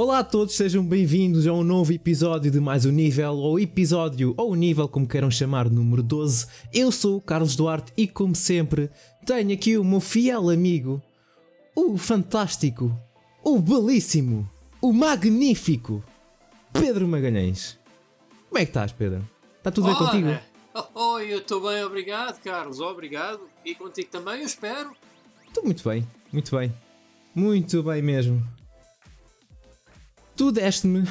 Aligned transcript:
Olá 0.00 0.20
a 0.20 0.24
todos, 0.24 0.56
sejam 0.56 0.82
bem-vindos 0.82 1.46
a 1.46 1.52
um 1.52 1.62
novo 1.62 1.92
episódio 1.92 2.50
de 2.50 2.58
mais 2.58 2.86
um 2.86 2.90
nível, 2.90 3.36
ou 3.36 3.60
episódio, 3.60 4.32
ou 4.34 4.54
nível, 4.54 4.88
como 4.88 5.06
queiram 5.06 5.30
chamar, 5.30 5.68
número 5.68 6.02
12. 6.02 6.46
Eu 6.72 6.90
sou 6.90 7.18
o 7.18 7.20
Carlos 7.20 7.54
Duarte 7.54 7.92
e, 7.98 8.08
como 8.08 8.34
sempre, 8.34 8.90
tenho 9.26 9.52
aqui 9.52 9.76
o 9.76 9.84
meu 9.84 10.00
fiel 10.00 10.48
amigo, 10.48 11.02
o 11.76 11.98
fantástico, 11.98 12.98
o 13.44 13.60
belíssimo, 13.60 14.50
o 14.80 14.90
magnífico 14.90 16.02
Pedro 16.72 17.06
Magalhães. 17.06 17.78
Como 18.48 18.58
é 18.58 18.64
que 18.64 18.70
estás, 18.70 18.92
Pedro? 18.92 19.22
Está 19.58 19.70
tudo 19.70 19.86
bem 19.88 19.96
contigo? 19.96 20.28
Oi, 20.94 21.30
eu 21.30 21.40
estou 21.40 21.60
bem, 21.60 21.84
obrigado, 21.84 22.40
Carlos, 22.40 22.80
obrigado. 22.80 23.42
E 23.66 23.74
contigo 23.74 24.08
também, 24.10 24.40
eu 24.40 24.46
espero. 24.46 24.92
Estou 25.46 25.62
muito 25.62 25.86
bem, 25.86 26.08
muito 26.32 26.56
bem. 26.56 26.72
Muito 27.34 27.82
bem 27.82 28.00
mesmo. 28.00 28.59
Tu 30.40 30.50
deste-me. 30.50 31.06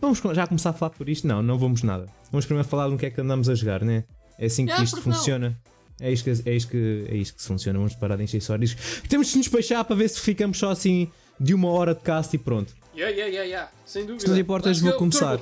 Vamos 0.00 0.18
já 0.32 0.46
começar 0.46 0.70
a 0.70 0.72
falar 0.72 0.88
por 0.88 1.06
isto? 1.06 1.26
Não, 1.26 1.42
não 1.42 1.58
vamos 1.58 1.82
nada. 1.82 2.06
Vamos 2.30 2.46
primeiro 2.46 2.66
falar 2.66 2.88
do 2.88 2.96
que 2.96 3.04
é 3.04 3.10
que 3.10 3.20
andamos 3.20 3.50
a 3.50 3.54
jogar, 3.54 3.84
né? 3.84 4.02
É 4.38 4.46
assim 4.46 4.64
que 4.64 4.82
isto 4.82 5.02
funciona. 5.02 5.54
É 6.00 6.10
isto 6.10 6.24
que, 6.24 6.48
é, 6.48 6.54
isto 6.54 6.70
que, 6.70 7.04
é 7.06 7.16
isto 7.16 7.36
que 7.36 7.42
se 7.42 7.48
funciona. 7.48 7.78
Vamos 7.78 7.94
parar 7.96 8.16
de 8.16 8.22
encher 8.22 8.38
histórias. 8.38 8.74
Temos 9.10 9.26
de 9.26 9.36
nos 9.36 9.46
despachar 9.46 9.84
para 9.84 9.94
ver 9.94 10.08
se 10.08 10.18
ficamos 10.20 10.56
só 10.56 10.70
assim 10.70 11.06
de 11.38 11.52
uma 11.52 11.68
hora 11.68 11.94
de 11.94 12.00
cast 12.00 12.34
e 12.34 12.38
pronto. 12.38 12.72
Yeah, 12.96 13.14
yeah, 13.14 13.30
yeah, 13.30 13.44
yeah. 13.44 13.70
Sem 13.84 14.06
dúvida. 14.06 14.22
Se 14.22 14.28
não 14.28 14.36
te 14.36 14.40
importas, 14.40 14.80
vou 14.80 14.94
começar. 14.94 15.38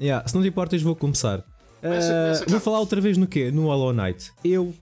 Yeah, 0.00 0.26
se 0.26 0.34
não 0.34 0.42
te 0.42 0.48
importas, 0.48 0.82
vou 0.82 0.96
começar. 0.96 1.38
Uh, 1.38 2.50
vou 2.50 2.58
falar 2.58 2.80
outra 2.80 3.00
vez 3.00 3.16
no 3.16 3.28
quê? 3.28 3.52
No 3.52 3.66
Hollow 3.66 3.92
Knight. 3.92 4.32
Eu 4.44 4.74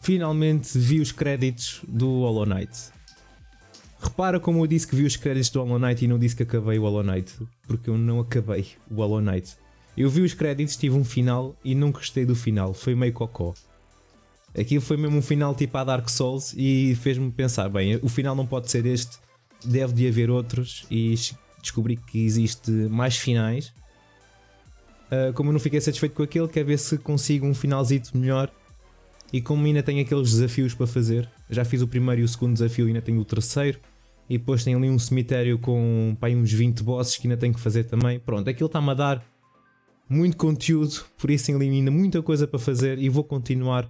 finalmente 0.00 0.78
vi 0.78 1.00
os 1.00 1.10
créditos 1.10 1.80
do 1.88 2.20
Hollow 2.20 2.46
Knight. 2.46 2.70
Repara 4.02 4.40
como 4.40 4.60
eu 4.62 4.66
disse 4.66 4.86
que 4.86 4.96
vi 4.96 5.04
os 5.04 5.16
créditos 5.16 5.48
do 5.50 5.62
Hollow 5.62 5.78
Knight 5.78 6.04
e 6.04 6.08
não 6.08 6.18
disse 6.18 6.34
que 6.34 6.42
acabei 6.42 6.76
o 6.76 6.82
Hollow 6.82 7.04
Knight, 7.04 7.32
porque 7.68 7.88
eu 7.88 7.96
não 7.96 8.18
acabei 8.18 8.66
o 8.90 8.96
Hollow 8.96 9.20
Knight. 9.20 9.56
Eu 9.96 10.10
vi 10.10 10.22
os 10.22 10.34
créditos, 10.34 10.74
tive 10.76 10.96
um 10.96 11.04
final 11.04 11.54
e 11.64 11.72
não 11.72 11.92
gostei 11.92 12.26
do 12.26 12.34
final, 12.34 12.74
foi 12.74 12.96
meio 12.96 13.12
cocó. 13.12 13.54
Aquilo 14.58 14.82
foi 14.82 14.96
mesmo 14.96 15.16
um 15.16 15.22
final 15.22 15.54
tipo 15.54 15.78
a 15.78 15.84
Dark 15.84 16.08
Souls 16.08 16.52
e 16.56 16.96
fez-me 16.96 17.30
pensar: 17.30 17.68
bem, 17.68 18.00
o 18.02 18.08
final 18.08 18.34
não 18.34 18.44
pode 18.44 18.70
ser 18.70 18.84
este, 18.86 19.18
deve 19.64 19.92
de 19.92 20.08
haver 20.08 20.30
outros 20.30 20.84
e 20.90 21.14
descobri 21.62 21.96
que 21.96 22.24
existe 22.24 22.70
mais 22.70 23.16
finais. 23.16 23.72
Uh, 25.06 25.32
como 25.34 25.50
eu 25.50 25.52
não 25.52 25.60
fiquei 25.60 25.80
satisfeito 25.80 26.14
com 26.14 26.24
aquele, 26.24 26.48
quero 26.48 26.66
ver 26.66 26.78
se 26.78 26.98
consigo 26.98 27.46
um 27.46 27.54
finalzito 27.54 28.16
melhor. 28.16 28.50
E 29.32 29.40
como 29.40 29.64
ainda 29.64 29.82
tenho 29.82 30.02
aqueles 30.02 30.32
desafios 30.32 30.74
para 30.74 30.86
fazer, 30.86 31.28
já 31.48 31.64
fiz 31.64 31.80
o 31.80 31.88
primeiro 31.88 32.20
e 32.20 32.24
o 32.24 32.28
segundo 32.28 32.54
desafio, 32.54 32.86
ainda 32.86 33.00
tenho 33.00 33.20
o 33.20 33.24
terceiro. 33.24 33.78
E 34.32 34.38
depois 34.38 34.64
tem 34.64 34.74
ali 34.74 34.88
um 34.88 34.98
cemitério 34.98 35.58
com 35.58 36.16
pá, 36.18 36.30
uns 36.30 36.50
20 36.50 36.82
bosses 36.82 37.18
que 37.18 37.26
ainda 37.26 37.36
tenho 37.36 37.52
que 37.52 37.60
fazer 37.60 37.84
também. 37.84 38.18
Pronto, 38.18 38.48
aquilo 38.48 38.66
está-me 38.66 38.90
a 38.90 38.94
dar 38.94 39.22
muito 40.08 40.38
conteúdo, 40.38 41.04
por 41.18 41.30
isso 41.30 41.44
tenho 41.44 41.58
ali 41.58 41.68
ainda 41.68 41.90
muita 41.90 42.22
coisa 42.22 42.46
para 42.46 42.58
fazer 42.58 42.98
e 42.98 43.10
vou 43.10 43.24
continuar 43.24 43.86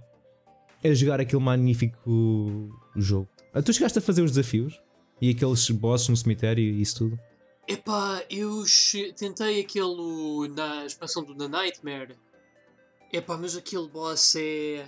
a 0.83 0.93
jogar 0.93 1.21
aquele 1.21 1.41
magnífico 1.41 2.77
jogo. 2.93 3.29
Ah, 3.53 3.61
tu 3.61 3.71
chegaste 3.71 3.99
a 3.99 4.01
fazer 4.01 4.21
os 4.21 4.31
desafios? 4.31 4.81
E 5.21 5.29
aqueles 5.29 5.69
bosses 5.69 6.09
no 6.09 6.17
cemitério 6.17 6.61
e 6.61 6.81
isso 6.81 6.97
tudo? 6.97 7.19
Epá, 7.65 8.21
eu 8.29 8.65
tentei 9.15 9.61
aquele 9.61 10.49
na 10.53 10.85
expansão 10.85 11.23
do 11.23 11.33
The 11.35 11.47
Nightmare. 11.47 12.17
Epá, 13.13 13.37
mas 13.37 13.55
aquele 13.55 13.87
boss 13.87 14.35
é. 14.35 14.85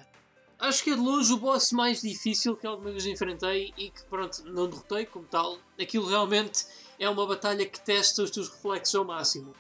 Acho 0.66 0.84
que 0.84 0.90
é 0.90 0.96
de 0.96 1.00
longe 1.00 1.32
o 1.32 1.38
boss 1.38 1.72
mais 1.72 2.02
difícil 2.02 2.56
que 2.56 2.66
alguma 2.66 2.90
vez 2.90 3.06
enfrentei 3.06 3.72
e 3.78 3.92
que, 3.92 4.04
pronto, 4.06 4.44
não 4.46 4.68
derrotei 4.68 5.06
como 5.06 5.24
tal. 5.26 5.60
Aquilo 5.80 6.08
realmente 6.08 6.66
é 6.98 7.08
uma 7.08 7.24
batalha 7.28 7.68
que 7.68 7.80
testa 7.80 8.24
os 8.24 8.32
teus 8.32 8.50
reflexos 8.50 8.96
ao 8.96 9.06
máximo. 9.06 9.54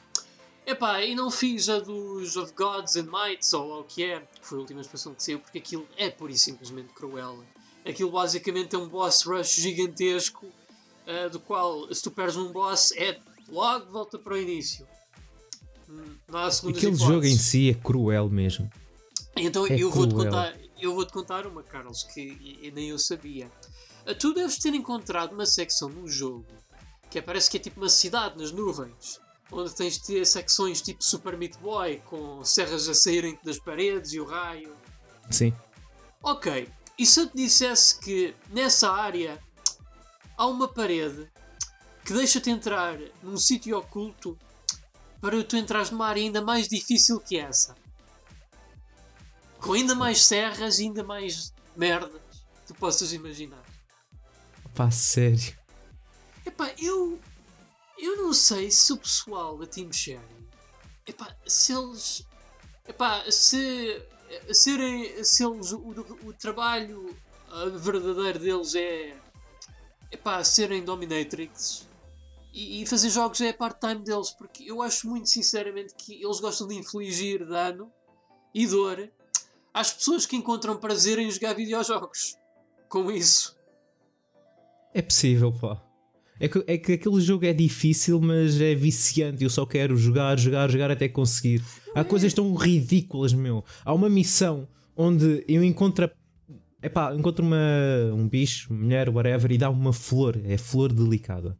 Epá, 0.66 1.03
e 1.03 1.13
não 1.13 1.30
fiz 1.30 1.69
a 1.69 1.78
dos 1.78 2.35
of 2.35 2.53
Gods 2.53 2.96
and 2.96 3.06
Mights, 3.12 3.53
ou 3.53 3.81
o 3.81 3.84
que 3.84 4.03
é, 4.03 4.19
que 4.19 4.47
foi 4.47 4.57
a 4.57 4.62
última 4.62 4.81
expansão 4.81 5.13
que 5.13 5.22
saiu, 5.24 5.40
porque 5.40 5.59
aquilo 5.59 5.88
é 5.96 6.09
pura 6.09 6.31
e 6.31 6.40
simplesmente 6.40 6.91
cruel. 6.91 7.44
Aquilo 7.88 8.09
basicamente 8.09 8.75
é 8.75 8.80
um 8.80 8.90
boss 8.90 9.22
rush 9.28 9.57
gigantesco 9.57 10.47
uh, 10.47 11.30
do 11.30 11.40
qual, 11.40 11.94
se 11.94 12.01
tu 12.01 12.09
perdes 12.09 12.35
um 12.35 12.51
boss, 12.51 12.91
é 12.94 13.19
logo 13.47 13.91
volta 13.91 14.18
para 14.18 14.34
o 14.34 14.38
início. 14.38 14.88
Hum, 15.88 16.16
não 16.28 16.40
há 16.40 16.47
Aquele 16.47 16.72
hipóteses. 16.72 17.00
jogo 17.00 17.25
em 17.28 17.38
si 17.38 17.69
é 17.69 17.74
cruel 17.75 18.28
mesmo. 18.28 18.68
Então 19.38 19.68
é 19.68 19.80
eu 19.80 19.91
vou-te 19.91 20.16
contar, 20.16 20.56
eu 20.80 20.94
vou-te 20.94 21.13
contar 21.13 21.46
uma, 21.47 21.63
Carlos, 21.63 22.03
que 22.03 22.72
nem 22.74 22.90
eu 22.90 23.00
sabia. 23.00 23.50
Tu 24.19 24.34
deves 24.34 24.58
ter 24.58 24.74
encontrado 24.74 25.34
uma 25.34 25.46
secção 25.46 25.90
no 25.90 26.08
jogo 26.08 26.46
que 27.09 27.22
parece 27.22 27.50
que 27.50 27.58
é 27.58 27.59
tipo 27.59 27.80
uma 27.80 27.90
cidade 27.90 28.38
nas 28.38 28.52
nuvens. 28.52 29.22
Onde 29.52 29.74
tens 29.74 29.94
de 29.94 30.03
ter 30.03 30.25
secções 30.25 30.81
tipo 30.81 31.03
Super 31.03 31.38
Meat 31.38 31.58
Boy 31.59 32.02
com 32.06 32.44
serras 32.44 32.90
a 32.90 32.94
saírem 32.94 33.40
das 33.44 33.59
paredes 33.59 34.12
e 34.13 34.19
o 34.19 34.25
raio. 34.25 34.75
Sim. 35.30 35.53
Ok, 36.22 36.68
e 36.97 37.06
se 37.06 37.19
eu 37.22 37.28
te 37.28 37.38
dissesse 37.38 38.00
que 38.00 38.36
nessa 38.50 38.92
área 38.92 39.40
há 40.36 40.47
uma 40.47 40.68
parede 40.68 41.31
que 42.03 42.13
deixa-te 42.13 42.50
entrar 42.50 42.97
num 43.22 43.38
sítio 43.38 43.78
oculto 43.78 44.38
para 45.22 45.44
tu 45.44 45.56
entrares 45.56 45.92
numa 45.92 46.07
área 46.07 46.22
ainda 46.22 46.42
mais 46.42 46.68
difícil 46.68 47.19
que 47.19 47.38
essa. 47.38 47.75
Com 49.60 49.74
ainda 49.74 49.96
mais 49.96 50.24
serras 50.24 50.80
e 50.80 50.84
ainda 50.84 51.04
mais 51.04 51.54
merdas 51.76 52.22
que 52.62 52.68
tu 52.68 52.76
possas 52.76 53.14
imaginar. 53.14 53.64
Pá, 54.74 54.92
sério. 54.92 55.58
Epá, 56.46 56.74
eu. 56.78 57.20
Eu 57.98 58.18
não 58.18 58.34
sei 58.34 58.70
se 58.70 58.92
o 58.92 58.98
pessoal 58.98 59.58
da 59.58 59.66
Team 59.66 59.92
Sharing. 59.92 60.48
Epá, 61.08 61.36
se 61.48 61.74
eles. 61.74 62.28
Epá, 62.88 63.24
se. 63.32 64.02
Serem, 64.52 65.24
se 65.24 65.44
eles, 65.44 65.72
o, 65.72 65.78
o, 65.78 66.30
o 66.30 66.34
trabalho 66.34 67.16
verdadeiro 67.80 68.40
deles 68.40 68.76
é 68.76 69.16
epá, 70.12 70.44
serem 70.44 70.84
dominatrix 70.84 71.88
e, 72.54 72.82
e 72.82 72.86
fazer 72.86 73.10
jogos 73.10 73.42
é 73.42 73.50
a 73.50 73.54
part-time 73.54 74.04
deles, 74.04 74.32
porque 74.32 74.64
eu 74.70 74.82
acho 74.82 75.08
muito 75.08 75.30
sinceramente 75.30 75.94
que 75.96 76.24
eles 76.24 76.40
gostam 76.40 76.68
de 76.68 76.76
infligir 76.76 77.46
dano 77.46 77.92
e 78.54 78.66
dor 78.66 79.12
às 79.75 79.91
pessoas 79.91 80.25
que 80.25 80.38
encontram 80.38 80.78
prazer 80.78 81.19
em 81.19 81.30
jogar 81.30 81.53
videojogos. 81.53 82.38
Com 82.88 83.12
isso. 83.12 83.58
É 84.94 85.02
possível, 85.02 85.52
pá. 85.52 85.81
É 86.40 86.47
que, 86.47 86.63
é 86.66 86.78
que 86.78 86.94
aquele 86.94 87.19
jogo 87.19 87.46
é 87.46 87.52
difícil, 87.52 88.22
mas 88.22 88.59
é 88.62 88.74
viciante. 88.74 89.44
Eu 89.44 89.50
só 89.50 89.66
quero 89.66 89.97
jogar, 89.97 90.40
jogar, 90.40 90.72
jogar 90.72 90.91
até 90.91 91.09
conseguir. 91.09 91.62
Há 91.94 92.06
coisas 92.06 92.34
tão 92.34 92.53
ridículas, 92.53 93.34
meu. 93.34 93.66
Há 93.84 93.94
uma 93.94 94.09
missão 94.09 94.66
onde 94.96 95.44
eu 95.46 95.62
encontro 95.62 96.09
Epá, 96.81 97.13
encontro 97.16 97.44
uma, 97.44 97.57
um 98.13 98.30
bicho, 98.30 98.72
mulher, 98.72 99.09
whatever, 99.09 99.52
e 99.52 99.57
dá 99.57 99.69
uma 99.69 99.92
flor. 99.92 100.40
É 100.46 100.57
flor 100.57 100.94
delicada. 100.94 101.57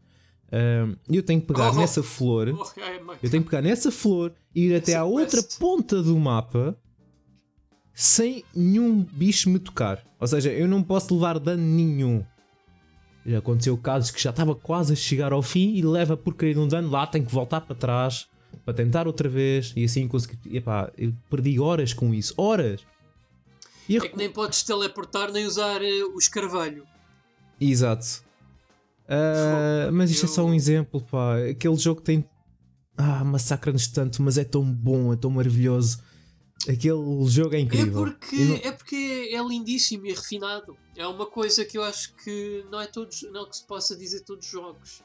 E 1.10 1.18
eu 1.18 1.24
tenho 1.24 1.42
que 1.42 1.48
pegar 1.48 1.72
oh, 1.72 1.76
nessa 1.76 2.02
flor. 2.02 2.48
Oh, 2.50 2.80
eu 3.22 3.30
tenho 3.30 3.44
que 3.44 3.50
pegar 3.50 3.62
nessa 3.62 3.92
flor 3.92 4.34
e 4.54 4.68
ir 4.68 4.76
até 4.76 4.96
à 4.96 5.04
outra 5.04 5.42
ponta 5.60 6.02
do 6.02 6.18
mapa 6.18 6.78
sem 7.96 8.44
nenhum 8.54 9.02
bicho 9.02 9.50
me 9.50 9.58
tocar. 9.58 10.06
Ou 10.20 10.28
seja, 10.28 10.52
eu 10.52 10.68
não 10.68 10.84
posso 10.84 11.14
levar 11.16 11.40
dano 11.40 11.64
nenhum. 11.64 12.24
Já 13.26 13.40
aconteceu 13.40 13.76
casos 13.78 14.12
que 14.12 14.22
já 14.22 14.30
estava 14.30 14.54
quase 14.54 14.94
a 14.94 14.96
chegar 14.96 15.32
ao 15.32 15.42
fim 15.42 15.74
e 15.76 15.82
leva 15.82 16.16
por 16.16 16.36
querer 16.36 16.60
um 16.60 16.68
dano. 16.68 16.92
Lá 16.92 17.08
tenho 17.08 17.26
que 17.26 17.34
voltar 17.34 17.62
para 17.62 17.76
trás 17.76 18.28
para 18.64 18.74
tentar 18.74 19.08
outra 19.08 19.28
vez 19.28 19.74
e 19.76 19.86
assim 19.86 20.08
conseguir. 20.08 20.38
Epá, 20.54 20.92
eu 20.98 21.14
perdi 21.30 21.60
horas 21.60 21.94
com 21.94 22.14
isso. 22.14 22.34
Horas! 22.38 22.82
E 23.88 23.98
é 23.98 24.00
que 24.00 24.18
nem 24.18 24.30
podes 24.30 24.64
teleportar 24.64 25.32
nem 25.32 25.46
usar 25.46 25.82
uh, 25.82 26.16
o 26.16 26.20
escarvalho. 26.20 26.86
Exato. 27.60 28.24
Uh, 29.06 29.92
mas 29.94 30.12
isto 30.12 30.26
eu... 30.26 30.30
é 30.30 30.34
só 30.34 30.46
um 30.46 30.54
exemplo, 30.54 31.02
pá. 31.02 31.38
Aquele 31.50 31.78
jogo 31.78 32.02
tem. 32.02 32.26
Ah, 32.98 33.24
massacra-nos 33.24 33.88
tanto, 33.88 34.22
mas 34.22 34.38
é 34.38 34.44
tão 34.44 34.64
bom, 34.64 35.14
é 35.14 35.16
tão 35.16 35.30
maravilhoso. 35.30 36.00
Aquele 36.70 37.28
jogo 37.28 37.56
é 37.56 37.60
incrível. 37.60 38.08
É 38.08 38.12
porque, 38.12 38.36
não... 38.36 38.56
é 38.56 38.72
porque 38.72 39.30
é 39.32 39.42
lindíssimo 39.42 40.06
e 40.06 40.14
refinado. 40.14 40.78
É 40.96 41.06
uma 41.08 41.26
coisa 41.26 41.64
que 41.64 41.78
eu 41.78 41.84
acho 41.84 42.14
que 42.16 42.66
não 42.72 42.80
é, 42.80 42.88
todos, 42.88 43.24
não 43.32 43.44
é 43.44 43.50
que 43.50 43.58
se 43.58 43.64
possa 43.66 43.96
dizer 43.96 44.22
todos 44.22 44.46
os 44.46 44.52
jogos. 44.52 45.04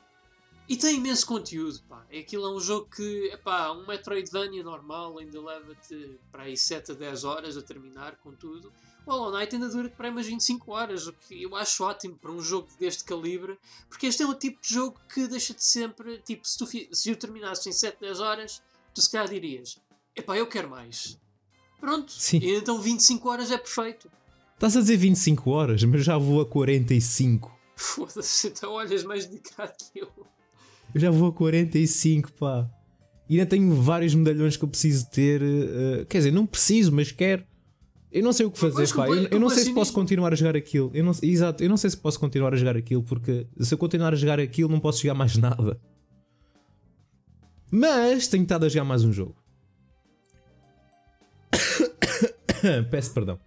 E 0.71 0.77
tem 0.77 0.99
imenso 0.99 1.27
conteúdo, 1.27 1.83
pá. 1.89 2.07
Aquilo 2.17 2.47
é 2.47 2.55
um 2.55 2.61
jogo 2.61 2.89
que, 2.95 3.37
pá, 3.43 3.73
um 3.73 3.85
Metroidvania 3.87 4.63
normal 4.63 5.19
ainda 5.19 5.43
leva-te 5.43 6.21
para 6.31 6.45
aí 6.45 6.57
7 6.57 6.93
a 6.93 6.95
10 6.95 7.25
horas 7.25 7.57
a 7.57 7.63
terminar 7.63 8.15
com 8.19 8.33
tudo. 8.33 8.73
O 9.05 9.11
Hollow 9.11 9.37
Knight 9.37 9.53
ainda 9.53 9.69
dura 9.69 9.89
para 9.89 10.07
aí 10.07 10.13
umas 10.13 10.27
25 10.27 10.71
horas, 10.71 11.09
o 11.09 11.13
que 11.13 11.43
eu 11.43 11.57
acho 11.57 11.83
ótimo 11.83 12.17
para 12.17 12.31
um 12.31 12.41
jogo 12.41 12.69
deste 12.79 13.03
calibre, 13.03 13.59
porque 13.89 14.07
este 14.07 14.23
é 14.23 14.27
o 14.27 14.35
tipo 14.35 14.63
de 14.63 14.73
jogo 14.73 15.01
que 15.13 15.27
deixa-te 15.27 15.65
sempre, 15.65 16.19
tipo, 16.19 16.47
se 16.47 16.57
tu 16.57 16.67
se 16.67 17.11
o 17.11 17.17
terminasses 17.17 17.67
em 17.67 17.73
7, 17.73 17.99
10 17.99 18.21
horas, 18.21 18.63
tu 18.95 19.01
se 19.01 19.11
calhar 19.11 19.29
dirias, 19.29 19.77
epá, 20.15 20.37
eu 20.37 20.47
quero 20.47 20.71
mais. 20.71 21.19
Pronto, 21.81 22.13
Sim. 22.13 22.39
e 22.39 22.57
então 22.57 22.81
25 22.81 23.29
horas 23.29 23.51
é 23.51 23.57
perfeito. 23.57 24.11
Estás 24.55 24.77
a 24.77 24.81
dizer 24.81 24.99
25 24.99 25.51
horas, 25.51 25.83
mas 25.85 26.05
já 26.05 26.19
vou 26.19 26.43
a 26.43 26.47
45. 26.47 27.51
Foda-se, 27.75 28.49
então 28.49 28.73
olhas 28.73 29.03
mais 29.05 29.25
dedicado 29.25 29.73
que 29.91 30.01
eu. 30.01 30.09
Eu 30.95 31.01
já 31.01 31.11
vou 31.11 31.29
a 31.29 31.33
45, 31.33 32.33
pá. 32.33 32.69
E 33.27 33.39
ainda 33.39 33.47
tenho 33.47 33.75
vários 33.75 34.15
medalhões 34.15 34.57
que 34.57 34.65
eu 34.65 34.69
preciso 34.69 35.09
ter. 35.09 35.41
Uh, 35.41 36.05
quer 36.07 36.19
dizer, 36.19 36.33
não 36.33 36.45
preciso, 36.45 36.93
mas 36.93 37.11
quero. 37.11 37.45
Eu 38.13 38.25
não 38.25 38.33
sei 38.33 38.45
o 38.45 38.51
que 38.51 38.59
fazer, 38.59 38.93
pá. 38.95 39.09
Eu, 39.09 39.29
eu 39.29 39.41
não 39.41 39.49
sei 39.49 39.65
se 39.65 39.73
posso 39.73 39.93
continuar 39.93 40.33
a 40.33 40.37
jogar 40.37 40.57
aquilo. 40.57 40.91
Eu 40.93 41.05
não, 41.05 41.13
exato, 41.23 41.63
eu 41.63 41.69
não 41.71 41.77
sei 41.77 41.89
se 41.91 41.97
posso 41.97 42.21
continuar 42.21 42.53
a 42.53 42.57
jogar 42.57 42.77
aquilo, 42.77 43.03
porque 43.03 43.47
se 43.61 43.73
eu 43.73 43.79
continuar 43.79 44.13
a 44.13 44.17
jogar 44.17 44.41
aquilo, 44.41 44.69
não 44.69 44.81
posso 44.81 45.01
jogar 45.01 45.15
mais 45.15 45.37
nada. 45.37 45.81
Mas 47.71 48.27
tenho 48.27 48.43
estado 48.43 48.67
a 48.67 48.69
jogar 48.69 48.85
mais 48.85 49.05
um 49.05 49.13
jogo. 49.13 49.37
Peço 52.91 53.13
perdão. 53.13 53.39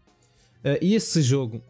Uh, 0.63 0.77
e 0.81 0.95
esse 0.95 1.21
jogo, 1.21 1.61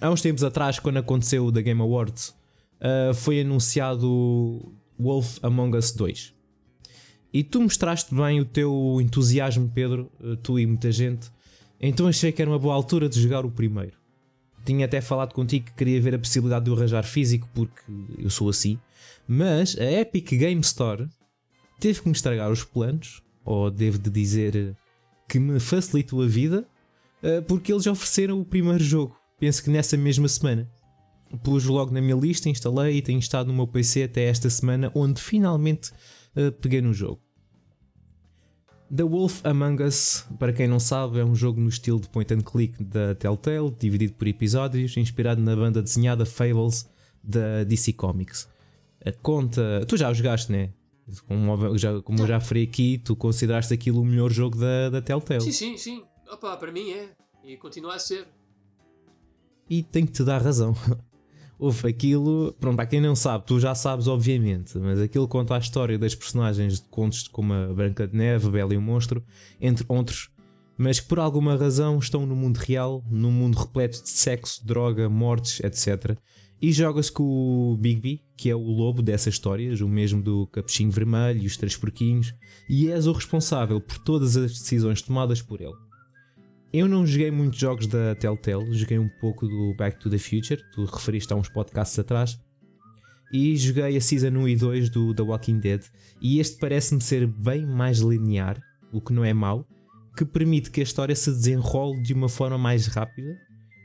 há 0.00 0.10
uns 0.10 0.20
tempos 0.20 0.42
atrás, 0.42 0.78
quando 0.78 0.98
aconteceu 0.98 1.46
o 1.46 1.52
The 1.52 1.62
Game 1.62 1.80
Awards, 1.80 2.34
uh, 2.80 3.14
foi 3.14 3.40
anunciado 3.40 4.72
Wolf 4.98 5.38
Among 5.42 5.76
Us 5.76 5.92
2. 5.92 6.34
E 7.32 7.44
tu 7.44 7.60
mostraste 7.60 8.14
bem 8.14 8.40
o 8.40 8.44
teu 8.44 8.98
entusiasmo, 9.00 9.70
Pedro, 9.72 10.10
uh, 10.20 10.36
tu 10.36 10.58
e 10.58 10.66
muita 10.66 10.90
gente. 10.90 11.30
Então 11.80 12.08
achei 12.08 12.32
que 12.32 12.42
era 12.42 12.50
uma 12.50 12.58
boa 12.58 12.74
altura 12.74 13.08
de 13.08 13.20
jogar 13.20 13.44
o 13.44 13.50
primeiro. 13.50 13.96
Tinha 14.64 14.86
até 14.86 15.00
falado 15.00 15.32
contigo 15.32 15.66
que 15.66 15.74
queria 15.74 16.00
ver 16.00 16.14
a 16.14 16.18
possibilidade 16.18 16.64
de 16.64 16.70
o 16.70 16.74
arranjar 16.74 17.04
físico, 17.04 17.48
porque 17.54 17.80
eu 18.18 18.28
sou 18.28 18.48
assim. 18.48 18.78
Mas 19.26 19.78
a 19.78 19.84
Epic 19.84 20.30
Game 20.30 20.60
Store 20.60 21.08
teve 21.78 22.00
que 22.00 22.08
me 22.08 22.12
estragar 22.12 22.50
os 22.50 22.64
planos, 22.64 23.22
ou 23.44 23.70
devo 23.70 23.98
de 23.98 24.10
dizer 24.10 24.76
que 25.28 25.38
me 25.38 25.60
facilitou 25.60 26.22
a 26.22 26.26
vida, 26.26 26.66
eh, 27.22 27.40
porque 27.42 27.72
eles 27.72 27.86
ofereceram 27.86 28.40
o 28.40 28.44
primeiro 28.44 28.82
jogo. 28.82 29.16
Penso 29.38 29.62
que 29.62 29.70
nessa 29.70 29.96
mesma 29.96 30.26
semana. 30.26 30.68
Pus 31.42 31.64
logo 31.64 31.92
na 31.92 32.00
minha 32.00 32.16
lista, 32.16 32.48
instalei 32.48 32.96
e 32.96 33.02
tenho 33.02 33.18
estado 33.18 33.48
no 33.48 33.54
meu 33.54 33.66
PC 33.66 34.04
até 34.04 34.24
esta 34.24 34.48
semana, 34.48 34.90
onde 34.94 35.20
finalmente 35.20 35.90
uh, 36.34 36.50
peguei 36.52 36.80
no 36.80 36.94
jogo. 36.94 37.20
The 38.94 39.02
Wolf 39.02 39.44
Among 39.44 39.82
Us, 39.82 40.24
para 40.38 40.54
quem 40.54 40.66
não 40.66 40.80
sabe, 40.80 41.18
é 41.18 41.24
um 41.24 41.34
jogo 41.34 41.60
no 41.60 41.68
estilo 41.68 42.00
de 42.00 42.08
point 42.08 42.32
and 42.32 42.40
click 42.40 42.82
da 42.82 43.14
Telltale, 43.14 43.70
dividido 43.78 44.14
por 44.14 44.26
episódios, 44.26 44.96
inspirado 44.96 45.42
na 45.42 45.54
banda 45.54 45.82
desenhada 45.82 46.24
Fables 46.24 46.88
da 47.22 47.62
DC 47.64 47.92
Comics. 47.92 48.48
A 49.04 49.12
conta. 49.12 49.84
Tu 49.86 49.98
já 49.98 50.10
o 50.10 50.14
jogaste, 50.14 50.50
né? 50.50 50.70
Como, 51.26 51.78
já, 51.78 52.00
como 52.02 52.20
eu 52.20 52.26
já 52.26 52.38
referi 52.38 52.62
aqui, 52.62 52.98
tu 52.98 53.16
consideraste 53.16 53.72
aquilo 53.72 54.00
o 54.00 54.04
melhor 54.04 54.30
jogo 54.30 54.58
da, 54.58 54.90
da 54.90 55.02
Telltale. 55.02 55.40
Sim, 55.40 55.52
sim, 55.52 55.76
sim. 55.76 56.04
Opa, 56.30 56.56
para 56.56 56.70
mim 56.70 56.90
é. 56.90 57.08
E 57.44 57.56
continua 57.56 57.94
a 57.94 57.98
ser. 57.98 58.26
E 59.70 59.82
tenho 59.82 60.06
que 60.06 60.12
te 60.12 60.24
dar 60.24 60.42
razão. 60.42 60.74
Houve 61.58 61.88
aquilo, 61.88 62.54
pronto, 62.60 62.76
para 62.76 62.86
quem 62.86 63.00
não 63.00 63.16
sabe, 63.16 63.44
tu 63.44 63.58
já 63.58 63.74
sabes, 63.74 64.06
obviamente, 64.06 64.78
mas 64.78 65.00
aquilo 65.00 65.26
conta 65.26 65.56
a 65.56 65.58
história 65.58 65.98
das 65.98 66.14
personagens 66.14 66.80
de 66.80 66.86
contos 66.88 67.26
como 67.26 67.52
a 67.52 67.74
Branca 67.74 68.06
de 68.06 68.16
Neve, 68.16 68.46
a 68.46 68.50
Bela 68.50 68.74
e 68.74 68.76
o 68.76 68.80
Monstro, 68.80 69.24
entre 69.60 69.84
outros, 69.88 70.30
mas 70.76 71.00
que 71.00 71.08
por 71.08 71.18
alguma 71.18 71.56
razão 71.56 71.98
estão 71.98 72.24
no 72.24 72.36
mundo 72.36 72.58
real, 72.58 73.04
num 73.10 73.32
mundo 73.32 73.58
repleto 73.58 74.00
de 74.00 74.08
sexo, 74.08 74.64
droga, 74.64 75.08
mortes, 75.08 75.58
etc. 75.58 76.16
E 76.60 76.72
joga-se 76.72 77.12
com 77.12 77.22
o 77.22 77.76
Bigby, 77.76 78.20
que 78.36 78.50
é 78.50 78.54
o 78.54 78.58
lobo 78.58 79.00
dessas 79.00 79.34
histórias, 79.34 79.80
o 79.80 79.88
mesmo 79.88 80.20
do 80.20 80.46
Capuchinho 80.48 80.90
Vermelho 80.90 81.42
e 81.42 81.46
os 81.46 81.56
Três 81.56 81.76
Porquinhos, 81.76 82.34
e 82.68 82.90
és 82.90 83.06
o 83.06 83.12
responsável 83.12 83.80
por 83.80 83.98
todas 83.98 84.36
as 84.36 84.52
decisões 84.52 85.00
tomadas 85.00 85.40
por 85.40 85.60
ele. 85.60 85.76
Eu 86.72 86.88
não 86.88 87.06
joguei 87.06 87.30
muitos 87.30 87.60
jogos 87.60 87.86
da 87.86 88.14
Telltale, 88.16 88.74
joguei 88.74 88.98
um 88.98 89.08
pouco 89.20 89.46
do 89.46 89.74
Back 89.78 90.00
to 90.00 90.10
the 90.10 90.18
Future, 90.18 90.60
tu 90.74 90.84
referiste 90.84 91.32
a 91.32 91.36
uns 91.36 91.48
podcasts 91.48 91.98
atrás, 91.98 92.38
e 93.32 93.56
joguei 93.56 93.96
a 93.96 94.00
Season 94.00 94.30
1 94.30 94.48
e 94.48 94.56
2 94.56 94.90
do 94.90 95.14
The 95.14 95.22
Walking 95.22 95.60
Dead, 95.60 95.82
e 96.20 96.40
este 96.40 96.58
parece-me 96.58 97.00
ser 97.00 97.26
bem 97.26 97.64
mais 97.64 97.98
linear, 97.98 98.60
o 98.92 99.00
que 99.00 99.12
não 99.12 99.24
é 99.24 99.32
mau, 99.32 99.64
que 100.16 100.24
permite 100.24 100.72
que 100.72 100.80
a 100.80 100.82
história 100.82 101.14
se 101.14 101.30
desenrole 101.30 102.02
de 102.02 102.12
uma 102.12 102.28
forma 102.28 102.58
mais 102.58 102.88
rápida 102.88 103.38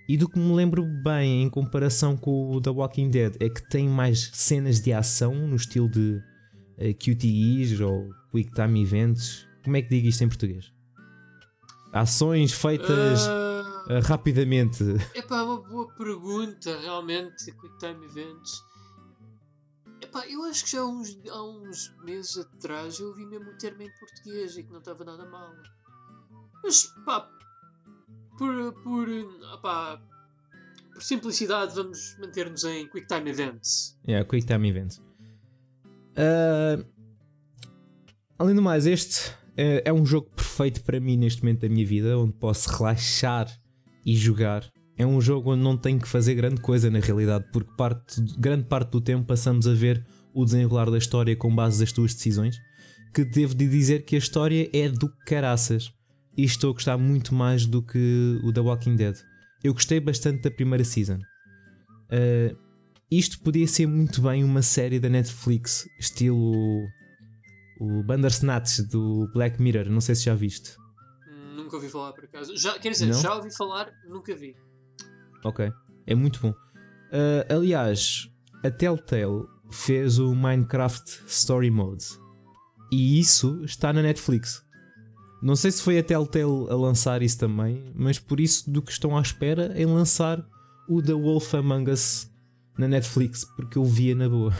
e 0.07 0.17
do 0.17 0.27
que 0.27 0.37
me 0.37 0.53
lembro 0.53 0.83
bem 0.85 1.43
em 1.43 1.49
comparação 1.49 2.17
com 2.17 2.51
o 2.51 2.61
The 2.61 2.69
Walking 2.69 3.09
Dead 3.09 3.35
é 3.39 3.49
que 3.49 3.67
tem 3.69 3.87
mais 3.87 4.31
cenas 4.33 4.81
de 4.81 4.91
ação 4.91 5.33
no 5.33 5.55
estilo 5.55 5.89
de 5.89 6.15
uh, 6.17 6.21
eh, 6.77 6.93
QTEs 6.93 7.79
ou 7.79 8.09
Quick 8.31 8.51
Time 8.53 8.81
Events. 8.81 9.47
Como 9.63 9.77
é 9.77 9.81
que 9.81 9.89
digo 9.89 10.07
isto 10.07 10.23
em 10.23 10.27
português? 10.27 10.73
Ações 11.93 12.51
feitas 12.51 13.27
uh, 13.27 13.99
rapidamente. 14.03 14.83
É 15.15 15.33
uma 15.33 15.61
boa 15.61 15.87
pergunta, 15.95 16.79
realmente. 16.81 17.45
Quick 17.45 17.77
Time 17.79 18.05
Events. 18.05 18.61
Epá, 20.01 20.27
eu 20.27 20.43
acho 20.43 20.65
que 20.65 20.71
já 20.71 20.81
há 20.81 20.85
uns, 20.85 21.17
há 21.29 21.43
uns 21.43 21.95
meses 22.03 22.37
atrás 22.37 22.99
eu 22.99 23.07
ouvi 23.07 23.25
mesmo 23.25 23.49
o 23.49 23.57
termo 23.57 23.83
em 23.83 23.91
português 23.99 24.57
e 24.57 24.63
que 24.63 24.71
não 24.71 24.79
estava 24.79 25.05
nada 25.05 25.25
mal. 25.29 25.53
Mas 26.61 26.83
pá, 27.05 27.29
por, 28.37 28.73
por, 28.83 29.07
opa, 29.53 30.01
por 30.93 31.03
simplicidade, 31.03 31.75
vamos 31.75 32.17
manter-nos 32.19 32.63
em 32.63 32.87
QuickTime 32.87 33.29
Events. 33.29 33.97
Yeah, 34.07 34.27
QuickTime 34.27 34.69
Events. 34.69 35.01
Uh, 36.15 36.85
além 38.37 38.55
do 38.55 38.61
mais, 38.61 38.85
este 38.85 39.31
é, 39.57 39.83
é, 39.85 39.93
um 39.93 40.05
jogo 40.05 40.29
perfeito 40.35 40.83
para 40.83 40.99
mim 40.99 41.17
neste 41.17 41.43
momento 41.43 41.61
da 41.61 41.69
minha 41.69 41.85
vida, 41.85 42.17
onde 42.17 42.33
posso 42.33 42.69
relaxar 42.77 43.47
e 44.05 44.15
jogar. 44.15 44.69
É 44.95 45.05
um 45.05 45.19
jogo 45.19 45.53
onde 45.53 45.63
não 45.63 45.75
tenho 45.75 45.99
que 45.99 46.07
fazer 46.07 46.35
grande 46.35 46.61
coisa 46.61 46.89
na 46.89 46.99
realidade, 46.99 47.45
porque 47.51 47.71
parte, 47.75 48.21
grande 48.37 48.65
parte 48.65 48.91
do 48.91 49.01
tempo 49.01 49.25
passamos 49.25 49.67
a 49.67 49.73
ver 49.73 50.05
o 50.33 50.45
desenrolar 50.45 50.89
da 50.89 50.97
história 50.97 51.35
com 51.35 51.53
base 51.53 51.79
nas 51.79 51.91
tuas 51.91 52.13
decisões. 52.13 52.57
Que 53.13 53.23
devo 53.23 53.53
de 53.53 53.67
dizer 53.67 54.05
que 54.05 54.15
a 54.15 54.19
história 54.19 54.69
é 54.73 54.89
do 54.89 55.07
caraças 55.25 55.93
e 56.37 56.43
estou 56.43 56.71
a 56.71 56.73
gostar 56.73 56.97
muito 56.97 57.33
mais 57.33 57.65
do 57.65 57.81
que 57.81 58.39
o 58.43 58.51
The 58.51 58.61
Walking 58.61 58.95
Dead. 58.95 59.15
Eu 59.63 59.73
gostei 59.73 59.99
bastante 59.99 60.41
da 60.41 60.51
primeira 60.51 60.83
season. 60.83 61.19
Uh, 62.09 62.57
isto 63.09 63.39
podia 63.39 63.67
ser 63.67 63.87
muito 63.87 64.21
bem 64.21 64.43
uma 64.43 64.61
série 64.61 64.99
da 64.99 65.09
Netflix, 65.09 65.87
estilo 65.99 66.83
o 67.79 68.03
Bandersnatch 68.03 68.81
do 68.89 69.29
Black 69.33 69.61
Mirror. 69.61 69.89
Não 69.89 70.01
sei 70.01 70.15
se 70.15 70.25
já 70.25 70.35
viste. 70.35 70.75
Nunca 71.55 71.75
ouvi 71.75 71.89
falar 71.89 72.13
por 72.13 72.25
acaso. 72.25 72.55
Já, 72.57 72.77
quer 72.79 72.91
dizer, 72.91 73.07
Não? 73.07 73.21
já 73.21 73.35
ouvi 73.35 73.55
falar, 73.55 73.91
nunca 74.07 74.35
vi. 74.35 74.55
Ok, 75.43 75.71
é 76.07 76.15
muito 76.15 76.39
bom. 76.39 76.51
Uh, 76.51 77.53
aliás, 77.53 78.27
a 78.63 78.71
Telltale 78.71 79.45
fez 79.69 80.17
o 80.17 80.33
Minecraft 80.33 81.23
Story 81.27 81.69
Mode 81.69 82.05
e 82.91 83.19
isso 83.19 83.63
está 83.63 83.91
na 83.91 84.01
Netflix. 84.01 84.62
Não 85.43 85.57
sei 85.57 85.71
se 85.71 85.81
foi 85.81 85.99
a 85.99 86.03
Telltale 86.03 86.69
a 86.69 86.73
lançar 86.73 87.21
isso 87.21 87.37
também, 87.37 87.91
mas 87.93 88.17
por 88.17 88.39
isso 88.39 88.71
do 88.71 88.81
que 88.81 88.93
estão 88.93 89.17
à 89.17 89.21
espera 89.21 89.73
em 89.75 89.85
lançar 89.85 90.41
o 90.87 91.01
The 91.01 91.11
Wolf 91.11 91.53
Among 91.53 91.91
Us 91.91 92.31
na 92.77 92.87
Netflix, 92.87 93.43
porque 93.43 93.77
eu 93.77 93.83
via 93.83 94.15
na 94.15 94.29
boa. 94.29 94.53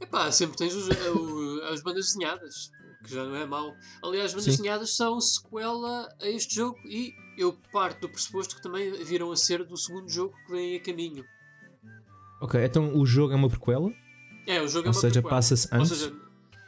Epá, 0.00 0.28
sempre 0.32 0.56
tens 0.56 0.74
os, 0.74 0.88
o, 0.88 1.62
as 1.72 1.80
bandas 1.82 2.06
desenhadas, 2.06 2.72
que 3.04 3.14
já 3.14 3.22
não 3.24 3.36
é 3.36 3.46
mau. 3.46 3.72
Aliás, 4.02 4.26
as 4.26 4.32
bandas 4.32 4.44
Sim. 4.44 4.50
desenhadas 4.50 4.96
são 4.96 5.20
sequela 5.20 6.08
a 6.20 6.28
este 6.28 6.56
jogo 6.56 6.76
e 6.84 7.14
eu 7.38 7.56
parto 7.72 8.00
do 8.00 8.08
pressuposto 8.08 8.56
que 8.56 8.62
também 8.62 9.04
viram 9.04 9.30
a 9.30 9.36
ser 9.36 9.64
do 9.64 9.76
segundo 9.76 10.08
jogo 10.08 10.34
que 10.46 10.50
vem 10.52 10.74
a 10.74 10.80
caminho. 10.80 11.24
Ok, 12.40 12.60
então 12.60 12.98
o 12.98 13.06
jogo 13.06 13.32
é 13.32 13.36
uma 13.36 13.48
prequela? 13.48 13.88
É, 14.48 14.60
o 14.60 14.66
jogo 14.66 14.88
Ou 14.88 14.92
é 14.92 14.96
uma 14.96 15.00
seja, 15.00 15.22
passa-se 15.22 15.68
antes? 15.70 15.92
Ou 15.92 15.96
seja, 15.96 16.12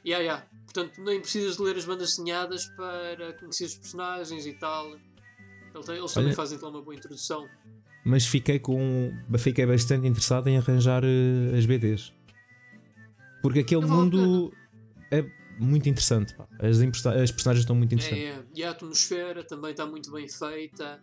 yeah, 0.07 0.23
yeah. 0.23 0.54
Portanto, 0.75 1.01
nem 1.03 1.21
precisas 1.21 1.57
de 1.57 1.63
ler 1.63 1.77
as 1.77 1.85
bandas 1.85 2.17
desenhadas 2.17 2.67
para 2.67 3.33
conhecer 3.35 3.67
os 3.67 3.77
personagens 3.77 4.45
e 4.45 4.55
tal. 4.55 4.91
Eles 5.73 5.89
Olha, 5.89 6.09
também 6.09 6.33
fazem 6.35 6.59
lá 6.59 6.69
uma 6.69 6.83
boa 6.83 6.97
introdução. 6.97 7.49
Mas 8.05 8.27
fiquei 8.27 8.59
com. 8.59 9.13
Fiquei 9.39 9.65
bastante 9.65 10.09
interessado 10.09 10.49
em 10.49 10.59
arranjar 10.59 11.05
uh, 11.05 11.57
as 11.57 11.65
BDs. 11.65 12.13
Porque 13.41 13.61
aquele 13.61 13.87
mundo 13.87 14.53
é 15.13 15.25
muito 15.61 15.89
interessante. 15.89 16.35
Pá. 16.35 16.49
As, 16.59 16.81
as 16.81 17.31
personagens 17.31 17.61
estão 17.63 17.77
muito 17.77 17.95
interessantes. 17.95 18.25
É, 18.25 18.31
é. 18.31 18.45
E 18.53 18.65
a 18.65 18.71
atmosfera 18.71 19.45
também 19.45 19.71
está 19.71 19.87
muito 19.87 20.11
bem 20.11 20.29
feita. 20.29 21.01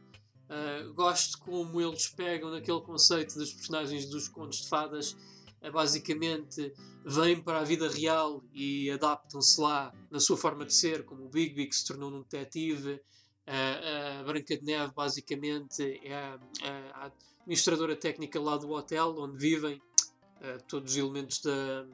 Uh, 0.49 0.93
gosto 0.93 1.37
como 1.39 1.79
eles 1.79 2.09
pegam 2.09 2.51
naquele 2.51 2.81
conceito 2.81 3.35
dos 3.35 3.53
personagens 3.53 4.05
dos 4.09 4.27
contos 4.27 4.63
de 4.63 4.67
fadas 4.67 5.15
é 5.15 5.40
basicamente 5.69 6.73
vêm 7.05 7.39
para 7.41 7.59
a 7.59 7.63
vida 7.63 7.89
real 7.89 8.43
e 8.53 8.89
adaptam-se 8.89 9.59
lá 9.59 9.93
na 10.09 10.19
sua 10.19 10.37
forma 10.37 10.65
de 10.65 10.73
ser, 10.73 11.03
como 11.05 11.25
o 11.25 11.29
Bigby 11.29 11.67
que 11.67 11.75
se 11.75 11.85
tornou 11.85 12.09
num 12.09 12.21
detetive, 12.21 12.99
a, 13.45 14.19
a 14.19 14.23
Branca 14.23 14.57
de 14.57 14.63
Neve 14.63 14.93
basicamente 14.95 15.99
é 16.03 16.13
a, 16.13 16.39
a, 16.63 17.05
a, 17.05 17.11
administradora 17.41 17.95
técnica 17.95 18.39
lá 18.39 18.55
do 18.57 18.69
hotel 18.71 19.15
onde 19.17 19.37
vivem 19.37 19.75
uh, 19.75 20.63
todos 20.67 20.91
os 20.91 20.97
elementos 20.97 21.41
da, 21.41 21.85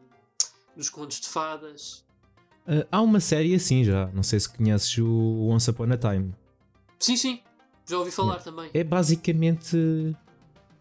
dos 0.76 0.90
contos 0.90 1.20
de 1.20 1.28
fadas. 1.28 2.06
Uh, 2.68 2.86
há 2.92 3.02
uma 3.02 3.20
série 3.20 3.56
assim 3.56 3.84
já, 3.84 4.08
não 4.08 4.24
sei 4.24 4.40
se 4.40 4.50
conheces 4.50 4.98
o 4.98 5.48
Once 5.48 5.70
Upon 5.70 5.92
a 5.92 5.98
Time. 5.98 6.34
Sim, 7.00 7.16
sim, 7.16 7.42
já 7.88 7.98
ouvi 7.98 8.12
falar 8.12 8.40
também. 8.40 8.70
É 8.74 8.84
basicamente 8.84 9.78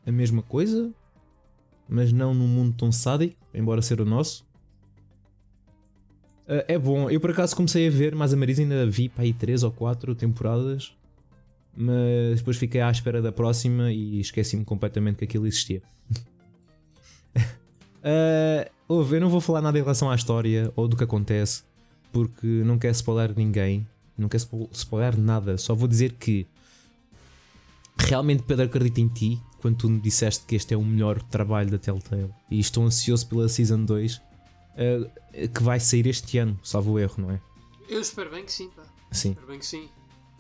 a 0.05 0.13
mesma 0.13 0.43
coisa, 0.43 0.93
mas 1.89 2.13
não 2.13 2.35
num 2.35 2.47
mundo 2.47 2.75
tão 2.77 2.91
sádico, 2.91 3.37
embora 3.55 3.83
ser 3.83 4.01
o 4.01 4.05
nosso. 4.05 4.45
Uh, 6.47 6.63
é 6.69 6.79
bom, 6.79 7.11
eu 7.11 7.21
por 7.21 7.31
acaso 7.31 7.57
comecei 7.57 7.89
a 7.89 7.91
ver, 7.91 8.15
mas 8.15 8.33
a 8.33 8.37
Marisa 8.37 8.63
ainda 8.63 8.87
vi 8.87 9.09
para 9.09 9.25
aí 9.25 9.33
3 9.33 9.65
ou 9.65 9.73
4 9.73 10.15
temporadas, 10.15 10.93
mas 11.77 12.39
depois 12.39 12.57
fiquei 12.57 12.81
à 12.81 12.91
espera 12.91 13.21
da 13.21 13.33
próxima 13.33 13.91
e 13.91 14.21
esqueci-me 14.21 14.65
completamente 14.65 15.19
que 15.19 15.25
aquilo 15.25 15.47
existia. 15.47 15.83
uh, 17.37 18.71
ouve, 18.87 19.17
eu 19.17 19.21
não 19.21 19.29
vou 19.29 19.41
falar 19.41 19.61
nada 19.61 19.77
em 19.77 19.83
relação 19.83 20.09
à 20.09 20.15
história 20.15 20.73
ou 20.77 20.87
do 20.87 20.97
que 20.97 21.03
acontece, 21.03 21.65
porque 22.13 22.47
não 22.47 22.79
quero 22.79 22.95
spoiler 22.95 23.33
ninguém, 23.37 23.87
não 24.17 24.29
quero 24.29 24.45
spoiler 24.73 25.19
nada, 25.19 25.59
só 25.59 25.75
vou 25.75 25.89
dizer 25.89 26.13
que 26.13 26.47
realmente 27.99 28.45
Pedro 28.45 28.67
acredita 28.67 29.01
em 29.01 29.09
ti 29.09 29.41
quando 29.67 29.79
tu 29.79 29.91
me 29.91 29.99
disseste 29.99 30.45
que 30.47 30.55
este 30.55 30.75
é 30.75 30.77
o 30.77 30.85
melhor 30.85 31.21
trabalho 31.21 31.69
da 31.69 31.77
Telltale 31.77 32.33
e 32.49 32.61
estou 32.61 32.85
ansioso 32.85 33.27
pela 33.27 33.49
Season 33.49 33.85
2 33.85 34.15
uh, 34.15 35.49
que 35.53 35.61
vai 35.61 35.81
sair 35.81 36.07
este 36.07 36.39
ano, 36.39 36.57
salvo 36.63 36.93
o 36.93 36.99
erro, 37.01 37.15
não 37.19 37.33
é? 37.33 37.41
Eu 37.89 38.01
espero 38.01 38.31
bem 38.31 38.45
que 38.45 38.53
sim, 38.53 38.71
pá. 38.71 38.85
Sim. 39.11 39.31
Espero 39.31 39.49
bem 39.49 39.59
que 39.59 39.67
sim. 39.67 39.89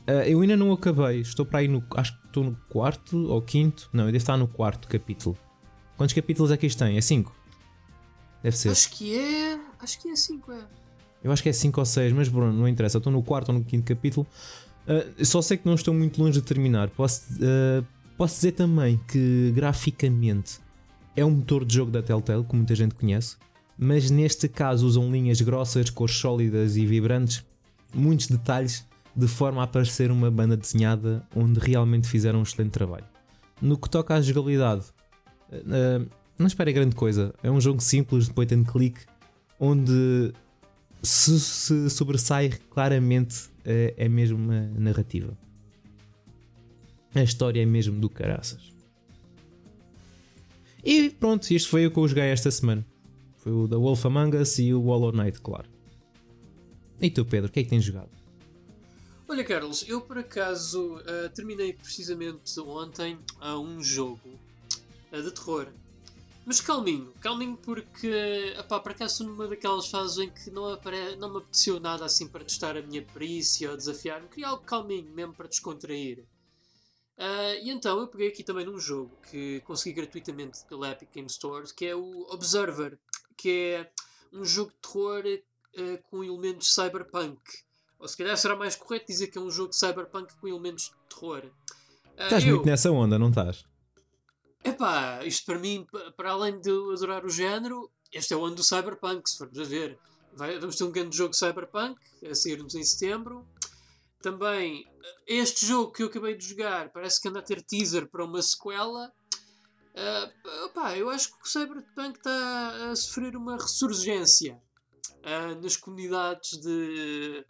Uh, 0.07 0.23
eu 0.29 0.41
ainda 0.41 0.57
não 0.57 0.73
acabei, 0.73 1.23
estou 1.23 1.45
para 1.45 1.59
aí 1.59 1.67
no. 1.67 1.85
Acho 1.97 2.17
que 2.21 2.27
estou 2.29 2.45
no 2.45 2.55
quarto 2.69 3.17
ou 3.27 3.43
quinto. 3.43 3.91
Não, 3.93 4.05
eu 4.05 4.13
devo 4.13 4.19
estar 4.19 4.37
no 4.37 4.47
quarto 4.47 4.87
capítulo. 4.87 5.37
Quantos 5.97 6.15
capítulos 6.15 6.53
é 6.53 6.57
que 6.57 6.67
isto 6.67 6.79
tem? 6.79 6.97
É 6.97 7.01
5? 7.01 7.35
Deve 8.45 8.57
ser. 8.57 8.69
Acho 8.69 8.91
que 8.93 9.19
é. 9.19 9.59
Acho 9.81 9.99
que 9.99 10.09
é 10.09 10.15
5, 10.15 10.53
é. 10.53 10.69
Eu 11.25 11.33
acho 11.33 11.43
que 11.43 11.49
é 11.49 11.53
5 11.53 11.81
ou 11.81 11.85
6, 11.85 12.13
mas 12.13 12.29
Bruno, 12.29 12.53
não 12.53 12.69
interessa. 12.69 12.99
Eu 12.99 13.01
estou 13.01 13.13
no 13.13 13.25
quarto 13.25 13.49
ou 13.49 13.59
no 13.59 13.65
quinto 13.65 13.93
capítulo. 13.93 14.25
Uh, 14.87 15.25
só 15.25 15.43
sei 15.43 15.57
que 15.57 15.67
não 15.67 15.75
estou 15.75 15.93
muito 15.93 16.23
longe 16.23 16.41
de 16.41 16.47
terminar. 16.47 16.91
Posso, 16.91 17.25
uh, 17.33 17.85
posso 18.17 18.37
dizer 18.37 18.53
também 18.53 19.01
que 19.09 19.53
graficamente 19.55 20.59
é 21.15 21.25
um 21.25 21.31
motor 21.31 21.65
de 21.65 21.75
jogo 21.75 21.91
da 21.91 22.03
Telltale, 22.03 22.45
que 22.45 22.57
muita 22.57 22.75
gente 22.75 22.95
conhece 22.95 23.37
mas 23.79 24.11
neste 24.11 24.49
caso 24.49 24.87
usam 24.87 25.11
linhas 25.11 25.41
grossas, 25.41 25.91
cores 25.91 26.15
sólidas 26.15 26.77
e 26.77 26.87
vibrantes, 26.87 27.45
muitos 27.95 28.27
detalhes, 28.27 28.87
de 29.15 29.27
forma 29.27 29.63
a 29.63 29.67
parecer 29.67 30.11
uma 30.11 30.31
banda 30.31 30.57
desenhada 30.57 31.27
onde 31.35 31.59
realmente 31.59 32.09
fizeram 32.09 32.41
um 32.41 32.43
excelente 32.43 32.73
trabalho. 32.73 33.07
No 33.61 33.79
que 33.79 33.89
toca 33.89 34.15
à 34.15 34.21
jogabilidade, 34.21 34.85
uh, 35.53 36.09
não 36.39 36.47
espere 36.47 36.73
grande 36.73 36.95
coisa, 36.95 37.35
é 37.43 37.51
um 37.51 37.61
jogo 37.61 37.83
simples 37.83 38.27
de 38.27 38.35
point 38.35 38.55
and 38.55 38.65
click, 38.65 39.01
onde 39.59 40.33
se, 41.03 41.39
se 41.41 41.91
sobressai 41.91 42.51
claramente 42.71 43.47
uh, 43.61 43.95
é 43.97 44.09
mesmo 44.09 44.39
uma 44.39 44.69
narrativa. 44.79 45.37
A 47.17 47.23
história 47.23 47.63
é 47.63 47.65
mesmo 47.65 47.99
do 47.99 48.11
caraças. 48.11 48.75
E 50.85 51.09
pronto, 51.09 51.51
isto 51.51 51.71
foi 51.71 51.87
o 51.87 51.91
que 51.91 51.99
eu 51.99 52.07
joguei 52.07 52.25
esta 52.25 52.51
semana. 52.51 52.87
Foi 53.39 53.53
o 53.53 53.67
da 53.67 53.79
Wolf 53.79 54.05
Among 54.05 54.37
Us 54.37 54.59
e 54.59 54.75
o 54.75 54.83
Hollow 54.83 55.13
Knight, 55.13 55.41
claro. 55.41 55.67
E 57.01 57.09
tu, 57.09 57.25
Pedro, 57.25 57.49
o 57.49 57.53
que 57.53 57.61
é 57.61 57.63
que 57.65 57.71
tens 57.71 57.85
jogado? 57.85 58.11
Olha, 59.27 59.43
Carlos, 59.43 59.83
eu 59.89 60.03
por 60.03 60.19
acaso 60.19 60.97
uh, 60.97 61.31
terminei 61.35 61.73
precisamente 61.73 62.61
ontem 62.61 63.19
uh, 63.41 63.59
um 63.59 63.83
jogo 63.83 64.39
uh, 65.11 65.23
de 65.23 65.31
terror. 65.31 65.69
Mas 66.45 66.61
calminho, 66.61 67.15
calminho 67.23 67.57
porque, 67.57 68.55
apá, 68.59 68.79
por 68.79 68.93
acaso 68.93 69.25
numa 69.25 69.49
daquelas 69.49 69.89
fases 69.89 70.19
em 70.19 70.29
que 70.29 70.51
não, 70.51 70.69
apare... 70.69 71.17
não 71.17 71.31
me 71.31 71.39
apeteceu 71.39 71.81
nada 71.81 72.05
assim 72.05 72.29
para 72.29 72.45
testar 72.45 72.77
a 72.77 72.83
minha 72.83 73.01
perícia 73.03 73.71
ou 73.71 73.77
desafiar-me. 73.77 74.29
Queria 74.29 74.49
algo 74.49 74.63
calminho 74.65 75.11
mesmo 75.15 75.33
para 75.33 75.49
descontrair. 75.49 76.27
Uh, 77.19 77.65
e 77.65 77.71
então 77.71 77.99
eu 77.99 78.09
peguei 78.09 78.29
aqui 78.29 78.45
também 78.45 78.67
num 78.67 78.79
jogo 78.79 79.17
que 79.31 79.61
consegui 79.61 79.95
gratuitamente 79.95 80.65
pela 80.69 80.91
Epic 80.91 81.09
Game 81.15 81.29
Store, 81.29 81.65
que 81.75 81.87
é 81.87 81.97
o 81.97 82.27
Observer 82.31 82.99
que 83.37 83.51
é 83.51 83.91
um 84.33 84.45
jogo 84.45 84.73
de 84.73 84.77
terror 84.79 85.25
uh, 85.25 86.03
com 86.11 86.25
elementos 86.25 86.75
cyberpunk. 86.75 87.41
Ou 87.99 88.09
se 88.09 88.17
calhar 88.17 88.37
será 88.37 88.57
mais 88.57 88.77
correto 88.77 89.07
dizer 89.07 89.29
que 89.29 89.39
é 89.39 89.41
um 89.41 89.51
jogo 89.51 89.71
de 89.71 89.77
cyberpunk 89.77 90.35
com 90.37 90.49
elementos 90.49 90.85
de 90.85 91.15
terror. 91.15 91.45
Uh, 91.45 92.23
estás 92.23 92.45
eu... 92.45 92.55
muito 92.55 92.67
nessa 92.67 92.91
onda, 92.91 93.19
não 93.19 93.29
estás? 93.29 93.65
Epá, 94.65 95.25
isto 95.25 95.47
para 95.47 95.59
mim, 95.59 95.87
para 96.17 96.31
além 96.31 96.61
de 96.61 96.71
eu 96.71 96.91
adorar 96.91 97.25
o 97.25 97.29
género, 97.29 97.89
este 98.13 98.35
é 98.35 98.37
o 98.37 98.45
ano 98.45 98.57
do 98.57 98.65
cyberpunk, 98.65 99.29
se 99.31 99.39
formos 99.39 99.59
a 99.59 99.65
ver. 99.65 99.99
Vai, 100.35 100.59
vamos 100.59 100.77
ter 100.77 100.85
um 100.85 100.91
grande 100.91 101.17
jogo 101.17 101.35
cyberpunk 101.35 101.99
a 102.29 102.35
sair-nos 102.35 102.75
em 102.75 102.83
setembro. 102.83 103.47
Também, 104.21 104.85
este 105.27 105.67
jogo 105.67 105.93
que 105.93 106.03
eu 106.03 106.07
acabei 106.07 106.37
de 106.37 106.49
jogar 106.49 106.91
parece 106.91 107.21
que 107.21 107.29
anda 107.29 107.41
a 107.41 107.43
ter 107.43 107.63
teaser 107.63 108.09
para 108.09 108.25
uma 108.25 108.43
sequela. 108.43 109.13
Uh, 109.95 110.65
opá, 110.67 110.97
eu 110.97 111.09
acho 111.09 111.31
que 111.31 111.43
o 111.43 111.49
Cyberpunk 111.49 112.19
está 112.19 112.91
a 112.91 112.97
sofrer 112.97 113.35
uma 113.35 113.57
ressurgência 113.57 114.61
uh, 115.11 115.63
nas 115.63 115.77
comunidades 115.77 116.61
de, 116.61 117.45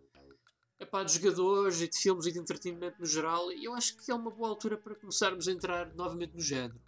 epá, 0.78 1.02
de 1.02 1.14
jogadores 1.14 1.80
e 1.80 1.88
de 1.88 1.98
filmes 1.98 2.26
e 2.26 2.32
de 2.32 2.38
entretenimento 2.38 3.00
no 3.00 3.06
geral, 3.06 3.50
e 3.50 3.64
eu 3.64 3.74
acho 3.74 3.96
que 3.96 4.12
é 4.12 4.14
uma 4.14 4.30
boa 4.30 4.50
altura 4.50 4.76
para 4.76 4.94
começarmos 4.94 5.48
a 5.48 5.52
entrar 5.52 5.92
novamente 5.94 6.34
no 6.34 6.40
género. 6.40 6.80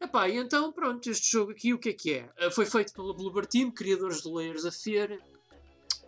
Epá, 0.00 0.28
e 0.28 0.36
então, 0.36 0.72
pronto, 0.72 1.10
este 1.10 1.32
jogo 1.32 1.50
aqui, 1.50 1.74
o 1.74 1.78
que 1.78 1.88
é 1.90 1.92
que 1.92 2.14
é? 2.14 2.32
Uh, 2.46 2.50
foi 2.52 2.64
feito 2.64 2.92
pela 2.92 3.12
Bloober 3.12 3.46
Team, 3.46 3.72
criadores 3.72 4.22
do 4.22 4.32
Layers 4.32 4.64
of 4.64 4.78
Fear. 4.78 5.18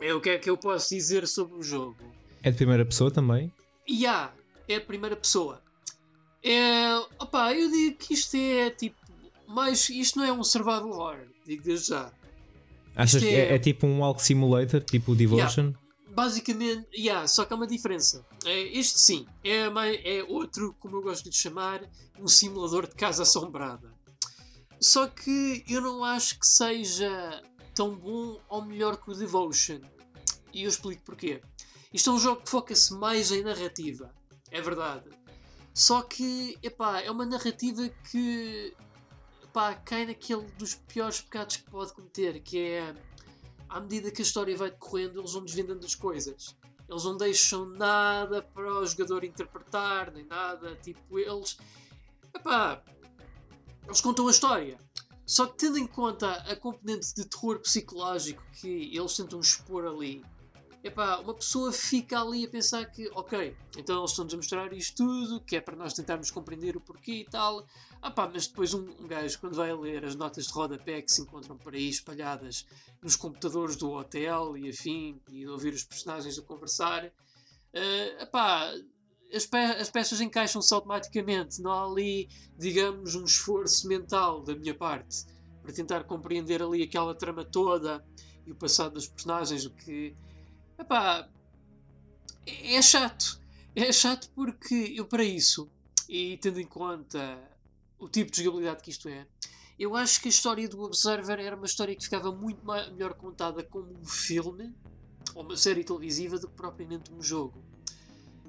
É, 0.00 0.14
o 0.14 0.20
que 0.20 0.30
é 0.30 0.38
que 0.38 0.48
eu 0.48 0.56
posso 0.56 0.94
dizer 0.94 1.26
sobre 1.26 1.58
o 1.58 1.62
jogo? 1.62 2.21
É 2.42 2.50
de 2.50 2.56
primeira 2.56 2.84
pessoa 2.84 3.11
também? 3.11 3.52
E 3.87 4.02
yeah, 4.02 4.32
é 4.68 4.76
a 4.76 4.80
primeira 4.80 5.16
pessoa. 5.16 5.62
É, 6.42 6.96
opa, 7.18 7.52
eu 7.54 7.70
digo 7.70 7.96
que 7.96 8.14
isto 8.14 8.37
é 8.37 8.70
tipo. 8.70 9.00
Mas 9.46 9.88
isto 9.90 10.18
não 10.18 10.25
é 10.25 10.32
um 10.32 10.42
survival 10.42 10.88
horror, 10.90 11.26
digo 11.46 11.62
desde 11.62 11.88
já. 11.88 12.12
Achas 12.96 13.22
que 13.22 13.28
é, 13.28 13.50
é, 13.50 13.54
é, 13.54 13.58
tipo 13.58 13.87
um 13.87 14.00
walk 14.00 14.22
simulator, 14.22 14.80
tipo 14.80 15.12
o 15.12 15.14
Devotion? 15.14 15.62
Yeah, 15.62 15.78
basicamente, 16.11 16.87
yeah, 16.94 17.26
só 17.26 17.44
que 17.44 17.52
há 17.52 17.56
uma 17.56 17.66
diferença. 17.66 18.25
É, 18.44 18.61
este 18.78 18.99
sim, 18.99 19.26
é, 19.44 20.18
é 20.18 20.25
outro, 20.25 20.75
como 20.80 20.96
eu 20.96 21.02
gosto 21.02 21.28
de 21.28 21.37
chamar, 21.37 21.82
um 22.18 22.26
simulador 22.26 22.87
de 22.87 22.94
casa 22.94 23.22
assombrada. 23.22 23.92
Só 24.80 25.06
que 25.06 25.64
eu 25.68 25.80
não 25.80 26.04
acho 26.04 26.38
que 26.38 26.46
seja 26.46 27.42
tão 27.75 27.94
bom 27.94 28.40
ou 28.49 28.62
melhor 28.62 28.96
que 28.96 29.11
o 29.11 29.14
Devotion. 29.14 29.80
E 30.52 30.64
eu 30.64 30.68
explico 30.68 31.02
porquê. 31.02 31.40
Isto 31.92 32.11
é 32.11 32.12
um 32.14 32.18
jogo 32.18 32.42
que 32.42 32.50
foca-se 32.50 32.94
mais 32.94 33.30
em 33.30 33.42
narrativa. 33.42 34.14
É 34.50 34.61
verdade. 34.61 35.11
Só 35.75 36.02
que, 36.02 36.58
epá, 36.62 37.00
é 37.00 37.11
uma 37.11 37.25
narrativa 37.25 37.88
que 38.11 38.75
epá, 39.42 39.75
cai 39.75 40.06
naquele 40.06 40.42
dos 40.58 40.75
piores 40.75 41.20
pecados 41.20 41.56
que 41.56 41.70
pode 41.70 41.92
cometer, 41.92 42.40
que 42.40 42.58
é 42.58 42.94
à 43.68 43.80
medida 43.80 44.11
que 44.11 44.20
a 44.20 44.25
história 44.25 44.56
vai 44.56 44.70
decorrendo, 44.70 45.20
eles 45.20 45.32
vão 45.32 45.44
desvendando 45.44 45.84
as 45.84 45.94
coisas. 45.94 46.54
Eles 46.88 47.04
não 47.04 47.16
deixam 47.16 47.64
nada 47.64 48.42
para 48.42 48.80
o 48.80 48.87
jogador 48.87 49.25
interpretar, 49.25 50.12
nem 50.12 50.26
nada. 50.26 50.76
Tipo, 50.76 51.18
eles. 51.18 51.56
Epá, 52.34 52.82
eles 53.87 54.00
contam 54.00 54.28
a 54.28 54.30
história. 54.30 54.78
Só 55.25 55.46
que 55.46 55.56
tendo 55.56 55.78
em 55.78 55.87
conta 55.87 56.32
a 56.32 56.54
componente 56.54 57.14
de 57.14 57.25
terror 57.25 57.58
psicológico 57.61 58.42
que 58.52 58.94
eles 58.94 59.16
tentam 59.16 59.40
expor 59.40 59.87
ali, 59.87 60.22
epá, 60.82 61.18
uma 61.18 61.34
pessoa 61.34 61.72
fica 61.72 62.20
ali 62.20 62.44
a 62.44 62.48
pensar 62.48 62.84
que, 62.86 63.08
ok, 63.14 63.56
então 63.78 63.98
eles 63.98 64.10
estão-nos 64.10 64.34
a 64.34 64.36
mostrar 64.36 64.72
isto 64.72 64.96
tudo, 64.96 65.40
que 65.40 65.56
é 65.56 65.60
para 65.60 65.76
nós 65.76 65.92
tentarmos 65.92 66.30
compreender 66.30 66.76
o 66.76 66.80
porquê 66.80 67.20
e 67.20 67.24
tal. 67.24 67.66
Ah 68.00 68.10
pá, 68.10 68.28
mas 68.32 68.46
depois 68.46 68.74
um, 68.74 68.88
um 68.98 69.06
gajo, 69.06 69.38
quando 69.38 69.54
vai 69.54 69.72
ler 69.72 70.04
as 70.04 70.16
notas 70.16 70.46
de 70.46 70.52
rodapé 70.52 71.00
que 71.00 71.12
se 71.12 71.22
encontram 71.22 71.56
por 71.56 71.74
aí 71.74 71.88
espalhadas 71.88 72.66
nos 73.00 73.14
computadores 73.14 73.76
do 73.76 73.92
hotel 73.92 74.56
e 74.56 74.68
afim, 74.68 75.20
e 75.30 75.46
ouvir 75.46 75.72
os 75.72 75.84
personagens 75.84 76.38
a 76.38 76.42
conversar, 76.42 77.06
uh, 77.06 78.22
epá, 78.22 78.72
as, 79.32 79.46
pe 79.46 79.56
as 79.56 79.88
peças 79.88 80.20
encaixam-se 80.20 80.74
automaticamente. 80.74 81.62
Não 81.62 81.70
há 81.70 81.86
ali, 81.86 82.28
digamos, 82.58 83.14
um 83.14 83.24
esforço 83.24 83.86
mental 83.86 84.42
da 84.42 84.54
minha 84.54 84.74
parte 84.74 85.24
para 85.62 85.72
tentar 85.72 86.04
compreender 86.04 86.60
ali 86.60 86.82
aquela 86.82 87.14
trama 87.14 87.44
toda 87.44 88.04
e 88.44 88.50
o 88.50 88.54
passado 88.56 88.94
dos 88.94 89.06
personagens, 89.06 89.64
o 89.64 89.70
que 89.70 90.14
Epá, 90.82 91.28
é, 92.44 92.74
é 92.74 92.82
chato. 92.82 93.40
É 93.74 93.92
chato 93.92 94.28
porque 94.34 94.92
eu, 94.96 95.06
para 95.06 95.22
isso, 95.22 95.70
e 96.08 96.36
tendo 96.38 96.60
em 96.60 96.66
conta 96.66 97.38
o 97.98 98.08
tipo 98.08 98.32
de 98.32 98.42
jogabilidade 98.42 98.82
que 98.82 98.90
isto 98.90 99.08
é, 99.08 99.24
eu 99.78 99.94
acho 99.94 100.20
que 100.20 100.26
a 100.26 100.30
história 100.30 100.68
do 100.68 100.82
Observer 100.82 101.38
era 101.38 101.54
uma 101.54 101.66
história 101.66 101.94
que 101.94 102.02
ficava 102.02 102.32
muito 102.32 102.66
melhor 102.66 103.14
contada 103.14 103.62
como 103.62 103.92
um 103.92 104.04
filme 104.04 104.74
ou 105.36 105.44
uma 105.44 105.56
série 105.56 105.84
televisiva 105.84 106.36
do 106.36 106.48
que 106.48 106.54
propriamente 106.54 107.12
um 107.12 107.22
jogo. 107.22 107.62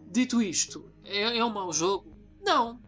Dito 0.08 0.42
isto, 0.42 0.92
é, 1.04 1.38
é 1.38 1.46
um 1.46 1.54
mau 1.54 1.72
jogo? 1.72 2.18
Não. 2.42 2.82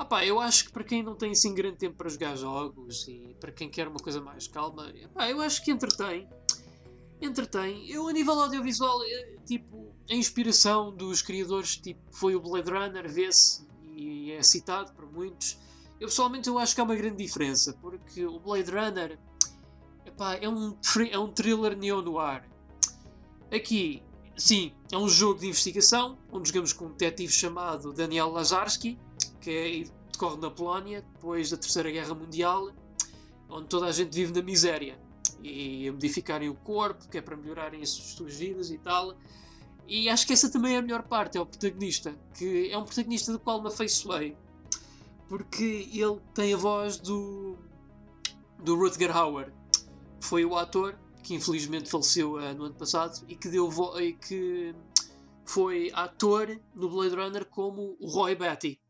Epá, 0.00 0.24
eu 0.24 0.38
acho 0.38 0.66
que 0.66 0.72
para 0.72 0.84
quem 0.84 1.02
não 1.02 1.16
tem 1.16 1.32
assim 1.32 1.52
grande 1.52 1.78
tempo 1.78 1.96
para 1.96 2.08
jogar 2.08 2.36
jogos 2.36 3.08
e 3.08 3.36
para 3.40 3.50
quem 3.50 3.68
quer 3.68 3.88
uma 3.88 3.98
coisa 3.98 4.20
mais 4.20 4.46
calma, 4.46 4.92
eu 5.28 5.40
acho 5.40 5.64
que 5.64 5.72
entretém 5.72 6.28
entretém. 7.20 7.90
Eu, 7.90 8.08
a 8.08 8.12
nível 8.12 8.40
audiovisual, 8.40 9.02
eh, 9.04 9.36
tipo, 9.44 9.94
a 10.10 10.14
inspiração 10.14 10.94
dos 10.94 11.22
criadores 11.22 11.76
tipo, 11.76 12.00
foi 12.10 12.34
o 12.34 12.40
Blade 12.40 12.70
Runner, 12.70 13.10
vê-se 13.10 13.66
e 13.96 14.32
é 14.32 14.42
citado 14.42 14.92
por 14.92 15.10
muitos. 15.10 15.58
Eu 16.00 16.08
pessoalmente 16.08 16.48
eu 16.48 16.58
acho 16.58 16.74
que 16.74 16.80
há 16.80 16.84
uma 16.84 16.94
grande 16.94 17.16
diferença, 17.16 17.76
porque 17.80 18.24
o 18.24 18.38
Blade 18.38 18.70
Runner 18.70 19.18
epá, 20.06 20.36
é, 20.36 20.48
um, 20.48 20.76
é 21.10 21.18
um 21.18 21.28
thriller 21.28 21.76
neo-noir. 21.76 22.48
Aqui, 23.52 24.02
sim, 24.36 24.72
é 24.92 24.96
um 24.96 25.08
jogo 25.08 25.40
de 25.40 25.48
investigação, 25.48 26.18
onde 26.30 26.48
jogamos 26.48 26.72
com 26.72 26.86
um 26.86 26.92
detetive 26.92 27.32
chamado 27.32 27.92
Daniel 27.92 28.30
Lazarski, 28.30 28.98
que 29.40 29.50
é, 29.50 29.90
decorre 30.12 30.36
na 30.40 30.50
Polónia, 30.50 31.02
depois 31.14 31.50
da 31.50 31.56
Terceira 31.56 31.90
Guerra 31.90 32.14
Mundial, 32.14 32.70
onde 33.48 33.66
toda 33.66 33.86
a 33.86 33.92
gente 33.92 34.14
vive 34.14 34.32
na 34.32 34.42
miséria. 34.42 34.98
E 35.42 35.88
a 35.88 35.92
modificarem 35.92 36.48
o 36.48 36.54
corpo, 36.54 37.08
que 37.08 37.18
é 37.18 37.20
para 37.20 37.36
melhorarem 37.36 37.82
as 37.82 37.90
suas 37.90 38.36
vidas 38.36 38.70
e 38.70 38.78
tal. 38.78 39.16
E 39.86 40.08
acho 40.08 40.26
que 40.26 40.32
essa 40.32 40.50
também 40.50 40.74
é 40.74 40.78
a 40.78 40.82
melhor 40.82 41.02
parte, 41.02 41.38
é 41.38 41.40
o 41.40 41.46
protagonista, 41.46 42.14
que 42.34 42.70
é 42.70 42.76
um 42.76 42.84
protagonista 42.84 43.32
do 43.32 43.38
qual 43.38 43.62
me 43.62 43.68
afeiçoei, 43.68 44.36
porque 45.28 45.88
ele 45.90 46.20
tem 46.34 46.52
a 46.52 46.56
voz 46.58 46.98
do, 46.98 47.56
do 48.62 48.76
Rutger 48.76 49.16
Hauer, 49.16 49.50
foi 50.20 50.44
o 50.44 50.56
ator 50.56 50.98
que 51.22 51.34
infelizmente 51.34 51.90
faleceu 51.90 52.34
uh, 52.34 52.54
no 52.54 52.64
ano 52.64 52.74
passado 52.74 53.24
e 53.28 53.34
que, 53.34 53.48
deu 53.48 53.70
e 54.00 54.12
que 54.14 54.74
foi 55.44 55.90
ator 55.94 56.58
no 56.74 56.88
Blade 56.88 57.14
Runner 57.14 57.44
como 57.44 57.96
o 58.00 58.08
Roy 58.08 58.34
Batty. 58.34 58.80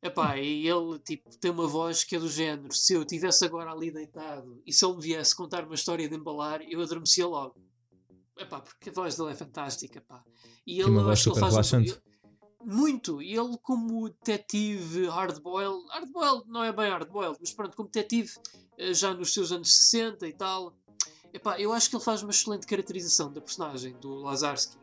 Epá, 0.00 0.38
e 0.38 0.68
ele 0.68 0.98
tipo, 1.00 1.28
tem 1.38 1.50
uma 1.50 1.66
voz 1.66 2.04
que 2.04 2.14
é 2.14 2.18
do 2.18 2.28
género: 2.28 2.72
se 2.72 2.92
eu 2.92 3.02
estivesse 3.02 3.44
agora 3.44 3.72
ali 3.72 3.90
deitado 3.90 4.62
e 4.64 4.72
se 4.72 4.84
ele 4.84 4.94
me 4.94 5.02
viesse 5.02 5.34
contar 5.34 5.64
uma 5.64 5.74
história 5.74 6.08
de 6.08 6.14
embalar, 6.14 6.62
eu 6.62 6.80
adormecia 6.80 7.26
logo. 7.26 7.56
Epá, 8.36 8.60
porque 8.60 8.90
a 8.90 8.92
voz 8.92 9.16
dele 9.16 9.32
é 9.32 9.34
fantástica. 9.34 9.98
Epá. 9.98 10.24
E 10.64 10.80
ele, 10.80 10.90
uma 10.90 11.02
voz 11.02 11.18
super 11.18 11.42
relaxante. 11.42 12.00
Muito. 12.64 13.20
E 13.20 13.34
ele, 13.34 13.56
como 13.62 14.08
detetive 14.08 15.06
hardboiled, 15.06 15.84
hardboiled 15.90 16.44
não 16.46 16.62
é 16.62 16.72
bem 16.72 16.90
hardboiled, 16.90 17.38
mas 17.40 17.52
pronto, 17.52 17.76
como 17.76 17.88
detetive 17.88 18.32
eh, 18.76 18.94
já 18.94 19.14
nos 19.14 19.32
seus 19.32 19.50
anos 19.50 19.72
60 19.72 20.28
e 20.28 20.32
tal, 20.32 20.74
epá, 21.32 21.58
eu 21.58 21.72
acho 21.72 21.88
que 21.88 21.96
ele 21.96 22.04
faz 22.04 22.22
uma 22.22 22.30
excelente 22.30 22.66
caracterização 22.66 23.32
da 23.32 23.40
personagem 23.40 23.96
do 23.98 24.14
Lazarski. 24.14 24.76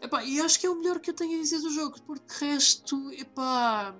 Epá, 0.00 0.22
e 0.24 0.40
acho 0.40 0.60
que 0.60 0.66
é 0.66 0.70
o 0.70 0.76
melhor 0.76 1.00
que 1.00 1.10
eu 1.10 1.14
tenho 1.14 1.38
a 1.38 1.42
dizer 1.42 1.60
do 1.60 1.70
jogo, 1.70 2.00
porque 2.02 2.26
de 2.26 2.44
resto, 2.44 3.10
epá, 3.12 3.96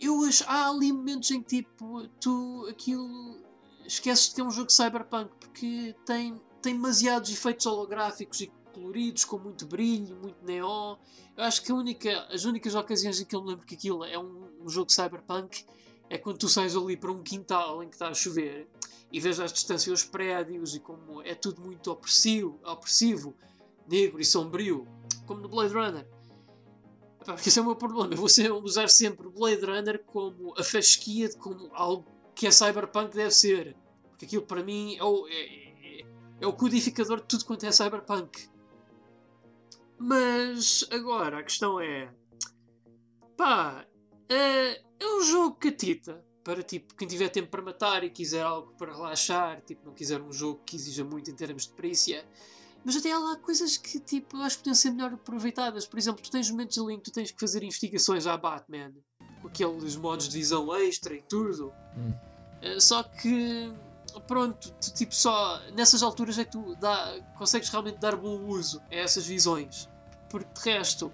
eu 0.00 0.24
acho, 0.24 0.44
há 0.46 0.68
ali 0.68 0.92
momentos 0.92 1.30
em 1.30 1.42
que 1.42 1.62
tipo, 1.62 2.08
tu 2.20 2.66
aquilo 2.70 3.38
esqueces 3.84 4.28
de 4.28 4.36
ter 4.36 4.42
um 4.42 4.50
jogo 4.50 4.70
cyberpunk 4.70 5.30
porque 5.38 5.94
tem, 6.06 6.40
tem 6.62 6.74
demasiados 6.74 7.30
efeitos 7.30 7.66
holográficos 7.66 8.40
e 8.40 8.46
coloridos, 8.72 9.24
com 9.24 9.38
muito 9.38 9.66
brilho, 9.66 10.16
muito 10.16 10.44
neon. 10.44 10.96
Eu 11.36 11.44
acho 11.44 11.62
que 11.62 11.72
única, 11.72 12.26
as 12.32 12.44
únicas 12.44 12.74
ocasiões 12.74 13.20
em 13.20 13.24
que 13.24 13.36
eu 13.36 13.42
me 13.42 13.50
lembro 13.50 13.66
que 13.66 13.74
aquilo 13.74 14.04
é 14.04 14.18
um, 14.18 14.64
um 14.64 14.68
jogo 14.68 14.90
cyberpunk 14.90 15.64
é 16.08 16.16
quando 16.16 16.38
tu 16.38 16.48
sais 16.48 16.74
ali 16.74 16.96
para 16.96 17.12
um 17.12 17.22
quintal 17.22 17.82
em 17.82 17.88
que 17.88 17.94
está 17.94 18.08
a 18.08 18.14
chover 18.14 18.68
e 19.12 19.20
vês 19.20 19.38
às 19.38 19.52
distâncias 19.52 20.02
os 20.02 20.08
prédios 20.08 20.74
e 20.74 20.80
como 20.80 21.20
é 21.22 21.34
tudo 21.34 21.60
muito 21.60 21.90
opressivo, 21.90 22.58
opressivo 22.64 23.34
negro 23.90 24.20
e 24.20 24.24
sombrio, 24.24 24.86
como 25.26 25.40
no 25.40 25.48
Blade 25.48 25.74
Runner. 25.74 26.06
Porque 27.24 27.48
esse 27.48 27.58
é 27.58 27.62
o 27.62 27.64
meu 27.64 27.76
problema. 27.76 28.14
Eu 28.14 28.16
vou 28.16 28.62
usar 28.62 28.88
sempre 28.88 29.26
o 29.26 29.30
Blade 29.30 29.64
Runner 29.64 30.02
como 30.04 30.54
a 30.58 30.64
fasquia 30.64 31.28
de 31.28 31.36
como 31.36 31.70
algo 31.74 32.06
que 32.34 32.46
a 32.46 32.52
cyberpunk 32.52 33.14
deve 33.14 33.30
ser. 33.30 33.76
Porque 34.08 34.24
aquilo 34.24 34.42
para 34.42 34.62
mim 34.62 34.96
é 34.96 35.04
o, 35.04 35.26
é, 35.28 35.32
é, 35.32 36.06
é 36.40 36.46
o 36.46 36.52
codificador 36.52 37.20
de 37.20 37.26
tudo 37.26 37.44
quanto 37.44 37.66
é 37.66 37.72
cyberpunk. 37.72 38.48
Mas 39.98 40.86
agora 40.90 41.40
a 41.40 41.42
questão 41.42 41.78
é. 41.78 42.10
Pá, 43.36 43.86
é, 44.28 44.80
é 44.98 45.06
um 45.06 45.22
jogo 45.22 45.56
catita 45.56 46.24
para 46.42 46.62
tipo 46.62 46.94
quem 46.94 47.06
tiver 47.06 47.28
tempo 47.28 47.50
para 47.50 47.62
matar 47.62 48.02
e 48.02 48.10
quiser 48.10 48.42
algo 48.42 48.72
para 48.78 48.94
relaxar, 48.94 49.60
tipo 49.62 49.84
não 49.84 49.92
quiser 49.92 50.20
um 50.22 50.32
jogo 50.32 50.62
que 50.64 50.76
exija 50.76 51.04
muito 51.04 51.30
em 51.30 51.34
termos 51.34 51.66
de 51.66 51.74
perícia. 51.74 52.26
Mas 52.84 52.96
até 52.96 53.12
há 53.12 53.18
lá 53.18 53.36
coisas 53.36 53.76
que 53.76 54.00
tipo, 54.00 54.36
acho 54.38 54.56
que 54.56 54.62
podiam 54.62 54.74
ser 54.74 54.90
melhor 54.90 55.12
aproveitadas. 55.12 55.86
Por 55.86 55.98
exemplo, 55.98 56.22
tu 56.22 56.30
tens 56.30 56.50
momentos 56.50 56.78
ali 56.78 56.94
em 56.94 56.98
que 56.98 57.04
tu 57.04 57.12
tens 57.12 57.30
que 57.30 57.38
fazer 57.38 57.62
investigações 57.62 58.26
à 58.26 58.36
Batman, 58.36 58.92
com 59.42 59.48
aqueles 59.48 59.96
modos 59.96 60.28
de 60.28 60.38
visão 60.38 60.74
extra 60.74 61.14
e 61.14 61.22
tudo. 61.22 61.72
Hum. 61.96 62.12
Uh, 62.62 62.80
só 62.80 63.02
que 63.02 63.72
pronto, 64.26 64.72
tu, 64.80 64.92
tipo 64.92 65.14
só 65.14 65.60
nessas 65.72 66.02
alturas 66.02 66.38
é 66.38 66.44
que 66.44 66.52
tu 66.52 66.74
dá, 66.76 67.20
consegues 67.36 67.68
realmente 67.68 67.98
dar 67.98 68.16
bom 68.16 68.46
uso 68.46 68.82
a 68.90 68.94
essas 68.94 69.26
visões. 69.26 69.88
Porque 70.30 70.48
de 70.54 70.70
resto, 70.70 71.12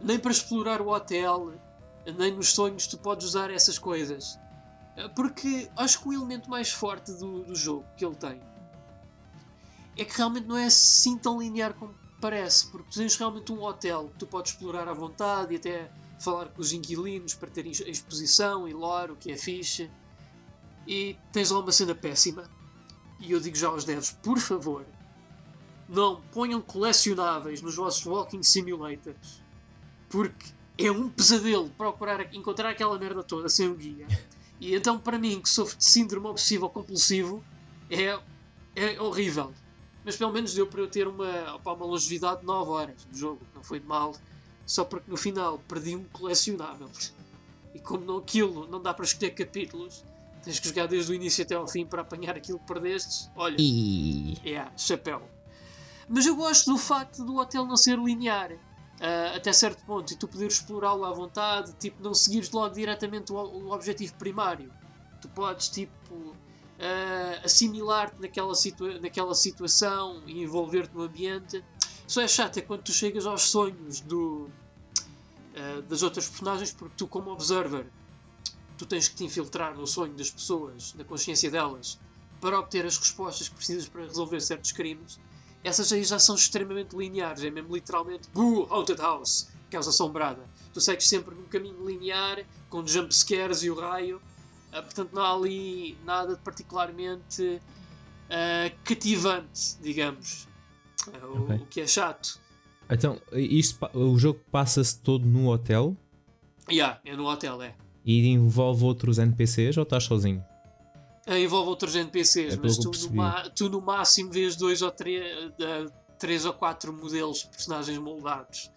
nem 0.00 0.18
para 0.18 0.32
explorar 0.32 0.80
o 0.80 0.88
hotel, 0.88 1.52
nem 2.18 2.34
nos 2.34 2.52
sonhos 2.52 2.86
tu 2.86 2.98
podes 2.98 3.26
usar 3.26 3.50
essas 3.50 3.78
coisas. 3.78 4.38
Eh, 4.96 5.08
porque 5.08 5.70
acho 5.76 6.00
que 6.00 6.08
o 6.08 6.12
elemento 6.12 6.50
mais 6.50 6.70
forte 6.70 7.12
do, 7.12 7.44
do 7.44 7.54
jogo 7.54 7.86
que 7.96 8.04
ele 8.04 8.16
tem 8.16 8.40
é 10.00 10.04
que 10.04 10.16
realmente 10.16 10.46
não 10.46 10.56
é 10.56 10.64
assim 10.64 11.18
tão 11.18 11.38
linear 11.38 11.74
como 11.74 11.94
parece, 12.22 12.66
porque 12.68 12.98
tens 12.98 13.16
realmente 13.16 13.52
um 13.52 13.62
hotel 13.62 14.08
que 14.08 14.20
tu 14.20 14.26
podes 14.26 14.52
explorar 14.52 14.88
à 14.88 14.94
vontade 14.94 15.52
e 15.52 15.56
até 15.58 15.90
falar 16.18 16.46
com 16.46 16.62
os 16.62 16.72
inquilinos 16.72 17.34
para 17.34 17.50
ter 17.50 17.66
exposição 17.66 18.66
e 18.66 18.72
lore, 18.72 19.12
o 19.12 19.16
que 19.16 19.30
é 19.30 19.36
fixe. 19.36 19.90
E 20.86 21.18
tens 21.30 21.50
lá 21.50 21.60
uma 21.60 21.70
cena 21.70 21.94
péssima. 21.94 22.50
E 23.18 23.32
eu 23.32 23.40
digo 23.40 23.54
já 23.54 23.68
aos 23.68 23.84
devs, 23.84 24.10
por 24.10 24.38
favor, 24.38 24.86
não 25.86 26.22
ponham 26.32 26.62
colecionáveis 26.62 27.60
nos 27.60 27.74
vossos 27.74 28.06
walking 28.06 28.42
simulators. 28.42 29.42
Porque 30.08 30.46
é 30.78 30.90
um 30.90 31.10
pesadelo 31.10 31.68
procurar 31.76 32.34
encontrar 32.34 32.70
aquela 32.70 32.98
merda 32.98 33.22
toda 33.22 33.50
sem 33.50 33.68
um 33.68 33.74
guia. 33.74 34.06
E 34.58 34.74
então, 34.74 34.98
para 34.98 35.18
mim, 35.18 35.42
que 35.42 35.48
sofro 35.48 35.76
de 35.76 35.84
síndrome 35.84 36.26
obsessivo 36.26 36.70
compulsivo, 36.70 37.44
é, 37.90 38.18
é 38.74 38.98
horrível. 38.98 39.52
Mas 40.04 40.16
pelo 40.16 40.32
menos 40.32 40.54
deu 40.54 40.66
para 40.66 40.80
eu 40.80 40.88
ter 40.88 41.06
uma, 41.06 41.54
opa, 41.54 41.72
uma 41.72 41.86
longevidade 41.86 42.40
de 42.40 42.46
9 42.46 42.70
horas 42.70 43.06
no 43.10 43.16
jogo. 43.16 43.40
Não 43.54 43.62
foi 43.62 43.80
de 43.80 43.86
mal. 43.86 44.14
Só 44.66 44.84
porque 44.84 45.10
no 45.10 45.16
final 45.16 45.58
perdi 45.68 45.96
um 45.96 46.04
colecionável. 46.04 46.90
E 47.74 47.78
como 47.78 48.04
não, 48.04 48.18
aquilo 48.18 48.66
não 48.68 48.80
dá 48.80 48.94
para 48.94 49.04
escolher 49.04 49.30
capítulos, 49.32 50.04
tens 50.42 50.58
que 50.58 50.68
jogar 50.68 50.86
desde 50.86 51.12
o 51.12 51.14
início 51.14 51.44
até 51.44 51.54
ao 51.54 51.66
fim 51.66 51.84
para 51.84 52.02
apanhar 52.02 52.36
aquilo 52.36 52.58
que 52.58 52.66
perdestes. 52.66 53.30
Olha, 53.36 53.56
é, 54.44 54.66
chapéu. 54.76 55.22
Mas 56.08 56.26
eu 56.26 56.34
gosto 56.34 56.72
do 56.72 56.78
facto 56.78 57.24
do 57.24 57.36
hotel 57.36 57.64
não 57.64 57.76
ser 57.76 57.98
linear. 57.98 58.52
Uh, 58.52 59.36
até 59.36 59.50
certo 59.50 59.82
ponto, 59.86 60.12
e 60.12 60.16
tu 60.16 60.28
poderes 60.28 60.54
explorá-lo 60.54 61.06
à 61.06 61.10
vontade, 61.10 61.72
tipo, 61.78 62.02
não 62.02 62.12
seguires 62.12 62.50
logo 62.50 62.74
diretamente 62.74 63.32
o, 63.32 63.36
o 63.36 63.72
objetivo 63.72 64.12
primário. 64.16 64.70
Tu 65.22 65.28
podes, 65.30 65.70
tipo, 65.70 65.92
uh, 66.80 67.44
assimilar-te 67.44 68.20
naquela, 68.20 68.54
situa 68.54 68.98
naquela 68.98 69.34
situação 69.34 70.22
e 70.26 70.42
envolver-te 70.42 70.94
no 70.94 71.02
ambiente. 71.02 71.62
Só 72.06 72.22
é 72.22 72.28
chato 72.28 72.58
é 72.58 72.62
quando 72.62 72.82
tu 72.82 72.92
chegas 72.92 73.26
aos 73.26 73.42
sonhos 73.42 74.00
do, 74.00 74.48
uh, 75.54 75.82
das 75.82 76.02
outras 76.02 76.28
personagens, 76.28 76.72
porque 76.72 76.94
tu, 76.96 77.06
como 77.06 77.30
observer, 77.30 77.86
tu 78.76 78.86
tens 78.86 79.08
que 79.08 79.14
te 79.14 79.24
infiltrar 79.24 79.76
no 79.76 79.86
sonho 79.86 80.14
das 80.14 80.30
pessoas, 80.30 80.94
na 80.94 81.04
consciência 81.04 81.50
delas, 81.50 81.98
para 82.40 82.58
obter 82.58 82.84
as 82.86 82.96
respostas 82.96 83.48
que 83.48 83.54
precisas 83.54 83.88
para 83.88 84.02
resolver 84.02 84.40
certos 84.40 84.72
crimes 84.72 85.18
essas 85.62 85.92
aí 85.92 86.02
já 86.02 86.18
são 86.18 86.34
extremamente 86.34 86.96
lineares, 86.96 87.44
é 87.44 87.50
mesmo 87.50 87.74
literalmente 87.74 88.28
Boo, 88.32 88.66
Haunted 88.70 89.00
House, 89.00 89.48
Casa 89.70 89.90
Assombrada. 89.90 90.42
Tu 90.72 90.80
segues 90.80 91.06
sempre 91.06 91.34
num 91.34 91.44
caminho 91.44 91.86
linear, 91.86 92.42
com 92.70 92.86
jump 92.86 93.14
scares 93.14 93.62
e 93.62 93.70
o 93.70 93.78
raio, 93.78 94.20
uh, 94.72 94.82
portanto 94.82 95.10
não 95.12 95.22
há 95.22 95.34
ali 95.34 95.96
nada 96.04 96.34
de 96.34 96.42
particularmente 96.42 97.60
uh, 98.30 98.76
cativante, 98.84 99.76
digamos. 99.80 100.48
Uh, 101.06 101.26
o, 101.26 101.42
okay. 101.44 101.56
o, 101.56 101.66
que 101.66 101.80
é 101.80 101.86
chato. 101.86 102.38
Então, 102.90 103.20
isto, 103.32 103.78
o 103.94 104.18
jogo 104.18 104.40
passa-se 104.50 104.98
todo 105.00 105.24
no 105.24 105.48
hotel? 105.48 105.96
Yeah, 106.70 107.00
é 107.04 107.16
no 107.16 107.26
hotel, 107.26 107.62
é. 107.62 107.74
E 108.04 108.26
envolve 108.28 108.84
outros 108.84 109.18
NPCs 109.18 109.76
ou 109.76 109.84
estás 109.84 110.04
sozinho? 110.04 110.44
envolve 111.28 111.68
outros 111.68 111.94
NPCs, 111.94 112.54
é 112.54 112.56
mas 112.56 112.76
tu 112.76 112.90
no, 112.90 113.50
tu 113.50 113.68
no, 113.68 113.80
máximo 113.80 114.32
vês 114.32 114.56
dois 114.56 114.82
ou 114.82 114.90
três, 114.90 115.22
três 116.18 116.44
ou 116.44 116.52
quatro 116.52 116.92
modelos 116.92 117.40
de 117.40 117.48
personagens 117.48 117.98
moldados. 117.98 118.70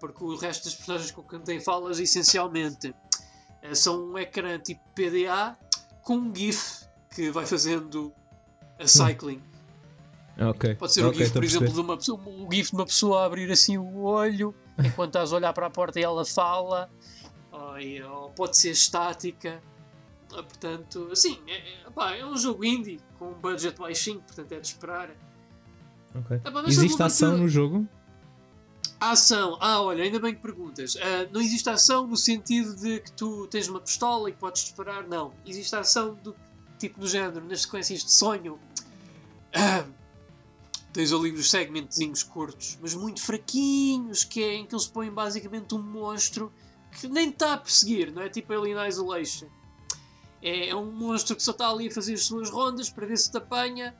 Porque 0.00 0.22
o 0.22 0.36
resto 0.36 0.64
das 0.64 0.74
personagens 0.74 1.10
com 1.10 1.22
quem 1.22 1.40
tem 1.40 1.60
falas, 1.60 1.98
essencialmente, 1.98 2.94
são 3.74 4.10
um 4.12 4.18
ecrã 4.18 4.58
tipo 4.58 4.80
PDA 4.94 5.56
com 6.02 6.16
um 6.16 6.34
GIF 6.34 6.86
que 7.14 7.30
vai 7.30 7.46
fazendo 7.46 8.12
a 8.78 8.86
cycling. 8.86 9.42
Okay. 10.50 10.74
Pode 10.76 10.92
ser 10.92 11.04
okay, 11.04 11.22
o 11.22 11.24
GIF, 11.24 11.32
por 11.32 11.44
exemplo, 11.44 11.72
de 11.72 11.80
uma 11.80 11.96
pessoa, 11.96 12.20
o 12.24 12.48
GIF 12.50 12.70
de 12.70 12.76
uma 12.76 12.86
pessoa 12.86 13.22
a 13.22 13.26
abrir 13.26 13.50
assim 13.50 13.76
o 13.76 14.02
olho 14.02 14.54
enquanto 14.78 15.10
estás 15.10 15.32
a 15.32 15.36
olhar 15.36 15.52
para 15.52 15.66
a 15.66 15.70
porta 15.70 15.98
e 15.98 16.02
ela 16.02 16.24
fala, 16.24 16.88
ou, 17.50 18.20
ou 18.22 18.30
pode 18.30 18.56
ser 18.56 18.70
estática. 18.70 19.60
Ah, 20.32 20.42
portanto, 20.42 21.08
assim, 21.10 21.38
é, 21.46 21.56
é, 21.56 21.90
pá, 21.90 22.14
é 22.14 22.24
um 22.24 22.36
jogo 22.36 22.64
indie 22.64 23.00
com 23.18 23.30
um 23.30 23.34
budget 23.34 23.78
baixinho, 23.78 24.20
portanto 24.20 24.52
é 24.52 24.60
de 24.60 24.66
esperar. 24.66 25.10
Okay. 26.14 26.40
Ah, 26.44 26.50
pá, 26.50 26.62
existe 26.66 27.02
ação 27.02 27.36
no 27.36 27.48
jogo? 27.48 27.88
Ação, 29.00 29.56
ah, 29.60 29.80
olha, 29.80 30.02
ainda 30.02 30.18
bem 30.18 30.34
que 30.34 30.40
perguntas. 30.40 30.96
Uh, 30.96 31.28
não 31.30 31.40
existe 31.40 31.70
ação 31.70 32.06
no 32.06 32.16
sentido 32.16 32.74
de 32.74 32.98
que 32.98 33.12
tu 33.12 33.46
tens 33.46 33.68
uma 33.68 33.80
pistola 33.80 34.28
e 34.28 34.32
podes 34.32 34.62
disparar, 34.62 35.06
não. 35.06 35.32
Existe 35.46 35.76
ação 35.76 36.14
do 36.16 36.34
tipo 36.78 36.98
do 36.98 37.06
género, 37.06 37.44
nas 37.44 37.62
sequências 37.62 38.04
de 38.04 38.10
sonho. 38.10 38.54
Uh, 39.54 39.92
tens 40.92 41.12
ali 41.12 41.32
uns 41.32 41.48
segmentozinhos 41.48 42.24
curtos, 42.24 42.76
mas 42.82 42.92
muito 42.92 43.20
fraquinhos, 43.20 44.24
que 44.24 44.42
é 44.42 44.54
em 44.54 44.66
que 44.66 44.74
eles 44.74 44.86
põem 44.86 45.12
basicamente 45.12 45.76
um 45.76 45.82
monstro 45.82 46.52
que 47.00 47.06
nem 47.06 47.28
está 47.28 47.52
a 47.52 47.56
perseguir, 47.56 48.12
não 48.12 48.22
é 48.22 48.28
tipo 48.28 48.52
Alien 48.52 48.88
Isolation. 48.88 49.46
É, 50.42 50.70
é 50.70 50.74
um 50.74 50.90
monstro 50.90 51.36
que 51.36 51.42
só 51.42 51.52
está 51.52 51.68
ali 51.68 51.86
a 51.86 51.90
fazer 51.92 52.14
as 52.14 52.24
suas 52.24 52.50
rondas 52.50 52.90
para 52.90 53.06
ver 53.06 53.16
se 53.16 53.30
te 53.30 53.36
apanha 53.36 53.94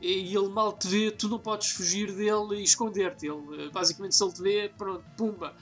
e 0.00 0.34
ele 0.34 0.48
mal 0.48 0.72
te 0.72 0.86
vê, 0.88 1.10
tu 1.10 1.28
não 1.28 1.38
podes 1.38 1.70
fugir 1.70 2.12
dele 2.12 2.60
e 2.60 2.62
esconder-te. 2.62 3.26
Ele, 3.26 3.70
basicamente, 3.70 4.14
se 4.14 4.22
ele 4.22 4.32
te 4.32 4.42
vê, 4.42 4.68
pronto, 4.76 5.04
pumba, 5.16 5.54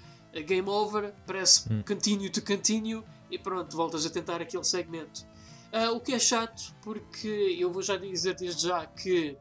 game 0.47 0.69
over, 0.69 1.15
parece 1.27 1.73
hum. 1.73 1.83
continue 1.87 2.31
to 2.31 2.43
continue 2.43 3.03
e 3.31 3.39
pronto, 3.39 3.77
voltas 3.77 4.05
a 4.05 4.11
tentar 4.11 4.41
aquele 4.41 4.65
segmento. 4.65 5.27
Uh, 5.73 5.95
o 5.95 6.01
que 6.01 6.13
é 6.13 6.19
chato, 6.19 6.75
porque 6.83 7.57
eu 7.59 7.73
vou 7.73 7.83
já 7.83 7.97
dizer 7.97 8.35
desde 8.37 8.69
já 8.69 8.87
que 8.87 9.37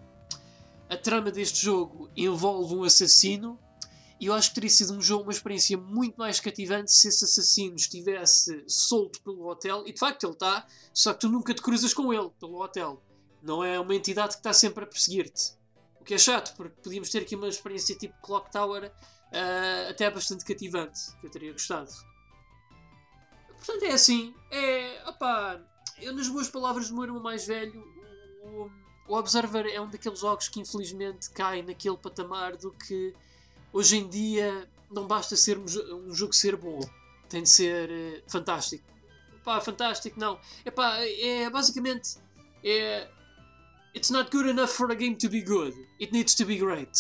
a 0.90 0.98
trama 0.98 1.32
deste 1.32 1.64
jogo 1.64 2.10
envolve 2.16 2.76
um 2.76 2.84
assassino 2.84 3.60
e 4.20 4.28
eu 4.28 4.34
acho 4.34 4.50
que 4.50 4.56
teria 4.56 4.70
sido 4.70 4.94
um 4.94 5.02
jogo, 5.02 5.24
uma 5.24 5.32
experiência 5.32 5.78
muito 5.78 6.16
mais 6.16 6.40
cativante 6.40 6.92
se 6.92 7.08
esse 7.08 7.26
assassino 7.26 7.76
estivesse 7.76 8.64
solto 8.68 9.22
pelo 9.22 9.48
hotel. 9.48 9.84
E 9.86 9.92
de 9.92 10.00
facto 10.00 10.24
ele 10.24 10.34
está, 10.34 10.66
só 10.94 11.14
que 11.14 11.20
tu 11.20 11.30
nunca 11.30 11.54
te 11.54 11.62
cruzas 11.62 11.94
com 11.94 12.14
ele 12.14 12.30
pelo 12.40 12.62
hotel. 12.62 13.04
Não 13.44 13.64
é 13.64 13.78
uma 13.80 13.94
entidade 13.94 14.34
que 14.34 14.40
está 14.40 14.54
sempre 14.54 14.86
a 14.86 14.88
perseguir-te. 14.88 15.52
O 16.00 16.04
que 16.04 16.14
é 16.14 16.18
chato, 16.18 16.56
porque 16.56 16.76
podíamos 16.82 17.10
ter 17.10 17.20
aqui 17.20 17.36
uma 17.36 17.48
experiência 17.48 17.96
tipo 17.96 18.16
Clock 18.22 18.52
Tower 18.52 18.86
uh, 18.86 19.90
até 19.90 20.10
bastante 20.10 20.46
cativante, 20.46 21.00
que 21.20 21.28
eu 21.28 21.30
teria 21.30 21.52
gostado. 21.52 21.92
Portanto, 23.58 23.84
é 23.84 23.92
assim. 23.92 24.34
É. 24.50 25.10
Opá, 25.10 25.62
eu, 26.02 26.14
nas 26.14 26.28
boas 26.28 26.50
palavras 26.50 26.90
do 26.90 26.96
meu 26.96 27.04
irmão 27.04 27.22
mais 27.22 27.46
velho, 27.46 27.82
o, 28.44 28.70
o 29.08 29.16
Observer 29.18 29.66
é 29.68 29.80
um 29.80 29.90
daqueles 29.90 30.20
jogos 30.20 30.48
que 30.48 30.60
infelizmente 30.60 31.30
cai 31.30 31.62
naquele 31.62 31.98
patamar 31.98 32.56
do 32.58 32.72
que 32.72 33.14
hoje 33.72 33.98
em 33.98 34.08
dia 34.08 34.70
não 34.92 35.08
basta 35.08 35.36
ser 35.36 35.58
um, 35.58 36.14
jogo 36.14 36.34
ser 36.34 36.56
bom, 36.56 36.80
tem 37.28 37.44
de 37.44 37.50
ser 37.50 37.90
uh, 37.90 38.24
fantástico. 38.30 38.84
Pá, 39.44 39.60
fantástico, 39.60 40.20
não. 40.20 40.40
Epá, 40.66 41.00
é 41.00 41.50
basicamente. 41.50 42.18
É, 42.64 43.10
It's 43.96 44.10
not 44.10 44.32
good 44.32 44.50
enough 44.50 44.70
for 44.70 44.92
a 44.92 44.96
game 44.96 45.16
to 45.18 45.30
be 45.30 45.42
good. 45.42 45.74
It 46.02 46.12
needs 46.12 46.34
to 46.36 46.46
be 46.46 46.58
great. 46.58 46.92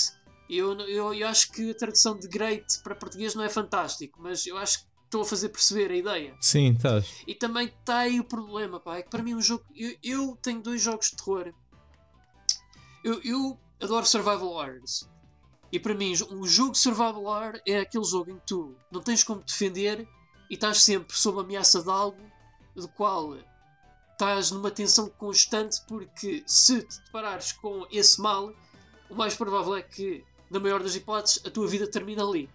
Eu, 0.49 0.77
eu, 0.81 1.13
eu 1.13 1.27
acho 1.27 1.51
que 1.51 1.71
a 1.71 1.73
tradução 1.73 2.17
de 2.17 2.27
great 2.27 2.79
para 2.83 2.93
português 2.93 3.33
não 3.33 3.43
é 3.43 3.49
fantástico, 3.49 4.21
mas 4.21 4.45
eu 4.45 4.57
acho 4.57 4.79
que 4.79 4.85
estou 5.05 5.21
a 5.21 5.25
fazer 5.25 5.49
perceber 5.49 5.91
a 5.91 5.95
ideia. 5.95 6.35
Sim, 6.39 6.73
estás. 6.73 7.07
E 7.27 7.33
também 7.33 7.67
está 7.67 7.99
aí 7.99 8.19
o 8.19 8.23
problema, 8.23 8.79
pá. 8.79 8.97
É 8.97 9.01
que 9.01 9.09
para 9.09 9.23
mim 9.23 9.33
um 9.33 9.41
jogo. 9.41 9.63
Eu, 9.75 9.95
eu 10.03 10.37
tenho 10.41 10.61
dois 10.61 10.81
jogos 10.81 11.09
de 11.09 11.17
terror. 11.17 11.53
Eu, 13.03 13.21
eu 13.23 13.59
adoro 13.81 14.05
Survival 14.05 14.49
Horrors. 14.49 15.09
E 15.71 15.79
para 15.79 15.95
mim, 15.95 16.13
um 16.29 16.45
jogo 16.45 16.73
de 16.73 16.77
Survival 16.77 17.23
Horror 17.23 17.59
é 17.67 17.79
aquele 17.79 18.03
jogo 18.03 18.29
em 18.29 18.37
que 18.37 18.45
tu 18.45 18.75
não 18.91 19.01
tens 19.01 19.23
como 19.23 19.41
defender 19.41 20.07
e 20.49 20.53
estás 20.53 20.83
sempre 20.83 21.17
sob 21.17 21.39
ameaça 21.39 21.81
de 21.81 21.89
algo 21.89 22.21
do 22.75 22.87
qual 22.89 23.35
estás 24.13 24.51
numa 24.51 24.71
tensão 24.71 25.09
constante 25.09 25.81
porque 25.87 26.43
se 26.47 26.81
te 26.81 27.01
deparares 27.05 27.51
com 27.51 27.85
esse 27.91 28.21
mal, 28.21 28.53
o 29.09 29.15
mais 29.15 29.35
provável 29.35 29.75
é 29.75 29.81
que, 29.81 30.23
na 30.49 30.59
maior 30.59 30.81
das 30.81 30.95
hipóteses, 30.95 31.41
a 31.45 31.49
tua 31.49 31.67
vida 31.67 31.85
termina 31.85 32.23
ali. 32.23 32.49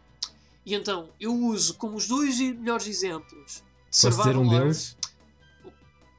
E 0.64 0.74
então 0.74 1.10
eu 1.20 1.34
uso 1.34 1.74
como 1.74 1.96
os 1.96 2.08
dois 2.08 2.38
melhores 2.40 2.86
exemplos 2.86 3.62
de 3.90 4.02
Posso 4.02 4.18
dizer 4.18 4.36
um 4.36 4.48
deles? 4.48 4.96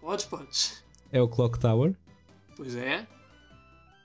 Podes, 0.01 0.25
podes. 0.25 0.83
É 1.11 1.21
o 1.21 1.27
Clock 1.27 1.59
Tower. 1.59 1.95
Pois 2.55 2.75
é. 2.75 3.07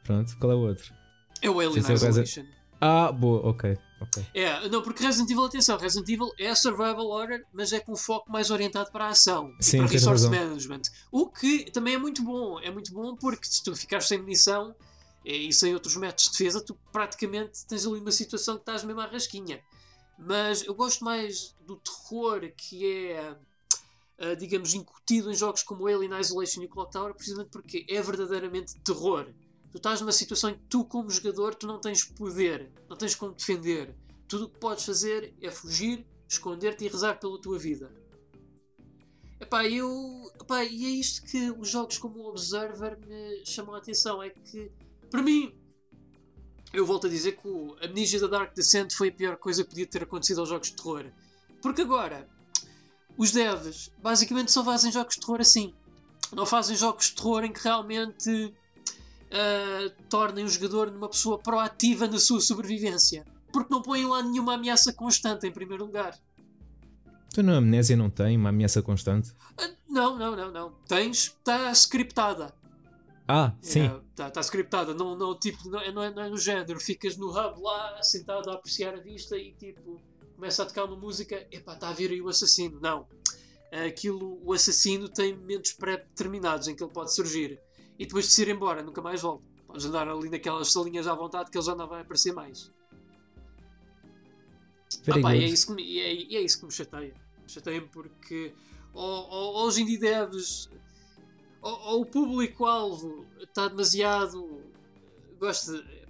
Pronto, 0.02 0.36
qual 0.38 0.52
é 0.52 0.54
o 0.54 0.58
outro? 0.58 0.94
É 1.40 1.48
o 1.50 1.60
Alien 1.60 1.78
Isolation. 1.78 2.44
Ah, 2.80 3.10
boa, 3.10 3.48
ok. 3.48 3.78
Okay. 4.04 4.26
É, 4.34 4.68
não, 4.68 4.82
porque 4.82 5.02
Resident 5.02 5.30
Evil, 5.30 5.44
atenção, 5.44 5.78
Resident 5.78 6.08
Evil 6.08 6.30
é 6.38 6.54
survival 6.54 7.06
horror, 7.06 7.40
mas 7.52 7.72
é 7.72 7.80
com 7.80 7.96
foco 7.96 8.30
mais 8.30 8.50
orientado 8.50 8.90
para 8.90 9.06
a 9.06 9.08
ação 9.08 9.54
Sim, 9.60 9.78
para 9.78 9.86
resource 9.88 10.26
razão. 10.26 10.30
management. 10.30 10.82
O 11.10 11.28
que 11.28 11.70
também 11.70 11.94
é 11.94 11.98
muito 11.98 12.22
bom, 12.22 12.60
é 12.60 12.70
muito 12.70 12.92
bom 12.92 13.16
porque 13.16 13.46
se 13.46 13.62
tu 13.62 13.74
ficares 13.74 14.06
sem 14.06 14.18
munição 14.18 14.74
e 15.24 15.52
sem 15.52 15.72
outros 15.72 15.96
métodos 15.96 16.24
de 16.24 16.30
defesa, 16.32 16.60
tu 16.60 16.74
praticamente 16.92 17.66
tens 17.66 17.86
ali 17.86 17.98
uma 17.98 18.12
situação 18.12 18.56
que 18.56 18.62
estás 18.62 18.84
mesmo 18.84 19.00
à 19.00 19.06
rasquinha. 19.06 19.62
Mas 20.18 20.62
eu 20.64 20.74
gosto 20.74 21.04
mais 21.04 21.54
do 21.66 21.76
terror 21.76 22.52
que 22.56 22.86
é, 22.86 23.32
uh, 23.32 24.36
digamos, 24.36 24.74
incutido 24.74 25.30
em 25.30 25.34
jogos 25.34 25.62
como 25.62 25.86
Alien 25.86 26.18
Isolation 26.20 26.62
e 26.62 26.68
Clock 26.68 26.92
Tower, 26.92 27.14
precisamente 27.14 27.50
porque 27.50 27.86
é 27.88 28.00
verdadeiramente 28.02 28.76
terror 28.80 29.26
tu 29.74 29.78
estás 29.78 30.00
numa 30.00 30.12
situação 30.12 30.50
em 30.50 30.54
que 30.54 30.62
tu, 30.68 30.84
como 30.84 31.10
jogador, 31.10 31.52
tu 31.52 31.66
não 31.66 31.80
tens 31.80 32.04
poder, 32.04 32.70
não 32.88 32.96
tens 32.96 33.16
como 33.16 33.34
defender. 33.34 33.92
Tudo 34.28 34.44
o 34.44 34.48
que 34.48 34.60
podes 34.60 34.84
fazer 34.84 35.34
é 35.42 35.50
fugir, 35.50 36.06
esconder-te 36.28 36.84
e 36.84 36.88
rezar 36.88 37.18
pela 37.18 37.40
tua 37.40 37.58
vida. 37.58 37.92
Epá, 39.40 39.66
eu, 39.66 40.30
epá, 40.40 40.62
e 40.62 40.84
é 40.84 40.88
isto 40.90 41.26
que 41.26 41.50
os 41.50 41.68
jogos 41.68 41.98
como 41.98 42.20
o 42.20 42.28
Observer 42.28 42.96
me 43.04 43.44
chamam 43.44 43.74
a 43.74 43.78
atenção. 43.78 44.22
É 44.22 44.30
que, 44.30 44.70
para 45.10 45.20
mim, 45.20 45.52
eu 46.72 46.86
volto 46.86 47.08
a 47.08 47.10
dizer 47.10 47.32
que 47.32 47.48
o 47.48 47.76
Amnesia 47.82 48.20
da 48.20 48.28
Dark 48.28 48.54
Descent 48.54 48.92
foi 48.92 49.08
a 49.08 49.12
pior 49.12 49.36
coisa 49.38 49.64
que 49.64 49.70
podia 49.70 49.88
ter 49.88 50.04
acontecido 50.04 50.38
aos 50.38 50.50
jogos 50.50 50.68
de 50.68 50.76
terror. 50.76 51.10
Porque 51.60 51.82
agora, 51.82 52.28
os 53.18 53.32
devs 53.32 53.90
basicamente 54.00 54.52
só 54.52 54.64
fazem 54.64 54.92
jogos 54.92 55.16
de 55.16 55.20
terror 55.20 55.40
assim. 55.40 55.74
Não 56.30 56.46
fazem 56.46 56.76
jogos 56.76 57.06
de 57.06 57.16
terror 57.16 57.42
em 57.42 57.52
que 57.52 57.64
realmente 57.64 58.54
uh, 59.34 59.90
tornem 60.08 60.44
o 60.44 60.48
jogador 60.48 60.90
numa 60.90 61.08
pessoa 61.08 61.38
proativa 61.38 62.06
na 62.06 62.18
sua 62.18 62.40
sobrevivência. 62.40 63.26
Porque 63.52 63.72
não 63.72 63.82
põem 63.82 64.06
lá 64.06 64.22
nenhuma 64.22 64.54
ameaça 64.54 64.92
constante, 64.92 65.46
em 65.46 65.52
primeiro 65.52 65.84
lugar. 65.84 66.18
Tu 67.32 67.42
na 67.42 67.56
amnésia 67.56 67.96
não 67.96 68.08
tem 68.08 68.36
uma 68.36 68.50
ameaça 68.50 68.80
constante? 68.80 69.30
Uh, 69.30 69.74
não, 69.88 70.16
não, 70.16 70.36
não, 70.36 70.50
não. 70.50 70.72
Tens, 70.86 71.36
está 71.38 71.70
scriptada. 71.72 72.54
Ah, 73.26 73.54
sim. 73.60 73.90
Está 74.10 74.26
é, 74.26 74.30
tá 74.30 74.40
scriptada, 74.42 74.92
não, 74.92 75.16
não, 75.16 75.38
tipo, 75.38 75.68
não, 75.70 75.80
é, 75.80 75.90
não, 75.90 76.02
é, 76.02 76.10
não 76.10 76.22
é 76.22 76.28
no 76.28 76.36
género. 76.36 76.78
Ficas 76.78 77.16
no 77.16 77.30
hub 77.30 77.60
lá, 77.62 78.02
sentado 78.02 78.50
a 78.50 78.54
apreciar 78.54 78.94
a 78.94 79.00
vista 79.00 79.36
e 79.36 79.52
tipo, 79.52 80.00
começa 80.34 80.62
a 80.62 80.66
tocar 80.66 80.84
uma 80.84 80.96
música, 80.96 81.46
epá, 81.50 81.72
está 81.72 81.88
a 81.88 81.92
vir 81.92 82.10
aí 82.10 82.20
o 82.20 82.28
assassino. 82.28 82.78
Não. 82.80 83.06
Aquilo, 83.86 84.38
o 84.44 84.52
assassino 84.52 85.08
tem 85.08 85.34
momentos 85.34 85.72
pré-determinados 85.72 86.68
em 86.68 86.76
que 86.76 86.84
ele 86.84 86.92
pode 86.92 87.12
surgir 87.14 87.58
e 87.98 88.06
depois 88.06 88.26
de 88.26 88.32
se 88.32 88.42
ir 88.42 88.48
embora, 88.48 88.82
nunca 88.82 89.00
mais 89.00 89.22
volta. 89.22 89.44
Podes 89.66 89.84
andar 89.86 90.08
ali 90.08 90.28
naquelas 90.28 90.72
salinhas 90.72 91.06
à 91.06 91.14
vontade 91.14 91.50
que 91.50 91.58
ele 91.58 91.64
já 91.64 91.74
não 91.74 91.88
vai 91.88 92.02
aparecer 92.02 92.32
mais. 92.32 92.72
Ah, 95.08 95.20
pá, 95.20 95.34
é, 95.34 95.38
isso 95.38 95.68
que 95.68 95.74
me, 95.74 95.98
é, 95.98 96.36
é 96.36 96.40
isso 96.40 96.58
que 96.58 96.66
me 96.66 96.72
chateia. 96.72 97.14
Chateia-me 97.46 97.88
porque 97.88 98.54
ou, 98.92 99.28
ou, 99.28 99.66
os 99.66 99.76
indie 99.76 99.98
devs 99.98 100.70
ou, 101.60 101.78
ou 101.80 102.00
o 102.02 102.06
público-alvo 102.06 103.26
está 103.40 103.68
demasiado. 103.68 104.62
gosta 105.38 105.72
de. 105.72 106.04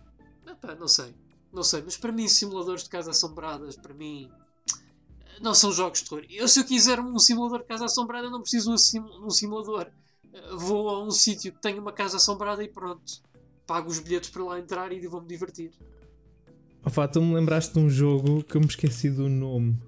Epá, 0.51 0.75
não 0.75 0.89
sei. 0.89 1.15
Não 1.53 1.63
sei, 1.63 1.83
mas 1.83 1.97
para 1.97 2.11
mim, 2.11 2.27
simuladores 2.27 2.83
de 2.83 2.91
casas 2.91 3.17
assombradas, 3.17 3.77
para 3.77 3.95
mim, 3.95 4.29
não 5.41 5.55
são 5.55 5.71
jogos 5.71 6.03
de 6.03 6.09
terror. 6.09 6.27
Eu, 6.29 6.49
se 6.49 6.59
eu 6.59 6.65
quiser 6.65 6.99
um 6.99 7.17
simulador 7.19 7.61
de 7.61 7.67
casa 7.67 7.85
assombrada, 7.85 8.29
não 8.29 8.41
preciso 8.41 8.75
de 8.75 9.01
um 9.01 9.31
simulador 9.31 9.91
vou 10.57 10.89
a 10.89 11.03
um 11.03 11.11
sítio 11.11 11.53
que 11.53 11.61
tem 11.61 11.79
uma 11.79 11.93
casa 11.93 12.17
assombrada 12.17 12.63
e 12.63 12.69
pronto. 12.69 13.23
Pago 13.67 13.89
os 13.89 13.99
bilhetes 13.99 14.31
para 14.31 14.45
lá 14.45 14.59
entrar 14.59 14.93
e 14.93 15.07
vou-me 15.07 15.27
divertir. 15.27 15.73
Opa, 16.85 17.09
tu 17.09 17.23
me 17.23 17.35
lembraste 17.35 17.73
de 17.73 17.79
um 17.79 17.89
jogo 17.89 18.45
que 18.45 18.57
eu 18.57 18.61
me 18.61 18.67
esqueci 18.67 19.11
do 19.11 19.29
nome. 19.29 19.79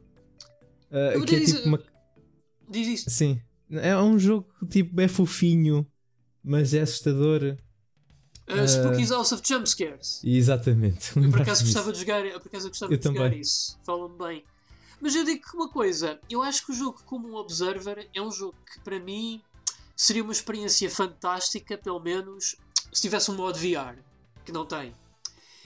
Uh, 0.90 1.24
que 1.24 1.36
é 1.36 1.44
tipo 1.44 1.68
uma... 1.68 1.82
Diz 2.68 2.88
isto. 2.88 3.10
Sim. 3.10 3.40
É 3.70 3.96
um 3.98 4.18
jogo 4.18 4.46
tipo 4.70 4.98
é 5.00 5.08
fofinho, 5.08 5.86
mas 6.42 6.72
é 6.72 6.80
assustador. 6.80 7.56
Uh, 8.48 8.62
uh, 8.62 8.68
Spooky's 8.68 9.10
House 9.10 9.32
of 9.32 9.42
Jumpscares. 9.44 10.22
Exatamente. 10.24 11.12
Eu 11.20 11.30
por 11.30 11.42
acaso 11.42 11.64
gostava 11.64 11.92
de 11.92 11.98
jogar, 11.98 12.22
por 12.40 12.48
acaso 12.48 12.68
gostava 12.68 12.92
eu 12.92 12.96
de 12.96 13.02
também. 13.02 13.22
jogar 13.22 13.36
isso. 13.36 13.78
Falam 13.84 14.08
bem. 14.16 14.44
Mas 14.98 15.14
eu 15.14 15.24
digo 15.24 15.42
uma 15.52 15.68
coisa, 15.68 16.18
eu 16.30 16.40
acho 16.40 16.64
que 16.64 16.72
o 16.72 16.74
jogo 16.74 17.02
como 17.04 17.28
um 17.28 17.34
Observer 17.34 18.08
é 18.14 18.22
um 18.22 18.30
jogo 18.30 18.56
que 18.72 18.80
para 18.80 18.98
mim 18.98 19.42
seria 19.96 20.22
uma 20.22 20.32
experiência 20.32 20.90
fantástica, 20.90 21.78
pelo 21.78 21.98
menos, 21.98 22.56
se 22.92 23.00
tivesse 23.00 23.30
um 23.30 23.34
modo 23.34 23.58
VR, 23.58 23.98
que 24.44 24.52
não 24.52 24.66
tem. 24.66 24.94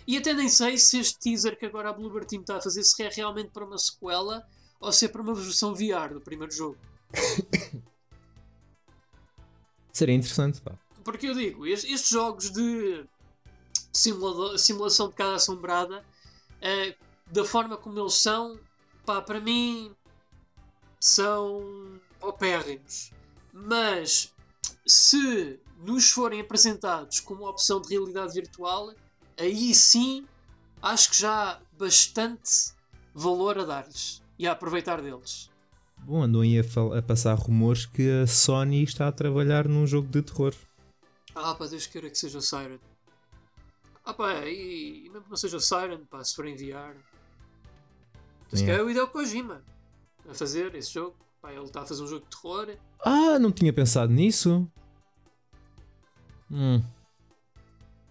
E 0.06 0.16
até 0.16 0.32
nem 0.32 0.48
sei 0.48 0.78
se 0.78 0.98
este 0.98 1.18
teaser 1.18 1.58
que 1.58 1.66
agora 1.66 1.90
a 1.90 1.92
Bluebird 1.92 2.26
Team 2.26 2.40
está 2.42 2.56
a 2.56 2.60
fazer 2.60 2.82
se 2.84 3.02
é 3.02 3.08
realmente 3.08 3.50
para 3.50 3.64
uma 3.64 3.76
sequela 3.76 4.46
ou 4.80 4.92
se 4.92 5.04
é 5.04 5.08
para 5.08 5.20
uma 5.20 5.34
versão 5.34 5.74
VR 5.74 6.14
do 6.14 6.20
primeiro 6.20 6.52
jogo. 6.52 6.78
Seria 9.92 10.14
interessante, 10.14 10.60
pá. 10.60 10.78
Porque 11.04 11.26
eu 11.26 11.34
digo, 11.34 11.66
estes 11.66 12.08
jogos 12.08 12.50
de 12.50 13.04
simulação 13.92 15.08
de 15.08 15.14
casa 15.14 15.34
assombrada, 15.34 15.98
uh, 16.00 16.94
da 17.26 17.44
forma 17.44 17.76
como 17.76 17.98
eles 17.98 18.14
são, 18.14 18.58
pá, 19.04 19.20
para 19.20 19.40
mim 19.40 19.94
são 21.00 22.00
opérrimos. 22.20 23.10
Mas 23.52 24.32
se 24.86 25.60
nos 25.78 26.10
forem 26.10 26.40
apresentados 26.40 27.20
como 27.20 27.48
opção 27.48 27.80
de 27.80 27.90
realidade 27.90 28.34
virtual, 28.34 28.92
aí 29.38 29.74
sim 29.74 30.26
acho 30.82 31.10
que 31.10 31.18
já 31.18 31.52
há 31.52 31.60
bastante 31.78 32.72
valor 33.14 33.58
a 33.58 33.64
dar-lhes 33.64 34.22
e 34.38 34.46
a 34.46 34.52
aproveitar 34.52 35.00
deles. 35.02 35.50
Bom, 35.98 36.22
andam 36.22 36.40
aí 36.40 36.58
a, 36.58 36.98
a, 36.98 37.02
passar 37.02 37.34
rumores 37.34 37.84
que 37.86 38.22
a 38.22 38.26
Sony 38.26 38.82
está 38.82 39.08
a 39.08 39.12
trabalhar 39.12 39.68
num 39.68 39.86
jogo 39.86 40.08
de 40.08 40.22
terror. 40.22 40.54
Ah, 41.34 41.54
pá, 41.54 41.66
Deus 41.66 41.86
queira 41.86 42.08
que 42.08 42.18
seja 42.18 42.38
o 42.38 42.42
Siren. 42.42 42.80
Ah, 44.04 44.14
pá, 44.14 44.46
e, 44.46 45.06
e 45.06 45.10
mesmo 45.10 45.24
que 45.24 45.30
não 45.30 45.36
seja 45.36 45.58
o 45.58 45.60
Siren, 45.60 46.04
pá, 46.06 46.24
se 46.24 46.34
for 46.34 46.46
enviar. 46.46 46.96
Mas 48.50 48.62
que 48.62 48.70
é 48.70 48.82
o 48.82 48.90
Hideo 48.90 49.06
Kojima 49.08 49.62
a 50.28 50.34
fazer 50.34 50.74
esse 50.74 50.92
jogo. 50.92 51.16
Pá, 51.40 51.52
ele 51.52 51.64
está 51.64 51.82
a 51.82 51.86
fazer 51.86 52.02
um 52.02 52.06
jogo 52.06 52.24
de 52.24 52.36
terror. 52.36 52.76
Ah, 53.04 53.38
não 53.38 53.50
tinha 53.50 53.72
pensado 53.72 54.12
nisso. 54.12 54.68
Hum. 56.50 56.82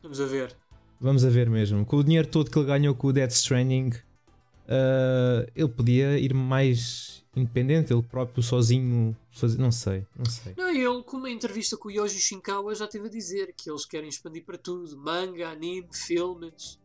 Vamos 0.02 0.20
a 0.20 0.26
ver. 0.26 0.56
Vamos 1.00 1.24
a 1.24 1.30
ver 1.30 1.50
mesmo. 1.50 1.86
Com 1.86 1.98
o 1.98 2.04
dinheiro 2.04 2.28
todo 2.28 2.50
que 2.50 2.58
ele 2.58 2.66
ganhou 2.66 2.96
com 2.96 3.08
o 3.08 3.14
Death 3.14 3.32
Stranding, 3.32 3.90
uh, 3.90 5.50
ele 5.56 5.70
podia 5.70 6.18
ir 6.18 6.34
mais 6.34 7.24
independente, 7.36 7.94
ele 7.94 8.02
próprio 8.02 8.42
sozinho 8.42 9.16
fazer. 9.32 9.58
Não 9.58 9.72
sei, 9.72 10.06
não 10.18 10.26
sei. 10.26 10.54
Não, 10.58 10.70
ele, 10.70 11.04
com 11.04 11.18
uma 11.18 11.30
entrevista 11.30 11.78
com 11.78 11.88
o 11.88 11.92
Yoji 11.92 12.20
Shinkawa, 12.20 12.74
já 12.76 12.88
teve 12.88 13.08
a 13.08 13.10
dizer 13.10 13.54
que 13.56 13.70
eles 13.70 13.86
querem 13.86 14.10
expandir 14.10 14.44
para 14.44 14.58
tudo: 14.58 14.98
manga, 14.98 15.50
anime, 15.50 15.88
filmes. 15.94 16.80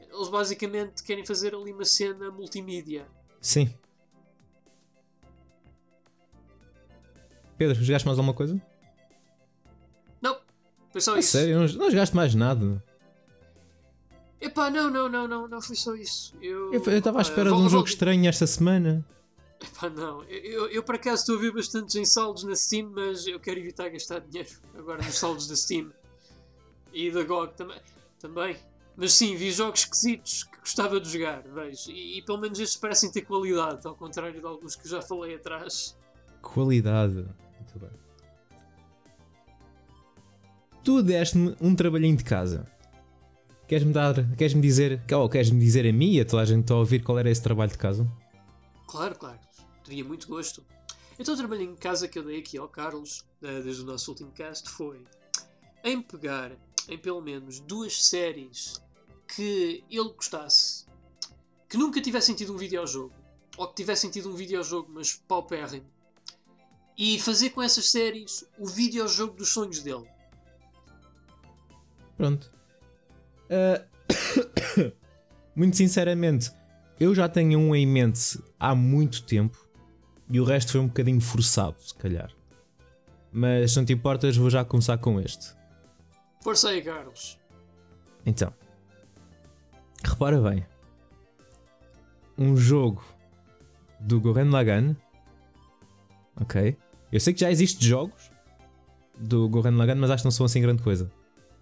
Eles 0.00 0.28
basicamente 0.28 1.02
querem 1.02 1.24
fazer 1.24 1.54
ali 1.54 1.72
uma 1.72 1.84
cena 1.84 2.30
multimídia. 2.30 3.06
Sim. 3.40 3.74
Pedro, 7.56 7.82
jogaste 7.82 8.06
mais 8.06 8.18
alguma 8.18 8.34
coisa? 8.34 8.60
Não, 10.20 10.38
foi 10.90 11.00
só 11.00 11.14
ah, 11.14 11.18
isso. 11.18 11.30
Sério, 11.30 11.54
não, 11.60 11.66
não 11.66 11.90
jogaste 11.90 12.14
mais 12.14 12.34
nada. 12.34 12.82
Epá, 14.40 14.70
não, 14.70 14.90
não, 14.90 15.08
não, 15.08 15.26
não, 15.26 15.48
não 15.48 15.62
foi 15.62 15.74
só 15.74 15.94
isso. 15.94 16.34
Eu 16.40 16.74
estava 16.74 17.18
à 17.18 17.22
espera 17.22 17.50
de 17.50 17.56
um 17.56 17.68
jogo 17.68 17.88
estranho 17.88 18.28
esta 18.28 18.46
semana. 18.46 19.04
Epá, 19.60 19.88
não. 19.88 20.22
Eu, 20.24 20.38
eu, 20.38 20.68
eu 20.68 20.82
por 20.82 20.96
acaso 20.96 21.22
estou 21.22 21.36
a 21.36 21.40
ver 21.40 21.52
bastantes 21.52 21.94
em 21.96 22.04
saldos 22.04 22.44
na 22.44 22.54
Steam, 22.54 22.90
mas 22.94 23.26
eu 23.26 23.40
quero 23.40 23.58
evitar 23.58 23.88
gastar 23.88 24.20
dinheiro 24.20 24.50
agora 24.76 25.02
nos 25.02 25.18
saldos 25.18 25.46
da 25.46 25.56
Steam. 25.56 25.90
E 26.92 27.10
da 27.10 27.22
GOG 27.22 27.54
também. 27.54 27.80
também. 28.20 28.56
Mas 28.96 29.14
sim, 29.14 29.34
vi 29.34 29.50
jogos 29.50 29.80
esquisitos 29.80 30.44
que 30.44 30.58
gostava 30.58 31.00
de 31.00 31.08
jogar, 31.08 31.42
vejo. 31.42 31.90
E, 31.90 32.18
e, 32.18 32.22
pelo 32.22 32.38
menos 32.38 32.60
estes 32.60 32.76
parecem 32.76 33.10
ter 33.10 33.22
qualidade, 33.22 33.86
ao 33.86 33.94
contrário 33.94 34.38
de 34.38 34.46
alguns 34.46 34.76
que 34.76 34.86
eu 34.86 34.90
já 34.90 35.02
falei 35.02 35.34
atrás. 35.34 35.96
Qualidade. 36.40 37.26
Bem. 37.78 37.90
Tu 40.82 41.02
deste-me 41.02 41.56
um 41.60 41.74
trabalhinho 41.74 42.16
de 42.16 42.24
casa. 42.24 42.66
Queres-me 43.66 43.92
dar, 43.92 44.14
queres-me 44.36 44.60
dizer, 44.60 45.02
ou 45.12 45.28
queres-me 45.28 45.58
dizer 45.58 45.88
a 45.88 45.92
mim 45.92 46.12
e 46.12 46.20
a 46.20 46.24
toda 46.24 46.42
a 46.42 46.44
gente 46.44 46.70
a 46.70 46.76
ouvir 46.76 47.02
qual 47.02 47.18
era 47.18 47.30
esse 47.30 47.42
trabalho 47.42 47.70
de 47.70 47.78
casa? 47.78 48.06
Claro, 48.86 49.14
claro. 49.18 49.38
Teria 49.82 50.04
muito 50.04 50.28
gosto. 50.28 50.62
Então 51.18 51.34
o 51.34 51.36
trabalhinho 51.36 51.72
de 51.72 51.80
casa 51.80 52.06
que 52.06 52.18
eu 52.18 52.24
dei 52.24 52.40
aqui 52.40 52.58
ao 52.58 52.68
Carlos, 52.68 53.24
eh, 53.42 53.62
desde 53.62 53.82
o 53.82 53.86
nosso 53.86 54.10
último 54.10 54.30
cast, 54.32 54.68
foi 54.68 55.02
em 55.82 56.02
pegar 56.02 56.52
em 56.88 56.98
pelo 56.98 57.20
menos 57.20 57.60
duas 57.60 58.06
séries 58.06 58.82
que 59.26 59.84
ele 59.90 60.10
gostasse, 60.10 60.84
que 61.68 61.76
nunca 61.76 62.00
tivessem 62.00 62.34
tido 62.34 62.52
um 62.52 62.56
videojogo, 62.56 63.14
ou 63.56 63.68
que 63.68 63.74
tivessem 63.74 64.10
tido 64.10 64.28
um 64.28 64.34
videojogo, 64.34 64.90
mas 64.92 65.14
paupérrimo, 65.14 65.86
e 66.96 67.18
fazer 67.18 67.50
com 67.50 67.62
essas 67.62 67.90
séries 67.90 68.46
o 68.58 68.66
videojogo 68.66 69.34
dos 69.34 69.52
sonhos 69.52 69.80
dele. 69.82 70.06
Pronto. 72.16 72.52
Uh, 73.50 74.92
muito 75.54 75.76
sinceramente, 75.76 76.50
eu 76.98 77.14
já 77.14 77.28
tenho 77.28 77.58
um 77.58 77.74
em 77.74 77.86
mente 77.86 78.38
há 78.58 78.74
muito 78.74 79.22
tempo 79.24 79.68
e 80.28 80.40
o 80.40 80.44
resto 80.44 80.72
foi 80.72 80.80
um 80.80 80.86
bocadinho 80.86 81.20
forçado, 81.20 81.76
se 81.80 81.94
calhar. 81.94 82.30
Mas 83.32 83.72
se 83.72 83.78
não 83.78 83.84
te 83.84 83.92
importas, 83.92 84.36
vou 84.36 84.48
já 84.48 84.64
começar 84.64 84.96
com 84.98 85.20
este. 85.20 85.54
Força 86.42 86.68
aí, 86.68 86.80
Carlos. 86.82 87.38
Então, 88.24 88.52
repara 90.04 90.40
bem: 90.40 90.64
um 92.38 92.56
jogo 92.56 93.04
do 94.00 94.20
Gurren 94.20 94.50
Lagann. 94.50 94.94
Ok. 96.40 96.76
Eu 97.14 97.20
sei 97.20 97.32
que 97.32 97.38
já 97.38 97.48
existem 97.48 97.86
jogos 97.86 98.28
do 99.16 99.48
Gurren 99.48 99.76
Lagann, 99.76 99.94
mas 99.94 100.10
acho 100.10 100.24
que 100.24 100.26
não 100.26 100.32
são 100.32 100.44
assim 100.44 100.60
grande 100.60 100.82
coisa. 100.82 101.08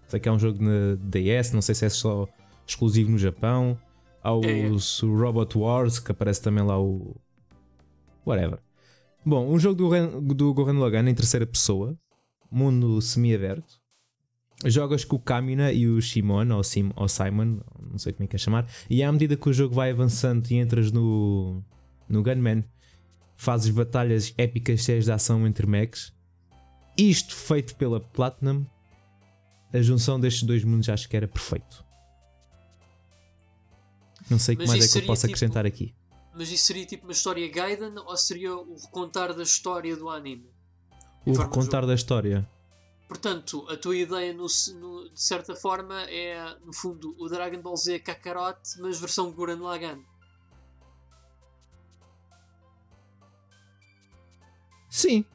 Sei 0.07 0.19
que 0.19 0.27
é 0.27 0.31
um 0.31 0.39
jogo 0.39 0.57
na 0.63 0.95
DS, 0.95 1.51
não 1.51 1.61
sei 1.61 1.75
se 1.75 1.85
é 1.85 1.89
só 1.89 2.27
exclusivo 2.65 3.11
no 3.11 3.19
Japão. 3.19 3.77
Há 4.23 4.33
o, 4.33 4.43
é. 4.43 4.67
o 4.67 5.15
Robot 5.15 5.55
Wars, 5.59 5.99
que 5.99 6.11
aparece 6.11 6.41
também 6.41 6.65
lá 6.65 6.81
o. 6.81 7.15
Whatever. 8.25 8.57
Bom, 9.23 9.47
um 9.47 9.59
jogo 9.59 9.75
do, 9.75 10.21
do 10.33 10.53
Gurren 10.55 10.79
Lagann 10.79 11.07
em 11.07 11.13
terceira 11.13 11.45
pessoa, 11.45 11.95
mundo 12.49 12.99
semi-aberto. 12.99 13.79
Jogas 14.65 15.05
com 15.05 15.17
o 15.17 15.19
Kamina 15.19 15.71
e 15.71 15.87
o 15.87 16.01
Shimon, 16.01 16.49
ou, 16.51 16.63
Sim, 16.63 16.89
ou 16.95 17.07
Simon, 17.07 17.59
não 17.91 17.99
sei 17.99 18.11
como 18.11 18.23
é 18.23 18.27
que 18.27 18.37
é 18.37 18.39
chamar, 18.39 18.65
e 18.89 19.03
à 19.03 19.11
medida 19.11 19.37
que 19.37 19.49
o 19.49 19.53
jogo 19.53 19.75
vai 19.75 19.91
avançando 19.91 20.49
e 20.49 20.55
entras 20.55 20.91
no, 20.91 21.63
no 22.09 22.23
Gunman, 22.23 22.63
fazes 23.35 23.69
batalhas 23.69 24.33
épicas 24.37 24.81
cheias 24.81 25.05
de 25.05 25.11
ação 25.11 25.45
entre 25.47 25.65
mechs. 25.67 26.13
Isto 26.97 27.35
feito 27.35 27.75
pela 27.75 27.99
Platinum, 27.99 28.65
a 29.73 29.81
junção 29.81 30.19
destes 30.19 30.43
dois 30.43 30.63
mundos 30.63 30.87
acho 30.89 31.09
que 31.09 31.17
era 31.17 31.27
perfeito. 31.27 31.83
Não 34.29 34.39
sei 34.39 34.55
o 34.55 34.57
que 34.59 34.67
mais 34.67 34.85
é 34.85 34.87
que 34.87 35.03
eu 35.03 35.07
posso 35.07 35.21
tipo, 35.21 35.33
acrescentar 35.33 35.65
aqui. 35.65 35.93
Mas 36.35 36.49
isso 36.49 36.65
seria 36.65 36.85
tipo 36.85 37.03
uma 37.05 37.11
história 37.11 37.47
Gaiden 37.47 37.93
ou 37.97 38.17
seria 38.17 38.55
o 38.55 38.75
recontar 38.75 39.33
da 39.33 39.43
história 39.43 39.95
do 39.95 40.09
anime? 40.09 40.49
O 41.25 41.33
recontar 41.33 41.85
da 41.85 41.93
história. 41.93 42.47
Portanto, 43.07 43.65
a 43.69 43.77
tua 43.77 43.95
ideia, 43.95 44.33
no, 44.33 44.47
no, 44.79 45.09
de 45.09 45.21
certa 45.21 45.55
forma, 45.55 46.01
é, 46.03 46.57
no 46.65 46.73
fundo, 46.73 47.15
o 47.19 47.27
Dragon 47.27 47.61
Ball 47.61 47.77
Z 47.77 47.99
Kakarot, 47.99 48.59
mas 48.79 48.99
versão 48.99 49.31
Gurren 49.31 49.59
Lagann. 49.59 50.03
Sim. 54.93 55.25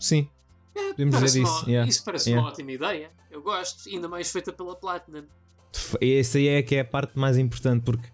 Sim. 0.00 0.28
É, 0.74 0.88
Podemos 0.88 1.20
dizer 1.20 1.42
isso. 1.42 1.58
Uma, 1.60 1.70
yeah. 1.70 1.88
Isso 1.88 2.04
parece 2.04 2.30
yeah. 2.30 2.44
uma 2.44 2.50
ótima 2.52 2.72
ideia. 2.72 3.12
Eu 3.30 3.40
gosto. 3.40 3.88
Ainda 3.88 4.08
mais 4.08 4.32
feita 4.32 4.52
pela 4.52 4.74
Platinum. 4.74 5.26
Essa 6.00 6.38
aí 6.38 6.48
é 6.48 6.60
que 6.60 6.74
é 6.74 6.80
a 6.80 6.84
parte 6.84 7.16
mais 7.16 7.38
importante, 7.38 7.84
porque 7.84 8.08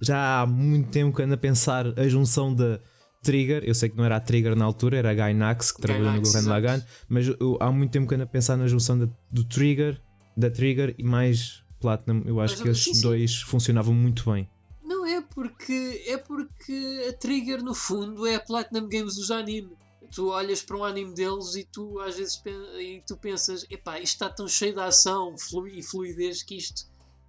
já 0.00 0.40
há 0.40 0.46
muito 0.46 0.88
tempo 0.88 1.14
que 1.14 1.22
ando 1.22 1.34
a 1.34 1.36
pensar 1.36 1.86
a 1.98 2.08
junção 2.08 2.54
da 2.54 2.80
Trigger. 3.22 3.62
Eu 3.62 3.74
sei 3.74 3.90
que 3.90 3.96
não 3.98 4.06
era 4.06 4.16
a 4.16 4.20
Trigger 4.20 4.56
na 4.56 4.64
altura, 4.64 4.96
era 4.96 5.10
a 5.10 5.14
Gainax 5.14 5.70
que 5.70 5.82
trabalhou 5.82 6.14
no 6.14 6.22
Gurren 6.22 6.46
Lagann, 6.46 6.82
mas 7.10 7.26
eu, 7.26 7.58
há 7.60 7.70
muito 7.70 7.90
tempo 7.90 8.08
que 8.08 8.14
ando 8.14 8.24
a 8.24 8.26
pensar 8.26 8.56
na 8.56 8.66
junção 8.66 8.98
da, 8.98 9.06
do 9.30 9.44
Trigger, 9.44 10.00
da 10.34 10.50
Trigger 10.50 10.94
e 10.96 11.04
mais 11.04 11.62
Platinum. 11.78 12.22
Eu 12.24 12.40
acho 12.40 12.54
mas, 12.54 12.62
que 12.62 12.68
esses 12.70 13.02
dois 13.02 13.42
funcionavam 13.42 13.92
muito 13.92 14.32
bem. 14.32 14.48
Não 14.82 15.04
é 15.04 15.20
porque 15.20 16.04
é 16.06 16.16
porque 16.16 17.06
a 17.10 17.12
Trigger 17.12 17.62
no 17.62 17.74
fundo 17.74 18.26
é 18.26 18.36
a 18.36 18.40
Platinum 18.40 18.88
Games 18.88 19.16
dos 19.16 19.30
anime 19.30 19.76
tu 20.14 20.28
olhas 20.28 20.62
para 20.62 20.76
um 20.76 20.84
anime 20.84 21.14
deles 21.14 21.54
e 21.56 21.64
tu 21.64 21.98
às 22.00 22.16
vezes 22.16 22.40
e 22.78 23.02
tu 23.06 23.16
pensas, 23.16 23.66
epá, 23.70 23.98
isto 23.98 24.14
está 24.14 24.28
tão 24.28 24.46
cheio 24.46 24.74
de 24.74 24.80
ação 24.80 25.34
e 25.72 25.82
fluidez 25.82 26.42
que 26.42 26.56
isto 26.56 26.86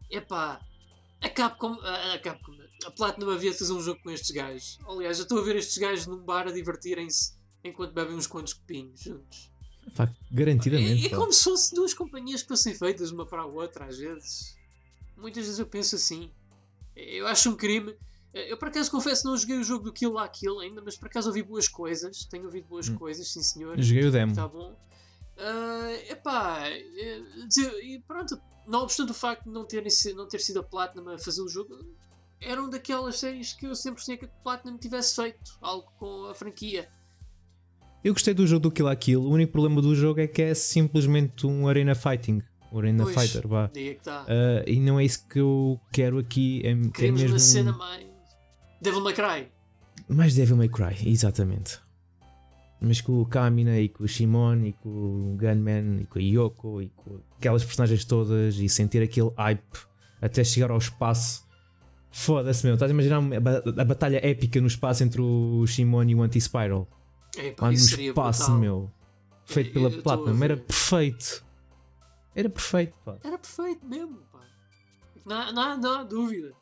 epá, 0.10 0.60
a 1.22 1.30
Capcom, 1.30 1.80
a, 1.82 2.14
a 2.14 2.20
Capcom, 2.20 2.54
a 2.86 2.92
Platinum 2.92 3.32
havia 3.32 3.52
de 3.52 3.58
fazer 3.58 3.74
um 3.74 3.82
jogo 3.82 4.02
com 4.04 4.12
estes 4.12 4.32
gajos. 4.32 4.78
Aliás, 4.88 5.18
eu 5.18 5.24
estou 5.24 5.40
a 5.40 5.44
ver 5.44 5.56
estes 5.56 5.78
gajos 5.78 6.06
num 6.06 6.24
bar 6.24 6.48
a 6.48 6.52
divertirem-se 6.52 7.34
enquanto 7.64 7.94
bebem 7.94 8.16
uns 8.16 8.28
quantos 8.28 8.54
copinhos 8.54 9.00
juntos. 9.00 9.52
garantidamente. 10.32 11.04
É, 11.04 11.08
é 11.08 11.10
como 11.16 11.32
se 11.32 11.44
fossem 11.44 11.76
duas 11.76 11.94
companhias 11.94 12.42
que 12.42 12.48
fossem 12.50 12.74
feitas 12.74 13.12
uma 13.12 13.26
para 13.26 13.42
a 13.42 13.46
outra, 13.46 13.86
às 13.86 13.98
vezes. 13.98 14.58
Muitas 15.18 15.46
vezes 15.46 15.60
eu 15.60 15.66
penso 15.66 15.96
assim. 15.96 16.30
Eu 16.96 17.28
acho 17.28 17.50
um 17.50 17.56
crime. 17.56 17.96
Eu 18.34 18.58
por 18.58 18.70
acaso 18.70 18.90
confesso 18.90 19.28
não 19.28 19.38
joguei 19.38 19.58
o 19.58 19.64
jogo 19.64 19.86
do 19.86 19.94
Kill 19.94 20.12
la 20.12 20.28
Kill 20.28 20.60
ainda, 20.60 20.82
mas 20.84 20.98
por 20.98 21.08
acaso 21.08 21.28
ouvi 21.28 21.44
boas 21.44 21.68
coisas. 21.68 22.26
Tenho 22.26 22.46
ouvido 22.46 22.68
boas 22.68 22.90
hum. 22.90 22.96
coisas, 22.96 23.28
sim 23.32 23.44
senhor. 23.44 23.80
Joguei 23.80 24.06
o 24.06 24.12
demo. 24.12 24.32
Está 24.32 24.48
bom. 24.48 24.76
Uh, 25.36 26.12
epá, 26.12 26.70
e 26.70 28.00
pronto, 28.08 28.40
não 28.68 28.82
obstante 28.84 29.12
o 29.12 29.16
facto 29.16 29.46
de 29.46 29.50
não 29.50 29.66
ter, 29.66 29.84
não 30.16 30.28
ter 30.28 30.40
sido 30.40 30.60
a 30.60 30.64
Platinum 30.64 31.10
a 31.10 31.18
fazer 31.18 31.42
o 31.42 31.48
jogo, 31.48 31.80
eram 32.40 32.70
daquelas 32.70 33.20
séries 33.20 33.54
que 33.54 33.66
eu 33.66 33.76
sempre 33.76 34.04
sonhei 34.04 34.18
que 34.18 34.26
a 34.26 34.28
Platinum 34.28 34.78
tivesse 34.78 35.16
feito 35.16 35.58
algo 35.60 35.92
com 35.98 36.26
a 36.26 36.36
franquia. 36.36 36.88
Eu 38.04 38.14
gostei 38.14 38.34
do 38.34 38.46
jogo 38.46 38.62
do 38.62 38.72
Kill 38.72 38.86
la 38.86 38.96
Kill, 38.96 39.22
o 39.22 39.30
único 39.30 39.52
problema 39.52 39.82
do 39.82 39.96
jogo 39.96 40.20
é 40.20 40.28
que 40.28 40.42
é 40.42 40.54
simplesmente 40.54 41.48
um 41.48 41.68
Arena 41.68 41.96
Fighting. 41.96 42.42
Um 42.72 42.80
Arena 42.80 43.04
pois, 43.04 43.16
Fighter, 43.16 43.48
vá. 43.48 43.72
Tá. 44.04 44.24
Uh, 44.24 44.70
e 44.70 44.80
não 44.80 45.00
é 45.00 45.06
isso 45.06 45.28
que 45.28 45.40
eu 45.40 45.80
quero 45.92 46.20
aqui. 46.20 46.62
É, 46.64 46.72
é 46.72 46.90
Queremos 46.90 47.22
é 47.22 47.24
mesmo 47.24 47.34
uma 47.34 47.40
cena 47.40 47.72
mais. 47.72 48.13
Devil 48.84 49.02
May 49.02 49.14
Cry. 49.14 49.48
Mais 50.08 50.36
Devil 50.36 50.58
May 50.58 50.70
Cry, 50.70 51.10
exatamente 51.10 51.82
mas 52.84 53.00
com 53.00 53.22
o 53.22 53.26
Kamina 53.26 53.80
e 53.80 53.88
com 53.88 54.04
o 54.04 54.08
Shimon 54.08 54.66
e 54.66 54.74
com 54.74 54.90
o 54.90 55.38
Gunman 55.38 56.02
e 56.02 56.06
com 56.06 56.20
a 56.20 56.22
Yoko 56.22 56.82
e 56.82 56.90
com 56.90 57.22
aquelas 57.38 57.64
personagens 57.64 58.04
todas 58.04 58.58
e 58.58 58.68
sentir 58.68 59.02
aquele 59.02 59.32
hype 59.38 59.88
até 60.22 60.44
chegar 60.44 60.70
ao 60.70 60.78
espaço. 60.78 61.48
Foda-se, 62.12 62.66
meu. 62.66 62.74
Estás 62.74 62.92
a 62.92 62.94
imaginar 62.94 63.22
a 63.80 63.86
batalha 63.86 64.20
épica 64.26 64.60
no 64.60 64.68
espaço 64.68 65.02
entre 65.02 65.22
o 65.22 65.66
Shimon 65.66 66.04
e 66.04 66.16
o 66.16 66.22
Anti-Spiral? 66.22 66.88
Lá 67.60 67.68
no 67.68 67.74
espaço, 67.74 68.44
brutal. 68.44 68.60
meu. 68.60 68.92
Feito 69.46 69.72
pela 69.72 69.90
Platinum. 69.90 70.44
Era 70.44 70.58
perfeito. 70.58 71.46
Era 72.36 72.50
perfeito, 72.50 72.98
pá. 73.06 73.18
Era 73.24 73.38
perfeito 73.38 73.86
mesmo, 73.86 74.20
pá. 74.32 74.42
Não, 75.26 75.54
não, 75.54 75.78
não 75.78 76.00
há 76.00 76.04
dúvida. 76.04 76.54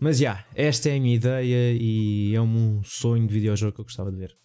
Mas 0.00 0.18
já, 0.18 0.30
yeah, 0.30 0.46
esta 0.54 0.88
é 0.88 0.96
a 0.96 1.00
minha 1.00 1.16
ideia 1.16 1.76
e 1.78 2.34
é 2.34 2.40
um 2.40 2.82
sonho 2.84 3.26
de 3.26 3.34
videojogo 3.34 3.72
que 3.72 3.80
eu 3.80 3.84
gostava 3.84 4.12
de 4.12 4.16
ver. 4.16 4.36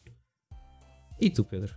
E 1.22 1.30
tu, 1.30 1.46
Pedro? 1.46 1.76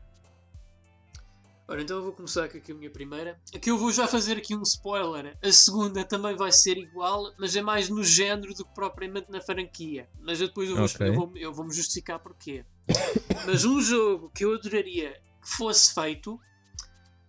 Ora, 1.68 1.82
então 1.82 1.96
eu 1.96 2.04
vou 2.04 2.12
começar 2.12 2.44
aqui 2.44 2.70
a 2.70 2.74
minha 2.74 2.90
primeira. 2.90 3.40
Aqui 3.54 3.70
eu 3.70 3.76
vou 3.76 3.90
já 3.90 4.06
fazer 4.06 4.38
aqui 4.38 4.54
um 4.54 4.62
spoiler. 4.62 5.36
A 5.42 5.52
segunda 5.52 6.04
também 6.04 6.36
vai 6.36 6.52
ser 6.52 6.78
igual, 6.78 7.34
mas 7.38 7.56
é 7.56 7.60
mais 7.60 7.88
no 7.88 8.04
género 8.04 8.54
do 8.54 8.64
que 8.64 8.72
propriamente 8.72 9.30
na 9.30 9.40
franquia. 9.40 10.08
Mas 10.20 10.40
eu 10.40 10.46
depois 10.46 10.70
eu 10.70 10.76
vou, 10.76 10.84
okay. 10.84 11.08
eu 11.08 11.14
vou, 11.14 11.32
eu 11.34 11.52
vou 11.52 11.66
me 11.66 11.74
justificar 11.74 12.20
porquê. 12.20 12.64
mas 13.44 13.64
um 13.64 13.80
jogo 13.80 14.30
que 14.30 14.44
eu 14.44 14.54
adoraria 14.54 15.20
que 15.42 15.48
fosse 15.48 15.92
feito 15.92 16.40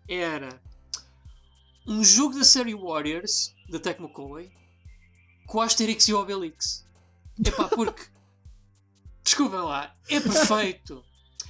era 0.07 0.61
um 1.87 2.03
jogo 2.03 2.37
da 2.37 2.43
série 2.43 2.75
Warriors, 2.75 3.55
da 3.69 3.79
Tecmo 3.79 4.09
Koei, 4.09 4.51
com 5.47 5.61
Asterix 5.61 6.07
e 6.07 6.13
Obelix. 6.13 6.85
Epá, 7.43 7.67
porque. 7.69 8.03
Desculpem 9.23 9.59
lá, 9.59 9.93
é 10.09 10.19
perfeito. 10.19 11.03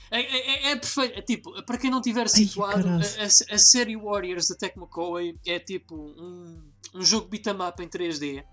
É, 0.10 0.22
é, 0.22 0.70
é, 0.70 0.72
é, 0.72 0.76
perfeito. 0.76 1.20
É, 1.20 1.22
tipo, 1.22 1.64
para 1.64 1.78
quem 1.78 1.92
não 1.92 2.02
tiver 2.02 2.28
situado, 2.30 2.88
Ai, 2.88 2.96
a, 2.96 3.24
a, 3.24 3.56
a, 3.56 3.60
série 3.60 3.96
Warriors 3.96 4.48
da 4.48 4.56
Tecmo 4.56 4.88
Koei 4.88 5.38
é 5.46 5.60
tipo 5.60 5.96
um, 5.96 6.64
um 6.96 7.02
jogo 7.04 7.28
beat'em 7.28 7.54
up 7.62 7.84
em 7.84 7.88
3D, 7.88 8.44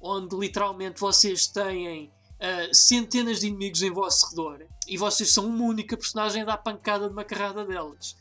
onde 0.00 0.36
literalmente 0.36 1.00
vocês 1.00 1.46
têm 1.48 2.06
uh, 2.06 2.74
centenas 2.74 3.40
de 3.40 3.48
inimigos 3.48 3.82
em 3.82 3.90
vosso 3.90 4.30
redor 4.30 4.66
e 4.88 4.96
vocês 4.96 5.32
são 5.32 5.46
uma 5.46 5.64
única 5.64 5.96
personagem 5.96 6.42
a 6.42 6.46
dar 6.46 6.58
pancada 6.58 7.06
de 7.06 7.12
uma 7.12 7.24
carrada 7.24 7.64
delas. 7.64 8.12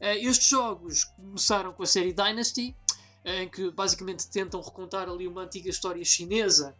Uh, 0.00 0.16
estes 0.22 0.48
jogos 0.48 1.04
começaram 1.04 1.72
com 1.72 1.82
a 1.82 1.86
série 1.86 2.12
Dynasty, 2.12 2.74
em 3.24 3.48
que 3.48 3.70
basicamente 3.70 4.28
tentam 4.28 4.60
recontar 4.60 5.08
ali 5.08 5.26
uma 5.26 5.42
antiga 5.42 5.68
história 5.68 6.04
chinesa. 6.04 6.74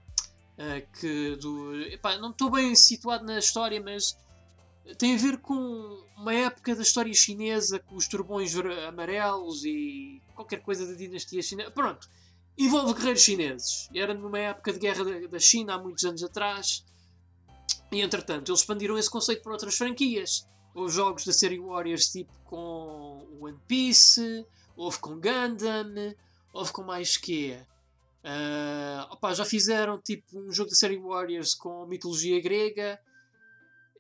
que 0.98 1.37
do. 1.37 1.83
Epá, 1.83 2.18
não 2.18 2.31
estou 2.31 2.50
bem 2.50 2.74
situado 2.74 3.24
na 3.24 3.38
história, 3.38 3.81
mas 3.81 4.16
tem 4.98 5.14
a 5.14 5.18
ver 5.18 5.38
com 5.38 6.05
uma 6.16 6.35
época 6.35 6.74
da 6.74 6.83
história 6.83 7.12
chinesa, 7.14 7.79
com 7.79 7.96
os 7.96 8.09
turbões 8.09 8.55
amarelos 8.88 9.64
e 9.64 10.22
qualquer 10.35 10.62
coisa 10.62 10.87
da 10.87 10.94
dinastia 10.94 11.42
chinesa. 11.42 11.70
Pronto, 11.70 12.09
envolve 12.59 12.94
guerreiros 12.94 13.22
chineses. 13.22 13.88
Era 13.94 14.14
numa 14.14 14.38
época 14.38 14.72
de 14.72 14.79
guerra 14.79 15.05
da 15.29 15.38
China, 15.38 15.74
há 15.74 15.79
muitos 15.79 16.05
anos 16.05 16.22
atrás. 16.22 16.85
E 17.92 18.00
entretanto, 18.00 18.50
eles 18.50 18.61
expandiram 18.61 18.96
esse 18.98 19.11
conceito 19.11 19.42
para 19.42 19.53
outras 19.53 19.76
franquias. 19.76 20.46
Houve 20.74 20.92
jogos 20.92 21.24
da 21.24 21.33
série 21.33 21.59
Warriors 21.59 22.09
tipo 22.09 22.33
com 22.44 23.26
One 23.40 23.59
Piece, 23.66 24.46
houve 24.76 24.98
com 24.98 25.20
Gundam, 25.20 26.14
houve 26.53 26.73
com 26.73 26.83
mais 26.83 27.17
que 27.17 27.53
uh, 28.25 29.13
opa, 29.13 29.35
já 29.35 29.45
fizeram 29.45 30.01
tipo 30.01 30.39
um 30.39 30.53
jogo 30.53 30.71
da 30.71 30.77
série 30.77 30.99
Warriors 30.99 31.55
com 31.55 31.87
mitologia 31.87 32.41
grega 32.41 32.99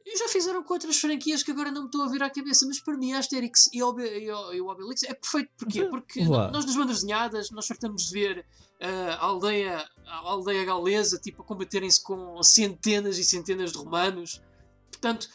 e 0.04 0.16
já 0.18 0.28
fizeram 0.28 0.62
com 0.62 0.72
outras 0.72 0.98
franquias 0.98 1.42
que 1.42 1.50
agora 1.50 1.70
não 1.70 1.82
me 1.82 1.86
estou 1.86 2.02
a 2.02 2.08
vir 2.08 2.22
à 2.22 2.30
cabeça, 2.30 2.66
mas 2.66 2.80
para 2.80 2.96
mim 2.96 3.12
Asterix 3.12 3.68
e, 3.72 3.82
Ob 3.82 4.02
e, 4.02 4.30
o 4.30 4.68
Obelix 4.68 5.02
é 5.04 5.14
perfeito. 5.14 5.50
Porquê? 5.56 5.84
Porque 5.84 6.20
Olá. 6.26 6.50
nós 6.50 6.64
nas 6.64 6.74
bandas 6.74 6.96
desenhadas 6.96 7.50
nós 7.50 7.66
fartamos 7.66 8.06
de 8.06 8.12
ver 8.12 8.46
uh, 8.80 9.10
a, 9.10 9.24
aldeia, 9.24 9.88
a 10.06 10.16
aldeia 10.16 10.64
galesa 10.64 11.18
tipo, 11.18 11.42
a 11.42 11.44
combaterem-se 11.44 12.02
com 12.02 12.42
centenas 12.42 13.18
e 13.18 13.24
centenas 13.24 13.72
de 13.72 13.78
romanos. 13.78 14.40
Portanto, 14.90 15.28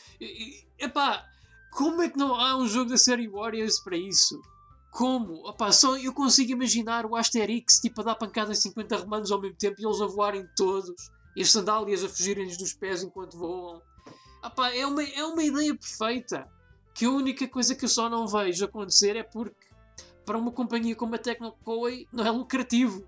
epá, 0.78 1.26
como 1.72 2.02
é 2.02 2.10
que 2.10 2.18
não 2.18 2.36
há 2.36 2.58
um 2.58 2.68
jogo 2.68 2.90
da 2.90 2.98
série 2.98 3.28
Warriors 3.28 3.80
para 3.80 3.98
isso? 3.98 4.42
Como? 4.96 5.46
Opa, 5.46 5.74
só 5.74 5.98
eu 5.98 6.14
consigo 6.14 6.54
imaginar 6.54 7.06
o 7.06 7.18
Asterix 7.18 7.82
tipo, 7.82 8.00
a 8.00 8.06
dar 8.06 8.16
pancada 8.16 8.54
em 8.54 8.56
50 8.56 8.96
romanos 8.96 9.30
ao 9.30 9.42
mesmo 9.42 9.58
tempo 9.58 9.76
e 9.78 9.86
eles 9.86 10.00
a 10.00 10.06
voarem 10.06 10.48
todos 10.56 11.12
e 11.36 11.42
as 11.42 11.52
sandálias 11.52 12.02
a 12.02 12.08
fugirem-lhes 12.08 12.58
dos 12.58 12.72
pés 12.72 13.04
enquanto 13.04 13.38
voam. 13.38 13.82
Opa, 14.42 14.74
é, 14.74 14.88
uma, 14.88 15.04
é 15.04 15.26
uma 15.26 15.44
ideia 15.44 15.76
perfeita. 15.76 16.48
Que 16.94 17.04
a 17.04 17.10
única 17.10 17.46
coisa 17.46 17.76
que 17.76 17.84
eu 17.84 17.90
só 17.90 18.10
não 18.10 18.26
vejo 18.26 18.64
acontecer 18.64 19.18
é 19.18 19.24
porque 19.24 19.68
para 20.26 20.38
uma 20.38 20.54
companhia 20.54 20.96
como 20.96 21.14
a 21.14 21.18
Tecnocoy 21.18 22.08
não 22.10 22.26
é 22.26 22.32
lucrativo. 22.32 23.06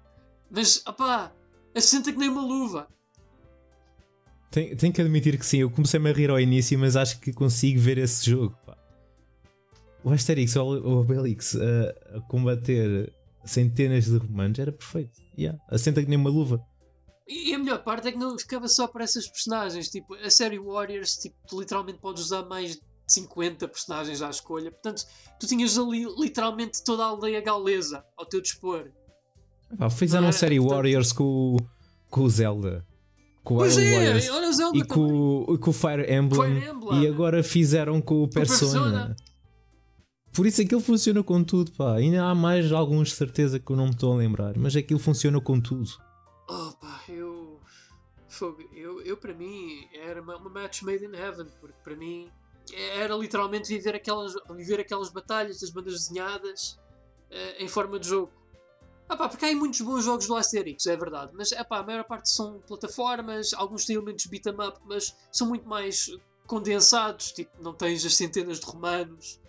Mas, 0.51 0.85
opá, 0.85 1.31
assenta 1.73 2.11
que 2.11 2.17
nem 2.17 2.27
uma 2.27 2.41
luva. 2.41 2.89
Tenho, 4.51 4.75
tenho 4.75 4.91
que 4.91 4.99
admitir 4.99 5.39
que 5.39 5.45
sim, 5.45 5.59
eu 5.59 5.71
comecei-me 5.71 6.09
a 6.09 6.13
rir 6.13 6.29
ao 6.29 6.37
início, 6.37 6.77
mas 6.77 6.97
acho 6.97 7.17
que 7.21 7.31
consigo 7.31 7.79
ver 7.79 7.97
esse 7.97 8.29
jogo. 8.29 8.57
O 10.03 10.11
Asterix 10.11 10.55
ou 10.55 10.73
o 10.73 10.99
Obelix 10.99 11.55
a, 11.55 12.17
a, 12.17 12.21
combater 12.21 13.13
centenas 13.43 14.05
de 14.05 14.17
romanos 14.17 14.59
era 14.59 14.71
perfeito. 14.71 15.19
Yeah, 15.37 15.59
assenta 15.69 16.01
que 16.01 16.09
nem 16.09 16.17
uma 16.17 16.29
luva. 16.29 16.63
E 17.27 17.53
a 17.53 17.59
melhor 17.59 17.83
parte 17.83 18.07
é 18.07 18.11
que 18.11 18.17
não 18.17 18.37
ficava 18.37 18.67
só 18.67 18.87
para 18.87 19.03
essas 19.03 19.27
personagens. 19.27 19.89
Tipo, 19.89 20.15
a 20.15 20.29
série 20.29 20.59
Warriors, 20.59 21.17
tipo, 21.17 21.35
tu 21.47 21.59
literalmente 21.59 21.99
podes 21.99 22.23
usar 22.23 22.43
mais 22.43 22.75
de 22.75 22.81
50 23.07 23.67
personagens 23.67 24.21
à 24.21 24.29
escolha. 24.29 24.71
Portanto, 24.71 25.03
tu 25.39 25.45
tinhas 25.45 25.77
ali 25.77 26.05
literalmente 26.17 26.83
toda 26.83 27.03
a 27.03 27.07
aldeia 27.07 27.41
galesa 27.41 28.03
ao 28.17 28.25
teu 28.25 28.41
dispor. 28.41 28.89
Ah, 29.77 29.89
fizeram 29.89 30.27
a 30.27 30.31
série 30.31 30.57
Portanto... 30.57 30.75
Warriors 30.75 31.11
com, 31.11 31.57
com 32.09 32.21
o 32.21 32.29
Zelda. 32.29 32.85
Com 33.43 33.55
o 33.55 33.57
pois 33.57 33.77
é, 33.77 33.93
Warriors, 33.93 34.29
olha 34.29 34.49
o 34.49 34.53
Zelda 34.53 34.77
e 34.77 34.83
com, 34.83 35.57
com 35.57 35.69
o 35.69 35.73
Fire 35.73 36.13
Emblem, 36.13 36.59
Fire 36.59 36.69
Emblem, 36.69 37.01
E 37.01 37.07
agora 37.07 37.41
fizeram 37.43 38.01
com 38.01 38.23
o 38.23 38.29
Persona. 38.29 38.71
Persona. 38.71 39.15
Por 40.33 40.45
isso 40.45 40.61
aquilo 40.61 40.81
funciona 40.81 41.23
com 41.23 41.43
tudo, 41.43 41.71
pá. 41.71 41.95
Ainda 41.95 42.23
há 42.23 42.35
mais 42.35 42.71
alguns 42.71 43.09
de 43.09 43.15
certeza 43.15 43.59
que 43.59 43.71
eu 43.71 43.75
não 43.75 43.85
me 43.85 43.91
estou 43.91 44.13
a 44.13 44.17
lembrar, 44.17 44.57
mas 44.57 44.75
aquilo 44.75 44.99
funciona 44.99 45.41
com 45.41 45.59
tudo. 45.59 45.89
Oh 46.47 46.71
pá, 46.79 47.01
eu. 47.09 47.59
Eu, 48.71 49.01
eu 49.01 49.17
para 49.17 49.33
mim 49.33 49.87
era 49.93 50.21
uma, 50.21 50.35
uma 50.37 50.49
match 50.49 50.83
made 50.83 51.03
in 51.03 51.15
heaven, 51.15 51.47
porque 51.59 51.77
para 51.83 51.95
mim 51.95 52.29
era 52.75 53.15
literalmente 53.15 53.69
viver 53.69 53.95
aquelas, 53.95 54.33
viver 54.55 54.79
aquelas 54.79 55.09
batalhas 55.09 55.59
das 55.59 55.69
bandas 55.69 55.93
desenhadas 55.93 56.77
uh, 57.31 57.63
em 57.63 57.67
forma 57.67 57.99
de 57.99 58.07
jogo. 58.07 58.31
Ah 59.09 59.15
pá, 59.15 59.29
porque 59.29 59.45
há 59.45 59.55
muitos 59.55 59.79
bons 59.81 60.03
jogos 60.03 60.27
do 60.27 60.35
Asterix, 60.35 60.85
é 60.85 60.97
verdade, 60.97 61.31
mas 61.33 61.53
é 61.53 61.63
pá, 61.63 61.79
a 61.79 61.83
maior 61.83 62.03
parte 62.03 62.29
são 62.29 62.59
plataformas, 62.67 63.53
alguns 63.53 63.85
têm 63.85 63.95
elementos 63.95 64.25
beat 64.25 64.45
'em 64.45 64.67
up, 64.67 64.77
mas 64.85 65.15
são 65.31 65.47
muito 65.47 65.67
mais 65.67 66.11
condensados, 66.45 67.31
tipo, 67.31 67.51
não 67.63 67.73
tens 67.73 68.05
as 68.05 68.15
centenas 68.15 68.59
de 68.59 68.65
romanos. 68.65 69.39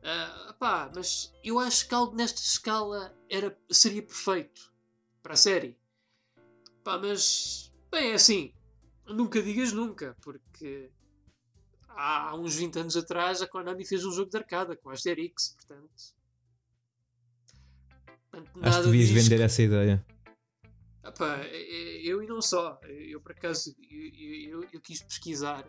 Uh, 0.00 0.54
pá, 0.54 0.90
mas 0.94 1.32
eu 1.44 1.58
acho 1.58 1.86
que 1.86 1.94
algo 1.94 2.16
nesta 2.16 2.40
escala 2.40 3.14
era, 3.28 3.56
seria 3.70 4.02
perfeito 4.02 4.72
para 5.22 5.34
a 5.34 5.36
série. 5.36 5.78
Pá, 6.82 6.98
mas. 6.98 7.72
Bem, 7.90 8.12
é 8.12 8.14
assim. 8.14 8.54
Nunca 9.06 9.42
digas 9.42 9.72
nunca, 9.72 10.16
porque. 10.22 10.90
Há 11.88 12.34
uns 12.36 12.54
20 12.54 12.78
anos 12.78 12.96
atrás 12.96 13.42
a 13.42 13.48
Konami 13.48 13.84
fez 13.84 14.04
um 14.04 14.12
jogo 14.12 14.30
de 14.30 14.36
arcada 14.38 14.76
com 14.76 14.90
Asterix, 14.90 15.54
portanto. 15.56 16.14
portanto 18.30 18.50
Acho 18.62 18.78
que 18.78 18.84
devias 18.84 19.10
vender 19.10 19.36
que... 19.36 19.42
essa 19.42 19.62
ideia. 19.62 20.06
Epá, 21.04 21.38
é, 21.42 21.46
é, 21.46 22.02
eu 22.06 22.22
e 22.22 22.26
não 22.26 22.40
só. 22.40 22.80
Eu 22.84 23.20
por 23.20 23.32
acaso 23.32 23.74
eu, 23.90 24.60
eu, 24.62 24.68
eu 24.72 24.80
quis 24.80 25.02
pesquisar 25.02 25.68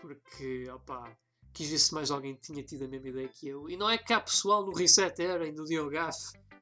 porque 0.00 0.68
opa, 0.70 1.16
quis 1.56 1.70
ver 1.70 1.78
se 1.78 1.94
mais 1.94 2.10
alguém 2.10 2.34
tinha 2.34 2.62
tido 2.62 2.84
a 2.84 2.88
mesma 2.88 3.08
ideia 3.08 3.28
que 3.28 3.48
eu. 3.48 3.68
E 3.70 3.76
não 3.78 3.88
é 3.88 3.96
que 3.96 4.12
há 4.12 4.20
pessoal 4.20 4.64
no 4.66 4.74
Reset 4.74 5.18
Era 5.22 5.48
e 5.48 5.52
no 5.52 5.64
Diogaf 5.64 6.18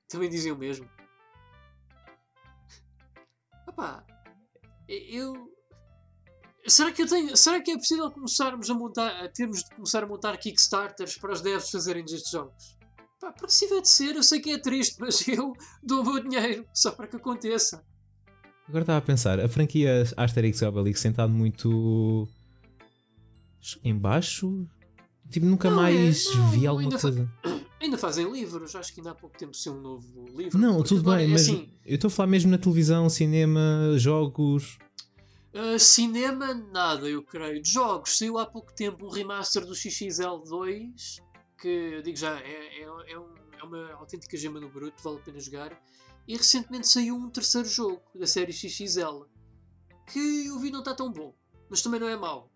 também 0.09 0.30
diziam 0.30 0.55
o 0.55 0.59
mesmo. 0.59 0.88
Opá, 3.66 4.07
eu. 4.88 5.53
Será 6.68 6.92
que 6.92 7.03
eu 7.03 7.09
tenho. 7.09 7.36
Será 7.36 7.61
que 7.61 7.72
é 7.72 7.76
possível 7.76 8.09
começarmos 8.11 8.70
a 8.70 8.74
montar. 8.74 9.24
A 9.24 9.28
termos 9.28 9.64
de 9.64 9.74
começar 9.74 10.05
a 10.05 10.07
montar 10.07 10.36
Kickstarters 10.36 11.18
para 11.18 11.32
os 11.32 11.40
devs 11.40 11.70
fazerem 11.70 12.05
destes 12.05 12.30
jogos? 12.30 12.78
Pá, 13.20 13.32
porque 13.32 13.53
se 13.53 13.66
tiver 13.66 13.80
de 13.80 13.88
ser, 13.88 14.14
eu 14.14 14.22
sei 14.22 14.40
que 14.40 14.53
é 14.53 14.59
triste, 14.59 14.97
mas 15.01 15.26
eu 15.26 15.53
dou 15.82 16.03
o 16.03 16.05
meu 16.05 16.22
dinheiro 16.22 16.64
só 16.72 16.92
para 16.92 17.09
que 17.09 17.16
aconteça. 17.16 17.84
Agora 18.68 18.82
estava 18.82 18.99
a 18.99 19.03
pensar, 19.03 19.40
a 19.40 19.49
franquia 19.49 20.05
Asterix 20.16 20.62
e 20.62 20.64
Obelix 20.64 21.01
sentado 21.01 21.32
muito 21.32 22.26
embaixo, 23.82 24.66
tipo, 25.35 25.47
nunca 25.47 25.68
não, 25.68 25.76
mais 25.76 26.26
é, 26.26 26.35
não, 26.37 26.51
vi 26.51 26.66
alguma 26.66 26.99
coisa. 26.99 27.30
Ainda 27.80 27.99
fazem 27.99 28.30
livros, 28.30 28.74
acho 28.74 28.95
que 28.95 29.01
ainda 29.01 29.11
há 29.11 29.14
pouco 29.14 29.37
tempo 29.37 29.55
saiu 29.55 29.76
um 29.76 29.80
novo 29.80 30.24
livro. 30.35 30.59
Não, 30.59 30.82
tudo 30.82 31.03
bem, 31.03 31.24
é 31.24 31.28
mas 31.28 31.43
assim, 31.43 31.68
eu 31.85 31.97
estou 31.97 32.09
a 32.09 32.11
falar 32.11 32.28
mesmo 32.28 32.51
na 32.51 32.59
televisão, 32.59 33.09
cinema, 33.11 33.93
jogos. 33.97 34.78
Uh, 35.53 35.78
cinema, 35.78 36.55
nada, 36.55 37.09
eu 37.09 37.22
creio. 37.22 37.62
De 37.62 37.70
jogos, 37.70 38.16
saiu 38.16 38.39
há 38.39 38.47
pouco 38.47 38.72
tempo 38.74 39.07
um 39.07 39.11
remaster 39.11 39.64
do 39.64 39.72
XXL2 39.72 41.22
que, 41.61 42.03
digo 42.03 42.16
já, 42.16 42.39
é, 42.41 42.80
é, 42.80 42.82
é, 42.82 42.91
um, 42.91 43.01
é 43.01 43.35
é 43.64 43.66
uma 43.66 43.93
autêntica 43.95 44.37
gema 44.37 44.61
no 44.61 44.68
bruto, 44.68 45.03
vale 45.03 45.16
a 45.16 45.20
pena 45.20 45.41
jogar. 45.41 45.82
E 46.28 46.37
recentemente 46.37 46.89
saiu 46.89 47.16
um 47.16 47.30
terceiro 47.30 47.68
jogo 47.68 48.03
da 48.14 48.26
série 48.26 48.53
XXL 48.53 49.24
que 50.07 50.47
eu 50.47 50.59
vi 50.59 50.70
não 50.70 50.80
está 50.80 50.95
tão 50.95 51.11
bom, 51.11 51.35
mas 51.68 51.82
também 51.82 51.99
não 51.99 52.09
é 52.09 52.16
mau. 52.16 52.51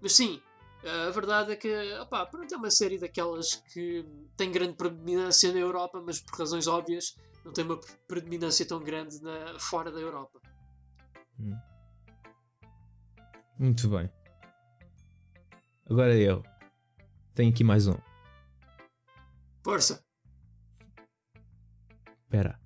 Mas 0.00 0.12
sim, 0.12 0.40
a 0.86 1.10
verdade 1.10 1.52
é 1.52 1.56
que 1.56 1.92
opa, 2.00 2.26
pronto, 2.26 2.52
é 2.52 2.56
uma 2.56 2.70
série 2.70 2.98
daquelas 2.98 3.54
que 3.72 4.04
tem 4.36 4.52
grande 4.52 4.74
predominância 4.74 5.52
na 5.52 5.58
Europa, 5.58 6.02
mas 6.04 6.20
por 6.20 6.38
razões 6.38 6.66
óbvias 6.66 7.16
não 7.44 7.52
tem 7.52 7.64
uma 7.64 7.80
predominância 8.06 8.66
tão 8.66 8.82
grande 8.82 9.20
na, 9.22 9.58
fora 9.58 9.90
da 9.90 9.98
Europa. 9.98 10.40
Hum. 11.38 11.56
Muito 13.58 13.88
bem. 13.88 14.10
Agora 15.88 16.14
eu. 16.16 16.42
Tenho 17.34 17.50
aqui 17.50 17.64
mais 17.64 17.86
um. 17.86 17.96
Força! 19.62 20.04
Espera. 22.24 22.60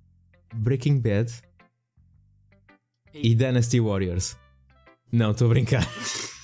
Breaking 0.53 0.99
Bad 0.99 1.31
e, 3.13 3.31
e 3.31 3.35
Dynasty 3.35 3.79
Warriors. 3.79 4.37
Não, 5.11 5.31
estou 5.31 5.47
a 5.47 5.49
brincar. 5.49 5.83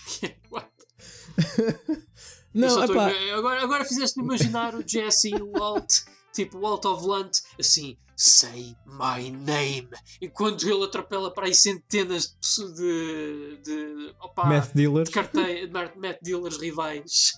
Não, 2.54 2.82
agora, 2.82 3.62
agora 3.62 3.86
fizeste-me 3.86 4.24
imaginar 4.24 4.76
o 4.76 4.84
Jesse 4.88 5.30
e 5.30 5.36
o 5.36 5.52
Walt, 5.52 6.04
tipo 6.34 6.60
Walt 6.62 6.86
of 6.86 7.06
Lunt, 7.06 7.40
assim, 7.60 7.98
say 8.16 8.76
my 8.86 9.30
name. 9.30 9.90
Enquanto 10.22 10.68
ele 10.68 10.84
atropela 10.86 11.34
para 11.34 11.48
aí 11.48 11.54
centenas 11.54 12.38
de. 12.78 13.58
de, 13.62 13.62
de 13.62 14.16
opa, 14.22 14.46
Math 14.46 14.74
dealers. 14.74 15.10
De 15.10 16.00
Math 16.00 16.20
dealers 16.22 16.58
rivais. 16.58 17.34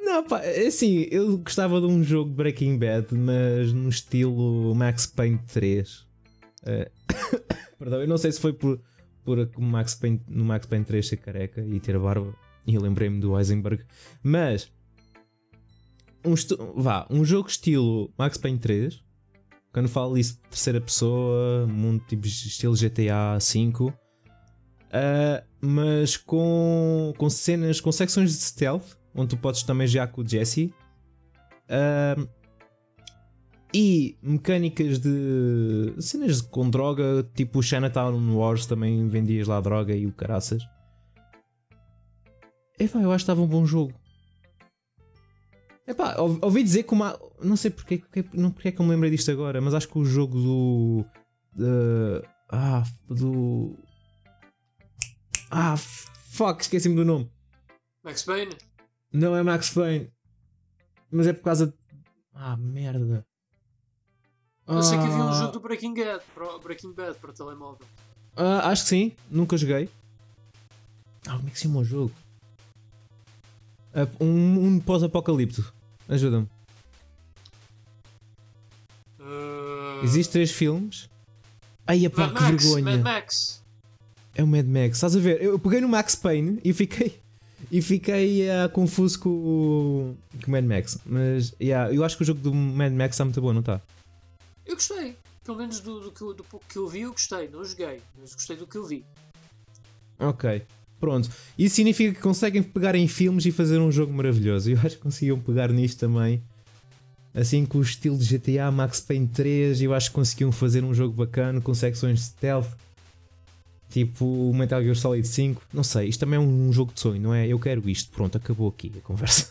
Não, 0.00 0.24
pá, 0.24 0.40
é 0.40 0.66
assim, 0.66 1.06
eu 1.10 1.36
gostava 1.38 1.80
de 1.80 1.86
um 1.86 2.02
jogo 2.02 2.30
Breaking 2.30 2.78
Bad, 2.78 3.14
mas 3.14 3.72
no 3.74 3.90
estilo 3.90 4.74
Max 4.74 5.06
Payne 5.06 5.38
3. 5.52 5.98
Uh, 5.98 6.06
eh, 6.64 6.90
perdão, 7.78 8.00
eu 8.00 8.08
não 8.08 8.16
sei 8.16 8.32
se 8.32 8.40
foi 8.40 8.54
por 8.54 8.80
por 9.28 9.60
Max 9.60 9.94
Payne, 9.94 10.22
no 10.26 10.42
Max 10.42 10.64
Payne 10.64 10.86
3 10.86 11.06
ser 11.06 11.18
careca 11.18 11.60
e 11.60 11.78
ter 11.78 11.98
barba. 11.98 12.34
E 12.66 12.74
eu 12.74 12.80
lembrei-me 12.80 13.20
do 13.20 13.36
Heisenberg. 13.36 13.84
Mas 14.22 14.72
um, 16.24 16.34
vá, 16.80 17.06
um 17.10 17.22
jogo 17.24 17.48
estilo 17.48 18.10
Max 18.16 18.38
Payne 18.38 18.58
3, 18.58 19.04
quando 19.70 19.88
falo 19.88 20.16
isso 20.16 20.40
terceira 20.48 20.80
pessoa, 20.80 21.66
mundo 21.66 22.02
tipo 22.08 22.26
estilo 22.26 22.74
GTA 22.74 23.38
V, 23.38 23.84
uh, 23.84 23.94
mas 25.60 26.16
com, 26.16 27.12
com 27.18 27.28
cenas, 27.28 27.82
com 27.82 27.92
secções 27.92 28.30
de 28.30 28.38
stealth, 28.38 28.96
onde 29.14 29.28
tu 29.28 29.36
podes 29.36 29.62
também 29.62 29.86
já 29.86 30.06
com 30.06 30.22
o 30.22 30.26
Jesse. 30.26 30.72
Uh, 31.68 32.26
e 33.72 34.16
mecânicas 34.22 34.98
de 34.98 35.94
cenas 35.98 36.40
com 36.40 36.70
droga, 36.70 37.28
tipo 37.34 37.58
o 37.58 37.62
Chinatown 37.62 38.34
Wars 38.34 38.66
também 38.66 39.06
vendias 39.08 39.46
lá 39.46 39.60
droga 39.60 39.94
e 39.94 40.06
o 40.06 40.12
caraças. 40.12 40.62
Epá, 42.78 43.00
eu 43.00 43.10
acho 43.10 43.24
que 43.24 43.30
estava 43.30 43.42
um 43.42 43.46
bom 43.46 43.66
jogo. 43.66 43.92
Epá, 45.86 46.16
ouvi 46.18 46.62
dizer 46.62 46.84
que 46.84 46.92
uma. 46.92 47.18
Não 47.42 47.56
sei 47.56 47.70
porque, 47.70 48.02
não 48.34 48.50
porque 48.50 48.68
é 48.68 48.72
que 48.72 48.80
eu 48.80 48.84
me 48.84 48.92
lembrei 48.92 49.10
disto 49.10 49.30
agora, 49.30 49.60
mas 49.60 49.74
acho 49.74 49.88
que 49.88 49.98
o 49.98 50.04
jogo 50.04 50.38
do. 50.38 51.04
Ah, 52.50 52.84
do. 53.08 53.76
Ah, 55.50 55.76
fuck, 55.76 56.60
esqueci-me 56.62 56.94
do 56.94 57.04
nome. 57.04 57.30
Max 58.04 58.22
Payne? 58.22 58.54
Não 59.12 59.34
é 59.34 59.42
Max 59.42 59.70
Payne. 59.70 60.12
Mas 61.10 61.26
é 61.26 61.32
por 61.32 61.42
causa. 61.42 61.66
De... 61.68 61.74
Ah, 62.34 62.56
merda. 62.56 63.26
Eu 64.68 64.82
sei 64.82 64.98
que 64.98 65.04
havia 65.04 65.24
um 65.24 65.32
jogo 65.32 65.52
do 65.52 65.60
Breaking 65.60 65.94
Bad 65.94 66.22
para, 66.34 66.58
Breaking 66.58 66.92
Bad 66.92 67.18
para 67.18 67.32
telemóvel. 67.32 67.86
Uh, 68.36 68.60
acho 68.64 68.82
que 68.82 68.88
sim, 68.90 69.12
nunca 69.30 69.56
joguei. 69.56 69.88
Ah, 71.26 71.36
como 71.36 71.48
é 71.48 71.50
que 71.50 71.56
se 71.58 71.62
chama 71.62 71.80
o 71.80 71.84
jogo? 71.84 72.12
Uh, 73.94 74.24
um, 74.24 74.66
um 74.66 74.80
pós-apocalipto. 74.80 75.72
Ajuda-me. 76.06 76.46
Uh... 79.18 80.04
Existem 80.04 80.32
três 80.32 80.50
filmes. 80.50 81.08
Ai, 81.86 82.06
pá, 82.10 82.26
Mad 82.26 82.36
que 82.36 82.42
Max, 82.42 82.64
vergonha. 82.64 82.84
Mad 82.84 83.00
Max. 83.00 83.64
É 84.34 84.44
o 84.44 84.46
Mad 84.46 84.66
Max. 84.66 84.96
Estás 84.98 85.16
a 85.16 85.18
ver? 85.18 85.42
Eu 85.42 85.58
peguei 85.58 85.80
no 85.80 85.88
Max 85.88 86.14
Payne 86.14 86.60
e 86.62 86.72
fiquei. 86.72 87.18
E 87.72 87.82
fiquei 87.82 88.48
uh, 88.48 88.68
confuso 88.70 89.18
com 89.18 89.28
o, 89.28 90.16
com 90.42 90.48
o 90.48 90.50
Mad 90.50 90.64
Max. 90.64 90.96
Mas 91.04 91.54
yeah, 91.60 91.92
eu 91.92 92.04
acho 92.04 92.16
que 92.16 92.22
o 92.22 92.26
jogo 92.26 92.40
do 92.40 92.54
Mad 92.54 92.92
Max 92.92 93.16
está 93.16 93.24
muito 93.24 93.42
bom, 93.42 93.52
não 93.52 93.60
está? 93.60 93.82
Eu 94.68 94.74
gostei. 94.74 95.16
Pelo 95.42 95.56
menos 95.56 95.80
do, 95.80 95.98
do, 95.98 96.10
do, 96.10 96.34
do 96.34 96.44
pouco 96.44 96.66
que 96.68 96.76
eu 96.76 96.86
vi, 96.86 97.00
eu 97.00 97.12
gostei. 97.12 97.48
Não 97.48 97.64
joguei, 97.64 98.02
mas 98.20 98.34
gostei 98.34 98.54
do 98.54 98.66
que 98.66 98.76
eu 98.76 98.84
vi. 98.84 99.02
Ok. 100.18 100.62
Pronto. 101.00 101.30
Isso 101.58 101.76
significa 101.76 102.14
que 102.14 102.20
conseguem 102.20 102.62
pegar 102.62 102.94
em 102.94 103.08
filmes 103.08 103.46
e 103.46 103.52
fazer 103.52 103.78
um 103.78 103.90
jogo 103.90 104.12
maravilhoso. 104.12 104.70
Eu 104.70 104.78
acho 104.84 104.96
que 104.96 105.02
conseguiam 105.02 105.40
pegar 105.40 105.72
nisto 105.72 105.98
também. 105.98 106.42
Assim 107.34 107.64
com 107.64 107.78
o 107.78 107.82
estilo 107.82 108.18
de 108.18 108.38
GTA, 108.38 108.70
Max 108.70 109.00
Payne 109.00 109.28
3, 109.28 109.80
eu 109.80 109.94
acho 109.94 110.10
que 110.10 110.14
conseguiam 110.14 110.52
fazer 110.52 110.84
um 110.84 110.92
jogo 110.92 111.14
bacana 111.14 111.60
com 111.60 111.72
secções 111.72 112.18
de 112.18 112.24
stealth. 112.26 112.68
Tipo 113.88 114.50
o 114.50 114.54
Metal 114.54 114.82
Gear 114.82 114.96
Solid 114.96 115.26
5. 115.26 115.62
Não 115.72 115.84
sei, 115.84 116.08
isto 116.08 116.20
também 116.20 116.36
é 116.36 116.40
um 116.40 116.70
jogo 116.72 116.92
de 116.92 117.00
sonho, 117.00 117.22
não 117.22 117.32
é? 117.32 117.46
Eu 117.46 117.58
quero 117.58 117.88
isto. 117.88 118.10
Pronto, 118.10 118.36
acabou 118.36 118.68
aqui 118.68 118.92
a 118.98 119.00
conversa. 119.00 119.50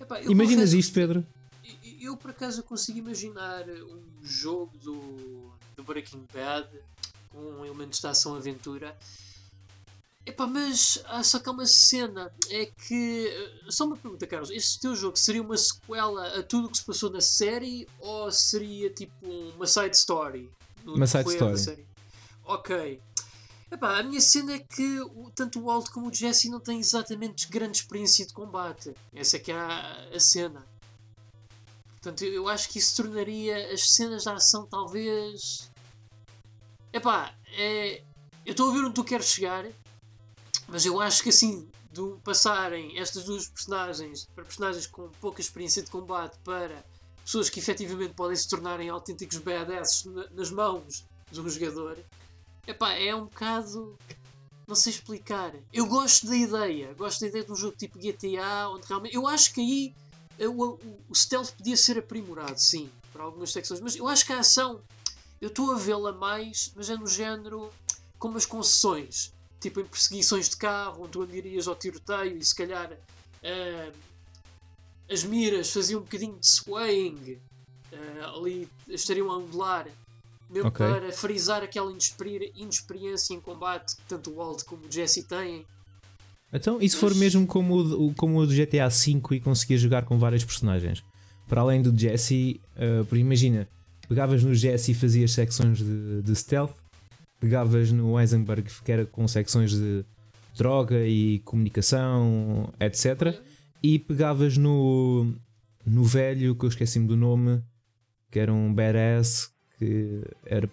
Epá, 0.00 0.20
Imaginas 0.22 0.70
confesso... 0.70 0.76
isto, 0.76 0.94
Pedro? 0.94 1.24
Eu 2.00 2.16
por 2.16 2.30
acaso 2.30 2.62
consigo 2.62 2.98
imaginar 2.98 3.68
um 3.68 4.02
jogo 4.22 4.76
do, 4.78 5.50
do 5.76 5.82
Breaking 5.84 6.26
Bad 6.32 6.68
com 7.30 7.64
elementos 7.64 8.00
de 8.00 8.06
ação-aventura. 8.06 8.96
Epá, 10.24 10.44
mas 10.44 10.98
há 11.04 11.22
só 11.22 11.38
que 11.38 11.48
há 11.48 11.52
uma 11.52 11.66
cena. 11.66 12.32
É 12.50 12.66
que. 12.66 13.30
Só 13.68 13.84
uma 13.84 13.96
pergunta, 13.96 14.26
Carlos. 14.26 14.50
Este 14.50 14.80
teu 14.80 14.96
jogo 14.96 15.16
seria 15.16 15.40
uma 15.40 15.56
sequela 15.56 16.38
a 16.38 16.42
tudo 16.42 16.66
o 16.66 16.70
que 16.70 16.78
se 16.78 16.84
passou 16.84 17.10
na 17.10 17.20
série 17.20 17.86
ou 18.00 18.30
seria 18.32 18.90
tipo 18.90 19.24
uma 19.54 19.66
side 19.66 19.96
story? 19.96 20.50
Uma 20.84 21.06
side 21.06 21.30
story. 21.30 21.86
Ok. 22.44 23.00
Epá, 23.70 23.98
a 23.98 24.02
minha 24.02 24.20
cena 24.20 24.54
é 24.54 24.58
que 24.58 25.00
tanto 25.34 25.60
o 25.60 25.64
Walt 25.64 25.90
como 25.90 26.08
o 26.08 26.14
Jesse 26.14 26.48
não 26.48 26.60
têm 26.60 26.78
exatamente 26.80 27.48
grande 27.48 27.78
experiência 27.78 28.26
de 28.26 28.32
combate. 28.32 28.94
Essa 29.12 29.36
é 29.36 29.40
que 29.40 29.52
é 29.52 29.56
a, 29.56 30.08
a 30.12 30.20
cena. 30.20 30.64
Portanto, 32.06 32.24
eu 32.24 32.48
acho 32.48 32.68
que 32.68 32.78
isso 32.78 33.02
tornaria 33.02 33.72
as 33.72 33.90
cenas 33.90 34.22
de 34.22 34.28
ação 34.28 34.64
talvez. 34.64 35.72
Epá, 36.92 37.34
é. 37.58 38.04
Eu 38.44 38.52
estou 38.52 38.70
a 38.70 38.72
ver 38.72 38.84
onde 38.84 38.94
tu 38.94 39.02
queres 39.02 39.26
chegar, 39.26 39.66
mas 40.68 40.86
eu 40.86 41.00
acho 41.00 41.20
que 41.24 41.30
assim, 41.30 41.68
do 41.90 42.20
passarem 42.22 42.96
estas 42.96 43.24
duas 43.24 43.48
personagens 43.48 44.28
para 44.32 44.44
personagens 44.44 44.86
com 44.86 45.08
pouca 45.20 45.40
experiência 45.40 45.82
de 45.82 45.90
combate 45.90 46.38
para 46.44 46.84
pessoas 47.24 47.50
que 47.50 47.58
efetivamente 47.58 48.14
podem 48.14 48.36
se 48.36 48.48
tornarem 48.48 48.88
autênticos 48.88 49.38
badasses 49.38 50.04
nas 50.30 50.52
mãos 50.52 51.04
de 51.32 51.40
um 51.40 51.48
jogador, 51.48 51.98
epá, 52.68 52.92
é 52.92 53.12
um 53.16 53.24
bocado. 53.24 53.98
Não 54.68 54.76
sei 54.76 54.92
explicar. 54.92 55.52
Eu 55.72 55.86
gosto 55.86 56.28
da 56.28 56.36
ideia, 56.36 56.94
gosto 56.94 57.22
da 57.22 57.26
ideia 57.26 57.44
de 57.44 57.50
um 57.50 57.56
jogo 57.56 57.76
tipo 57.76 57.98
GTA, 57.98 58.68
onde 58.68 58.86
realmente. 58.86 59.16
Eu 59.16 59.26
acho 59.26 59.52
que 59.52 59.60
aí 59.60 60.05
o, 60.40 60.78
o, 61.08 61.14
stealth 61.14 61.52
podia 61.52 61.76
ser 61.76 61.98
aprimorado, 61.98 62.58
sim, 62.60 62.90
para 63.12 63.22
algumas 63.22 63.52
secções, 63.52 63.80
mas 63.80 63.96
eu 63.96 64.06
acho 64.06 64.26
que 64.26 64.32
a 64.32 64.40
ação 64.40 64.82
eu 65.40 65.48
estou 65.48 65.72
a 65.72 65.76
vê-la 65.76 66.12
mais, 66.12 66.72
mas 66.74 66.88
é 66.90 66.96
no 66.96 67.06
género 67.06 67.70
como 68.18 68.36
as 68.36 68.46
concessões, 68.46 69.32
tipo 69.60 69.80
em 69.80 69.84
perseguições 69.84 70.48
de 70.48 70.56
carro, 70.56 71.02
onde 71.02 71.12
tu 71.12 71.22
andarias 71.22 71.68
ao 71.68 71.76
tiroteio 71.76 72.36
e 72.38 72.44
se 72.44 72.54
calhar 72.54 72.92
uh, 72.92 73.92
as 75.10 75.24
miras 75.24 75.70
faziam 75.72 76.00
um 76.00 76.04
bocadinho 76.04 76.38
de 76.38 76.46
swaying, 76.46 77.40
uh, 77.92 78.36
ali 78.36 78.68
estariam 78.88 79.30
a 79.30 79.36
ondular, 79.36 79.86
mesmo 80.48 80.68
okay. 80.68 80.86
para 80.86 81.12
frisar 81.12 81.62
aquela 81.62 81.92
inexperiência 81.92 83.34
em 83.34 83.40
combate 83.40 83.96
que 83.96 84.02
tanto 84.02 84.30
o 84.30 84.36
Walt 84.36 84.62
como 84.64 84.86
o 84.86 84.90
Jesse 84.90 85.24
têm. 85.24 85.66
Então, 86.56 86.78
e 86.80 86.88
se 86.88 86.96
for 86.96 87.14
mesmo 87.14 87.46
como 87.46 87.78
o, 87.78 88.14
como 88.14 88.38
o 88.38 88.46
do 88.46 88.54
GTA 88.54 88.88
V 88.88 89.20
e 89.32 89.40
conseguir 89.40 89.78
jogar 89.78 90.04
com 90.04 90.18
vários 90.18 90.44
personagens? 90.44 91.04
Para 91.48 91.60
além 91.60 91.80
do 91.82 91.96
Jesse, 91.96 92.60
uh, 92.76 93.16
imagina, 93.16 93.68
pegavas 94.08 94.42
no 94.42 94.54
Jesse 94.54 94.92
e 94.92 94.94
fazias 94.94 95.32
secções 95.32 95.78
de, 95.78 96.22
de 96.22 96.34
stealth, 96.34 96.74
pegavas 97.38 97.92
no 97.92 98.18
Eisenberg 98.18 98.68
que 98.84 98.90
era 98.90 99.04
com 99.06 99.28
secções 99.28 99.70
de 99.72 100.04
droga 100.56 101.06
e 101.06 101.40
comunicação, 101.40 102.72
etc. 102.80 103.38
E 103.82 103.98
pegavas 103.98 104.56
no, 104.56 105.32
no 105.84 106.02
velho, 106.02 106.54
que 106.56 106.64
eu 106.64 106.68
esqueci-me 106.68 107.06
do 107.06 107.16
nome, 107.16 107.62
que 108.30 108.38
era 108.38 108.52
um 108.52 108.72
badass, 108.72 109.52
que 109.78 110.22
era 110.44 110.68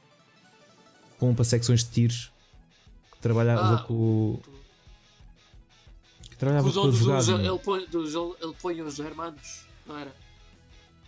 com 1.19 1.36
para 1.36 1.43
secções 1.43 1.84
de 1.84 1.89
tiros, 1.89 2.31
que 3.11 3.19
trabalhava 3.21 3.75
ah, 3.75 3.84
com 3.84 4.39
Trabalhava 6.44 6.64
com 6.64 6.70
o 6.70 6.74
dono 6.74 6.91
dos, 6.91 7.30
El, 7.30 7.60
Ponho, 7.60 7.88
dos 7.88 8.14
El 8.16 8.54
Ponhos 8.62 9.00
Hermanos, 9.00 9.66
não 9.86 9.98
era? 9.98 10.14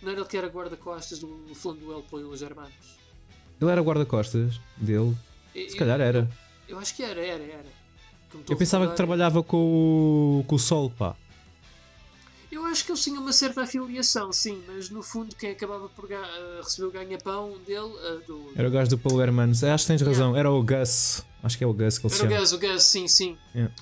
Não 0.02 0.10
era 0.10 0.20
ele 0.20 0.28
que 0.28 0.36
era 0.36 0.48
guarda-costas 0.48 1.18
do 1.18 1.54
fundo 1.54 1.80
do 1.80 1.92
El 1.92 2.02
Ponhos 2.02 2.42
Hermanos? 2.42 2.96
Ele 3.60 3.70
era 3.70 3.80
guarda-costas 3.80 4.60
dele? 4.76 5.16
E, 5.54 5.70
Se 5.70 5.76
calhar 5.76 6.00
era. 6.00 6.28
Eu, 6.68 6.76
eu, 6.76 6.78
acho 6.78 6.94
que 6.94 7.02
era, 7.02 7.20
era, 7.20 7.42
era. 7.42 7.86
Eu 8.48 8.56
pensava 8.56 8.88
que 8.88 8.96
trabalhava 8.96 9.42
com 9.42 9.56
o, 9.56 10.44
com 10.46 10.56
o 10.56 10.58
Sol, 10.58 10.90
pá. 10.90 11.16
Eu 12.50 12.64
acho 12.64 12.84
que 12.84 12.92
eles 12.92 13.02
tinham 13.02 13.22
uma 13.22 13.32
certa 13.32 13.62
afiliação, 13.62 14.32
sim, 14.32 14.62
mas 14.66 14.88
no 14.88 15.02
fundo 15.02 15.34
quem 15.34 15.50
acabava 15.50 15.88
por 15.88 16.04
uh, 16.04 16.62
receber 16.62 16.86
o 16.86 16.90
ganha-pão 16.90 17.58
dele. 17.66 17.80
Uh, 17.80 18.22
do... 18.26 18.52
Era 18.54 18.68
o 18.68 18.70
gajo 18.70 18.90
do 18.90 18.98
Paulo 18.98 19.20
Hermanos. 19.20 19.62
Acho 19.64 19.84
que 19.84 19.88
tens 19.88 20.02
razão, 20.02 20.28
yeah. 20.28 20.40
era 20.40 20.50
o 20.50 20.62
Gus. 20.62 21.24
Acho 21.42 21.58
que 21.58 21.64
é 21.64 21.66
o 21.66 21.72
Gus 21.72 21.98
que 21.98 22.06
ele 22.06 22.14
era 22.14 22.16
se 22.16 22.22
chama. 22.22 22.32
Era 22.32 22.40
o 22.40 22.42
Gus, 22.42 22.52
o 22.52 22.58
Gus, 22.58 22.82
sim, 22.82 23.08
sim. 23.08 23.36
Yeah. 23.54 23.74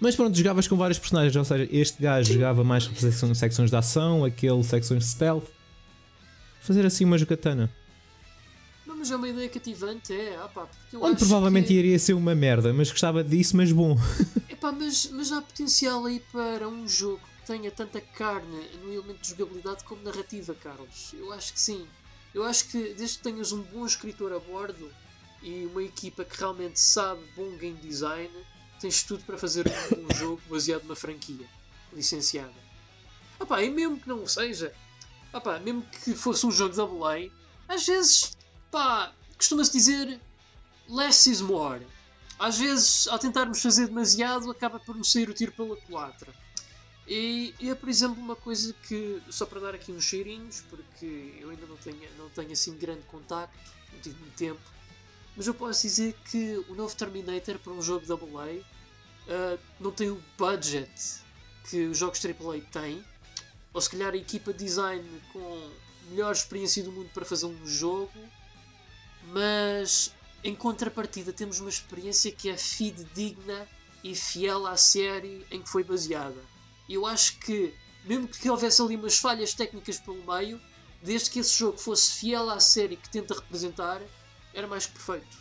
Mas 0.00 0.16
pronto, 0.16 0.36
jogavas 0.36 0.66
com 0.66 0.76
vários 0.76 0.98
personagens, 0.98 1.36
ou 1.36 1.44
seja, 1.44 1.68
este 1.70 2.02
gajo 2.02 2.32
jogava 2.32 2.64
mais 2.64 2.86
com 2.86 2.94
secções 3.34 3.70
de 3.70 3.76
ação, 3.76 4.24
aquele 4.24 4.64
secções 4.64 5.04
de 5.04 5.10
stealth. 5.10 5.44
Fazer 6.62 6.86
assim 6.86 7.04
uma 7.04 7.18
jogatana. 7.18 7.70
Não, 8.86 8.96
mas 8.96 9.10
é 9.10 9.16
uma 9.16 9.28
ideia 9.28 9.48
cativante, 9.48 10.12
é. 10.12 10.36
Ah, 10.36 10.48
pá, 10.48 10.66
Onde 10.94 11.18
provavelmente 11.18 11.68
que... 11.68 11.74
iria 11.74 11.98
ser 11.98 12.14
uma 12.14 12.34
merda, 12.34 12.72
mas 12.72 12.90
gostava 12.90 13.22
disso, 13.22 13.56
mas 13.56 13.72
bom. 13.72 13.94
Epá, 14.48 14.72
mas, 14.72 15.10
mas 15.12 15.32
há 15.32 15.42
potencial 15.42 16.06
aí 16.06 16.20
para 16.32 16.66
um 16.66 16.88
jogo 16.88 17.20
que 17.40 17.46
tenha 17.46 17.70
tanta 17.70 18.00
carne 18.00 18.68
no 18.82 18.92
elemento 18.92 19.20
de 19.20 19.28
jogabilidade 19.28 19.84
como 19.84 20.02
narrativa, 20.02 20.54
Carlos. 20.54 21.12
Eu 21.12 21.30
acho 21.32 21.52
que 21.52 21.60
sim. 21.60 21.86
Eu 22.34 22.44
acho 22.44 22.68
que 22.68 22.94
desde 22.94 23.18
que 23.18 23.24
tenhas 23.24 23.52
um 23.52 23.60
bom 23.60 23.84
escritor 23.84 24.32
a 24.32 24.38
bordo 24.38 24.90
e 25.42 25.66
uma 25.66 25.82
equipa 25.82 26.24
que 26.24 26.38
realmente 26.38 26.80
sabe 26.80 27.20
bom 27.36 27.50
game 27.58 27.78
design, 27.82 28.30
tens 28.80 29.02
tudo 29.02 29.22
para 29.24 29.36
fazer 29.36 29.66
um, 29.68 30.06
um 30.06 30.14
jogo 30.16 30.40
baseado 30.48 30.82
numa 30.82 30.96
franquia 30.96 31.46
licenciada. 31.92 32.52
Ah 33.38 33.62
e 33.62 33.70
mesmo 33.70 33.98
que 33.98 34.08
não 34.08 34.26
seja, 34.26 34.72
ah 35.32 35.58
mesmo 35.58 35.82
que 35.82 36.14
fosse 36.14 36.46
um 36.46 36.50
jogo 36.50 36.74
double 36.74 37.04
A, 37.04 37.74
às 37.74 37.86
vezes, 37.86 38.36
costuma-se 39.36 39.72
dizer 39.72 40.20
less 40.88 41.30
is 41.30 41.40
more. 41.40 41.86
Às 42.38 42.58
vezes, 42.58 43.06
ao 43.08 43.18
tentarmos 43.18 43.62
fazer 43.62 43.86
demasiado, 43.86 44.50
acaba 44.50 44.78
por 44.78 44.96
nos 44.96 45.12
sair 45.12 45.28
o 45.28 45.34
tiro 45.34 45.52
pela 45.52 45.76
culatra. 45.76 46.32
E, 47.06 47.54
e, 47.60 47.68
é, 47.68 47.74
por 47.74 47.88
exemplo, 47.88 48.22
uma 48.22 48.36
coisa 48.36 48.72
que, 48.88 49.20
só 49.30 49.44
para 49.44 49.60
dar 49.60 49.74
aqui 49.74 49.90
uns 49.92 50.04
cheirinhos, 50.04 50.62
porque 50.70 51.34
eu 51.40 51.50
ainda 51.50 51.66
não 51.66 51.76
tenho, 51.76 51.98
não 52.16 52.28
tenho 52.30 52.52
assim 52.52 52.76
grande 52.76 53.02
contacto, 53.02 53.58
não 53.92 54.00
tive 54.00 54.18
muito 54.20 54.36
tempo, 54.36 54.60
mas 55.36 55.46
eu 55.46 55.54
posso 55.54 55.82
dizer 55.82 56.14
que 56.30 56.64
o 56.68 56.74
novo 56.74 56.94
Terminator 56.94 57.58
para 57.58 57.72
um 57.72 57.82
jogo 57.82 58.04
AA 58.12 58.62
uh, 59.30 59.58
não 59.78 59.90
tem 59.90 60.10
o 60.10 60.22
budget 60.36 60.90
que 61.68 61.86
os 61.86 61.98
jogos 61.98 62.20
AAA 62.24 62.60
têm, 62.72 63.04
ou 63.72 63.80
se 63.80 63.88
calhar 63.88 64.12
a 64.12 64.16
equipa 64.16 64.52
de 64.52 64.64
design 64.64 65.04
com 65.32 65.70
melhor 66.10 66.32
experiência 66.32 66.82
do 66.82 66.90
mundo 66.90 67.08
para 67.14 67.24
fazer 67.24 67.46
um 67.46 67.66
jogo, 67.66 68.10
mas 69.28 70.12
em 70.42 70.54
contrapartida 70.54 71.32
temos 71.32 71.60
uma 71.60 71.68
experiência 71.68 72.32
que 72.32 72.48
é 72.48 72.56
fidedigna 72.56 73.68
e 74.02 74.14
fiel 74.14 74.66
à 74.66 74.76
série 74.76 75.46
em 75.50 75.62
que 75.62 75.68
foi 75.68 75.84
baseada. 75.84 76.42
Eu 76.88 77.06
acho 77.06 77.38
que, 77.38 77.72
mesmo 78.04 78.26
que 78.26 78.50
houvesse 78.50 78.82
ali 78.82 78.96
umas 78.96 79.18
falhas 79.18 79.54
técnicas 79.54 79.98
pelo 79.98 80.24
meio, 80.26 80.60
desde 81.02 81.30
que 81.30 81.38
esse 81.38 81.56
jogo 81.56 81.78
fosse 81.78 82.12
fiel 82.12 82.50
à 82.50 82.58
série 82.58 82.96
que 82.96 83.08
tenta 83.08 83.34
representar, 83.34 84.00
era 84.52 84.66
mais 84.66 84.86
que 84.86 84.92
perfeito. 84.92 85.39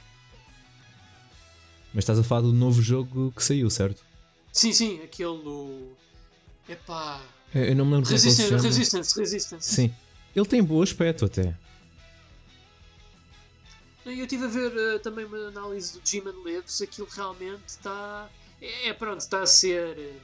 Mas 1.94 2.04
estás 2.04 2.20
a 2.20 2.24
falar 2.24 2.42
do 2.42 2.54
novo 2.54 2.82
jogo 2.82 3.32
que 3.36 3.44
saiu, 3.44 3.70
certo? 3.70 4.04
Sim, 4.52 4.74
sim, 4.74 5.02
aquele 5.02 5.38
do. 5.42 5.92
Epá. 6.68 7.22
Eu 7.54 7.76
não 7.76 7.86
me 7.86 7.96
lembro 7.96 8.10
Resistance, 8.10 8.56
Resistance, 8.56 9.20
Resistance. 9.20 9.74
Sim. 9.74 9.94
Ele 10.36 10.46
tem 10.46 10.64
bom 10.64 10.82
aspecto 10.82 11.26
até. 11.26 11.56
Eu 14.06 14.24
estive 14.24 14.46
a 14.46 14.48
ver 14.48 14.72
uh, 14.72 15.00
também 15.00 15.26
uma 15.26 15.48
análise 15.48 16.00
do 16.00 16.08
Jim 16.08 16.24
and 16.28 16.44
Lives, 16.46 16.82
aquilo 16.82 17.08
realmente 17.12 17.68
está. 17.68 18.30
É, 18.62 18.90
é, 18.90 18.94
pronto, 18.94 19.20
está 19.20 19.42
a 19.42 19.48
ser. 19.48 20.22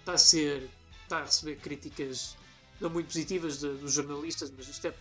Está 0.00 0.12
a 0.12 0.18
ser. 0.18 0.68
Está 1.02 1.18
a 1.18 1.24
receber 1.24 1.56
críticas 1.56 2.36
não 2.80 2.90
muito 2.90 3.06
positivas 3.06 3.60
de, 3.60 3.68
dos 3.74 3.92
jornalistas, 3.92 4.52
mas 4.54 4.68
isto 4.68 4.86
é 4.86 4.92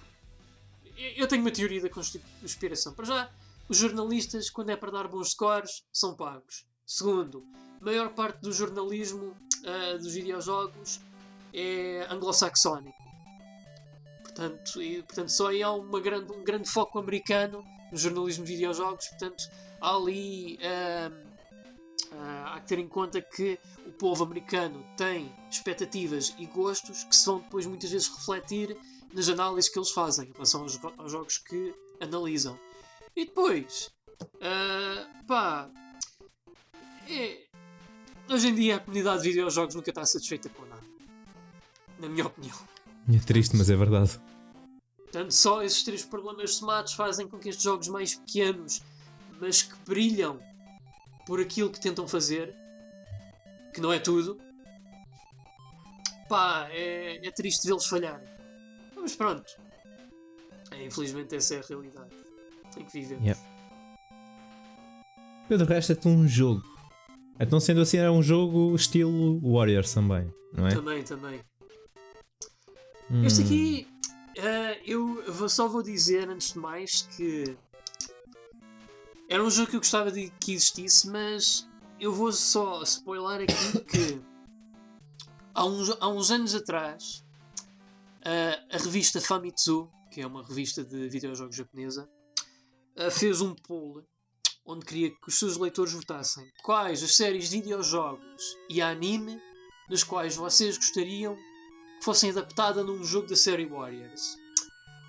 eu 0.97 1.28
tenho 1.28 1.41
uma 1.41 1.51
teoria 1.51 1.82
da 1.82 1.89
conspiração. 1.89 2.93
Para 2.93 3.05
já, 3.05 3.30
os 3.68 3.78
jornalistas, 3.78 4.49
quando 4.49 4.70
é 4.70 4.76
para 4.76 4.91
dar 4.91 5.07
bons 5.07 5.32
scores, 5.32 5.84
são 5.91 6.16
pagos. 6.16 6.66
Segundo, 6.86 7.43
a 7.82 7.86
maior 7.86 8.13
parte 8.13 8.41
do 8.41 8.51
jornalismo 8.51 9.36
uh, 9.63 9.97
dos 9.97 10.13
videojogos 10.13 11.01
é 11.53 12.05
anglo-saxónico. 12.09 12.95
Portanto, 14.22 14.82
e, 14.82 15.01
portanto, 15.01 15.30
só 15.30 15.47
aí 15.47 15.63
há 15.63 15.72
uma 15.72 15.99
grande, 15.99 16.32
um 16.32 16.43
grande 16.43 16.70
foco 16.70 16.99
americano 16.99 17.63
no 17.91 17.97
jornalismo 17.97 18.45
de 18.45 18.53
videojogos. 18.53 19.07
Portanto, 19.07 19.49
há 19.82 19.95
ali. 19.95 20.57
Uh, 20.57 21.36
uh, 22.13 22.45
há 22.47 22.59
que 22.59 22.68
ter 22.68 22.80
em 22.80 22.88
conta 22.88 23.22
que 23.22 23.57
o 23.86 23.91
povo 23.93 24.24
americano 24.24 24.86
tem 24.95 25.34
expectativas 25.49 26.36
e 26.38 26.45
gostos 26.45 27.03
que 27.03 27.16
se 27.16 27.26
vão 27.26 27.39
depois 27.39 27.66
muitas 27.66 27.89
vezes 27.89 28.09
refletir 28.09 28.78
nas 29.13 29.30
análises 29.30 29.72
que 29.72 29.80
eles 29.80 29.91
fazem 29.91 30.30
em 30.30 30.34
relação 30.34 30.61
aos, 30.61 30.80
aos 30.97 31.11
jogos 31.11 31.38
que 31.38 31.74
analisam. 32.01 32.59
E 33.16 33.26
depois, 33.26 33.91
uh, 34.22 35.26
pá, 35.26 35.70
é, 37.07 37.45
hoje 38.30 38.49
em 38.49 38.55
dia 38.55 38.76
a 38.76 38.80
comunidade 38.80 39.24
de 39.24 39.30
videojogos 39.30 39.74
nunca 39.74 39.89
está 39.89 40.05
satisfeita 40.05 40.49
com 40.49 40.66
nada. 40.66 40.84
Na 41.97 42.09
minha 42.09 42.26
opinião. 42.26 42.57
É 43.13 43.20
triste, 43.20 43.55
mas 43.55 43.70
é 43.70 43.76
verdade. 43.76 44.20
Portanto, 44.97 45.32
só 45.32 45.63
esses 45.63 45.82
três 45.84 46.03
problemas 46.03 46.55
somados 46.55 46.93
fazem 46.93 47.26
com 47.26 47.39
que 47.39 47.47
estes 47.47 47.63
jogos 47.63 47.88
mais 47.88 48.16
pequenos, 48.16 48.82
mas 49.39 49.63
que 49.63 49.76
brilham 49.86 50.39
por 51.26 51.39
aquilo 51.39 51.70
que 51.70 51.80
tentam 51.80 52.05
fazer, 52.07 52.53
que 53.74 53.80
não 53.80 53.93
é 53.93 53.99
tudo, 53.99 54.38
pá, 56.28 56.68
é, 56.70 57.26
é 57.26 57.32
triste 57.32 57.66
vê-los 57.66 57.86
falharem. 57.86 58.28
Mas 58.93 59.16
pronto. 59.16 59.45
É, 60.72 60.84
infelizmente 60.84 61.34
essa 61.34 61.55
é 61.55 61.59
a 61.59 61.61
realidade. 61.61 62.24
Tem 62.76 62.86
que 62.86 62.91
viver. 62.91 63.19
Yep. 63.21 63.39
Pedro, 65.47 65.65
resta-te 65.65 66.07
um 66.07 66.28
jogo. 66.28 66.63
Então, 67.39 67.59
sendo 67.59 67.82
assim, 67.82 67.97
é 67.97 68.09
um 68.09 68.21
jogo 68.21 68.76
estilo 68.76 69.39
Warriors 69.41 69.93
também, 69.93 70.32
não 70.53 70.67
é? 70.67 70.76
Também, 70.76 71.03
também. 71.03 71.41
Hum. 73.09 73.23
Este 73.23 73.41
aqui, 73.41 73.88
uh, 74.38 74.82
eu 74.86 75.34
vou, 75.34 75.49
só 75.49 75.67
vou 75.67 75.84
dizer 75.84 76.30
antes 76.30 76.53
de 76.53 76.59
mais 76.59 77.03
que 77.15 77.55
era 79.30 79.43
um 79.43 79.49
jogo 79.49 79.69
que 79.69 79.76
eu 79.76 79.80
gostava 79.80 80.11
de 80.11 80.32
que 80.39 80.53
existisse, 80.53 81.09
mas 81.09 81.67
eu 81.99 82.13
vou 82.13 82.32
só 82.32 82.82
spoiler 82.84 83.41
aqui 83.41 83.80
que 83.86 84.21
há 85.53 85.65
uns, 85.65 85.89
há 85.99 86.07
uns 86.07 86.32
anos 86.32 86.55
atrás 86.55 87.26
Uh, 88.26 88.57
a 88.76 88.78
revista 88.80 89.21
Famitsu, 89.21 89.88
que 90.09 90.19
é 90.19 90.26
uma 90.26 90.43
revista 90.43 90.84
de 90.84 91.07
videojogos 91.09 91.55
japonesa, 91.55 92.09
fez 93.12 93.41
um 93.41 93.54
poll 93.54 94.04
onde 94.66 94.86
queria 94.86 95.12
que 95.12 95.28
os 95.28 95.38
seus 95.38 95.58
leitores 95.58 95.93
votassem 95.93 96.43
quais 96.64 97.04
as 97.04 97.16
séries 97.16 97.50
de 97.50 97.58
videojogos 97.58 98.58
e 98.70 98.82
anime 98.82 99.39
das 99.89 100.04
quais 100.04 100.36
vocês 100.36 100.78
gostariam 100.78 101.36
que 101.36 102.06
fossem 102.06 102.32
adaptadas 102.32 102.86
num 102.86 103.04
jogo 103.04 103.28
da 103.28 103.36
série 103.36 103.66
Warriors. 103.66 104.38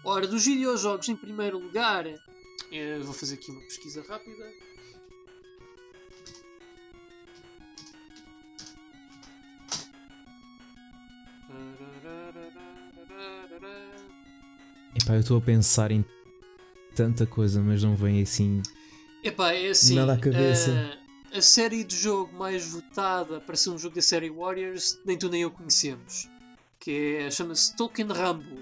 Ora, 0.05 0.26
dos 0.26 0.45
videojogos, 0.45 1.09
em 1.09 1.16
primeiro 1.16 1.59
lugar, 1.59 2.05
vou 3.03 3.14
fazer 3.14 3.34
aqui 3.34 3.51
uma 3.51 3.61
pesquisa 3.62 4.05
rápida. 4.07 4.53
Epá, 14.95 15.14
eu 15.14 15.20
estou 15.20 15.39
a 15.39 15.41
pensar 15.41 15.91
em 15.91 16.05
tanta 16.97 17.26
coisa, 17.26 17.61
mas 17.61 17.82
não 17.82 17.94
vem 17.94 18.22
assim. 18.22 18.62
Epá, 19.22 19.53
é 19.53 19.68
assim. 19.68 19.94
Nada 19.94 20.14
à 20.14 20.18
cabeça. 20.18 20.99
A, 21.32 21.38
a 21.38 21.42
série 21.42 21.84
de 21.84 21.94
jogo 21.94 22.34
mais 22.36 22.66
votada 22.66 23.38
para 23.38 23.55
ser 23.55 23.70
um 23.70 23.78
jogo 23.78 23.94
da 23.94 24.03
série 24.03 24.30
Warriors, 24.30 24.99
nem 25.05 25.18
tu 25.18 25.28
nem 25.28 25.42
eu 25.42 25.51
conhecemos. 25.51 26.28
Que 26.80 27.16
é, 27.16 27.30
chama-se 27.30 27.76
Token 27.76 28.07
Rambo. 28.07 28.59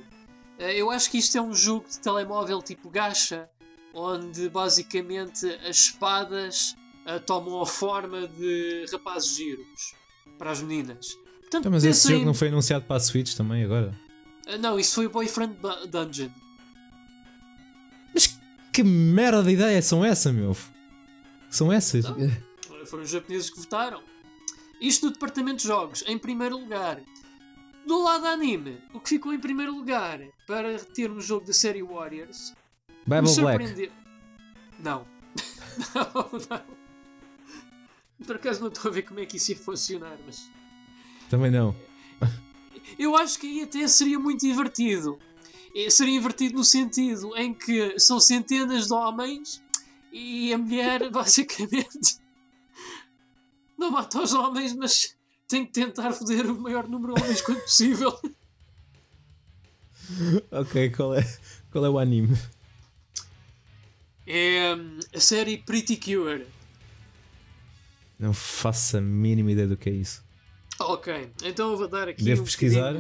Eh, 0.59 0.80
eu 0.80 0.91
acho 0.91 1.11
que 1.11 1.18
isto 1.18 1.39
é 1.39 1.41
um 1.41 1.55
jogo 1.55 1.89
de 1.89 2.01
telemóvel 2.01 2.61
tipo 2.61 2.91
gacha, 2.91 3.49
onde 3.95 4.49
basicamente 4.49 5.47
as 5.68 5.76
espadas 5.76 6.74
uh, 7.07 7.20
tomam 7.20 7.62
a 7.62 7.66
forma 7.66 8.26
de 8.26 8.87
rapazes 8.91 9.37
giros 9.37 9.95
para 10.37 10.51
as 10.51 10.61
meninas. 10.61 11.14
Portanto, 11.43 11.61
então, 11.61 11.72
mas 11.72 11.85
esse 11.85 12.09
jogo 12.09 12.24
não 12.24 12.35
foi 12.35 12.49
anunciado 12.49 12.85
para 12.85 12.97
a 12.97 13.01
Switch 13.01 13.35
também 13.35 13.62
agora? 13.62 13.95
Uh, 14.49 14.59
não, 14.59 14.78
isso 14.78 14.97
foi 14.97 15.07
o 15.07 15.11
Boyfriend 15.11 15.57
Dungeon. 15.89 16.30
Que 18.75 18.83
merda 18.83 19.41
de 19.41 19.53
ideias 19.53 19.85
são 19.85 20.05
essas, 20.05 20.35
meu? 20.35 20.57
São 21.49 21.72
essas? 21.72 22.05
Não, 22.07 22.85
foram 22.87 23.05
os 23.05 23.09
japoneses 23.09 23.49
que 23.49 23.61
votaram. 23.61 24.03
Isto 24.81 25.07
no 25.07 25.12
departamento 25.12 25.59
de 25.59 25.68
jogos, 25.68 26.03
em 26.09 26.18
primeiro 26.18 26.59
lugar. 26.59 27.01
Do 27.87 28.03
lado 28.03 28.27
anime, 28.27 28.83
o 28.93 28.99
que 28.99 29.11
ficou 29.11 29.33
em 29.33 29.39
primeiro 29.39 29.72
lugar 29.72 30.18
para 30.45 30.77
ter 30.81 31.09
um 31.09 31.20
jogo 31.20 31.47
da 31.47 31.53
série 31.53 31.85
Warriors. 31.85 32.53
Bible 33.07 33.33
Black. 33.41 33.93
Não. 34.81 35.07
não, 35.95 36.31
não. 36.51 36.62
Por 38.27 38.35
acaso 38.35 38.61
não 38.61 38.68
estou 38.68 38.91
a 38.91 38.95
ver 38.95 39.03
como 39.03 39.20
é 39.20 39.27
que 39.27 39.37
isso 39.37 39.53
ia 39.53 39.57
funcionar, 39.57 40.18
mas. 40.27 40.51
Também 41.31 41.53
não. 41.53 41.77
Eu 42.99 43.14
acho 43.14 43.39
que 43.39 43.47
aí 43.47 43.62
até 43.62 43.87
seria 43.87 44.18
muito 44.18 44.41
divertido. 44.41 45.16
É, 45.75 45.91
seria 45.91 46.16
invertido 46.16 46.57
no 46.57 46.64
sentido 46.64 47.37
em 47.37 47.53
que 47.53 47.99
são 47.99 48.20
centenas 48.20 48.87
de 48.87 48.95
homens 48.95 49.62
e 50.12 50.53
a 50.53 50.59
mulher, 50.59 51.11
basicamente, 51.11 52.18
não 53.77 53.91
mata 53.91 54.22
os 54.22 54.33
homens, 54.33 54.72
mas 54.75 55.16
tem 55.49 55.66
que 55.66 55.72
tentar 55.72 56.12
foder 56.12 56.47
o 56.47 56.61
maior 56.61 56.89
número 56.89 57.14
de 57.14 57.22
homens 57.22 57.43
quanto 57.43 57.62
possível. 57.62 58.12
ok, 60.51 60.91
qual 60.91 61.14
é, 61.14 61.22
qual 61.70 61.85
é 61.85 61.91
o 61.91 61.99
anime? 61.99 62.37
É 64.27 64.72
a 65.14 65.20
série 65.20 65.59
Pretty 65.59 65.97
Cure. 65.97 66.47
Não 68.18 68.33
faço 68.33 68.99
a 68.99 69.01
mínima 69.01 69.53
ideia 69.53 69.68
do 69.68 69.77
que 69.77 69.91
é 69.91 69.93
isso. 69.93 70.25
Ok, 70.79 71.31
então 71.43 71.72
eu 71.72 71.77
vou 71.77 71.89
dar 71.89 72.09
aqui. 72.09 72.22
Devo 72.22 72.43
um 72.43 72.45
pesquisar? 72.45 72.95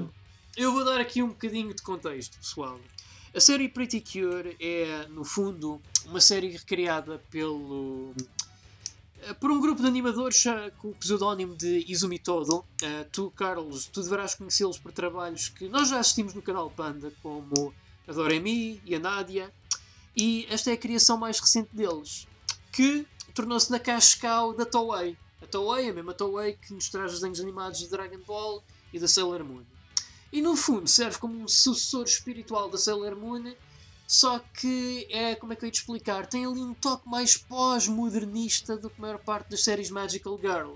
Eu 0.56 0.72
vou 0.72 0.84
dar 0.84 1.00
aqui 1.00 1.22
um 1.22 1.28
bocadinho 1.28 1.74
de 1.74 1.82
contexto, 1.82 2.38
pessoal. 2.38 2.78
A 3.34 3.40
série 3.40 3.68
Pretty 3.68 4.00
Cure 4.00 4.56
é, 4.60 5.08
no 5.08 5.24
fundo, 5.24 5.80
uma 6.06 6.20
série 6.20 6.50
recriada 6.50 7.20
pelo. 7.30 8.14
Por 9.40 9.50
um 9.50 9.60
grupo 9.60 9.80
de 9.80 9.88
animadores 9.88 10.44
com 10.78 10.90
o 10.90 10.94
pseudónimo 10.94 11.56
de 11.56 11.84
Izumi 11.90 12.18
Todo. 12.18 12.58
Uh, 12.58 12.64
tu, 13.10 13.30
Carlos, 13.30 13.86
tu 13.86 14.02
deverás 14.02 14.34
conhecê-los 14.34 14.78
por 14.78 14.92
trabalhos 14.92 15.48
que 15.48 15.66
nós 15.66 15.88
já 15.88 15.98
assistimos 15.98 16.34
no 16.34 16.42
canal 16.42 16.70
Panda, 16.70 17.10
como 17.22 17.74
a 18.06 18.12
Doremi 18.12 18.80
e 18.84 18.94
a 18.94 19.00
Nádia. 19.00 19.52
E 20.16 20.46
esta 20.50 20.70
é 20.70 20.74
a 20.74 20.76
criação 20.76 21.16
mais 21.16 21.40
recente 21.40 21.70
deles, 21.72 22.28
que 22.70 23.06
tornou-se 23.34 23.70
na 23.70 23.80
cash 23.80 24.14
cow 24.14 24.52
da 24.54 24.66
Toei. 24.66 25.16
A 25.42 25.46
Toei, 25.46 25.88
a 25.88 25.92
mesma 25.92 26.14
Toei 26.14 26.52
que 26.52 26.72
nos 26.72 26.88
traz 26.88 27.12
os 27.12 27.18
desenhos 27.18 27.40
animados 27.40 27.80
de 27.80 27.88
Dragon 27.88 28.20
Ball 28.26 28.62
e 28.92 28.98
da 29.00 29.08
Sailor 29.08 29.42
Moon. 29.42 29.64
E 30.34 30.42
no 30.42 30.56
fundo 30.56 30.88
serve 30.88 31.16
como 31.18 31.40
um 31.40 31.46
sucessor 31.46 32.02
espiritual 32.02 32.68
da 32.68 32.76
Sailor 32.76 33.14
Moon, 33.14 33.54
só 34.04 34.40
que 34.40 35.06
é, 35.08 35.36
como 35.36 35.52
é 35.52 35.56
que 35.56 35.64
eu 35.64 35.68
ia 35.68 35.70
te 35.70 35.78
explicar, 35.78 36.26
tem 36.26 36.44
ali 36.44 36.60
um 36.60 36.74
toque 36.74 37.08
mais 37.08 37.36
pós-modernista 37.36 38.76
do 38.76 38.90
que 38.90 38.96
a 38.98 39.02
maior 39.02 39.18
parte 39.20 39.50
das 39.50 39.62
séries 39.62 39.90
Magical 39.90 40.36
Girl. 40.36 40.74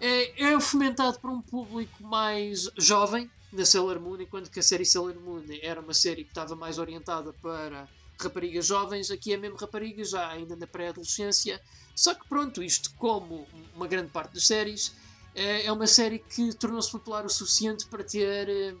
É, 0.00 0.52
é 0.52 0.60
fomentado 0.60 1.18
por 1.18 1.28
um 1.28 1.42
público 1.42 2.04
mais 2.04 2.70
jovem 2.78 3.28
da 3.52 3.66
Sailor 3.66 3.98
Moon, 3.98 4.20
enquanto 4.20 4.48
que 4.48 4.60
a 4.60 4.62
série 4.62 4.84
Sailor 4.84 5.16
Moon 5.16 5.42
era 5.60 5.80
uma 5.80 5.92
série 5.92 6.22
que 6.22 6.30
estava 6.30 6.54
mais 6.54 6.78
orientada 6.78 7.32
para 7.42 7.88
raparigas 8.16 8.64
jovens, 8.64 9.10
aqui 9.10 9.32
é 9.32 9.36
mesmo 9.36 9.56
rapariga 9.56 10.04
já 10.04 10.28
ainda 10.28 10.54
na 10.54 10.68
pré-adolescência. 10.68 11.60
Só 11.96 12.14
que 12.14 12.28
pronto, 12.28 12.62
isto 12.62 12.94
como 12.94 13.44
uma 13.74 13.88
grande 13.88 14.12
parte 14.12 14.34
das 14.34 14.46
séries, 14.46 14.94
é, 15.34 15.66
é 15.66 15.72
uma 15.72 15.86
série 15.86 16.18
que 16.18 16.52
tornou-se 16.54 16.90
popular 16.90 17.24
o 17.24 17.28
suficiente 17.28 17.86
para 17.86 18.02
ter 18.02 18.48
eh, 18.48 18.74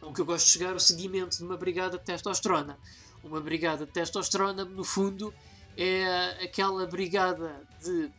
o 0.00 0.12
que 0.12 0.20
eu 0.20 0.24
gosto 0.24 0.46
de 0.46 0.52
chegar, 0.52 0.74
o 0.74 0.80
seguimento 0.80 1.36
de 1.36 1.44
uma 1.44 1.56
brigada 1.56 1.98
de 1.98 2.04
testosterona. 2.04 2.78
Uma 3.22 3.40
brigada 3.40 3.86
de 3.86 3.92
testosterona, 3.92 4.64
no 4.64 4.84
fundo, 4.84 5.32
é 5.76 6.44
aquela 6.44 6.86
brigada 6.86 7.66
de 7.82 8.10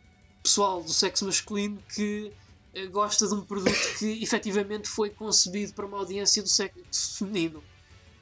pessoal 0.42 0.84
do 0.84 0.92
sexo 0.92 1.26
masculino 1.26 1.82
que 1.94 2.32
eh, 2.74 2.88
gosta 2.88 3.28
de 3.28 3.34
um 3.34 3.42
produto 3.42 3.98
que 3.98 4.22
efetivamente 4.22 4.88
foi 4.88 5.10
concebido 5.10 5.74
para 5.74 5.86
uma 5.86 5.98
audiência 5.98 6.44
do 6.44 6.50
sexo 6.50 7.18
feminino 7.18 7.64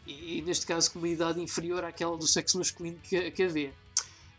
e, 0.06 0.42
neste 0.42 0.66
caso 0.66 0.92
com 0.92 1.00
uma 1.00 1.08
idade 1.08 1.42
inferior 1.42 1.84
àquela 1.84 2.18
do 2.18 2.28
sexo 2.28 2.58
masculino 2.58 2.98
que, 3.04 3.32
que 3.32 3.44
a 3.44 3.48
vê. 3.48 3.74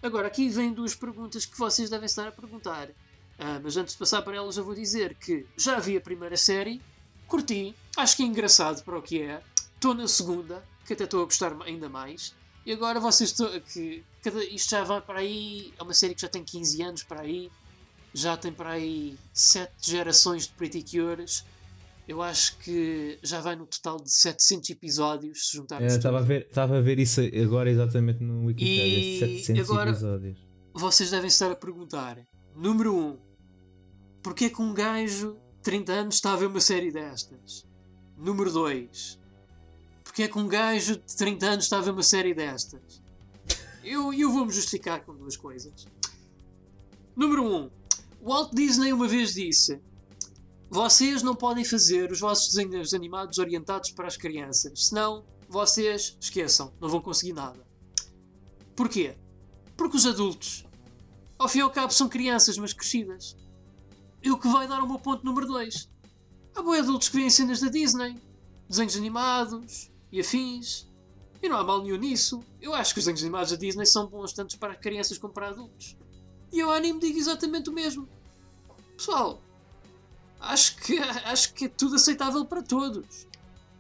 Agora, 0.03 0.29
aqui 0.29 0.49
vêm 0.49 0.73
duas 0.73 0.95
perguntas 0.95 1.47
que 1.47 1.59
vocês 1.59 1.89
devem 1.89 2.07
estar 2.07 2.29
a 2.29 2.33
perguntar. 2.33 2.91
Ah, 3.39 3.61
mas 3.63 3.77
antes 3.77 3.95
de 3.95 3.99
passar 3.99 4.23
para 4.23 4.37
elas, 4.37 4.57
eu 4.57 4.65
vou 4.65 4.75
dizer 4.75 5.15
que 5.15 5.47
já 5.57 5.79
vi 5.81 5.97
a 5.97 6.01
primeira 6.01 6.37
série, 6.37 6.81
curti, 7.27 7.75
acho 7.97 8.17
que 8.17 8.23
é 8.23 8.27
engraçado 8.27 8.83
para 8.85 8.99
o 8.99 9.03
que 9.03 9.23
é. 9.23 9.43
Estou 9.75 9.95
na 9.95 10.09
segunda, 10.09 10.65
que 10.87 10.93
até 10.93 11.05
estou 11.05 11.23
a 11.23 11.25
gostar 11.25 11.57
ainda 11.63 11.89
mais. 11.89 12.35
E 12.65 12.73
agora 12.73 12.99
vocês 12.99 13.31
estão. 13.31 13.49
Que, 13.61 14.03
cada, 14.23 14.43
isto 14.45 14.71
já 14.71 14.85
vai 14.85 15.01
para 15.01 15.21
aí. 15.21 15.73
É 15.79 15.83
uma 15.83 15.93
série 15.93 16.15
que 16.15 16.23
já 16.23 16.29
tem 16.29 16.43
15 16.43 16.83
anos 16.83 17.03
para 17.03 17.21
aí. 17.21 17.51
Já 18.15 18.37
tem 18.37 18.53
para 18.53 18.71
aí 18.71 19.19
7 19.33 19.73
gerações 19.83 20.47
de 20.47 20.53
Pretty 20.55 20.83
Cures. 20.83 21.45
Eu 22.07 22.23
acho 22.23 22.59
que 22.59 23.19
já 23.23 23.41
vai 23.41 23.57
no 23.57 23.67
total 23.67 23.97
de 23.99 24.11
700 24.11 24.71
episódios, 24.71 25.49
se 25.49 25.57
juntarmos. 25.57 25.93
É, 25.93 25.97
estava, 25.97 26.19
a 26.19 26.23
ver, 26.23 26.47
estava 26.47 26.79
a 26.79 26.81
ver 26.81 26.99
isso 26.99 27.21
agora 27.43 27.71
exatamente 27.71 28.23
no 28.23 28.47
Wikipedia. 28.47 28.99
E 28.99 29.19
700 29.43 29.71
agora, 29.71 29.91
episódios. 29.91 30.39
Vocês 30.75 31.11
devem 31.11 31.29
estar 31.29 31.51
a 31.51 31.57
perguntar: 31.57 32.19
número 32.55 32.95
1, 32.95 32.99
um, 32.99 33.19
porquê 34.23 34.49
que 34.49 34.63
um 34.63 34.73
gajo 34.73 35.37
de 35.57 35.63
30 35.63 35.93
anos 35.93 36.15
está 36.15 36.33
a 36.33 36.37
ver 36.37 36.47
uma 36.47 36.61
série 36.61 36.91
destas? 36.91 37.67
Número 38.17 38.51
2, 38.51 39.19
porquê 40.05 40.29
que 40.29 40.39
um 40.39 40.47
gajo 40.47 40.97
de 40.97 41.17
30 41.17 41.47
anos 41.47 41.65
está 41.65 41.79
a 41.79 41.81
ver 41.81 41.91
uma 41.91 42.03
série 42.03 42.33
destas? 42.33 43.03
Eu, 43.83 44.15
eu 44.15 44.31
vou-me 44.31 44.53
justificar 44.53 45.05
com 45.05 45.15
duas 45.15 45.37
coisas. 45.37 45.87
Número 47.17 47.45
1, 47.45 47.57
um, 47.57 47.71
Walt 48.23 48.55
Disney 48.55 48.93
uma 48.93 49.07
vez 49.07 49.35
disse 49.35 49.81
vocês 50.71 51.23
não 51.23 51.37
podem 51.37 51.65
fazer 51.65 52.11
os 52.11 52.19
vossos 52.19 52.53
desenhos 52.53 52.95
animados 52.95 53.39
orientados 53.39 53.93
para 53.93 54.09
as 54.09 54.17
crianças, 54.17 54.89
senão 54.89 55.25
vocês 55.49 56.17
esqueçam, 56.21 56.73
não 56.81 56.89
vão 56.89 57.01
conseguir 57.01 57.33
nada. 57.33 57.65
Porquê? 58.75 59.15
Porque 59.77 59.97
os 59.97 60.05
adultos, 60.05 60.64
ao 61.39 61.49
fim 61.49 61.59
e 61.59 61.63
ao 61.63 61.71
cabo, 61.71 61.93
são 61.93 62.09
crianças, 62.09 62.57
mas 62.59 62.73
crescidas. 62.73 63.37
E 64.23 64.31
o 64.31 64.39
que 64.39 64.49
vai 64.49 64.67
dar 64.67 64.83
o 64.83 64.89
meu 64.89 64.99
ponto 64.99 65.25
número 65.25 65.47
2. 65.47 65.89
Há 66.55 66.63
boi 66.63 66.79
adultos 66.79 67.09
que 67.09 67.17
veem 67.17 67.29
cenas 67.29 67.61
da 67.61 67.69
Disney, 67.69 68.17
desenhos 68.69 68.97
animados 68.97 69.91
e 70.11 70.21
afins. 70.21 70.87
E 71.43 71.49
não 71.49 71.59
há 71.59 71.65
mal 71.65 71.83
nenhum 71.83 71.99
nisso. 71.99 72.43
Eu 72.61 72.75
acho 72.75 72.95
que 72.95 73.01
os 73.01 73.05
desenhos 73.05 73.23
animados 73.23 73.51
da 73.51 73.57
Disney 73.57 73.85
são 73.85 74.07
bons 74.07 74.33
tanto 74.33 74.59
para 74.59 74.75
crianças 74.75 75.19
como 75.19 75.33
para 75.33 75.49
adultos. 75.49 75.97
E 76.53 76.61
eu 76.61 76.71
anime 76.71 77.01
digo 77.01 77.19
exatamente 77.19 77.69
o 77.69 77.73
mesmo. 77.73 78.09
Pessoal, 78.97 79.43
acho 80.41 80.77
que, 80.77 80.99
acho 81.27 81.53
que 81.53 81.67
é 81.67 81.69
tudo 81.69 81.97
aceitável 81.97 82.45
para 82.45 82.63
todos. 82.63 83.27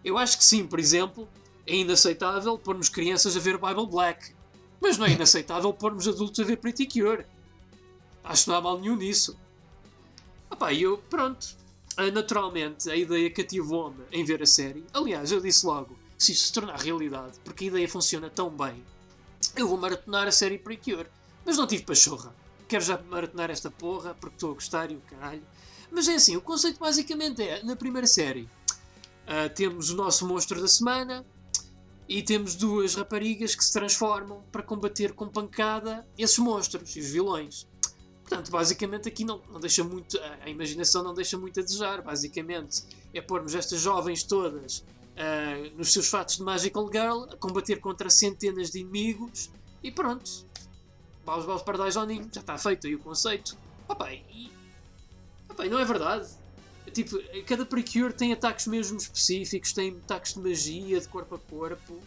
Eu 0.05 0.19
acho 0.19 0.37
que 0.37 0.45
sim, 0.45 0.67
por 0.67 0.79
exemplo, 0.79 1.29
é 1.67 1.77
inaceitável 1.77 2.59
pormos 2.59 2.89
crianças 2.89 3.37
a 3.37 3.41
ver 3.41 3.57
Bible 3.57 3.87
Black. 3.87 4.35
Mas 4.81 4.99
não 4.99 5.07
é 5.07 5.13
inaceitável 5.13 5.73
pormos 5.73 6.07
adultos 6.07 6.39
a 6.41 6.45
ver 6.45 6.59
Pretty 6.59 6.87
Cure. 6.87 7.25
Acho 8.25 8.45
que 8.45 8.51
não 8.51 8.57
há 8.57 8.61
mal 8.61 8.81
nenhum 8.81 8.97
nisso. 8.97 9.39
Ah 10.51 10.57
pá, 10.57 10.73
eu, 10.73 10.99
pronto. 10.99 11.57
Ah, 11.97 12.11
naturalmente, 12.11 12.91
a 12.91 12.97
ideia 12.97 13.31
cativou-me 13.31 14.03
em 14.11 14.25
ver 14.25 14.43
a 14.43 14.47
série. 14.47 14.85
Aliás, 14.93 15.31
eu 15.31 15.41
disse 15.41 15.65
logo, 15.65 15.97
se 16.19 16.33
isto 16.33 16.47
se 16.47 16.53
tornar 16.53 16.77
realidade, 16.77 17.39
porque 17.45 17.65
a 17.65 17.67
ideia 17.69 17.89
funciona 17.89 18.29
tão 18.29 18.51
bem, 18.51 18.83
eu 19.55 19.69
vou 19.69 19.79
maratonar 19.79 20.27
a 20.27 20.33
série 20.33 20.59
Pretty 20.59 20.93
Cure. 20.93 21.09
Mas 21.45 21.59
não 21.59 21.67
tive 21.67 21.85
pachorra. 21.85 22.35
Quero 22.67 22.83
já 22.83 22.99
maratonar 23.11 23.51
esta 23.51 23.71
porra, 23.71 24.15
porque 24.15 24.37
estou 24.37 24.53
a 24.53 24.55
gostar 24.55 24.91
e 24.91 24.97
o 24.97 25.01
caralho. 25.01 25.43
Mas 25.91 26.09
é 26.09 26.15
assim, 26.15 26.37
o 26.37 26.41
conceito 26.41 26.81
basicamente 26.81 27.43
é, 27.43 27.63
na 27.63 27.77
primeira 27.77 28.07
série, 28.07 28.43
uh, 28.43 29.49
temos 29.55 29.91
o 29.91 29.97
nosso 29.97 30.27
monstro 30.27 30.61
da 30.61 30.67
semana 30.67 31.25
e 32.09 32.23
temos 32.23 32.55
duas 32.55 32.95
raparigas 32.95 33.55
que 33.55 33.65
se 33.65 33.73
transformam 33.73 34.43
para 34.51 34.63
combater 34.63 35.13
com 35.13 35.29
pancada 35.29 36.07
esses 36.19 36.39
monstros 36.39 36.97
e 36.97 37.01
os 37.01 37.11
vilões. 37.11 37.69
Portanto, 38.35 38.51
basicamente 38.51 39.09
aqui 39.09 39.25
não, 39.25 39.41
não 39.49 39.61
deixa 39.61 39.85
muito, 39.85 40.19
a 40.43 40.51
imaginação 40.51 41.05
não 41.05 41.15
deixa 41.15 41.39
muito 41.39 41.61
a 41.61 41.63
desejar. 41.63 42.03
Basicamente 42.03 42.83
é 43.15 43.21
pormos 43.21 43.55
estas 43.55 43.81
jovens 43.81 44.25
todas 44.25 44.79
uh, 44.79 45.77
nos 45.77 45.93
seus 45.93 46.09
fatos 46.09 46.39
de 46.39 46.43
Magical 46.43 46.91
Girl 46.93 47.23
a 47.33 47.37
combater 47.37 47.77
contra 47.79 48.11
centenas 48.11 48.73
de 48.73 48.81
inimigos 48.81 49.51
e 49.85 49.93
pronto. 49.93 50.45
Baus, 51.25 51.47
baus, 51.47 51.63
pardais 51.63 51.97
ao 51.97 52.09
já 52.09 52.41
está 52.41 52.59
feito 52.59 52.89
aí 52.89 52.97
o 52.97 52.99
conceito. 52.99 53.57
Opa, 53.89 54.13
e, 54.13 54.51
Epá, 55.49 55.65
não 55.67 55.79
é 55.79 55.85
verdade. 55.85 56.29
Tipo, 56.93 57.17
cada 57.47 57.65
Precure 57.65 58.13
tem 58.13 58.33
ataques 58.33 58.67
mesmo 58.67 58.99
específicos, 58.99 59.73
tem 59.73 59.91
ataques 59.91 60.35
de 60.35 60.41
magia, 60.41 61.01
de 61.01 61.09
corpo 61.09 61.37
a 61.37 61.39
corpo. 61.39 62.01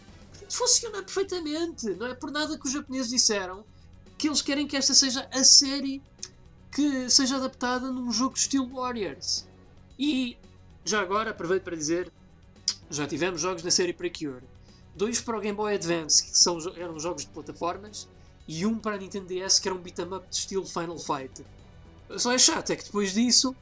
Funciona 0.50 1.02
perfeitamente. 1.02 1.86
Não 1.92 2.08
é 2.08 2.14
por 2.14 2.32
nada 2.32 2.60
que 2.60 2.68
os 2.68 2.74
japoneses 2.74 3.10
disseram 3.10 3.64
que 4.18 4.28
eles 4.28 4.42
querem 4.42 4.68
que 4.68 4.76
esta 4.76 4.94
seja 4.94 5.28
a 5.32 5.44
série 5.44 6.02
que 6.72 7.10
seja 7.10 7.38
adaptada 7.38 7.92
num 7.92 8.12
jogo 8.12 8.34
de 8.34 8.42
estilo 8.42 8.68
Warriors. 8.68 9.48
E 9.98 10.38
já 10.86 11.02
agora 11.02 11.32
aproveito 11.32 11.64
para 11.64 11.76
dizer, 11.76 12.12
já 12.90 13.08
tivemos 13.08 13.42
jogos 13.42 13.64
na 13.64 13.72
série 13.72 13.94
Precure. 13.94 14.44
Dois 14.96 15.22
para 15.22 15.38
o 15.38 15.42
Game 15.42 15.56
Boy 15.56 15.76
Advance, 15.76 16.24
que 16.24 16.38
são, 16.38 16.58
eram 16.76 17.00
jogos 17.00 17.24
de 17.24 17.30
plataformas, 17.30 18.08
e 18.48 18.66
um 18.66 18.78
para 18.78 18.96
a 18.96 18.98
Nintendo 18.98 19.28
DS, 19.28 19.60
que 19.60 19.68
era 19.68 19.76
um 19.76 19.82
beat'em 19.82 20.06
up 20.14 20.28
de 20.30 20.36
estilo 20.36 20.66
Final 20.66 20.98
Fight. 20.98 21.46
Só 22.18 22.32
é 22.32 22.38
chato, 22.38 22.72
é 22.72 22.76
que 22.76 22.86
depois 22.86 23.14
disso 23.14 23.56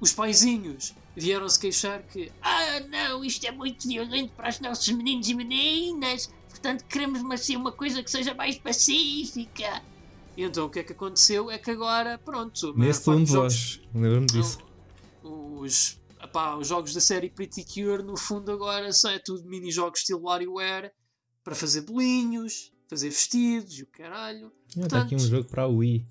os 0.00 0.12
paizinhos 0.12 0.94
vieram-se 1.14 1.58
queixar 1.58 2.02
que 2.02 2.32
Ah, 2.40 2.80
não, 2.88 3.22
isto 3.24 3.44
é 3.46 3.50
muito 3.50 3.86
violento 3.86 4.32
para 4.32 4.48
os 4.48 4.58
nossos 4.60 4.88
meninos 4.88 5.28
e 5.28 5.34
meninas, 5.34 6.32
portanto 6.48 6.84
queremos 6.84 7.40
ser 7.40 7.56
uma 7.56 7.72
coisa 7.72 8.02
que 8.02 8.10
seja 8.10 8.32
mais 8.32 8.56
pacífica. 8.56 9.82
E 10.40 10.42
então 10.42 10.64
o 10.64 10.70
que 10.70 10.78
é 10.78 10.82
que 10.82 10.94
aconteceu 10.94 11.50
é 11.50 11.58
que 11.58 11.70
agora, 11.70 12.16
pronto. 12.16 12.72
Nesse 12.74 13.04
tom 13.04 13.22
de 13.22 13.30
voz, 13.30 13.78
lembro-me 13.94 14.26
disso. 14.26 14.58
Os, 15.22 16.00
os 16.58 16.66
jogos 16.66 16.94
da 16.94 17.00
série 17.00 17.28
Pretty 17.28 17.62
Cure, 17.62 18.02
no 18.02 18.16
fundo, 18.16 18.50
agora 18.50 18.90
são 18.90 19.10
é 19.10 19.18
tudo 19.18 19.46
mini-jogos 19.46 20.00
estilo 20.00 20.22
WarioWare 20.22 20.92
para 21.44 21.54
fazer 21.54 21.82
bolinhos, 21.82 22.72
fazer 22.88 23.10
vestidos 23.10 23.80
e 23.80 23.82
o 23.82 23.86
caralho. 23.88 24.50
Está 24.68 24.80
Portanto, 24.80 25.02
aqui 25.02 25.14
um 25.16 25.18
jogo 25.18 25.46
para 25.46 25.64
a 25.64 25.68
Wii. 25.68 26.06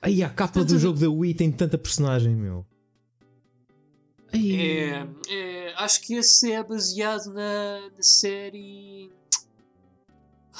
Aí 0.00 0.22
a 0.22 0.28
capa 0.28 0.52
Portanto, 0.52 0.74
do 0.74 0.78
jogo 0.78 0.96
da 1.00 1.10
Wii 1.10 1.34
tem 1.34 1.50
tanta 1.50 1.76
personagem, 1.76 2.36
meu. 2.36 2.64
É, 4.32 5.04
é, 5.28 5.74
acho 5.78 6.00
que 6.02 6.14
esse 6.14 6.52
é 6.52 6.62
baseado 6.62 7.32
na, 7.32 7.90
na 7.90 8.02
série 8.02 9.10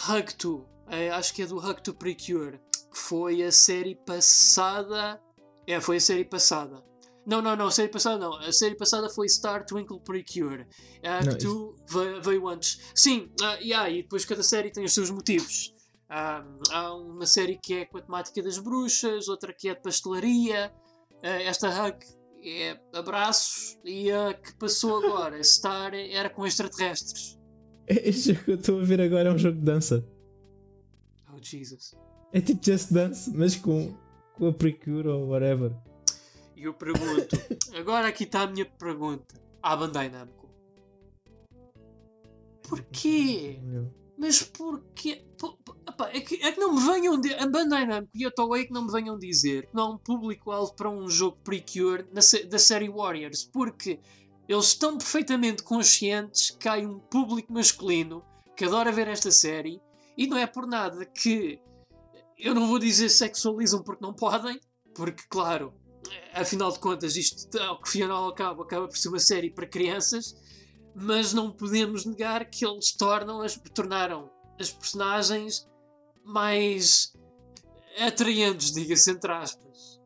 Hug 0.09 0.35
2. 0.37 0.76
É, 0.89 1.11
acho 1.11 1.35
que 1.35 1.43
é 1.43 1.47
do 1.47 1.59
Hug 1.59 1.83
to 1.83 1.95
Precure. 1.95 2.61
Que 2.91 2.99
foi 2.99 3.43
a 3.43 3.53
série 3.53 3.95
passada. 3.95 5.21
É, 5.67 5.81
foi 5.81 5.97
a 5.97 6.01
série 6.01 6.25
passada. 6.25 6.83
Não, 7.27 7.43
não, 7.43 7.57
não, 7.57 7.67
a 7.67 7.71
série 7.73 7.89
passada 7.89 8.19
não. 8.19 8.35
A 8.35 8.53
série 8.53 8.77
passada 8.77 9.09
foi 9.11 9.29
Star 9.29 9.67
Twinkle 9.67 10.01
Precure. 10.01 10.65
A 11.03 11.19
Act 11.19 11.45
2 11.45 11.75
veio, 11.91 12.23
veio, 12.23 12.49
antes. 12.49 12.81
Sim, 12.95 13.33
uh, 13.41 13.61
yeah, 13.61 13.91
e 13.91 14.03
depois 14.03 14.25
cada 14.25 14.45
série 14.45 14.71
tem 14.71 14.85
os 14.85 14.95
seus 14.95 15.11
motivos. 15.11 15.75
Há 16.09 16.95
uma 16.95 17.27
série 17.27 17.59
que 17.59 17.75
é 17.75 17.85
com 17.85 17.99
a 17.99 18.03
temática 18.03 18.41
das 18.41 18.59
bruxas, 18.59 19.27
outra 19.27 19.53
que 19.53 19.69
é 19.69 19.75
de 19.75 19.83
pastelaria. 19.83 20.73
Uh, 21.15 21.43
esta 21.49 21.69
Hug 21.69 21.99
é 22.45 22.79
abraços 22.95 23.77
e 23.85 24.13
a 24.13 24.33
que 24.33 24.55
passou 24.57 25.05
agora, 25.05 25.43
Star, 25.43 25.95
era 25.95 26.31
com 26.31 26.47
extraterrestres. 26.47 27.37
Este 27.89 28.35
jogo 28.35 28.45
que 28.45 28.51
eu 28.53 28.57
estou 28.57 28.81
a 28.81 28.85
ver 28.85 29.01
agora 29.01 29.31
é 29.31 29.33
um 29.33 29.39
jogo 29.39 29.59
de 29.59 29.65
dança. 29.65 30.07
Oh 31.37 31.43
Jesus. 31.43 31.95
É 32.33 32.41
tipo 32.41 32.65
Just 32.65 32.93
Dance, 32.93 33.31
mas 33.31 33.57
com, 33.57 33.95
com 34.35 34.49
a 34.49 34.53
Precure 34.53 35.09
ou 35.09 35.29
whatever. 35.29 35.73
E 36.57 36.65
eu 36.65 36.73
pergunto, 36.73 37.37
agora 37.77 38.09
aqui 38.09 38.25
está 38.25 38.43
a 38.43 38.47
minha 38.47 38.65
pergunta 38.65 39.35
à 39.63 39.77
Bandai 39.77 40.09
Namco. 40.09 40.49
Porquê? 42.63 43.61
Mas 44.19 44.43
porquê? 44.43 45.25
é, 46.13 46.21
que, 46.21 46.35
é 46.43 46.53
que 46.53 46.59
não 46.59 46.75
me 46.75 46.81
venham 46.81 47.21
de, 47.21 47.35
a 47.35 47.47
Bandai 47.47 47.87
Namco 47.87 48.11
e 48.15 48.25
a 48.25 48.31
Toei 48.31 48.65
que 48.65 48.73
não 48.73 48.87
me 48.87 48.93
venham 48.93 49.19
dizer 49.19 49.67
que 49.67 49.75
não 49.75 49.83
há 49.83 49.91
um 49.91 49.99
público-alvo 49.99 50.75
para 50.75 50.91
um 50.91 51.09
jogo 51.09 51.37
Precure 51.45 52.07
na, 52.13 52.21
da 52.49 52.59
série 52.59 52.89
Warriors, 52.89 53.45
porque 53.45 54.01
eles 54.49 54.67
estão 54.67 54.97
perfeitamente 54.97 55.63
conscientes 55.63 56.51
que 56.51 56.69
há 56.69 56.77
um 56.77 56.99
público 56.99 57.53
masculino 57.53 58.25
que 58.57 58.65
adora 58.65 58.91
ver 58.91 59.09
esta 59.09 59.31
série 59.31 59.81
e 60.17 60.27
não 60.27 60.39
é 60.39 60.47
por 60.47 60.67
nada 60.67 61.05
que 61.05 61.61
eu 62.39 62.55
não 62.55 62.69
vou 62.69 62.79
dizer 62.79 63.09
sexualizam 63.09 63.83
porque 63.83 64.05
não 64.05 64.15
podem, 64.15 64.61
porque 64.95 65.23
claro, 65.29 65.73
afinal 66.35 66.71
de 66.71 66.79
contas, 66.79 67.17
isto, 67.17 67.59
ao 67.61 67.81
que 67.81 67.91
final 67.91 68.29
acaba, 68.29 68.63
acaba 68.63 68.87
por 68.87 68.97
ser 68.97 69.09
uma 69.09 69.19
série 69.19 69.51
para 69.51 69.67
crianças, 69.67 70.35
mas 70.95 71.33
não 71.33 71.51
podemos 71.51 72.05
negar 72.05 72.49
que 72.49 72.67
eles 72.67 72.93
tornam 72.93 73.43
as, 73.43 73.57
tornaram 73.75 74.31
as 74.59 74.71
personagens 74.71 75.67
mais 76.25 77.13
atraentes, 77.99 78.73
diga-se 78.73 79.11
entre 79.11 79.33
aspas. 79.33 80.01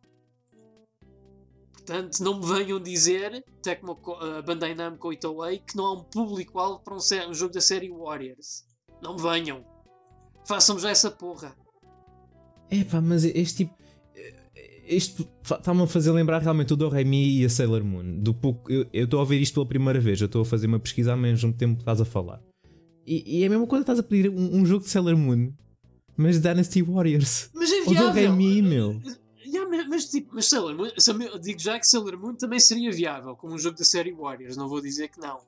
Portanto, 1.73 2.21
não 2.21 2.39
me 2.39 2.47
venham 2.47 2.79
dizer, 2.79 3.45
Tecmo, 3.63 3.93
uh, 3.93 4.43
Bandai 4.45 4.75
Namco 4.75 5.13
e 5.13 5.17
Toei, 5.19 5.59
que 5.59 5.77
não 5.77 5.87
há 5.87 5.93
um 5.95 6.05
público-alvo 6.05 6.81
para 6.85 6.95
um, 6.95 7.31
um 7.31 7.35
jogo 7.35 7.53
da 7.53 7.61
série 7.61 7.91
Warriors. 7.91 8.65
Não 9.03 9.17
me 9.17 9.23
venham. 9.23 9.65
Façam 10.51 10.77
já 10.81 10.91
essa 10.91 11.13
porra. 11.13 11.55
É 12.69 12.83
pá, 12.83 13.01
mas 13.01 13.25
este 13.25 13.59
tipo 13.59 13.81
isto 14.85 15.25
está-me 15.45 15.83
a 15.83 15.87
fazer 15.87 16.11
lembrar 16.11 16.43
realmente 16.43 16.73
o 16.73 16.77
do 16.77 16.89
Remy 16.89 17.39
e 17.39 17.45
a 17.45 17.49
Sailor 17.49 17.85
Moon. 17.85 18.19
Do 18.19 18.35
pouco, 18.35 18.69
eu 18.69 18.89
estou 18.93 19.19
a 19.19 19.23
ouvir 19.23 19.41
isto 19.41 19.55
pela 19.55 19.67
primeira 19.67 20.01
vez, 20.01 20.21
eu 20.21 20.27
estou 20.27 20.43
a 20.43 20.45
fazer 20.45 20.67
uma 20.67 20.81
pesquisa 20.81 21.13
ao 21.13 21.17
mesmo 21.17 21.53
tempo 21.53 21.77
que 21.77 21.83
estás 21.83 22.01
a 22.01 22.05
falar. 22.05 22.43
E, 23.07 23.39
e 23.39 23.45
é 23.45 23.47
a 23.47 23.51
mesma 23.51 23.65
coisa 23.69 23.85
estás 23.85 24.01
a 24.01 24.03
pedir 24.03 24.29
um, 24.29 24.57
um, 24.57 24.67
jogo 24.67 24.83
de 24.83 24.91
Sailor 24.91 25.17
Moon, 25.17 25.53
mas 26.17 26.41
Dynasty 26.41 26.83
Warriors. 26.83 27.49
Mas 27.55 27.71
é 27.71 27.83
viável. 27.83 28.09
O 28.09 28.09
do 28.09 28.13
Remy, 28.13 28.63
meu. 28.63 29.01
Yeah, 29.47 29.87
mas, 29.89 30.07
tipo, 30.07 30.31
mas 30.35 30.47
Sailor 30.47 30.75
Moon, 30.77 30.89
digo 31.41 31.61
já 31.61 31.79
que 31.79 31.87
Sailor 31.87 32.19
Moon 32.19 32.35
também 32.35 32.59
seria 32.59 32.91
viável 32.91 33.37
como 33.37 33.55
um 33.55 33.59
jogo 33.59 33.79
da 33.79 33.85
série 33.85 34.13
Warriors, 34.13 34.57
não 34.57 34.69
vou 34.69 34.81
dizer 34.81 35.11
que 35.11 35.21
não. 35.21 35.39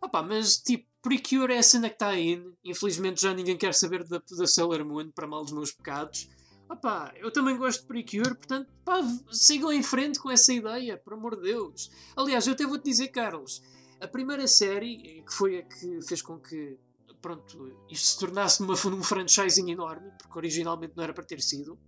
Opa, 0.00 0.22
mas 0.22 0.58
tipo, 0.58 0.86
Precure 1.04 1.52
é 1.52 1.58
a 1.58 1.62
cena 1.62 1.90
que 1.90 1.96
está 1.96 2.08
aí. 2.08 2.42
Infelizmente 2.64 3.20
já 3.20 3.34
ninguém 3.34 3.58
quer 3.58 3.74
saber 3.74 4.02
da, 4.04 4.22
da 4.38 4.46
Sailor 4.46 4.82
Moon, 4.86 5.10
para 5.10 5.26
mal 5.26 5.42
dos 5.42 5.52
meus 5.52 5.70
pecados. 5.70 6.30
Opá, 6.66 7.12
eu 7.16 7.30
também 7.30 7.58
gosto 7.58 7.82
de 7.82 7.86
Precure, 7.86 8.34
portanto, 8.34 8.72
pá, 8.82 9.00
sigam 9.30 9.70
em 9.70 9.82
frente 9.82 10.18
com 10.18 10.30
essa 10.30 10.50
ideia, 10.50 10.96
por 10.96 11.12
amor 11.12 11.36
de 11.36 11.42
Deus. 11.42 11.90
Aliás, 12.16 12.46
eu 12.46 12.54
até 12.54 12.64
vou-te 12.64 12.84
dizer, 12.84 13.08
Carlos, 13.08 13.62
a 14.00 14.08
primeira 14.08 14.48
série, 14.48 15.22
que 15.22 15.32
foi 15.32 15.58
a 15.58 15.62
que 15.62 16.00
fez 16.08 16.22
com 16.22 16.38
que 16.40 16.78
pronto, 17.20 17.76
isto 17.90 18.06
se 18.06 18.18
tornasse 18.18 18.62
numa, 18.62 18.74
num 18.84 19.02
franchising 19.02 19.70
enorme, 19.70 20.10
porque 20.18 20.38
originalmente 20.38 20.94
não 20.96 21.04
era 21.04 21.12
para 21.12 21.24
ter 21.24 21.40
sido, 21.42 21.78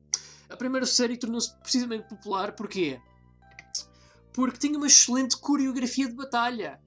a 0.49 0.57
primeira 0.57 0.87
série 0.87 1.17
tornou-se 1.17 1.59
precisamente 1.61 2.07
popular, 2.07 2.55
porquê? 2.55 3.01
Porque 4.33 4.59
tinha 4.59 4.77
uma 4.77 4.87
excelente 4.87 5.39
coreografia 5.39 6.07
de 6.07 6.15
batalha, 6.15 6.79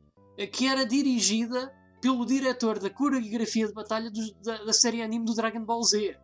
que 0.51 0.67
era 0.67 0.86
dirigida 0.86 1.73
pelo 2.02 2.26
diretor 2.26 2.80
da 2.80 2.89
coreografia 2.89 3.68
de 3.68 3.74
batalha 3.74 4.10
do, 4.10 4.34
da, 4.43 4.64
da 4.64 4.74
série 4.74 5.02
anime 5.02 5.26
do 5.26 5.34
Dragon 5.34 5.64
Ball 5.64 5.84
Z. 5.84 6.18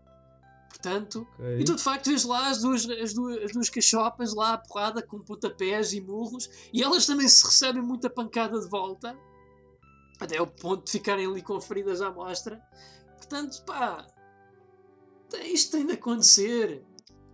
Portanto, 0.70 1.28
okay. 1.36 1.62
e 1.62 1.64
tu 1.64 1.76
de 1.76 1.82
facto 1.82 2.08
vês 2.08 2.24
lá 2.26 2.50
as 2.50 2.62
duas, 2.62 2.88
as 2.90 3.14
duas, 3.14 3.44
as 3.44 3.52
duas 3.52 3.70
cachopas 3.70 4.34
lá 4.34 4.54
a 4.54 4.58
porrada 4.58 5.02
com 5.02 5.20
pontapés 5.20 5.94
e 5.94 6.02
murros 6.02 6.50
e 6.74 6.84
elas 6.84 7.06
também 7.06 7.28
se 7.28 7.46
recebem 7.46 7.82
muita 7.82 8.10
pancada 8.10 8.60
de 8.60 8.68
volta 8.68 9.18
até 10.20 10.42
o 10.42 10.48
ponto 10.48 10.86
de 10.86 10.92
ficarem 10.92 11.26
ali 11.26 11.42
com 11.42 11.60
feridas 11.60 12.02
à 12.02 12.12
mostra. 12.12 12.62
Portanto, 13.18 13.64
pá, 13.66 14.06
isto 15.44 15.72
tem 15.72 15.86
de 15.86 15.94
acontecer. 15.94 16.84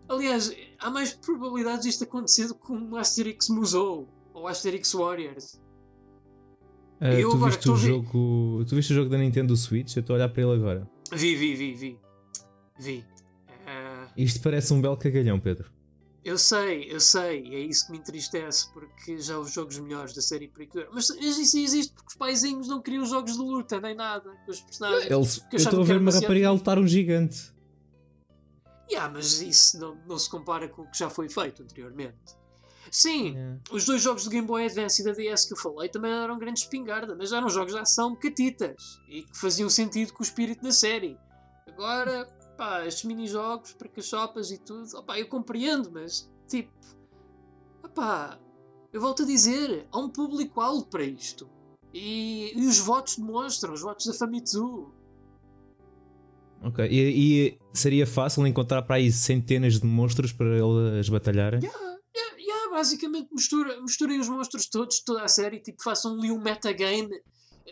Aliás, 0.08 0.52
há 0.80 0.90
mais 0.90 1.14
probabilidades 1.14 1.86
disto 1.86 2.04
acontecer 2.04 2.48
do 2.48 2.56
que 2.56 2.72
um 2.72 2.96
Asterix 2.96 3.50
Musou 3.50 4.08
ou 4.34 4.48
Asterix 4.48 4.94
Warriors. 4.94 5.61
Uh, 7.02 7.32
tu, 7.32 7.38
viste 7.46 7.70
o 7.72 7.76
jogo, 7.76 8.66
tu 8.66 8.76
viste 8.76 8.94
o 8.94 8.96
jogo 8.96 9.10
da 9.10 9.18
Nintendo 9.18 9.58
Switch? 9.58 9.96
Eu 9.96 10.02
estou 10.02 10.14
a 10.14 10.18
olhar 10.18 10.30
para 10.30 10.44
ele 10.44 10.54
agora. 10.54 10.88
Vi, 11.12 11.36
vi, 11.36 11.56
vi, 11.56 11.74
vi. 11.74 12.00
Vi. 12.80 13.06
Isto 14.16 14.42
parece 14.42 14.74
um 14.74 14.82
belo 14.82 14.98
cagalhão, 14.98 15.40
Pedro. 15.40 15.72
Eu 16.24 16.38
sei, 16.38 16.86
eu 16.92 17.00
sei, 17.00 17.44
é 17.52 17.60
isso 17.60 17.88
que 17.88 17.94
me 17.94 17.98
entristece, 17.98 18.72
porque 18.72 19.18
já 19.18 19.40
houve 19.40 19.52
jogos 19.52 19.80
melhores 19.80 20.14
da 20.14 20.22
série 20.22 20.48
Precure. 20.48 20.88
Mas 20.94 21.10
isso 21.10 21.58
existe 21.58 21.94
porque 21.94 22.10
os 22.10 22.16
paizinhos 22.16 22.68
não 22.68 22.80
queriam 22.80 23.04
jogos 23.06 23.34
de 23.34 23.40
luta, 23.40 23.82
nem 23.82 23.96
nada, 23.96 24.30
com 24.46 24.52
os 24.52 24.62
personagens. 24.62 25.10
Eles, 25.10 25.44
eu 25.52 25.58
estou 25.58 25.82
a 25.82 25.84
ver 25.84 25.98
uma 25.98 26.12
rapariga 26.12 26.50
a 26.50 26.52
lutar 26.52 26.78
um 26.78 26.86
gigante. 26.86 27.52
Yeah, 28.92 29.12
mas 29.12 29.42
isso 29.42 29.80
não, 29.80 29.98
não 30.08 30.20
se 30.20 30.30
compara 30.30 30.68
com 30.68 30.84
o 30.84 30.92
que 30.92 31.00
já 31.00 31.10
foi 31.10 31.28
feito 31.28 31.64
anteriormente. 31.64 32.40
Sim, 32.92 33.30
yeah. 33.30 33.60
os 33.72 33.86
dois 33.86 34.02
jogos 34.02 34.26
do 34.26 34.30
Game 34.30 34.46
Boy 34.46 34.66
Advance 34.66 35.02
e 35.02 35.06
da 35.06 35.14
DS 35.14 35.46
que 35.46 35.54
eu 35.54 35.58
falei 35.58 35.88
também 35.88 36.12
eram 36.12 36.38
grandes 36.38 36.64
espingarda, 36.64 37.16
mas 37.16 37.32
eram 37.32 37.50
jogos 37.50 37.72
de 37.72 37.80
ação 37.80 38.14
catitas 38.18 39.00
e 39.08 39.24
que 39.24 39.38
faziam 39.38 39.70
sentido 39.70 40.12
com 40.12 40.22
o 40.22 40.26
espírito 40.26 40.62
da 40.62 40.74
série. 40.74 41.18
Agora, 41.70 42.26
pá, 42.58 42.86
estes 42.86 43.06
mini-jogos 43.06 43.72
para 43.74 43.88
cachopas 43.88 44.52
e 44.52 44.58
tudo, 44.58 44.86
opá, 44.98 45.18
eu 45.18 45.26
compreendo, 45.30 45.90
mas 45.90 46.30
tipo, 46.50 46.70
opá, 47.82 48.38
eu 48.92 49.00
volto 49.00 49.24
a 49.24 49.26
dizer, 49.26 49.88
há 49.90 49.98
um 49.98 50.10
público-alvo 50.10 50.86
para 50.88 51.04
isto. 51.04 51.50
E, 51.94 52.52
e, 52.54 52.68
os 52.68 52.78
votos 52.78 53.18
demonstram, 53.18 53.74
os 53.74 53.82
votos 53.82 54.06
da 54.06 54.14
Famitsu. 54.14 54.92
Ok, 56.62 56.86
e, 56.90 57.00
e, 57.48 57.58
seria 57.74 58.06
fácil 58.06 58.46
encontrar 58.46 58.82
para 58.82 58.98
aí 58.98 59.12
centenas 59.12 59.80
de 59.80 59.86
monstros 59.86 60.34
para 60.34 60.58
eles 60.58 61.10
batalharem? 61.10 61.62
Yeah, 61.62 61.91
basicamente 62.82 63.30
mistura, 63.32 63.80
misturem 63.80 64.20
os 64.20 64.28
monstros 64.28 64.68
todos, 64.68 65.02
toda 65.02 65.24
a 65.24 65.28
série, 65.28 65.60
tipo, 65.60 65.84
façam 65.84 66.18
ali 66.18 66.32
um 66.32 66.42
metagame 66.42 67.16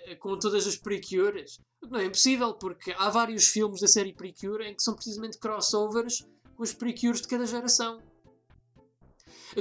eh, 0.06 0.16
com 0.16 0.38
todas 0.38 0.68
as 0.68 0.78
Precures. 0.78 1.60
Não 1.90 2.00
é 2.00 2.06
impossível, 2.06 2.54
porque 2.54 2.94
há 2.96 3.10
vários 3.10 3.48
filmes 3.48 3.82
da 3.82 3.88
série 3.88 4.14
Precure 4.14 4.64
em 4.66 4.76
que 4.76 4.84
são 4.84 4.94
precisamente 4.94 5.40
crossovers 5.40 6.26
com 6.56 6.62
os 6.62 6.74
Precures 6.74 7.22
de 7.22 7.28
cada 7.28 7.46
geração. 7.46 8.00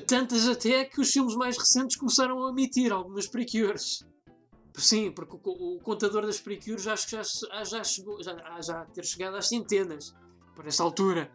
Tantas 0.07 0.47
até 0.47 0.85
que 0.85 1.01
os 1.01 1.11
filmes 1.11 1.35
mais 1.35 1.57
recentes 1.57 1.97
começaram 1.97 2.47
a 2.47 2.51
emitir 2.51 2.93
algumas 2.93 3.27
Precures. 3.27 4.05
Sim, 4.77 5.11
porque 5.13 5.35
o, 5.35 5.77
o 5.77 5.81
contador 5.81 6.27
das 6.27 6.39
Precures 6.39 6.87
acho 6.87 7.07
que 7.07 7.17
já, 7.17 7.23
já 7.65 7.83
chegou, 7.83 8.23
já, 8.23 8.61
já 8.61 8.85
ter 8.85 9.05
chegado 9.05 9.37
às 9.37 9.49
centenas, 9.49 10.15
por 10.55 10.67
esta 10.67 10.83
altura. 10.83 11.33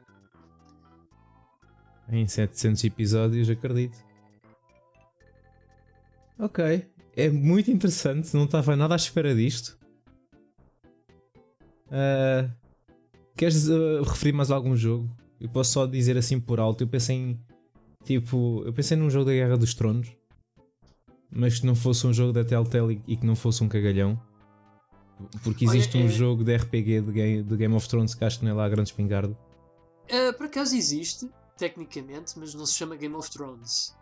Em 2.10 2.28
700 2.28 2.84
episódios, 2.84 3.50
acredito. 3.50 3.98
Ok. 6.38 6.86
É 7.16 7.30
muito 7.30 7.72
interessante, 7.72 8.36
não 8.36 8.46
estava 8.46 8.76
nada 8.76 8.96
à 8.96 8.98
espera 8.98 9.34
disto. 9.36 9.78
Uh, 11.88 12.52
queres 13.38 13.68
uh, 13.70 14.02
referir 14.04 14.34
mais 14.34 14.50
algum 14.50 14.76
jogo? 14.76 15.16
Eu 15.40 15.48
posso 15.50 15.74
só 15.74 15.86
dizer 15.86 16.18
assim 16.18 16.40
por 16.40 16.60
alto. 16.60 16.84
Eu 16.84 16.88
pensei 16.88 17.16
em. 17.16 17.40
Tipo, 18.04 18.64
eu 18.66 18.74
pensei 18.74 18.98
num 18.98 19.10
jogo 19.10 19.26
da 19.26 19.32
Guerra 19.32 19.58
dos 19.58 19.74
Tronos, 19.74 20.12
mas 21.30 21.60
que 21.60 21.66
não 21.66 21.76
fosse 21.76 22.06
um 22.06 22.14
jogo 22.14 22.34
da 22.34 22.44
Telltale 22.44 23.02
e 23.08 23.16
que 23.16 23.26
não 23.26 23.36
fosse 23.36 23.64
um 23.64 23.70
cagalhão. 23.70 24.20
Porque 25.44 25.66
existe 25.66 25.96
Olha, 25.96 26.06
um 26.06 26.10
é... 26.10 26.12
jogo 26.12 26.44
de 26.44 26.56
RPG 26.56 27.02
de 27.02 27.12
Game, 27.12 27.44
de 27.44 27.56
Game 27.56 27.74
of 27.76 27.88
Thrones 27.88 28.16
que 28.16 28.26
acho 28.26 28.40
que 28.40 28.46
não 28.46 28.52
é 28.52 28.56
lá 28.56 28.68
grande 28.68 28.90
espingarda. 28.90 29.38
Uh, 30.10 30.34
por 30.36 30.48
acaso 30.48 30.76
existe, 30.76 31.30
tecnicamente, 31.58 32.38
mas 32.38 32.54
não 32.54 32.66
se 32.66 32.74
chama 32.74 32.96
Game 32.96 33.16
of 33.16 33.30
Thrones. 33.30 33.96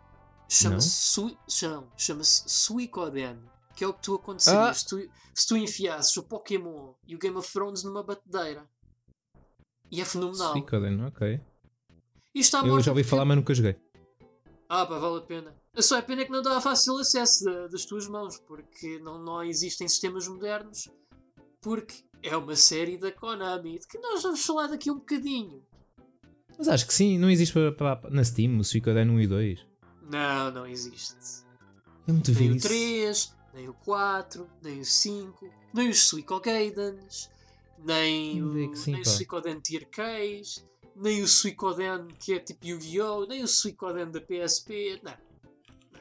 Chama-se 0.48 1.36
chama, 1.48 1.88
chama 1.96 2.24
Suicoden, 2.24 3.38
que 3.74 3.84
é 3.84 3.88
o 3.88 3.94
que 3.94 4.02
tu 4.02 4.14
aconteceria 4.14 4.68
ah. 4.68 4.74
se, 4.74 4.86
tu, 4.86 5.10
se 5.34 5.46
tu 5.46 5.56
enfiasses 5.56 6.16
o 6.16 6.22
Pokémon 6.22 6.92
e 7.06 7.14
o 7.14 7.18
Game 7.18 7.36
of 7.36 7.50
Thrones 7.50 7.82
numa 7.82 8.02
batedeira. 8.02 8.68
E 9.90 10.00
é 10.00 10.04
fenomenal. 10.04 10.52
Suicoden, 10.52 11.04
ok. 11.04 11.40
Eu 12.34 12.80
já 12.80 12.90
ouvi 12.90 13.04
falar, 13.04 13.24
mas 13.24 13.36
nunca 13.36 13.54
joguei. 13.54 13.76
Ah, 14.68 14.86
pá, 14.86 14.98
vale 14.98 15.18
a 15.18 15.20
pena. 15.20 15.54
Só 15.78 15.98
é 15.98 16.02
pena 16.02 16.24
que 16.24 16.30
não 16.30 16.40
dá 16.40 16.60
fácil 16.60 16.96
acesso 16.98 17.44
das 17.70 17.84
tuas 17.84 18.08
mãos, 18.08 18.38
porque 18.38 18.98
não, 19.00 19.22
não 19.22 19.42
existem 19.42 19.86
sistemas 19.86 20.26
modernos, 20.26 20.88
porque 21.60 22.04
é 22.22 22.34
uma 22.36 22.56
série 22.56 22.96
da 22.96 23.12
Konami, 23.12 23.78
de 23.78 23.86
que 23.86 23.98
nós 23.98 24.22
vamos 24.22 24.44
falar 24.44 24.68
daqui 24.68 24.90
um 24.90 24.96
bocadinho. 24.96 25.62
Mas 26.62 26.68
acho 26.68 26.86
que 26.86 26.94
sim, 26.94 27.18
não 27.18 27.28
existe 27.28 27.52
para, 27.52 27.96
para, 27.96 28.08
na 28.08 28.22
Steam 28.22 28.56
o 28.60 28.62
Suicoden 28.62 29.10
1 29.10 29.20
e 29.22 29.26
2. 29.26 29.66
Não, 30.08 30.52
não 30.52 30.64
existe. 30.64 31.42
Eu 32.06 32.14
muito 32.14 32.30
nem 32.30 32.52
o 32.52 32.54
isso. 32.54 32.68
3, 32.68 33.36
nem 33.52 33.68
o 33.68 33.74
4, 33.74 34.48
nem 34.62 34.78
o 34.78 34.84
5, 34.84 35.50
nem 35.74 35.88
os 35.88 35.98
Suicogaidens, 36.06 37.28
nem 37.84 38.40
o, 38.40 38.76
sim, 38.76 38.92
nem 38.92 39.00
o 39.00 39.04
Suicoden 39.04 39.58
Tier 39.58 39.88
Case, 39.90 40.64
nem 40.94 41.20
o 41.20 41.26
Suicoden 41.26 42.06
que 42.20 42.34
é 42.34 42.38
tipo 42.38 42.64
Yu-Gi-Oh!, 42.64 43.26
nem 43.26 43.42
o 43.42 43.48
Suicoden 43.48 44.12
da 44.12 44.20
PSP. 44.20 45.00
Não. 45.02 45.10
não. 45.10 45.98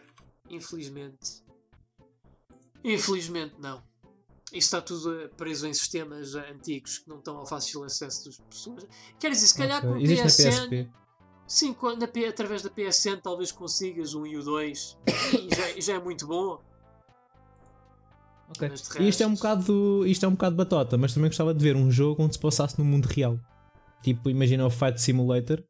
Infelizmente. 0.47 1.41
Infelizmente 2.83 3.55
não. 3.57 3.81
Está 4.53 4.81
tudo 4.81 5.29
preso 5.37 5.65
em 5.67 5.73
sistemas 5.73 6.35
antigos 6.35 6.99
que 6.99 7.09
não 7.09 7.17
estão 7.19 7.37
ao 7.37 7.45
fácil 7.45 7.83
acesso 7.83 8.25
das 8.25 8.37
pessoas. 8.39 8.85
Quer 9.19 9.31
dizer, 9.31 9.47
se 9.47 9.57
calhar 9.57 9.85
okay. 9.85 9.89
com 9.89 9.97
o 9.97 10.25
PSN. 10.25 10.89
Sim, 11.47 11.75
na, 11.97 12.29
através 12.29 12.61
da 12.61 12.69
PSN 12.69 13.19
talvez 13.21 13.51
consigas 13.51 14.13
um 14.13 14.25
e 14.25 14.37
o 14.37 14.43
2 14.43 14.97
e 15.33 15.53
já, 15.53 15.81
já 15.81 15.93
é 15.95 15.99
muito 15.99 16.25
bom. 16.25 16.61
Ok. 18.49 18.69
Resto... 18.69 19.01
Isto 19.01 19.23
é 19.23 19.27
um 19.27 19.33
bocado 19.33 20.07
isto 20.07 20.25
é 20.25 20.29
um 20.29 20.31
bocado 20.31 20.55
batota, 20.55 20.97
mas 20.97 21.13
também 21.13 21.29
gostava 21.29 21.53
de 21.53 21.61
ver 21.61 21.75
um 21.75 21.91
jogo 21.91 22.23
onde 22.23 22.35
se 22.35 22.39
passasse 22.39 22.79
no 22.79 22.85
mundo 22.85 23.05
real. 23.05 23.37
Tipo, 24.01 24.29
imagina 24.29 24.65
o 24.65 24.69
Fight 24.69 25.01
Simulator 25.01 25.61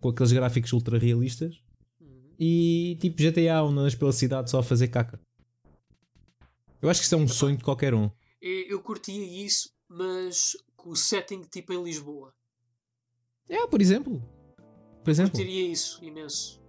com 0.00 0.08
aqueles 0.08 0.32
gráficos 0.32 0.72
ultra 0.72 0.98
realistas 0.98 1.54
uhum. 2.00 2.34
e 2.38 2.98
tipo 3.00 3.22
GTA 3.22 3.60
andas 3.60 3.94
pela 3.94 4.12
cidade 4.12 4.50
só 4.50 4.58
a 4.58 4.62
fazer 4.62 4.88
caca. 4.88 5.20
Eu 6.82 6.90
acho 6.90 7.00
que 7.00 7.06
isso 7.06 7.14
é 7.14 7.18
um 7.18 7.28
sonho 7.28 7.56
de 7.56 7.62
qualquer 7.62 7.94
um. 7.94 8.10
Eu 8.40 8.82
curtia 8.82 9.24
isso, 9.24 9.70
mas 9.88 10.56
com 10.76 10.90
o 10.90 10.96
setting 10.96 11.42
tipo 11.42 11.72
em 11.72 11.80
Lisboa. 11.80 12.34
É, 13.48 13.64
por 13.68 13.80
exemplo. 13.80 14.20
Por 15.04 15.10
exemplo. 15.10 15.30
Curtiria 15.30 15.70
isso 15.70 16.04
imenso. 16.04 16.60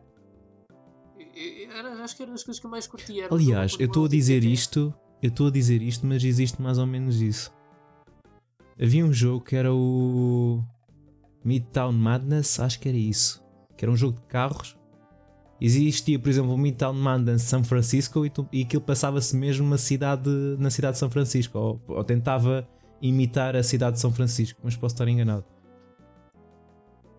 Era, 1.76 2.04
acho 2.04 2.16
que 2.16 2.22
era 2.22 2.32
das 2.32 2.44
coisas 2.44 2.60
que 2.60 2.66
eu 2.68 2.70
mais 2.70 2.86
curtia. 2.86 3.28
Aliás, 3.32 3.76
eu 3.80 3.88
estou 3.88 4.06
a 4.06 4.08
dizer 4.08 4.44
isto, 4.44 4.94
eu 5.20 5.30
estou 5.30 5.48
a 5.48 5.52
dizer 5.52 5.82
isto, 5.82 6.06
mas 6.06 6.24
existe 6.24 6.62
mais 6.62 6.78
ou 6.78 6.86
menos 6.86 7.20
isso. 7.20 7.52
Havia 8.80 9.04
um 9.04 9.14
jogo 9.14 9.44
que 9.44 9.56
era 9.56 9.74
o 9.74 10.64
Midtown 11.44 11.92
Madness, 11.92 12.60
acho 12.60 12.80
que 12.80 12.88
era 12.88 12.98
isso. 12.98 13.44
Que 13.76 13.86
era 13.86 13.92
um 13.92 13.96
jogo 13.98 14.20
de 14.20 14.28
carros 14.28 14.78
Existia, 15.66 16.20
por 16.20 16.28
exemplo, 16.28 16.54
o 16.54 16.58
Midtown 16.58 16.92
Madness 16.92 17.44
São 17.44 17.64
Francisco 17.64 18.26
e, 18.26 18.30
tu, 18.30 18.46
e 18.52 18.64
aquilo 18.64 18.82
passava-se 18.82 19.34
mesmo 19.34 19.66
na 19.66 19.78
cidade, 19.78 20.30
na 20.60 20.70
cidade 20.70 20.96
de 20.96 21.00
São 21.00 21.10
Francisco, 21.10 21.58
ou, 21.58 21.82
ou, 21.88 22.04
tentava 22.04 22.68
imitar 23.02 23.56
a 23.56 23.64
cidade 23.64 23.94
de 23.94 24.02
São 24.02 24.12
Francisco, 24.12 24.60
mas 24.62 24.76
posso 24.76 24.96
estar 24.96 25.08
enganado. 25.08 25.46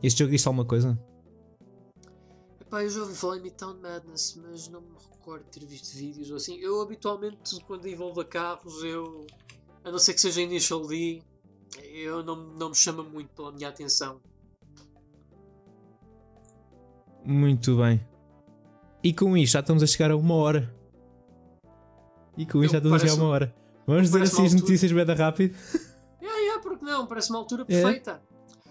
Este 0.02 0.18
jogo 0.18 0.32
diz 0.32 0.46
alguma 0.46 0.66
coisa? 0.66 1.02
Epá, 2.60 2.82
eu 2.82 2.90
já 2.90 3.00
ouvi 3.00 3.14
falar 3.14 3.38
em 3.38 3.40
Midtown 3.40 3.80
Madness, 3.80 4.38
mas 4.42 4.68
não 4.68 4.82
me 4.82 4.88
recordo 5.10 5.44
de 5.44 5.60
ter 5.60 5.64
visto 5.64 5.96
vídeos 5.96 6.28
ou 6.28 6.36
assim. 6.36 6.58
Eu 6.58 6.82
habitualmente, 6.82 7.58
quando 7.66 7.88
envolvo 7.88 8.20
a 8.20 8.26
carros, 8.26 8.84
eu. 8.84 9.26
A 9.82 9.90
não 9.90 9.98
ser 9.98 10.12
que 10.12 10.20
seja 10.20 10.42
Initial 10.42 10.86
D, 10.86 11.22
eu 11.94 12.22
não, 12.22 12.36
não 12.36 12.68
me 12.68 12.74
chama 12.74 13.02
muito 13.02 13.30
pela 13.30 13.50
minha 13.52 13.70
atenção. 13.70 14.20
Muito 17.24 17.78
bem. 17.78 18.06
E 19.04 19.12
com 19.12 19.36
isto 19.36 19.52
já 19.52 19.60
estamos 19.60 19.82
a 19.82 19.86
chegar 19.86 20.10
a 20.10 20.16
uma 20.16 20.34
hora. 20.34 20.74
E 22.38 22.46
com 22.46 22.64
isto 22.64 22.72
já 22.72 22.78
estamos 22.78 23.02
a 23.02 23.06
chegar 23.06 23.20
a 23.20 23.22
uma 23.22 23.28
hora. 23.28 23.54
Vamos 23.86 24.04
dizer 24.04 24.22
assim 24.22 24.46
as 24.46 24.54
notícias 24.54 24.90
bem 24.90 25.04
rápido? 25.04 25.54
Yeah, 26.22 26.40
yeah, 26.40 26.62
porque 26.62 26.82
não? 26.82 27.06
Parece 27.06 27.28
uma 27.28 27.38
altura 27.38 27.64
é? 27.64 27.64
perfeita. 27.66 28.22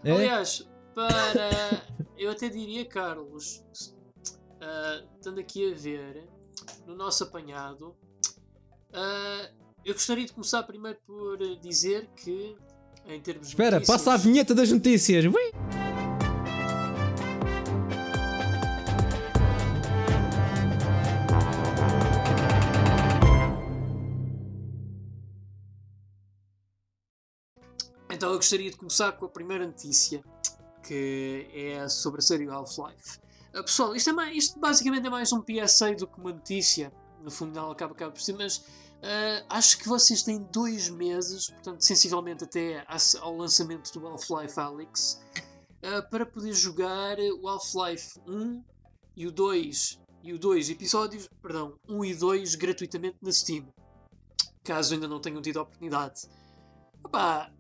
É? 0.03 0.11
Aliás, 0.11 0.67
para. 0.95 1.51
Eu 2.17 2.31
até 2.31 2.49
diria, 2.49 2.83
Carlos, 2.83 3.63
uh, 4.59 5.05
estando 5.15 5.39
aqui 5.39 5.71
a 5.71 5.75
ver 5.75 6.27
no 6.87 6.95
nosso 6.95 7.23
apanhado, 7.25 7.95
uh, 8.89 9.53
eu 9.85 9.93
gostaria 9.93 10.25
de 10.25 10.33
começar 10.33 10.63
primeiro 10.63 10.97
por 11.05 11.37
dizer 11.59 12.09
que, 12.15 12.55
em 13.05 13.21
termos 13.21 13.49
de. 13.49 13.53
Espera, 13.53 13.75
notícias... 13.75 13.97
passa 13.97 14.13
a 14.13 14.17
vinheta 14.17 14.55
das 14.55 14.71
notícias! 14.71 15.25
Ui! 15.25 15.92
Então 28.23 28.31
eu 28.31 28.37
gostaria 28.37 28.71
de 28.71 28.77
começar 28.77 29.11
com 29.11 29.25
a 29.25 29.29
primeira 29.29 29.67
notícia, 29.67 30.23
que 30.81 31.45
é 31.53 31.89
sobre 31.89 32.21
a 32.21 32.23
série 32.23 32.47
Half-Life. 32.47 33.19
Uh, 33.53 33.61
pessoal, 33.63 33.93
isto, 33.93 34.11
é 34.11 34.13
mais, 34.13 34.37
isto 34.37 34.57
basicamente 34.61 35.05
é 35.05 35.09
mais 35.09 35.33
um 35.33 35.41
PSA 35.41 35.93
do 35.93 36.07
que 36.07 36.21
uma 36.21 36.31
notícia, 36.31 36.89
no 37.21 37.29
fundo 37.29 37.53
não 37.53 37.69
acaba, 37.69 37.91
acaba 37.91 38.13
por 38.13 38.21
si, 38.21 38.31
mas 38.31 38.59
uh, 38.59 39.45
acho 39.49 39.77
que 39.77 39.89
vocês 39.89 40.23
têm 40.23 40.41
dois 40.53 40.87
meses, 40.87 41.47
portanto 41.49 41.81
sensivelmente 41.81 42.45
até 42.45 42.85
ao 43.19 43.35
lançamento 43.35 43.91
do 43.91 44.07
Half-Life 44.07 44.57
Alyx, 44.57 45.21
uh, 45.83 46.09
para 46.09 46.25
poder 46.25 46.53
jogar 46.53 47.17
o 47.19 47.49
Half-Life 47.49 48.21
1 48.25 48.63
e 49.17 49.27
o 49.27 49.33
2 49.33 49.99
e 50.23 50.31
o 50.31 50.39
2 50.39 50.69
episódios, 50.69 51.27
perdão, 51.41 51.75
1 51.89 52.05
e 52.05 52.15
2 52.15 52.55
gratuitamente 52.55 53.17
na 53.21 53.33
Steam. 53.33 53.67
Caso 54.63 54.93
ainda 54.93 55.09
não 55.09 55.19
tenham 55.19 55.41
tido 55.41 55.59
a 55.59 55.63
oportunidade. 55.63 56.21
Opa, 57.03 57.51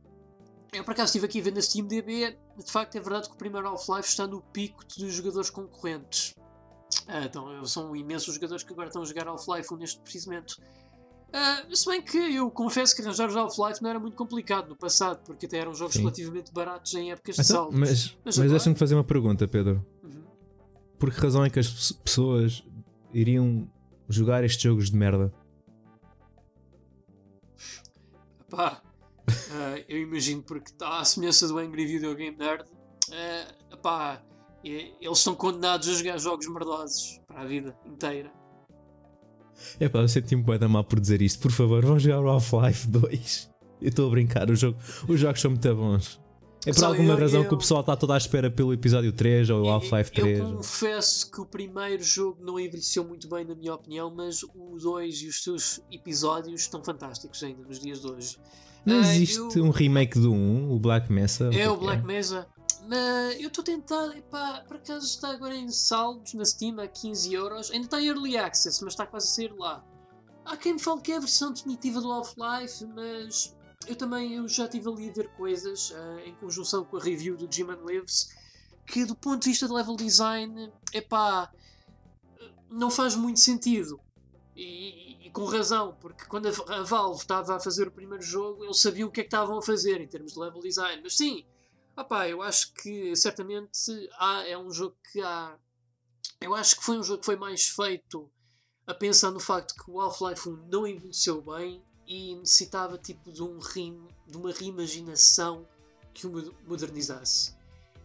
eu 0.73 0.83
por 0.83 0.91
acaso 0.91 1.07
estive 1.07 1.25
aqui 1.25 1.39
a 1.39 1.43
ver 1.43 1.53
na 1.53 1.61
SteamDB, 1.61 2.37
de 2.57 2.71
facto 2.71 2.95
é 2.95 2.99
verdade 2.99 3.27
que 3.27 3.35
o 3.35 3.37
primeiro 3.37 3.67
Half-Life 3.67 4.09
está 4.09 4.27
no 4.27 4.41
pico 4.41 4.83
dos 4.85 5.13
jogadores 5.13 5.49
concorrentes. 5.49 6.35
Ah, 7.07 7.25
então, 7.25 7.65
são 7.65 7.95
imensos 7.95 8.33
jogadores 8.33 8.63
que 8.63 8.71
agora 8.71 8.87
estão 8.87 9.01
a 9.01 9.05
jogar 9.05 9.27
Half-Life 9.27 9.75
neste 9.75 9.99
precisamente. 9.99 10.57
Uh, 11.33 11.75
se 11.75 11.89
bem 11.89 11.99
que 11.99 12.17
eu 12.17 12.51
confesso 12.51 12.95
que 12.95 13.01
arranjar 13.01 13.27
os 13.27 13.35
Half-Life 13.35 13.81
não 13.81 13.89
era 13.89 13.99
muito 13.99 14.15
complicado 14.15 14.69
no 14.69 14.75
passado, 14.75 15.19
porque 15.25 15.47
até 15.47 15.57
eram 15.57 15.73
jogos 15.73 15.95
Sim. 15.95 16.01
relativamente 16.01 16.53
baratos 16.53 16.93
em 16.93 17.11
épocas 17.11 17.39
então, 17.39 17.43
de 17.43 17.47
saldos. 17.47 17.79
Mas, 17.79 18.17
mas, 18.23 18.37
mas 18.37 18.51
deixa-me 18.51 18.75
fazer 18.75 18.93
uma 18.93 19.03
pergunta, 19.03 19.47
Pedro. 19.47 19.83
Uhum. 20.03 20.23
Por 20.99 21.11
que 21.11 21.19
razão 21.19 21.43
é 21.43 21.49
que 21.49 21.59
as 21.59 21.91
pessoas 21.91 22.63
iriam 23.11 23.67
jogar 24.07 24.43
estes 24.43 24.61
jogos 24.61 24.91
de 24.91 24.95
merda? 24.95 25.33
Pá, 28.47 28.79
Uh, 29.29 29.83
eu 29.87 29.99
imagino 29.99 30.43
porque 30.43 30.71
está 30.71 30.99
à 30.99 31.05
semelhança 31.05 31.47
do 31.47 31.57
Angry 31.57 31.85
Video 31.85 32.15
Game 32.15 32.37
Nerd. 32.37 32.63
Uh, 33.09 33.73
epá, 33.73 34.21
eles 34.63 35.17
estão 35.17 35.35
condenados 35.35 35.89
a 35.89 35.93
jogar 35.93 36.17
jogos 36.17 36.47
merdosos 36.47 37.19
para 37.27 37.41
a 37.41 37.45
vida 37.45 37.75
inteira. 37.85 38.31
É 39.79 39.87
pá, 39.87 39.99
eu 39.99 40.07
senti-me 40.07 40.43
bem 40.43 40.57
da 40.57 40.67
mal 40.67 40.83
por 40.83 40.99
dizer 40.99 41.21
isto. 41.21 41.41
Por 41.41 41.51
favor, 41.51 41.85
vão 41.85 41.99
jogar 41.99 42.19
o 42.21 42.29
Half-Life 42.29 42.87
2. 42.87 43.49
Eu 43.81 43.89
estou 43.89 44.07
a 44.07 44.11
brincar, 44.11 44.49
o 44.49 44.55
jogo, 44.55 44.77
os 45.07 45.19
jogos 45.19 45.41
são 45.41 45.51
muito 45.51 45.75
bons. 45.75 46.21
É 46.65 46.71
por 46.71 46.79
Só 46.79 46.87
alguma 46.87 47.13
eu, 47.13 47.17
razão 47.17 47.41
eu, 47.41 47.47
que 47.49 47.53
o 47.53 47.57
pessoal 47.57 47.81
está 47.81 47.95
toda 47.95 48.13
à 48.13 48.17
espera 48.17 48.49
pelo 48.49 48.73
episódio 48.73 49.11
3 49.11 49.49
ou 49.49 49.65
o 49.65 49.69
Half-Life 49.69 50.11
3. 50.11 50.39
Eu 50.39 50.55
confesso 50.55 51.29
que 51.29 51.41
o 51.41 51.45
primeiro 51.45 52.01
jogo 52.01 52.41
não 52.41 52.57
envelheceu 52.57 53.03
muito 53.03 53.27
bem, 53.27 53.43
na 53.43 53.53
minha 53.53 53.73
opinião, 53.73 54.13
mas 54.15 54.43
o 54.43 54.77
2 54.81 55.23
e 55.23 55.27
os 55.27 55.43
seus 55.43 55.81
episódios 55.91 56.61
estão 56.61 56.81
fantásticos 56.81 57.43
ainda 57.43 57.63
nos 57.63 57.79
dias 57.79 57.99
de 57.99 58.07
hoje. 58.07 58.37
Não 58.85 58.99
existe 58.99 59.57
eu... 59.57 59.65
um 59.65 59.69
remake 59.69 60.19
do 60.19 60.31
1, 60.31 60.71
o 60.71 60.79
Black 60.79 61.11
Mesa? 61.11 61.49
É 61.53 61.69
o 61.69 61.77
Black 61.77 62.03
é? 62.03 62.05
Mesa. 62.05 62.47
mas 62.87 63.39
eu 63.39 63.47
estou 63.47 63.63
tentado, 63.63 64.13
epá, 64.13 64.63
por 64.67 64.77
acaso 64.77 65.05
está 65.05 65.31
agora 65.31 65.55
em 65.55 65.69
saldos 65.69 66.33
na 66.33 66.43
Steam 66.43 66.79
a 66.79 66.87
15 66.87 67.33
euros, 67.33 67.71
ainda 67.71 67.85
está 67.85 68.01
em 68.01 68.07
Early 68.07 68.37
Access, 68.37 68.83
mas 68.83 68.93
está 68.93 69.05
quase 69.05 69.27
a 69.27 69.29
sair 69.29 69.53
lá. 69.57 69.83
Há 70.45 70.57
quem 70.57 70.73
me 70.73 70.79
fale 70.79 71.01
que 71.01 71.11
é 71.11 71.17
a 71.17 71.19
versão 71.19 71.53
definitiva 71.53 72.01
do 72.01 72.11
Half-Life, 72.11 72.85
mas 72.87 73.55
eu 73.87 73.95
também 73.95 74.33
eu 74.33 74.47
já 74.47 74.65
estive 74.65 74.89
ali 74.89 75.09
a 75.09 75.13
ver 75.13 75.29
coisas 75.37 75.91
uh, 75.91 76.19
em 76.25 76.33
conjunção 76.35 76.83
com 76.83 76.97
a 76.97 77.01
review 77.01 77.37
do 77.37 77.47
Jim 77.49 77.67
Lives 77.85 78.29
que 78.85 79.05
do 79.05 79.15
ponto 79.15 79.43
de 79.43 79.49
vista 79.49 79.67
de 79.67 79.73
level 79.73 79.95
design, 79.95 80.71
epá, 80.93 81.51
não 82.69 82.89
faz 82.89 83.15
muito 83.15 83.39
sentido. 83.39 83.99
E, 84.55 85.22
com 85.33 85.45
razão, 85.45 85.97
porque 85.99 86.25
quando 86.25 86.47
a, 86.47 86.75
a 86.75 86.83
Valve 86.83 87.21
estava 87.21 87.55
a 87.55 87.59
fazer 87.59 87.87
o 87.87 87.91
primeiro 87.91 88.23
jogo, 88.23 88.63
eles 88.63 88.79
sabiam 88.79 89.09
o 89.09 89.11
que 89.11 89.21
é 89.21 89.23
que 89.23 89.27
estavam 89.27 89.57
a 89.57 89.61
fazer 89.61 89.99
em 89.99 90.07
termos 90.07 90.33
de 90.33 90.39
level 90.39 90.61
design. 90.61 91.01
Mas 91.03 91.17
sim, 91.17 91.43
opá, 91.97 92.29
eu 92.29 92.41
acho 92.41 92.71
que 92.75 93.15
certamente 93.15 93.91
há, 94.19 94.47
é 94.47 94.57
um 94.57 94.71
jogo 94.71 94.95
que 95.11 95.19
há. 95.21 95.57
Eu 96.39 96.53
acho 96.53 96.77
que 96.77 96.83
foi 96.83 96.99
um 96.99 97.03
jogo 97.03 97.19
que 97.19 97.25
foi 97.25 97.35
mais 97.35 97.67
feito 97.67 98.31
a 98.85 98.93
pensar 98.93 99.31
no 99.31 99.39
facto 99.39 99.73
que 99.75 99.89
o 99.89 99.99
Half-Life 99.99 100.47
1 100.47 100.67
não 100.69 100.85
envelheceu 100.85 101.41
bem 101.41 101.83
e 102.05 102.35
necessitava 102.35 102.97
tipo 102.97 103.31
de 103.31 103.41
um 103.41 103.57
rim, 103.57 104.05
de 104.27 104.37
uma 104.37 104.51
reimaginação 104.51 105.67
que 106.13 106.27
o 106.27 106.53
modernizasse. 106.67 107.55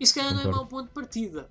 Se 0.02 0.14
calhar 0.14 0.32
não 0.32 0.40
é 0.40 0.46
mau 0.46 0.66
ponto 0.66 0.88
de 0.88 0.94
partida. 0.94 1.50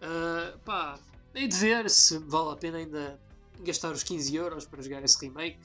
Uh, 0.00 0.58
pá, 0.60 0.98
hei 1.34 1.46
de 1.46 1.56
ver 1.56 1.88
se 1.88 2.18
vale 2.18 2.52
a 2.52 2.56
pena 2.56 2.78
ainda 2.78 3.20
gastar 3.62 3.92
os 3.92 4.02
15 4.02 4.34
euros 4.34 4.66
para 4.66 4.82
jogar 4.82 5.02
esse 5.02 5.18
remake. 5.24 5.58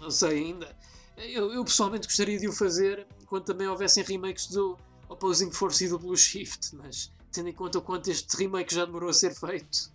Não 0.00 0.10
sei 0.10 0.44
ainda. 0.44 0.76
Eu, 1.16 1.52
eu 1.52 1.64
pessoalmente 1.64 2.06
gostaria 2.06 2.38
de 2.38 2.48
o 2.48 2.52
fazer 2.52 3.06
quando 3.26 3.44
também 3.44 3.68
houvessem 3.68 4.02
remakes 4.02 4.48
do 4.48 4.76
Opposing 5.08 5.50
Force 5.50 5.84
e 5.84 5.88
do 5.88 5.98
Blue 5.98 6.16
Shift, 6.16 6.74
mas 6.76 7.12
tendo 7.30 7.48
em 7.48 7.52
conta 7.52 7.78
o 7.78 7.82
quanto 7.82 8.10
este 8.10 8.36
remake 8.36 8.74
já 8.74 8.84
demorou 8.84 9.10
a 9.10 9.12
ser 9.12 9.34
feito. 9.34 9.92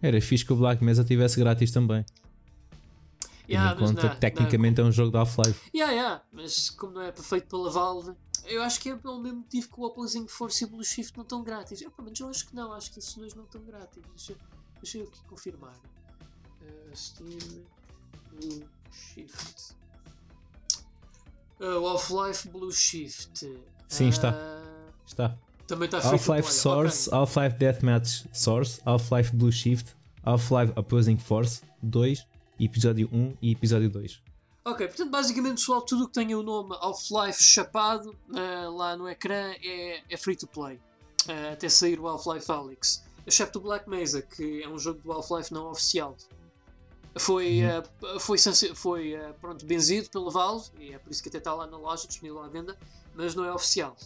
Era 0.00 0.20
fixe 0.20 0.44
que 0.44 0.52
o 0.52 0.56
Black 0.56 0.82
Mesa 0.82 1.04
tivesse 1.04 1.38
grátis 1.38 1.70
também. 1.70 2.04
Yeah, 3.48 3.74
tendo 3.74 3.82
em 3.82 3.88
conta 3.88 4.06
não, 4.06 4.14
que 4.14 4.20
tecnicamente 4.20 4.78
não. 4.78 4.86
é 4.86 4.88
um 4.88 4.92
jogo 4.92 5.10
da 5.10 5.20
Half-Life. 5.20 5.70
Yeah, 5.74 5.92
yeah, 5.92 6.22
mas 6.32 6.70
como 6.70 6.92
não 6.92 7.02
é 7.02 7.10
perfeito 7.10 7.48
pela 7.48 7.70
Valve, 7.70 8.12
eu 8.44 8.62
acho 8.62 8.80
que 8.80 8.90
é 8.90 8.96
pelo 8.96 9.20
mesmo 9.20 9.38
motivo 9.38 9.68
que 9.68 9.80
o 9.80 9.84
Opposing 9.84 10.28
Force 10.28 10.62
e 10.62 10.66
o 10.66 10.70
Blue 10.70 10.84
Shift 10.84 11.16
não 11.16 11.22
estão 11.22 11.42
grátis. 11.42 11.80
Eu, 11.80 11.90
pelo 11.90 12.04
menos 12.04 12.20
eu 12.20 12.28
acho 12.28 12.46
que 12.46 12.54
não, 12.54 12.72
acho 12.72 12.92
que 12.92 12.98
esses 12.98 13.14
dois 13.14 13.34
não 13.34 13.44
estão 13.44 13.62
grátis. 13.62 14.02
Deixa, 14.14 14.36
deixa 14.80 14.98
eu 14.98 15.04
aqui 15.04 15.24
confirmar. 15.24 15.74
Steam 16.94 17.38
Blue 18.32 18.62
Shift. 18.90 19.74
Uh, 21.60 21.84
Half-Life 21.84 22.48
Blue 22.48 22.72
Shift. 22.72 23.50
Sim, 23.88 24.08
está. 24.08 24.32
Uh, 24.32 24.92
está. 25.06 25.38
Também 25.66 25.86
está 25.86 25.98
Half-Life 25.98 26.50
Source, 26.50 27.08
okay. 27.08 27.18
Half-Life 27.18 27.58
Deathmatch 27.58 28.24
Source, 28.32 28.80
Half-Life 28.86 29.36
Blue 29.36 29.52
Shift, 29.52 29.94
Half-Life 30.24 30.72
Opposing 30.76 31.18
Force 31.18 31.62
2, 31.82 32.26
episódio 32.58 33.08
1 33.12 33.34
e 33.42 33.52
episódio 33.52 33.90
2. 33.90 34.22
Ok, 34.64 34.86
portanto, 34.86 35.10
basicamente, 35.10 35.56
pessoal, 35.56 35.82
tudo 35.82 36.04
o 36.04 36.06
que 36.06 36.14
tenha 36.14 36.38
o 36.38 36.42
nome 36.42 36.74
Half-Life 36.80 37.42
chapado 37.42 38.14
uh, 38.28 38.70
lá 38.76 38.96
no 38.96 39.08
ecrã 39.08 39.52
é, 39.62 40.02
é 40.08 40.16
free 40.16 40.36
to 40.36 40.46
play. 40.46 40.76
Uh, 41.26 41.52
até 41.52 41.68
sair 41.68 41.98
o 42.00 42.06
Half-Life 42.06 42.50
Alyx. 42.50 43.04
Excepto 43.26 43.58
o 43.58 43.62
Black 43.62 43.88
Mesa, 43.88 44.22
que 44.22 44.62
é 44.62 44.68
um 44.68 44.78
jogo 44.78 45.00
do 45.00 45.12
Half-Life 45.12 45.52
não 45.52 45.70
oficial. 45.70 46.16
Foi, 47.18 47.60
uh, 47.64 48.20
foi, 48.20 48.38
foi 48.74 49.18
pronto, 49.40 49.64
benzido 49.66 50.08
pela 50.10 50.30
Valve, 50.30 50.70
e 50.78 50.92
é 50.92 50.98
por 50.98 51.10
isso 51.10 51.22
que 51.22 51.28
até 51.28 51.38
está 51.38 51.54
lá 51.54 51.66
na 51.66 51.76
loja, 51.76 52.06
disponível 52.06 52.42
à 52.42 52.48
venda, 52.48 52.76
mas 53.14 53.34
não 53.34 53.44
é 53.44 53.52
oficial. 53.52 53.96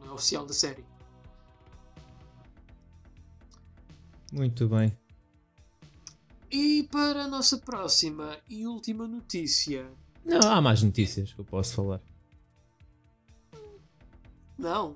Não 0.00 0.08
é 0.08 0.10
oficial 0.12 0.46
da 0.46 0.54
série. 0.54 0.84
Muito 4.32 4.68
bem. 4.68 4.96
E 6.50 6.88
para 6.90 7.24
a 7.24 7.28
nossa 7.28 7.58
próxima 7.58 8.36
e 8.48 8.66
última 8.66 9.06
notícia. 9.06 9.86
Não, 10.24 10.40
há 10.40 10.60
mais 10.60 10.82
notícias 10.82 11.32
que 11.32 11.38
eu 11.38 11.44
posso 11.44 11.74
falar. 11.74 12.00
Não. 14.58 14.94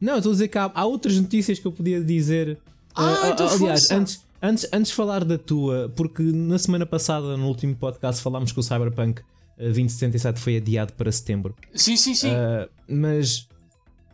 Não, 0.00 0.16
estou 0.16 0.30
a 0.30 0.34
dizer 0.34 0.48
que 0.48 0.58
há, 0.58 0.70
há, 0.74 0.84
outras 0.84 1.18
notícias 1.18 1.58
que 1.58 1.66
eu 1.66 1.72
podia 1.72 2.02
dizer. 2.02 2.58
Ah, 2.94 3.02
uh, 3.02 3.26
então 3.32 3.48
aliás, 3.48 3.90
antes, 3.90 4.23
antes, 4.44 4.68
antes 4.72 4.90
de 4.90 4.94
falar 4.94 5.24
da 5.24 5.38
tua, 5.38 5.90
porque 5.96 6.22
na 6.22 6.58
semana 6.58 6.84
passada, 6.84 7.36
no 7.36 7.46
último 7.46 7.74
podcast, 7.74 8.22
falámos 8.22 8.52
que 8.52 8.60
o 8.60 8.62
Cyberpunk 8.62 9.22
2077 9.56 10.40
foi 10.40 10.56
adiado 10.58 10.92
para 10.92 11.10
setembro. 11.10 11.54
Sim, 11.74 11.96
sim, 11.96 12.14
sim. 12.14 12.30
Uh, 12.30 12.68
mas 12.88 13.48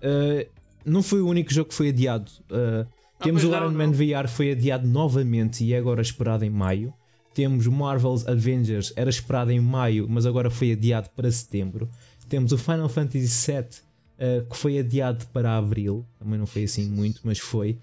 uh, 0.02 0.48
não 0.84 1.02
foi 1.02 1.20
o 1.20 1.28
único 1.28 1.52
jogo 1.52 1.70
que 1.70 1.74
foi 1.74 1.88
adiado. 1.88 2.30
Uh, 2.50 2.86
ah, 3.18 3.24
Temos 3.24 3.42
o 3.44 3.48
Iron 3.48 3.72
Man 3.72 3.90
VR 3.90 4.28
foi 4.28 4.52
adiado 4.52 4.86
novamente 4.86 5.64
e 5.64 5.74
é 5.74 5.78
agora 5.78 6.00
esperado 6.00 6.44
em 6.44 6.50
maio. 6.50 6.94
Temos 7.34 7.66
Marvel's 7.66 8.26
Avengers, 8.26 8.92
era 8.96 9.10
esperado 9.10 9.50
em 9.50 9.60
maio, 9.60 10.06
mas 10.08 10.26
agora 10.26 10.50
foi 10.50 10.72
adiado 10.72 11.08
para 11.14 11.30
setembro. 11.30 11.88
Temos 12.28 12.52
o 12.52 12.58
Final 12.58 12.88
Fantasy 12.88 13.52
VII, 13.52 14.44
que 14.48 14.56
foi 14.56 14.78
adiado 14.78 15.26
para 15.32 15.56
abril. 15.56 16.04
Também 16.18 16.38
não 16.38 16.46
foi 16.46 16.64
assim 16.64 16.88
muito, 16.88 17.20
mas 17.24 17.38
foi. 17.38 17.78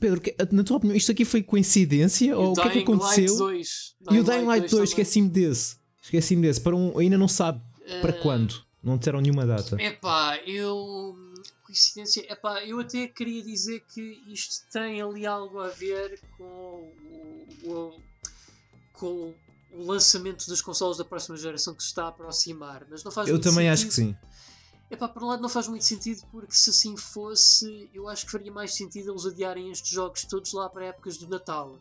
Pedro, 0.00 0.22
na 0.52 0.64
tua 0.64 0.78
opinião, 0.78 0.96
isto 0.96 1.12
aqui 1.12 1.24
foi 1.24 1.42
coincidência? 1.42 2.36
ou 2.36 2.52
o 2.52 2.54
que 2.54 2.60
é 2.60 2.70
que 2.70 2.78
aconteceu? 2.80 3.36
2. 3.36 3.94
e 4.10 4.18
o 4.18 4.24
Dying 4.24 4.44
Light 4.44 4.62
2, 4.62 4.70
2 4.72 4.88
esqueci-me 4.90 5.28
desse. 5.28 5.76
Esqueci-me 6.02 6.42
desse. 6.42 6.60
Para 6.60 6.74
um, 6.74 6.98
ainda 6.98 7.18
não 7.18 7.28
sabe 7.28 7.58
uh, 7.58 8.00
para 8.00 8.12
quando. 8.14 8.62
Não 8.82 8.96
disseram 8.96 9.20
nenhuma 9.20 9.46
data. 9.46 9.80
Epá, 9.80 10.38
eu 10.46 11.14
coincidência. 11.64 12.24
Epá, 12.32 12.64
eu 12.64 12.80
até 12.80 13.06
queria 13.06 13.42
dizer 13.42 13.84
que 13.92 14.20
isto 14.26 14.64
tem 14.72 15.00
ali 15.00 15.26
algo 15.26 15.60
a 15.60 15.68
ver 15.68 16.18
com 16.36 16.44
o, 16.44 17.46
o, 17.64 18.00
com 18.94 19.34
o 19.72 19.84
lançamento 19.84 20.46
dos 20.46 20.60
consoles 20.60 20.98
da 20.98 21.04
próxima 21.04 21.36
geração 21.36 21.74
que 21.74 21.82
se 21.82 21.90
está 21.90 22.04
a 22.04 22.08
aproximar. 22.08 22.86
Mas 22.90 23.04
não 23.04 23.12
faz 23.12 23.28
Eu 23.28 23.38
também 23.40 23.66
sentido. 23.66 23.72
acho 23.72 23.86
que 23.86 23.94
sim. 23.94 24.16
Epá, 24.90 25.06
por 25.08 25.22
um 25.22 25.26
lado 25.26 25.40
não 25.40 25.48
faz 25.48 25.68
muito 25.68 25.84
sentido 25.84 26.22
porque 26.32 26.52
se 26.52 26.70
assim 26.70 26.96
fosse, 26.96 27.88
eu 27.94 28.08
acho 28.08 28.26
que 28.26 28.32
faria 28.32 28.50
mais 28.50 28.74
sentido 28.74 29.12
eles 29.12 29.24
adiarem 29.24 29.70
estes 29.70 29.90
jogos 29.90 30.24
todos 30.24 30.52
lá 30.52 30.68
para 30.68 30.86
épocas 30.86 31.16
do 31.16 31.28
Natal. 31.28 31.78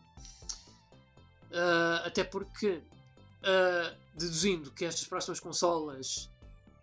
Uh, 1.50 2.06
até 2.06 2.24
porque, 2.24 2.70
uh, 2.70 3.98
deduzindo 4.14 4.70
que 4.70 4.86
estas 4.86 5.08
próximas 5.08 5.40
consolas 5.40 6.30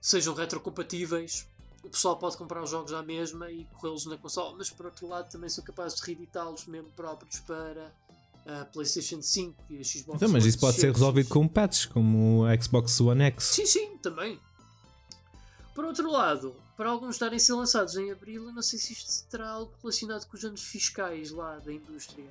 sejam 0.01 0.35
retrocompatíveis, 0.35 1.47
o 1.85 1.89
pessoal 1.89 2.17
pode 2.17 2.37
comprar 2.37 2.61
os 2.61 2.71
jogos 2.71 2.93
à 2.93 3.03
mesma 3.05 3.49
e 3.49 3.65
corrê-los 3.67 4.07
na 4.07 4.19
consola, 4.19 4.57
mas 4.59 4.69
por 4.69 4.87
outro 4.87 5.07
lado 5.07 5.31
também 5.31 5.49
são 5.49 5.63
capazes 5.63 6.01
de 6.01 6.05
reeditá-los 6.05 6.67
mesmo 6.67 6.91
próprios 6.97 7.39
para 7.39 7.93
a 8.45 8.65
PlayStation 8.65 9.23
5 9.23 9.55
e 9.71 9.79
a 9.79 9.85
Xbox 9.85 10.17
Então, 10.17 10.29
mas 10.29 10.45
isso 10.45 10.59
pode 10.59 10.81
ser 10.81 10.93
resolvido 10.93 11.29
com 11.29 11.47
patches, 11.47 11.87
como 11.87 12.45
o 12.45 12.63
Xbox 12.63 13.01
One 13.01 13.23
X. 13.25 13.45
Sim, 13.45 13.67
sim, 13.67 13.97
também. 13.99 14.41
Por 15.77 15.85
outro 15.85 16.11
lado, 16.11 16.57
para 16.75 16.89
alguns 16.89 17.17
estarem 17.17 17.37
a 17.37 17.39
ser 17.39 17.53
lançados 17.53 17.99
em 17.99 18.11
abril, 18.11 18.47
eu 18.47 18.53
não 18.53 18.63
sei 18.63 18.79
se 18.79 18.95
isto 18.95 19.29
terá 19.29 19.51
algo 19.51 19.71
relacionado 19.83 20.27
com 20.27 20.35
os 20.35 20.43
anos 20.43 20.63
fiscais 20.63 21.31
lá 21.31 21.59
da 21.59 21.71
indústria. 21.71 22.25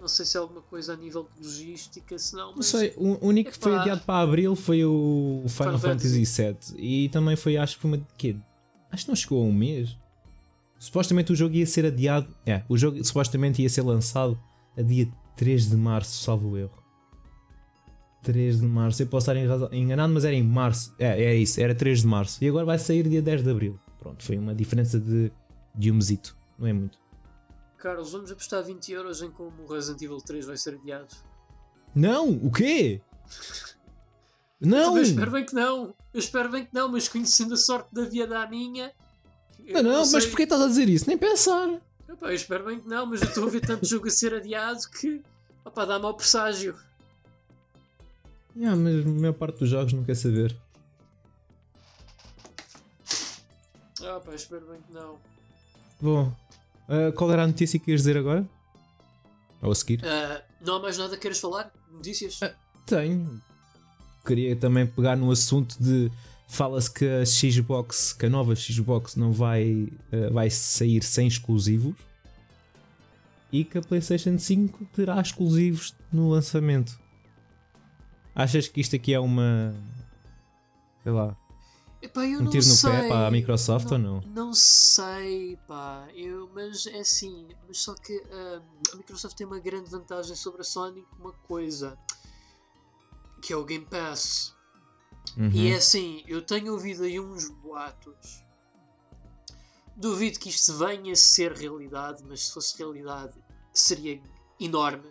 Não 0.00 0.08
sei 0.08 0.26
se 0.26 0.36
é 0.36 0.40
alguma 0.40 0.60
coisa 0.62 0.94
a 0.94 0.96
nível 0.96 1.28
de 1.38 1.46
logística, 1.46 2.18
se 2.18 2.34
não. 2.34 2.52
Não 2.56 2.62
sei, 2.62 2.92
o 2.96 3.24
único 3.24 3.52
que 3.52 3.56
foi 3.56 3.76
adiado 3.76 4.00
para 4.00 4.24
abril 4.24 4.56
foi 4.56 4.84
o 4.84 5.44
Final, 5.46 5.78
Final 5.78 5.78
Fantasy 5.78 6.24
VII. 6.24 6.56
E 6.76 7.08
também 7.10 7.36
foi, 7.36 7.56
acho 7.56 7.76
que 7.76 7.82
foi 7.82 7.92
uma. 7.92 8.06
Quê? 8.18 8.34
Acho 8.90 9.04
que 9.04 9.08
não 9.08 9.16
chegou 9.16 9.40
a 9.40 9.46
um 9.46 9.52
mês. 9.52 9.96
Supostamente 10.80 11.32
o 11.32 11.36
jogo 11.36 11.54
ia 11.54 11.64
ser 11.64 11.86
adiado. 11.86 12.26
É, 12.44 12.64
o 12.68 12.76
jogo 12.76 13.02
supostamente 13.04 13.62
ia 13.62 13.68
ser 13.68 13.82
lançado 13.82 14.36
a 14.76 14.82
dia 14.82 15.08
3 15.36 15.70
de 15.70 15.76
março, 15.76 16.24
salvo 16.24 16.58
erro. 16.58 16.81
3 18.22 18.60
de 18.60 18.66
março, 18.66 19.02
eu 19.02 19.06
posso 19.06 19.30
estar 19.30 19.74
enganado, 19.74 20.12
mas 20.12 20.24
era 20.24 20.34
em 20.34 20.42
março. 20.42 20.94
É, 20.98 21.22
é 21.22 21.34
isso, 21.34 21.60
era 21.60 21.74
3 21.74 22.00
de 22.00 22.06
março. 22.06 22.42
E 22.42 22.48
agora 22.48 22.64
vai 22.64 22.78
sair 22.78 23.08
dia 23.08 23.20
10 23.20 23.42
de 23.42 23.50
abril. 23.50 23.80
Pronto, 23.98 24.24
foi 24.24 24.38
uma 24.38 24.54
diferença 24.54 24.98
de, 24.98 25.30
de 25.74 25.90
um 25.90 25.94
mesito. 25.94 26.36
Não 26.58 26.66
é 26.66 26.72
muito. 26.72 26.98
Carlos, 27.78 28.12
vamos 28.12 28.30
apostar 28.30 28.62
20 28.62 28.92
euros 28.92 29.22
em 29.22 29.30
como 29.30 29.64
o 29.64 29.66
Resident 29.66 30.02
Evil 30.02 30.18
3 30.18 30.46
vai 30.46 30.56
ser 30.56 30.74
adiado. 30.74 31.14
Não! 31.94 32.30
O 32.30 32.50
quê? 32.50 33.00
Não! 34.60 34.96
Eu 34.96 35.02
espero 35.02 35.30
bem 35.32 35.44
que 35.44 35.54
não. 35.54 35.94
Eu 36.14 36.20
espero 36.20 36.48
bem 36.48 36.64
que 36.64 36.72
não, 36.72 36.88
mas 36.88 37.08
conhecendo 37.08 37.54
a 37.54 37.56
sorte 37.56 37.92
da 37.92 38.04
vida 38.04 38.26
da 38.28 38.46
minha. 38.46 38.92
Não, 39.58 39.82
não, 39.82 40.04
não 40.04 40.12
mas 40.12 40.26
porquê 40.26 40.44
estás 40.44 40.62
a 40.62 40.68
dizer 40.68 40.88
isso? 40.88 41.08
Nem 41.08 41.18
pensar. 41.18 41.68
Epá, 42.08 42.28
eu 42.28 42.34
espero 42.34 42.64
bem 42.64 42.80
que 42.80 42.88
não, 42.88 43.06
mas 43.06 43.22
eu 43.22 43.28
estou 43.28 43.46
a 43.46 43.50
ver 43.50 43.60
tanto 43.60 43.86
jogo 43.86 44.06
a 44.06 44.10
ser 44.10 44.34
adiado 44.34 44.80
que. 44.90 45.22
Opá, 45.64 45.84
dá 45.84 45.98
mau 45.98 46.14
presságio. 46.14 46.76
Yeah, 48.56 48.76
mas 48.76 49.06
a 49.06 49.08
maior 49.08 49.34
parte 49.34 49.58
dos 49.58 49.68
jogos 49.68 49.92
não 49.92 50.04
quer 50.04 50.14
saber. 50.14 50.56
Ah, 54.02 54.20
pá, 54.24 54.34
espero 54.34 54.66
bem 54.66 54.80
que 54.80 54.92
não. 54.92 55.18
Bom, 56.00 56.32
Uh, 56.88 57.12
qual 57.12 57.30
era 57.32 57.44
a 57.44 57.46
notícia 57.46 57.78
que 57.78 57.90
ias 57.90 58.00
dizer 58.00 58.16
agora? 58.16 58.46
Ou 59.62 59.70
a 59.70 59.74
seguir? 59.74 60.00
Uh, 60.00 60.42
não 60.60 60.76
há 60.76 60.80
mais 60.80 60.98
nada 60.98 61.14
que 61.14 61.22
queiras 61.22 61.38
falar? 61.38 61.72
Notícias? 61.90 62.40
Uh, 62.42 62.50
tenho. 62.84 63.40
Queria 64.26 64.54
também 64.56 64.86
pegar 64.86 65.16
no 65.16 65.30
assunto 65.30 65.76
de 65.82 66.10
Fala-se 66.48 66.92
que 66.92 67.06
a 67.06 67.24
Xbox, 67.24 68.12
que 68.12 68.26
a 68.26 68.28
nova 68.28 68.54
Xbox 68.54 69.16
não 69.16 69.32
vai, 69.32 69.88
uh, 70.12 70.32
vai 70.32 70.50
sair 70.50 71.02
sem 71.02 71.26
exclusivos 71.26 71.94
e 73.50 73.64
que 73.64 73.78
a 73.78 73.80
PlayStation 73.80 74.38
5 74.38 74.84
terá 74.94 75.18
exclusivos 75.20 75.94
no 76.12 76.30
lançamento. 76.30 77.00
Achas 78.34 78.68
que 78.68 78.80
isto 78.80 78.96
aqui 78.96 79.12
é 79.14 79.20
uma. 79.20 79.74
sei 81.02 81.12
lá. 81.12 81.36
Epá, 82.00 82.22
um 82.22 82.50
tiro 82.50 82.66
no 82.66 82.74
sei. 82.74 82.90
pé 82.90 83.08
para 83.08 83.26
a 83.28 83.30
Microsoft 83.30 83.90
não, 83.90 83.92
ou 83.92 83.98
não? 83.98 84.20
Não 84.34 84.54
sei, 84.54 85.56
pá. 85.68 86.08
Eu, 86.14 86.50
mas 86.52 86.86
é 86.86 86.98
assim. 86.98 87.48
Mas 87.68 87.78
só 87.78 87.94
que 87.94 88.16
uh, 88.16 88.62
a 88.92 88.96
Microsoft 88.96 89.36
tem 89.36 89.46
uma 89.46 89.60
grande 89.60 89.88
vantagem 89.88 90.34
sobre 90.34 90.62
a 90.62 90.64
Sony 90.64 91.06
uma 91.18 91.32
coisa. 91.32 91.96
Que 93.40 93.52
é 93.52 93.56
o 93.56 93.64
Game 93.64 93.86
Pass. 93.86 94.54
Uhum. 95.36 95.50
E 95.52 95.70
é 95.70 95.76
assim, 95.76 96.24
eu 96.26 96.42
tenho 96.42 96.72
ouvido 96.72 97.04
aí 97.04 97.20
uns 97.20 97.48
boatos. 97.48 98.42
Duvido 99.96 100.38
que 100.38 100.48
isto 100.48 100.76
venha 100.78 101.12
a 101.12 101.16
ser 101.16 101.52
realidade, 101.52 102.24
mas 102.26 102.46
se 102.46 102.52
fosse 102.52 102.76
realidade 102.78 103.34
seria 103.72 104.20
enorme. 104.58 105.08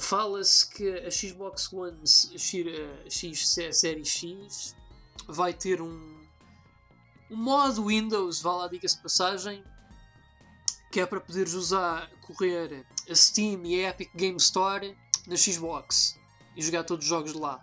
Fala-se 0.00 0.68
que 0.68 0.88
a 0.98 1.10
Xbox 1.10 1.72
One 1.72 2.00
X, 2.06 3.58
Série 3.72 4.04
X 4.04 4.76
vai 5.26 5.52
ter 5.52 5.80
um, 5.80 6.26
um 7.30 7.36
modo 7.36 7.86
Windows, 7.86 8.40
vá 8.40 8.52
lá, 8.54 8.68
diga-se 8.68 9.00
passagem, 9.02 9.62
que 10.90 11.00
é 11.00 11.06
para 11.06 11.20
poderes 11.20 11.54
usar, 11.54 12.10
correr 12.22 12.86
a 13.08 13.14
Steam 13.14 13.64
e 13.64 13.84
a 13.84 13.90
Epic 13.90 14.10
Game 14.14 14.36
Store 14.36 14.96
na 15.26 15.36
Xbox 15.36 16.18
e 16.56 16.62
jogar 16.62 16.84
todos 16.84 17.04
os 17.04 17.08
jogos 17.08 17.32
de 17.32 17.38
lá. 17.38 17.62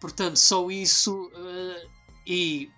Portanto, 0.00 0.36
só 0.36 0.70
isso 0.70 1.28
uh, 1.28 1.90
e 2.26 2.70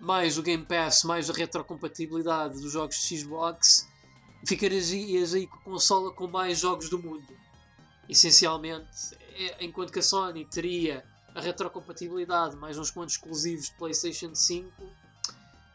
mais 0.00 0.36
o 0.36 0.42
Game 0.42 0.64
Pass, 0.64 1.04
mais 1.04 1.30
a 1.30 1.32
retrocompatibilidade 1.32 2.60
dos 2.60 2.72
jogos 2.72 2.96
de 2.96 3.18
Xbox, 3.18 3.86
ficarias 4.44 5.34
aí 5.34 5.46
com 5.46 5.56
a 5.56 5.62
consola 5.62 6.12
com 6.12 6.26
mais 6.26 6.58
jogos 6.58 6.88
do 6.88 6.98
mundo. 6.98 7.26
Essencialmente, 8.08 9.16
é, 9.34 9.64
enquanto 9.64 9.92
que 9.92 9.98
a 9.98 10.02
Sony 10.02 10.44
teria 10.44 11.04
a 11.34 11.40
retrocompatibilidade, 11.40 12.56
mais 12.56 12.78
uns 12.78 12.90
quantos 12.90 13.14
exclusivos 13.14 13.66
de 13.66 13.74
PlayStation 13.76 14.34
5, 14.34 14.70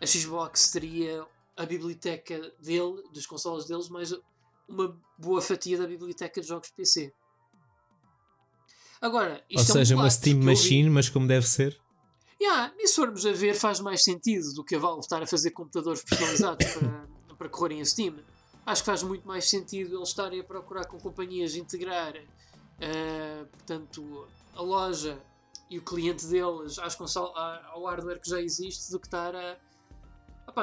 a 0.01 0.05
Xbox 0.05 0.71
teria 0.71 1.25
a 1.55 1.65
biblioteca 1.65 2.51
dele, 2.59 3.03
das 3.13 3.25
consolas 3.25 3.65
deles, 3.65 3.89
mais 3.89 4.13
uma 4.67 4.97
boa 5.17 5.41
fatia 5.41 5.77
da 5.77 5.85
biblioteca 5.85 6.41
de 6.41 6.47
jogos 6.47 6.69
de 6.69 6.73
PC. 6.73 7.13
Agora, 8.99 9.43
Ou 9.55 9.63
seja, 9.63 9.93
é 9.93 9.97
um 9.97 10.01
uma 10.01 10.09
Steam 10.09 10.39
Machine, 10.39 10.89
mas 10.89 11.09
como 11.09 11.27
deve 11.27 11.47
ser. 11.47 11.79
Yeah, 12.41 12.73
e 12.79 12.87
se 12.87 12.95
formos 12.95 13.23
a 13.25 13.31
ver, 13.31 13.53
faz 13.53 13.79
mais 13.79 14.03
sentido 14.03 14.51
do 14.53 14.63
que 14.63 14.75
a 14.75 14.79
Valve 14.79 15.01
estar 15.01 15.21
a 15.21 15.27
fazer 15.27 15.51
computadores 15.51 16.03
personalizados 16.03 16.65
para, 16.73 17.35
para 17.35 17.49
correrem 17.49 17.81
a 17.81 17.85
Steam. 17.85 18.15
Acho 18.65 18.83
que 18.83 18.85
faz 18.85 19.03
muito 19.03 19.27
mais 19.27 19.49
sentido 19.49 19.97
eles 19.97 20.09
estarem 20.09 20.39
a 20.39 20.43
procurar 20.43 20.85
com 20.85 20.99
companhias 20.99 21.55
integrar 21.55 22.15
uh, 22.15 23.45
portanto, 23.47 24.27
a 24.53 24.61
loja 24.61 25.21
e 25.69 25.79
o 25.79 25.81
cliente 25.81 26.25
deles 26.27 26.77
às 26.79 26.95
console, 26.95 27.31
ao 27.35 27.85
hardware 27.85 28.19
que 28.19 28.29
já 28.29 28.41
existe 28.41 28.91
do 28.91 28.99
que 28.99 29.07
estar 29.07 29.35
a. 29.35 29.57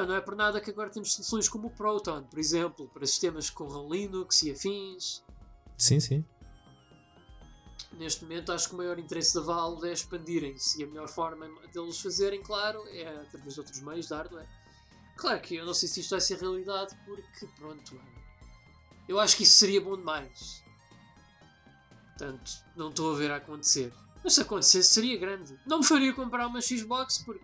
Não 0.05 0.15
é 0.15 0.21
por 0.21 0.35
nada 0.35 0.61
que 0.61 0.69
agora 0.69 0.89
temos 0.89 1.13
soluções 1.13 1.49
como 1.49 1.67
o 1.67 1.71
Proton, 1.71 2.23
por 2.23 2.37
exemplo, 2.37 2.87
para 2.93 3.05
sistemas 3.07 3.49
que 3.49 3.55
corram 3.55 3.89
Linux 3.89 4.43
e 4.43 4.51
afins. 4.51 5.23
Sim, 5.77 5.99
sim 5.99 6.23
neste 7.99 8.23
momento 8.23 8.51
acho 8.51 8.69
que 8.69 8.73
o 8.73 8.77
maior 8.77 8.97
interesse 8.97 9.35
da 9.35 9.41
Valve 9.41 9.89
é 9.89 9.93
expandirem-se 9.93 10.81
e 10.81 10.83
a 10.85 10.87
melhor 10.87 11.07
forma 11.09 11.47
deles 11.73 11.99
fazerem, 11.99 12.41
claro, 12.41 12.81
é 12.87 13.07
através 13.07 13.53
de 13.53 13.59
outros 13.59 13.81
meios 13.81 14.07
de 14.07 14.13
hardware. 14.13 14.47
Claro 15.19 15.41
que 15.41 15.55
eu 15.55 15.65
não 15.65 15.73
sei 15.73 15.89
se 15.89 15.99
isto 15.99 16.11
vai 16.11 16.21
ser 16.21 16.39
realidade 16.39 16.95
porque, 17.05 17.45
pronto, 17.57 17.99
eu 19.07 19.19
acho 19.19 19.35
que 19.35 19.43
isso 19.43 19.57
seria 19.57 19.81
bom 19.81 19.97
demais. 19.97 20.63
Portanto, 22.17 22.51
não 22.75 22.89
estou 22.89 23.13
a 23.13 23.17
ver 23.17 23.31
a 23.31 23.35
acontecer. 23.35 23.91
Mas 24.23 24.33
se 24.33 24.41
acontecesse 24.41 24.93
seria 24.93 25.17
grande. 25.17 25.59
Não 25.65 25.79
me 25.79 25.85
faria 25.85 26.13
comprar 26.13 26.47
uma 26.47 26.61
Xbox 26.61 27.17
porque 27.19 27.43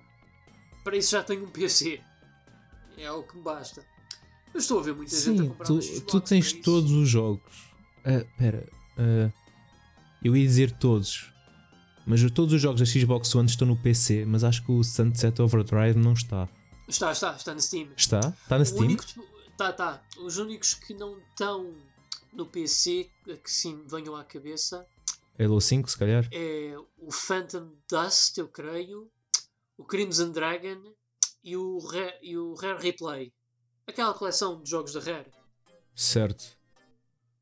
para 0.86 0.96
isso 0.96 1.12
já 1.12 1.24
tenho 1.24 1.44
um 1.44 1.50
PC. 1.50 2.02
É 2.98 3.12
o 3.12 3.24
que 3.24 3.36
me 3.36 3.44
basta. 3.44 3.86
Mas 4.54 4.64
estou 4.64 4.80
a 4.80 4.84
ver 4.84 4.96
muita 4.96 5.14
Sim, 5.14 5.38
gente 5.38 5.46
a 5.46 5.50
comprar 5.50 5.66
tu, 5.66 5.74
uma 5.74 5.82
Xbox. 5.82 6.12
Tu 6.12 6.22
tens 6.22 6.54
todos 6.54 6.92
os 6.92 7.10
jogos. 7.10 7.74
Espera. 8.06 8.66
Uh, 8.98 9.28
uh 9.28 9.46
eu 10.24 10.36
ia 10.36 10.46
dizer 10.46 10.72
todos. 10.72 11.32
Mas 12.06 12.20
todos 12.32 12.54
os 12.54 12.62
jogos 12.62 12.80
da 12.80 12.86
Xbox 12.86 13.36
One 13.36 13.50
estão 13.50 13.68
no 13.68 13.76
PC, 13.76 14.26
mas 14.26 14.44
acho 14.44 14.64
que 14.64 14.72
o 14.72 14.84
Sunset 14.84 15.42
Overdrive 15.42 16.00
não 16.00 16.14
está. 16.14 16.48
Está, 16.88 17.12
está, 17.12 17.36
está 17.36 17.54
na 17.54 17.60
Steam. 17.60 17.90
Está? 17.98 18.20
Está 18.20 18.60
na 18.60 18.66
Steam? 18.66 18.96
Está, 19.52 19.70
está. 19.70 20.04
Os 20.20 20.38
únicos 20.38 20.74
que 20.74 20.94
não 20.94 21.18
estão 21.18 21.74
no 22.34 22.46
PC, 22.46 23.10
que 23.26 23.52
sim 23.52 23.84
venham 23.88 24.16
à 24.16 24.24
cabeça. 24.24 24.86
Halo 25.40 25.60
5, 25.60 25.90
se 25.90 25.98
calhar? 25.98 26.28
É 26.32 26.76
o 26.98 27.12
Phantom 27.12 27.72
Dust, 27.90 28.38
eu 28.38 28.48
creio. 28.48 29.10
O 29.78 29.84
Crimson 29.84 30.32
Dragon 30.32 30.82
e 31.44 31.58
o, 31.58 31.80
Re, 31.80 32.14
e 32.22 32.38
o 32.38 32.54
Rare 32.54 32.82
Replay. 32.82 33.34
Aquela 33.88 34.14
coleção 34.14 34.62
de 34.62 34.70
jogos 34.70 34.94
da 34.94 35.00
Rare. 35.00 35.32
Certo. 35.94 36.58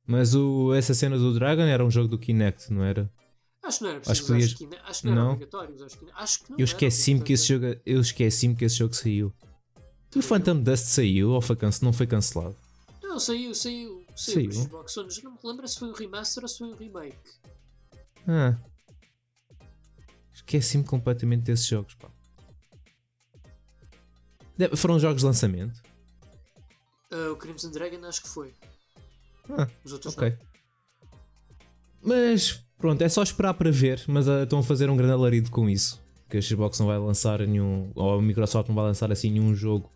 Mas 0.05 0.35
o, 0.35 0.73
essa 0.73 0.93
cena 0.93 1.17
do 1.17 1.33
Dragon 1.33 1.63
era 1.63 1.85
um 1.85 1.91
jogo 1.91 2.07
do 2.07 2.17
Kinect, 2.17 2.71
não 2.71 2.83
era? 2.83 3.11
Acho 3.63 3.77
que 3.77 3.83
não 3.83 3.91
era 3.91 3.99
preciso 4.01 4.11
acho 4.11 4.21
que, 4.21 4.27
podias... 4.27 4.53
Kinect, 4.53 4.83
acho 4.85 5.01
que 5.01 5.07
não, 5.07 5.15
não, 5.15 5.21
era 5.21 5.31
obrigatório, 5.31 5.85
acho 5.85 5.97
que, 5.97 6.05
acho 6.13 6.43
que 6.43 6.51
não 6.51 6.59
Eu 6.59 6.65
esqueci-me 6.65 7.21
que 7.21 7.33
esse 7.33 7.47
jogo, 7.47 7.65
eu 7.85 8.01
esqueci-me 8.01 8.55
que 8.55 8.65
esse 8.65 8.75
jogo 8.75 8.93
saiu. 8.93 9.33
E 10.13 10.19
o 10.19 10.21
Phantom 10.21 10.61
Dust 10.61 10.85
saiu 10.85 11.31
ou 11.31 11.41
foi 11.41 11.55
cance... 11.55 11.83
não 11.83 11.93
foi 11.93 12.05
cancelado? 12.05 12.55
Não, 13.01 13.17
saiu, 13.19 13.55
saiu. 13.55 14.05
Saiu. 14.15 14.51
saiu. 14.51 14.63
Xbox 14.63 14.97
One. 14.97 15.09
Não 15.23 15.31
me 15.31 15.37
lembro 15.43 15.67
se 15.67 15.79
foi 15.79 15.89
um 15.89 15.93
remaster 15.93 16.43
ou 16.43 16.49
se 16.49 16.57
foi 16.57 16.67
um 16.67 16.75
remake. 16.75 17.17
Ah. 18.27 18.57
Esqueci-me 20.33 20.83
completamente 20.83 21.43
desses 21.43 21.65
jogos, 21.65 21.95
pá. 21.95 22.09
Foram 24.75 24.99
jogos 24.99 25.21
de 25.21 25.25
lançamento? 25.25 25.81
Uh, 27.11 27.31
o 27.31 27.37
Crimson 27.37 27.71
Dragon 27.71 28.03
acho 28.05 28.23
que 28.23 28.29
foi. 28.29 28.53
Ah, 29.49 29.67
ok. 30.05 30.29
Não. 30.29 30.53
Mas 32.01 32.63
pronto, 32.83 33.01
é 33.01 33.07
só 33.07 33.23
esperar 33.23 33.53
para 33.53 33.71
ver. 33.71 34.03
Mas 34.09 34.27
uh, 34.27 34.43
estão 34.43 34.59
a 34.59 34.63
fazer 34.63 34.89
um 34.89 34.97
grande 34.97 35.13
alarido 35.13 35.49
com 35.49 35.69
isso. 35.69 36.01
Que 36.29 36.35
a 36.35 36.41
Xbox 36.41 36.77
não 36.79 36.87
vai 36.87 36.99
lançar 36.99 37.39
nenhum. 37.39 37.89
Ou 37.95 38.19
a 38.19 38.21
Microsoft 38.21 38.67
não 38.67 38.75
vai 38.75 38.83
lançar 38.83 39.09
assim 39.09 39.31
nenhum 39.31 39.55
jogo 39.55 39.89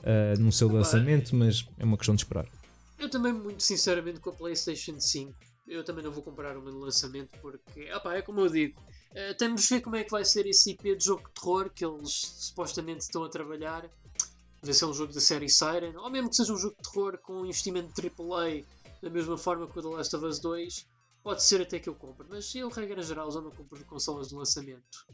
uh, 0.00 0.40
no 0.40 0.50
seu 0.50 0.68
lançamento, 0.68 1.36
mas 1.36 1.64
é 1.78 1.84
uma 1.84 1.96
questão 1.96 2.16
de 2.16 2.22
esperar. 2.22 2.48
Eu 2.98 3.08
também, 3.08 3.32
muito 3.32 3.62
sinceramente, 3.62 4.18
com 4.18 4.30
a 4.30 4.32
PlayStation 4.32 4.98
5, 4.98 5.32
eu 5.68 5.84
também 5.84 6.02
não 6.02 6.10
vou 6.10 6.24
comprar 6.24 6.56
uma 6.56 6.72
no 6.72 6.80
lançamento 6.80 7.30
porque, 7.40 7.92
opa, 7.92 8.14
é 8.14 8.22
como 8.22 8.40
eu 8.40 8.48
digo, 8.48 8.80
uh, 8.80 9.36
temos 9.38 9.62
de 9.62 9.68
ver 9.68 9.80
como 9.80 9.94
é 9.94 10.02
que 10.02 10.10
vai 10.10 10.24
ser 10.24 10.44
esse 10.44 10.72
IP 10.72 10.96
de 10.96 11.04
jogo 11.04 11.22
de 11.28 11.40
terror 11.40 11.70
que 11.72 11.84
eles 11.84 12.34
supostamente 12.40 13.02
estão 13.02 13.22
a 13.22 13.28
trabalhar. 13.28 13.88
Ver 14.60 14.74
se 14.74 14.82
é 14.82 14.86
um 14.88 14.94
jogo 14.94 15.12
da 15.12 15.20
série 15.20 15.48
Siren, 15.48 15.94
ou 15.98 16.10
mesmo 16.10 16.30
que 16.30 16.36
seja 16.36 16.52
um 16.52 16.56
jogo 16.56 16.74
de 16.82 16.90
terror 16.90 17.16
com 17.18 17.42
um 17.42 17.44
investimento 17.44 17.92
AAA 18.00 18.64
da 19.00 19.10
mesma 19.10 19.38
forma 19.38 19.68
que 19.68 19.78
o 19.78 19.82
The 19.82 19.88
Last 19.88 20.16
of 20.16 20.24
Us 20.24 20.40
2, 20.40 20.93
pode 21.24 21.42
ser 21.42 21.62
até 21.62 21.80
que 21.80 21.88
eu 21.88 21.94
compre, 21.94 22.26
mas 22.28 22.54
eu, 22.54 22.68
regra 22.68 23.02
geral, 23.02 23.30
já 23.32 23.40
não 23.40 23.50
compro 23.50 23.82
consolas 23.86 24.28
de 24.28 24.34
lançamento. 24.34 25.06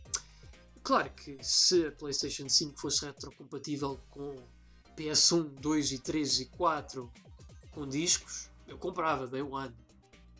Claro 0.82 1.08
que 1.14 1.38
se 1.40 1.86
a 1.86 1.92
PlayStation 1.92 2.48
5 2.48 2.80
fosse 2.80 3.06
retrocompatível 3.06 3.98
com 4.10 4.34
PS1, 4.96 5.44
2 5.60 5.92
e 5.92 5.98
3 6.00 6.40
e 6.40 6.46
4 6.46 7.10
com 7.70 7.86
discos, 7.86 8.50
eu 8.66 8.76
comprava 8.76 9.26
Day 9.28 9.40
One. 9.40 9.74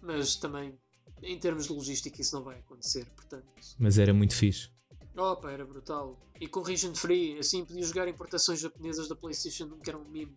Mas 0.02 0.34
também, 0.34 0.76
em 1.22 1.38
termos 1.38 1.66
de 1.66 1.72
logística, 1.72 2.20
isso 2.20 2.34
não 2.34 2.42
vai 2.42 2.58
acontecer, 2.58 3.06
portanto. 3.14 3.46
Mas 3.78 3.96
era 3.96 4.12
muito 4.12 4.34
fixe. 4.34 4.70
Opa, 5.16 5.52
era 5.52 5.64
brutal. 5.64 6.18
E 6.40 6.48
com 6.48 6.62
region 6.62 6.94
free, 6.94 7.38
assim 7.38 7.64
podia 7.64 7.84
jogar 7.84 8.08
importações 8.08 8.58
japonesas 8.58 9.08
da 9.08 9.14
PlayStation 9.14 9.66
1 9.66 9.78
que 9.78 9.90
eram 9.90 10.00
um 10.00 10.08
mimo. 10.08 10.36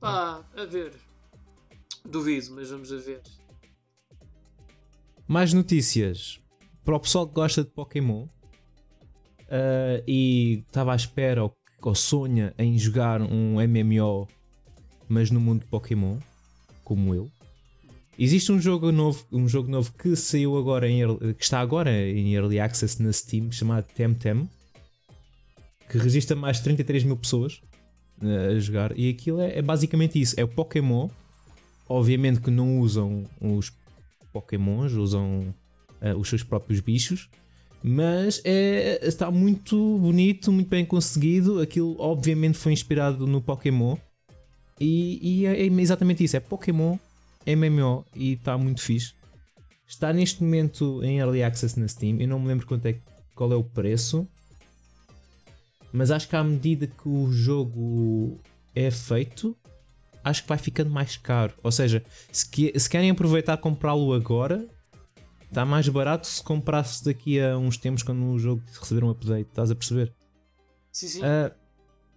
Pá, 0.00 0.44
a 0.56 0.64
ver. 0.64 1.07
Duvido, 2.08 2.54
mas 2.54 2.70
vamos 2.70 2.90
a 2.90 2.96
ver. 2.96 3.20
Mais 5.26 5.52
notícias. 5.52 6.40
Para 6.82 6.96
o 6.96 7.00
pessoal 7.00 7.28
que 7.28 7.34
gosta 7.34 7.62
de 7.62 7.68
Pokémon 7.68 8.22
uh, 8.22 10.02
e 10.06 10.64
estava 10.66 10.94
à 10.94 10.96
espera 10.96 11.44
ou, 11.44 11.54
ou 11.82 11.94
sonha 11.94 12.54
em 12.58 12.78
jogar 12.78 13.20
um 13.20 13.56
MMO, 13.56 14.26
mas 15.06 15.30
no 15.30 15.38
mundo 15.38 15.60
de 15.60 15.66
Pokémon, 15.66 16.18
como 16.82 17.14
eu. 17.14 17.30
Existe 18.18 18.50
um 18.52 18.60
jogo 18.60 18.90
novo, 18.90 19.26
um 19.30 19.46
jogo 19.46 19.70
novo 19.70 19.92
que 19.92 20.16
saiu 20.16 20.56
agora 20.56 20.88
em 20.88 21.02
que 21.34 21.44
está 21.44 21.60
agora 21.60 21.90
em 21.90 22.34
Early 22.34 22.58
Access 22.58 23.02
na 23.02 23.12
Steam, 23.12 23.52
chamado 23.52 23.84
Temtem, 23.94 24.48
que 25.90 25.98
registra 25.98 26.34
mais 26.34 26.56
de 26.56 26.64
33 26.64 27.04
mil 27.04 27.18
pessoas 27.18 27.60
uh, 28.22 28.56
a 28.56 28.58
jogar. 28.58 28.98
E 28.98 29.10
aquilo 29.10 29.42
é, 29.42 29.58
é 29.58 29.62
basicamente 29.62 30.18
isso: 30.18 30.34
é 30.40 30.42
o 30.42 30.48
Pokémon 30.48 31.10
Obviamente 31.88 32.40
que 32.40 32.50
não 32.50 32.80
usam 32.80 33.24
os 33.40 33.72
Pokémons, 34.32 34.92
usam 34.92 35.54
uh, 36.02 36.18
os 36.18 36.28
seus 36.28 36.42
próprios 36.42 36.80
bichos. 36.80 37.28
Mas 37.82 38.42
é, 38.44 38.98
está 39.06 39.30
muito 39.30 39.98
bonito, 39.98 40.52
muito 40.52 40.68
bem 40.68 40.84
conseguido. 40.84 41.60
Aquilo, 41.60 41.96
obviamente, 41.98 42.58
foi 42.58 42.72
inspirado 42.72 43.26
no 43.26 43.40
Pokémon. 43.40 43.96
E, 44.80 45.18
e 45.22 45.46
é, 45.46 45.62
é 45.62 45.66
exatamente 45.66 46.24
isso: 46.24 46.36
é 46.36 46.40
Pokémon 46.40 46.98
MMO 47.46 48.04
e 48.14 48.32
está 48.32 48.58
muito 48.58 48.82
fixe. 48.82 49.14
Está 49.86 50.12
neste 50.12 50.42
momento 50.42 51.02
em 51.02 51.18
Early 51.18 51.42
Access 51.42 51.78
na 51.78 51.88
Steam. 51.88 52.20
Eu 52.20 52.28
não 52.28 52.38
me 52.38 52.48
lembro 52.48 52.66
quanto 52.66 52.86
é, 52.86 53.00
qual 53.34 53.52
é 53.52 53.56
o 53.56 53.64
preço. 53.64 54.28
Mas 55.92 56.10
acho 56.10 56.28
que 56.28 56.36
à 56.36 56.44
medida 56.44 56.86
que 56.86 57.08
o 57.08 57.32
jogo 57.32 58.38
é 58.74 58.90
feito, 58.90 59.56
acho 60.28 60.42
que 60.42 60.48
vai 60.48 60.58
ficando 60.58 60.90
mais 60.90 61.16
caro. 61.16 61.54
Ou 61.62 61.72
seja, 61.72 62.04
se, 62.30 62.48
que, 62.48 62.78
se 62.78 62.88
querem 62.88 63.10
aproveitar 63.10 63.56
comprá-lo 63.56 64.12
agora, 64.12 64.66
está 65.44 65.64
mais 65.64 65.88
barato 65.88 66.26
se 66.26 66.42
comprasse 66.42 67.04
daqui 67.04 67.40
a 67.40 67.56
uns 67.56 67.76
tempos 67.76 68.02
quando 68.02 68.24
o 68.24 68.38
jogo 68.38 68.62
receber 68.80 69.04
um 69.04 69.10
update. 69.10 69.48
Estás 69.48 69.70
a 69.70 69.74
perceber? 69.74 70.12
Sim, 70.92 71.08
sim. 71.08 71.20
Uh, 71.20 71.54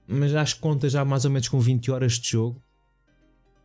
mas 0.08 0.36
acho 0.36 0.56
que 0.56 0.62
conta 0.62 0.90
já 0.90 1.06
mais 1.06 1.26
ou 1.26 1.32
menos 1.32 1.48
com 1.48 1.60
20 1.60 1.92
horas 1.92 2.14
de 2.14 2.30
jogo. 2.30 2.62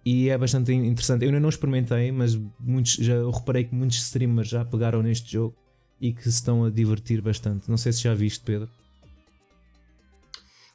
E 0.05 0.29
é 0.29 0.39
bastante 0.39 0.73
interessante. 0.73 1.23
Eu 1.23 1.31
ainda 1.31 1.41
não 1.41 1.49
experimentei, 1.49 2.13
mas 2.13 2.39
muitos, 2.61 2.93
já 2.93 3.29
reparei 3.29 3.65
que 3.65 3.75
muitos 3.75 3.99
streamers 3.99 4.49
já 4.49 4.65
pegaram 4.65 5.03
neste 5.03 5.33
jogo 5.33 5.57
e 6.01 6.13
que 6.13 6.23
se 6.23 6.29
estão 6.29 6.65
a 6.65 6.71
divertir 6.71 7.21
bastante. 7.21 7.69
Não 7.69 7.77
sei 7.77 7.93
se 7.93 8.03
já 8.03 8.15
viste, 8.15 8.45
Pedro. 8.45 8.71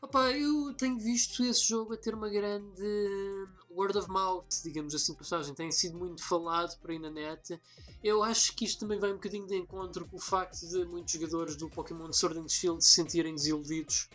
Opa, 0.02 0.32
eu 0.32 0.51
tenho 0.82 0.98
visto 0.98 1.44
esse 1.44 1.70
jogo 1.70 1.94
a 1.94 1.98
ter 1.98 2.16
uma 2.16 2.28
grande 2.28 2.82
word 3.70 3.96
of 4.00 4.10
mouth, 4.10 4.48
digamos 4.64 4.96
assim, 4.96 5.14
passagem. 5.14 5.54
Tem 5.54 5.72
sido 5.72 5.96
muito 5.96 6.24
falado 6.24 6.76
por 6.80 6.90
aí 6.90 6.98
na 6.98 7.12
net. 7.12 7.62
Eu 8.04 8.24
acho 8.24 8.56
que 8.56 8.66
isto 8.66 8.80
também 8.80 9.00
vai 9.00 9.12
um 9.12 9.16
bocadinho 9.16 9.46
de 9.46 9.56
encontro 9.56 10.08
com 10.08 10.18
o 10.18 10.20
facto 10.20 10.68
de 10.68 10.84
muitos 10.86 11.14
jogadores 11.14 11.56
do 11.56 11.70
Pokémon 11.70 12.12
Sword 12.12 12.40
and 12.40 12.50
Shield 12.50 12.84
se 12.84 12.96
sentirem 12.96 13.36
desiludidos 13.36 14.10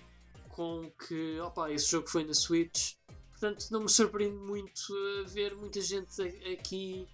com 0.49 0.91
que, 1.07 1.39
opa, 1.39 1.71
esse 1.71 1.89
jogo 1.89 2.09
foi 2.09 2.25
na 2.25 2.35
Switch. 2.35 2.95
Portanto, 3.31 3.69
não 3.71 3.83
me 3.83 3.89
surpreende 3.89 4.37
muito 4.37 4.93
ver 5.29 5.55
muita 5.55 5.81
gente 5.81 6.21
aqui 6.53 7.07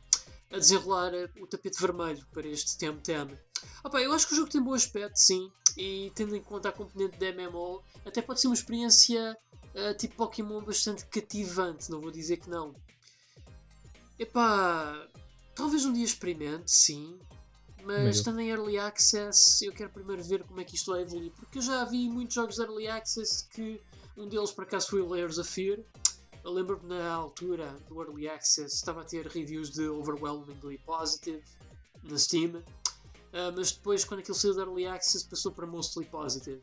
a 0.50 0.56
desenrolar 0.56 1.12
o 1.38 1.46
tapete 1.46 1.78
vermelho 1.78 2.24
para 2.32 2.48
este 2.48 2.78
Temtem. 2.78 3.28
Opa, 3.84 4.00
eu 4.00 4.12
acho 4.12 4.26
que 4.26 4.34
o 4.34 4.36
jogo 4.36 4.50
tem 4.50 4.62
bom 4.62 4.74
aspecto, 4.74 5.16
sim, 5.16 5.50
e 5.76 6.12
tendo 6.14 6.36
em 6.36 6.42
conta 6.42 6.68
a 6.68 6.72
componente 6.72 7.18
da 7.18 7.32
MMO, 7.32 7.82
até 8.06 8.22
pode 8.22 8.40
ser 8.40 8.46
uma 8.46 8.54
experiência 8.54 9.36
uh, 9.74 9.96
tipo 9.96 10.14
Pokémon 10.16 10.60
bastante 10.60 11.04
cativante, 11.06 11.90
não 11.90 12.00
vou 12.00 12.10
dizer 12.10 12.36
que 12.36 12.48
não. 12.48 12.74
Epá, 14.18 15.08
talvez 15.54 15.84
um 15.84 15.92
dia 15.92 16.04
experimente, 16.04 16.70
sim, 16.70 17.18
mas 17.84 18.16
estando 18.16 18.40
em 18.40 18.50
Early 18.50 18.78
Access 18.78 19.64
eu 19.64 19.72
quero 19.72 19.90
primeiro 19.90 20.22
ver 20.22 20.44
como 20.44 20.60
é 20.60 20.64
que 20.64 20.76
isto 20.76 20.92
vai 20.92 21.02
evoluir, 21.02 21.32
porque 21.32 21.58
eu 21.58 21.62
já 21.62 21.84
vi 21.84 22.08
muitos 22.08 22.34
jogos 22.34 22.56
de 22.56 22.62
Early 22.62 22.86
Access 22.86 23.44
que 23.48 23.80
um 24.16 24.28
deles 24.28 24.52
por 24.52 24.64
acaso 24.64 24.90
foi 24.90 25.00
o 25.00 25.08
Layers 25.08 25.38
of 25.38 25.50
Fear. 25.50 25.80
Eu 26.44 26.52
lembro-me 26.52 26.88
na 26.88 27.12
altura 27.12 27.74
do 27.88 28.02
Early 28.02 28.28
Access 28.28 28.74
estava 28.74 29.00
a 29.00 29.04
ter 29.04 29.26
reviews 29.26 29.70
de 29.70 29.88
overwhelmingly 29.88 30.78
positive 30.78 31.42
na 32.02 32.18
Steam 32.18 32.62
Uh, 33.32 33.50
mas 33.56 33.72
depois, 33.72 34.04
quando 34.04 34.20
aquilo 34.20 34.36
saiu 34.36 34.54
da 34.54 34.62
Early 34.62 34.86
Access, 34.86 35.26
passou 35.26 35.52
para 35.52 35.66
Mostly 35.66 36.04
Positive. 36.04 36.62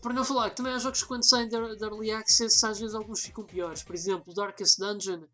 Para 0.00 0.12
não 0.12 0.24
falar 0.24 0.50
que 0.50 0.56
também 0.56 0.72
há 0.72 0.78
jogos 0.78 1.02
que 1.02 1.08
quando 1.08 1.28
saem 1.28 1.48
da 1.48 1.58
Early 1.58 2.12
Access, 2.12 2.64
às 2.64 2.78
vezes 2.78 2.94
alguns 2.94 3.20
ficam 3.20 3.44
piores. 3.44 3.82
Por 3.82 3.94
exemplo, 3.94 4.32
Darkest 4.32 4.78
Dungeon 4.78 5.24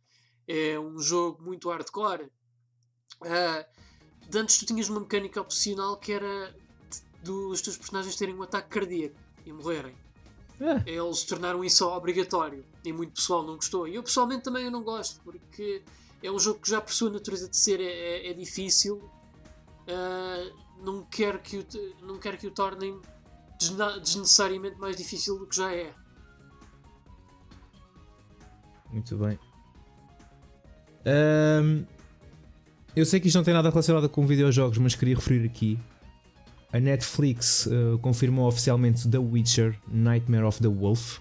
é 0.48 0.78
um 0.78 0.98
jogo 0.98 1.42
muito 1.42 1.68
hardcore. 1.68 2.30
Uh, 3.20 3.64
de 4.28 4.38
antes 4.38 4.56
tu 4.56 4.64
tinhas 4.64 4.88
uma 4.88 5.00
mecânica 5.00 5.40
opcional 5.40 5.98
que 5.98 6.12
era 6.12 6.54
dos 7.22 7.60
teus 7.60 7.76
personagens 7.76 8.16
terem 8.16 8.34
um 8.34 8.42
ataque 8.42 8.68
cardíaco 8.68 9.16
e 9.44 9.52
morrerem. 9.52 9.94
É. 10.60 10.90
Eles 10.90 11.24
tornaram 11.24 11.64
isso 11.64 11.86
obrigatório 11.86 12.64
e 12.84 12.92
muito 12.92 13.14
pessoal 13.14 13.42
não 13.42 13.56
gostou. 13.56 13.88
E 13.88 13.96
eu 13.96 14.02
pessoalmente 14.02 14.44
também 14.44 14.64
eu 14.64 14.70
não 14.70 14.82
gosto 14.82 15.20
porque 15.22 15.82
é 16.22 16.30
um 16.30 16.38
jogo 16.38 16.60
que 16.60 16.70
já 16.70 16.80
por 16.80 16.92
sua 16.92 17.10
natureza 17.10 17.48
de 17.48 17.56
ser 17.56 17.80
é, 17.80 17.84
é, 17.84 18.30
é 18.30 18.32
difícil 18.32 19.02
uh, 19.88 20.84
não, 20.84 21.04
quer 21.04 21.40
que 21.40 21.58
o, 21.58 21.66
não 22.02 22.18
quer 22.18 22.36
que 22.36 22.46
o 22.46 22.50
tornem 22.50 23.00
desnecessariamente 24.02 24.78
mais 24.78 24.96
difícil 24.96 25.38
do 25.38 25.46
que 25.46 25.56
já 25.56 25.72
é. 25.72 25.92
Muito 28.92 29.16
bem. 29.16 29.38
Um, 31.06 31.84
eu 32.94 33.04
sei 33.04 33.18
que 33.20 33.26
isto 33.26 33.36
não 33.36 33.44
tem 33.44 33.52
nada 33.52 33.68
relacionado 33.70 34.08
com 34.08 34.26
videojogos, 34.26 34.78
mas 34.78 34.94
queria 34.94 35.16
referir 35.16 35.44
aqui. 35.44 35.78
A 36.72 36.80
Netflix 36.80 37.66
uh, 37.66 37.98
confirmou 37.98 38.46
oficialmente 38.48 39.08
The 39.08 39.18
Witcher 39.18 39.78
Nightmare 39.88 40.44
of 40.44 40.60
the 40.60 40.68
Wolf, 40.68 41.18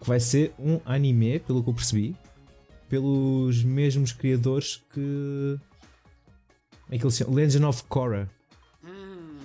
que 0.00 0.06
vai 0.06 0.20
ser 0.20 0.54
um 0.58 0.80
anime, 0.84 1.40
pelo 1.40 1.62
que 1.62 1.70
eu 1.70 1.74
percebi, 1.74 2.16
pelos 2.88 3.64
mesmos 3.64 4.12
criadores 4.12 4.84
que 4.92 5.58
É 6.90 6.96
Legend 7.28 7.64
of 7.64 7.84
Korra. 7.84 8.30
Hum. 8.84 9.38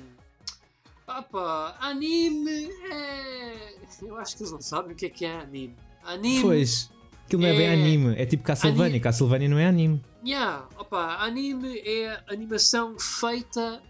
Opa, 1.07 1.75
anime 1.79 2.69
é. 2.91 3.75
Eu 4.01 4.17
acho 4.17 4.37
que 4.37 4.43
eles 4.43 4.51
não 4.51 4.61
sabem 4.61 4.93
o 4.93 4.95
que 4.95 5.07
é 5.07 5.09
que 5.09 5.25
é 5.25 5.39
anime. 5.39 5.75
Anime. 6.03 6.41
Pois. 6.41 6.89
Aquilo 7.25 7.43
não 7.43 7.49
é, 7.49 7.55
é 7.55 7.57
bem 7.57 7.69
anime, 7.69 8.15
é 8.17 8.25
tipo 8.25 8.43
Castlevania. 8.43 8.85
Anime... 8.85 8.99
Castlevania 8.99 9.49
não 9.49 9.57
é 9.57 9.65
anime. 9.65 10.03
Yeah, 10.23 10.67
opa, 10.77 11.15
anime 11.23 11.79
é 11.79 12.21
animação 12.27 12.99
feita 12.99 13.81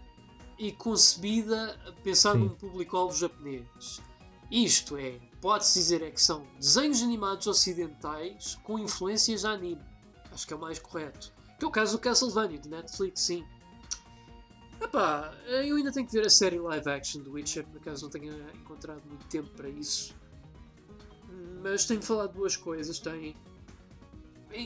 e 0.58 0.70
concebida 0.70 1.76
pensando 2.04 2.38
num 2.38 2.48
público-alvo 2.50 3.16
japonês. 3.18 4.00
Isto 4.48 4.96
é, 4.96 5.18
pode-se 5.40 5.78
dizer 5.78 6.02
é 6.02 6.10
que 6.10 6.20
são 6.22 6.46
desenhos 6.58 7.02
animados 7.02 7.46
ocidentais 7.46 8.58
com 8.62 8.78
influências 8.78 9.44
anime. 9.44 9.82
Acho 10.30 10.46
que 10.46 10.52
é 10.52 10.56
o 10.56 10.60
mais 10.60 10.78
correto. 10.78 11.32
Que 11.62 11.66
é 11.66 11.68
o 11.68 11.70
caso 11.70 11.92
do 11.92 12.00
Castlevania, 12.00 12.58
de 12.58 12.68
Netflix, 12.68 13.20
sim. 13.20 13.44
Epá, 14.80 15.32
eu 15.46 15.76
ainda 15.76 15.92
tenho 15.92 16.04
que 16.04 16.12
ver 16.12 16.26
a 16.26 16.28
série 16.28 16.58
live 16.58 16.90
action 16.90 17.22
do 17.22 17.30
Witcher, 17.34 17.64
por 17.64 17.80
acaso 17.80 18.02
não 18.02 18.10
tenho 18.10 18.34
encontrado 18.52 19.00
muito 19.06 19.24
tempo 19.26 19.48
para 19.50 19.68
isso. 19.68 20.12
Mas 21.62 21.84
tenho 21.84 22.02
falado 22.02 22.32
duas 22.32 22.56
coisas, 22.56 22.98
tem. 22.98 23.36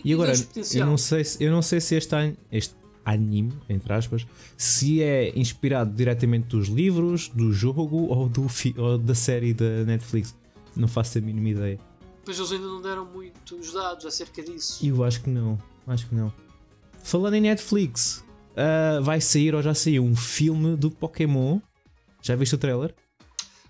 E 0.03 0.15
agora, 0.15 0.33
eu 0.73 0.87
não, 0.87 0.97
sei 0.97 1.23
se, 1.23 1.45
eu 1.45 1.53
não 1.53 1.61
sei 1.61 1.83
se 1.83 1.97
este, 1.97 2.15
este 2.51 2.75
anime, 3.05 3.53
entre 3.69 3.93
aspas, 3.93 4.27
se 4.57 5.03
é 5.03 5.39
inspirado 5.39 5.95
diretamente 5.95 6.47
dos 6.47 6.69
livros, 6.69 7.29
do 7.29 7.53
jogo 7.53 8.07
ou, 8.07 8.27
do 8.27 8.47
ou 8.79 8.97
da 8.97 9.15
série 9.15 9.53
da 9.53 9.85
Netflix. 9.85 10.35
Não 10.75 10.89
faço 10.89 11.19
a 11.19 11.21
mínima 11.21 11.51
ideia. 11.51 11.79
Pois 12.25 12.39
eles 12.39 12.53
ainda 12.53 12.67
não 12.67 12.81
deram 12.81 13.05
muitos 13.05 13.75
dados 13.75 14.07
acerca 14.07 14.43
disso. 14.43 14.85
Eu 14.85 15.05
acho 15.05 15.21
que 15.23 15.29
não, 15.29 15.59
acho 15.87 16.09
que 16.09 16.15
não. 16.15 16.46
Falando 17.07 17.35
em 17.35 17.41
Netflix, 17.41 18.25
uh, 18.57 19.01
vai 19.01 19.21
sair 19.21 19.55
ou 19.55 19.63
já 19.63 19.73
saiu 19.73 20.03
um 20.03 20.17
filme 20.17 20.77
do 20.77 20.91
Pokémon. 20.91 21.61
Já 22.21 22.35
viste 22.35 22.57
o 22.57 22.59
trailer? 22.59 22.93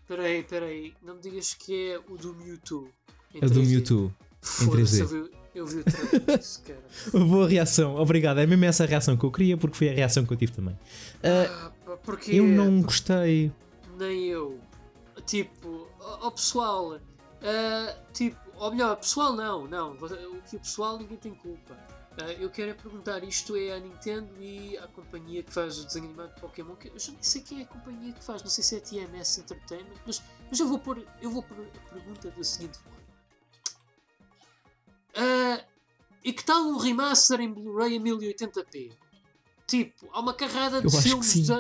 Peraí, 0.09 0.43
peraí, 0.43 0.95
não 1.03 1.17
me 1.17 1.21
digas 1.21 1.53
que 1.53 1.91
é 1.91 2.01
o 2.09 2.17
do 2.17 2.35
Mewtwo. 2.35 2.89
É 3.35 3.45
o 3.45 3.51
do 3.51 3.63
Mewtwo. 3.63 4.11
Em 4.63 4.67
3D. 4.69 5.01
Eu 5.01 5.07
vi, 5.07 5.31
eu 5.55 5.67
vi 5.67 5.77
o 5.81 5.85
trailer 5.85 6.25
disso, 6.39 6.63
cara. 6.63 7.27
Boa 7.27 7.47
reação, 7.47 7.97
obrigado. 7.97 8.41
É 8.41 8.47
mesmo 8.47 8.65
essa 8.65 8.87
reação 8.87 9.19
que 9.19 9.25
eu 9.25 9.31
queria, 9.31 9.59
porque 9.59 9.77
foi 9.77 9.91
a 9.91 9.93
reação 9.93 10.25
que 10.25 10.33
eu 10.33 10.39
tive 10.39 10.53
também. 10.53 10.73
Uh, 10.73 11.71
ah, 11.87 11.99
porque 12.03 12.37
eu 12.37 12.47
não 12.47 12.81
gostei. 12.81 13.53
Nem 13.99 14.29
eu. 14.29 14.59
Tipo, 15.27 15.87
ó 16.01 16.29
oh, 16.29 16.31
pessoal, 16.31 16.95
uh, 16.95 18.13
tipo, 18.15 18.39
ou 18.57 18.71
melhor, 18.71 18.97
pessoal 18.97 19.35
não, 19.35 19.67
não. 19.69 19.93
O 19.93 20.43
que 20.49 20.57
o 20.57 20.61
pessoal 20.61 20.97
ninguém 20.97 21.19
tem 21.19 21.35
culpa. 21.35 21.77
Uh, 22.19 22.31
eu 22.41 22.51
quero 22.51 22.71
é 22.71 22.75
perguntar, 22.75 23.23
isto 23.25 23.55
é 23.57 23.75
a 23.75 23.79
Nintendo 23.79 24.43
e 24.43 24.77
a 24.79 24.87
companhia 24.89 25.43
que 25.43 25.53
faz 25.53 25.79
o 25.79 25.85
desenho 25.85 26.07
animado 26.07 26.35
de 26.35 26.41
Pokémon, 26.41 26.75
que 26.75 26.89
eu 26.89 26.99
já 26.99 27.13
nem 27.13 27.23
sei 27.23 27.43
quem 27.43 27.61
é 27.61 27.65
a 27.65 27.67
companhia 27.67 28.13
que 28.15 28.25
faz, 28.25 28.43
não 28.43 28.49
sei 28.49 28.65
se 28.65 28.75
é 28.75 28.79
a 28.79 28.81
TMS 28.81 29.41
Entertainment, 29.41 30.01
mas, 30.07 30.23
mas 30.49 30.59
eu 30.59 30.67
vou 30.67 30.79
pôr, 30.79 31.07
eu 31.21 31.31
vou 31.31 31.43
pôr 31.43 31.59
a 31.61 31.91
pergunta 31.91 32.31
da 32.31 32.43
seguinte 32.43 32.79
forma. 32.79 32.97
Uh, 35.15 35.65
e 36.25 36.33
que 36.33 36.43
tal 36.43 36.63
um 36.63 36.79
remaster 36.79 37.39
em 37.39 37.53
Blu-ray 37.53 37.99
a 37.99 38.01
1080p? 38.01 38.93
Tipo, 39.67 40.09
há 40.13 40.21
uma 40.21 40.33
carrada 40.33 40.81
de 40.81 41.03
filmes 41.03 41.35
de, 41.35 41.53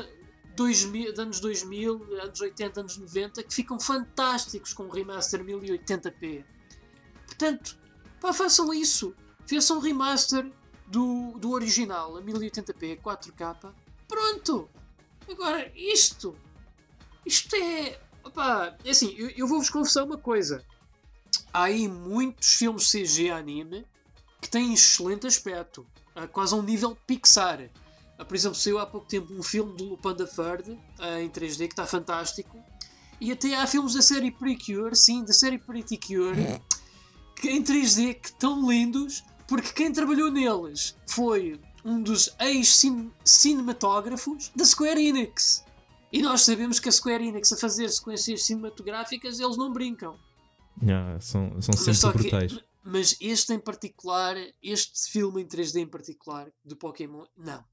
2000, 0.56 1.12
de 1.12 1.20
anos 1.20 1.38
2000, 1.38 2.14
anos 2.22 2.40
80, 2.40 2.80
anos 2.80 2.96
90 2.96 3.42
que 3.42 3.54
ficam 3.54 3.78
fantásticos 3.78 4.72
com 4.72 4.84
um 4.84 4.90
remaster 4.90 5.44
1080p. 5.44 6.44
Portanto, 7.26 7.78
pá, 8.20 8.32
façam 8.32 8.72
isso 8.72 9.14
fez 9.46 9.70
um 9.70 9.78
remaster 9.78 10.50
do, 10.86 11.38
do 11.38 11.50
original 11.50 12.16
a 12.16 12.22
1080p 12.22 13.00
4K. 13.00 13.72
Pronto! 14.08 14.68
Agora, 15.28 15.70
isto. 15.74 16.36
Isto 17.24 17.56
é. 17.56 18.00
Opa, 18.22 18.76
é 18.84 18.90
assim, 18.90 19.14
eu, 19.16 19.30
eu 19.30 19.46
vou-vos 19.46 19.70
confessar 19.70 20.04
uma 20.04 20.18
coisa. 20.18 20.64
Há 21.52 21.64
aí 21.64 21.88
muitos 21.88 22.54
filmes 22.54 22.90
CG 22.90 23.30
anime 23.30 23.86
que 24.40 24.48
têm 24.48 24.74
excelente 24.74 25.26
aspecto, 25.26 25.86
quase 26.32 26.54
a 26.54 26.56
um 26.56 26.62
nível 26.62 26.96
Pixar. 27.06 27.70
Uh, 28.18 28.24
por 28.24 28.34
exemplo, 28.34 28.56
saiu 28.56 28.78
há 28.78 28.86
pouco 28.86 29.06
tempo 29.06 29.32
um 29.32 29.42
filme 29.42 29.76
do 29.76 29.84
Lupin 29.84 30.14
da 30.14 30.26
Third 30.26 30.70
uh, 30.70 31.18
em 31.20 31.28
3D 31.28 31.66
que 31.66 31.72
está 31.72 31.86
fantástico. 31.86 32.62
E 33.20 33.32
até 33.32 33.56
há 33.56 33.66
filmes 33.66 33.94
da 33.94 34.02
série 34.02 34.30
Precure, 34.30 34.94
sim, 34.94 35.24
da 35.24 35.32
série 35.32 35.58
Pretty 35.58 35.96
Cure, 35.96 36.60
que, 37.34 37.48
em 37.48 37.62
3D 37.62 38.14
que 38.14 38.28
estão 38.28 38.68
lindos, 38.68 39.24
porque 39.48 39.72
quem 39.72 39.92
trabalhou 39.92 40.30
neles 40.30 40.96
foi 41.06 41.58
um 41.84 42.02
dos 42.02 42.34
ex-cinematógrafos 42.40 44.50
da 44.54 44.64
Square 44.64 45.00
Enix. 45.00 45.64
E 46.12 46.22
nós 46.22 46.42
sabemos 46.42 46.80
que 46.80 46.88
a 46.88 46.92
Square 46.92 47.26
Enix 47.26 47.52
a 47.52 47.56
fazer 47.56 47.88
sequências 47.90 48.44
cinematográficas 48.44 49.38
eles 49.38 49.56
não 49.56 49.72
brincam. 49.72 50.18
Yeah, 50.82 51.20
são, 51.20 51.60
são 51.62 51.74
sempre 51.74 52.22
brutais. 52.22 52.52
Que, 52.52 52.64
mas 52.84 53.16
este 53.20 53.52
em 53.52 53.58
particular, 53.58 54.36
este 54.62 55.10
filme 55.10 55.42
em 55.42 55.46
3D 55.46 55.80
em 55.80 55.86
particular, 55.86 56.50
do 56.64 56.76
Pokémon, 56.76 57.24
não. 57.36 57.64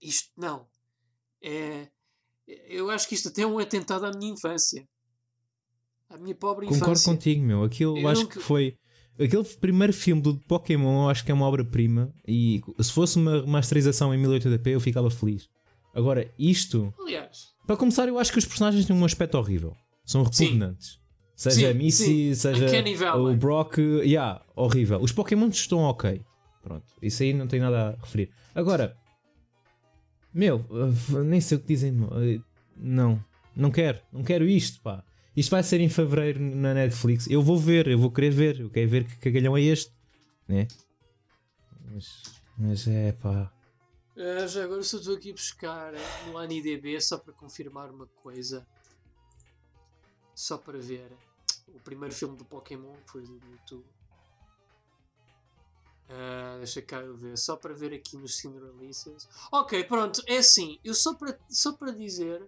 Isto 0.00 0.30
não. 0.36 0.66
É, 1.42 1.88
eu 2.46 2.90
acho 2.90 3.08
que 3.08 3.14
isto 3.14 3.28
até 3.28 3.42
é 3.42 3.46
um 3.46 3.58
atentado 3.58 4.06
à 4.06 4.10
minha 4.10 4.32
infância. 4.32 4.88
À 6.08 6.18
minha 6.18 6.34
pobre 6.34 6.66
Concordo 6.66 6.84
infância. 6.84 7.04
Concordo 7.04 7.18
contigo, 7.18 7.44
meu. 7.44 7.62
Aquilo 7.62 7.98
eu 7.98 8.08
acho 8.08 8.22
nunca... 8.22 8.38
que 8.38 8.44
foi. 8.44 8.78
Aquele 9.18 9.44
primeiro 9.44 9.92
filme 9.92 10.22
do 10.22 10.36
Pokémon, 10.36 11.04
eu 11.04 11.10
acho 11.10 11.24
que 11.24 11.30
é 11.30 11.34
uma 11.34 11.46
obra-prima. 11.46 12.12
E 12.26 12.62
se 12.80 12.92
fosse 12.92 13.18
uma 13.18 13.44
masterização 13.46 14.14
em 14.14 14.22
1080p, 14.22 14.68
eu 14.68 14.80
ficava 14.80 15.10
feliz. 15.10 15.48
Agora, 15.94 16.30
isto. 16.38 16.92
Aliás. 16.98 17.48
Para 17.66 17.76
começar, 17.76 18.08
eu 18.08 18.18
acho 18.18 18.32
que 18.32 18.38
os 18.38 18.46
personagens 18.46 18.86
têm 18.86 18.96
um 18.96 19.04
aspecto 19.04 19.36
horrível. 19.36 19.76
São 20.04 20.22
repugnantes. 20.22 20.92
Sim. 20.92 21.00
Seja 21.36 21.56
sim, 21.56 21.66
a 21.66 21.74
Missy, 21.74 22.04
sim. 22.04 22.34
seja 22.34 23.10
a 23.10 23.16
o 23.16 23.34
Brock. 23.34 23.78
Yeah, 23.78 24.42
horrível. 24.54 25.00
Os 25.00 25.10
Pokémon 25.10 25.48
estão 25.48 25.78
ok. 25.78 26.20
Pronto. 26.62 26.84
Isso 27.00 27.22
aí 27.22 27.32
não 27.32 27.46
tem 27.46 27.60
nada 27.60 27.96
a 27.98 28.04
referir. 28.04 28.30
Agora. 28.54 28.96
Meu, 30.32 30.64
nem 31.24 31.40
sei 31.40 31.56
o 31.56 31.60
que 31.60 31.68
dizem. 31.68 31.96
Não. 32.76 33.24
Não 33.56 33.70
quero. 33.70 34.00
Não 34.12 34.22
quero 34.22 34.46
isto, 34.46 34.80
pá. 34.82 35.02
Isto 35.40 35.52
vai 35.52 35.62
ser 35.62 35.80
em 35.80 35.88
fevereiro 35.88 36.38
na 36.38 36.74
Netflix. 36.74 37.26
Eu 37.26 37.42
vou 37.42 37.56
ver, 37.56 37.88
eu 37.88 37.98
vou 37.98 38.12
querer 38.12 38.30
ver. 38.30 38.60
Eu 38.60 38.68
quero 38.68 38.90
ver 38.90 39.06
que 39.06 39.16
cagalhão 39.16 39.56
é 39.56 39.62
este. 39.62 39.90
Né? 40.46 40.68
Mas, 41.86 42.22
mas 42.58 42.86
é 42.86 43.12
pá. 43.12 43.50
Uh, 44.14 44.46
já 44.46 44.64
agora 44.64 44.82
só 44.82 44.98
estou 44.98 45.16
aqui 45.16 45.30
a 45.30 45.32
buscar 45.32 45.94
no 46.26 46.36
AniDB 46.36 47.00
só 47.00 47.16
para 47.16 47.32
confirmar 47.32 47.90
uma 47.90 48.06
coisa. 48.22 48.66
Só 50.34 50.58
para 50.58 50.78
ver. 50.78 51.10
O 51.68 51.80
primeiro 51.80 52.14
filme 52.14 52.36
do 52.36 52.44
Pokémon 52.44 52.92
que 53.06 53.10
foi 53.10 53.22
do 53.22 53.32
YouTube. 53.32 53.86
Uh, 56.10 56.58
deixa 56.58 56.82
cá 56.82 56.98
eu 56.98 57.16
ver, 57.16 57.38
só 57.38 57.56
para 57.56 57.72
ver 57.72 57.94
aqui 57.94 58.18
nos 58.18 58.36
Cine 58.36 58.58
Releases. 58.58 59.26
Ok, 59.50 59.84
pronto, 59.84 60.22
é 60.26 60.36
assim. 60.36 60.78
Eu 60.84 60.92
só 60.92 61.14
para, 61.14 61.38
só 61.48 61.72
para 61.72 61.92
dizer 61.92 62.46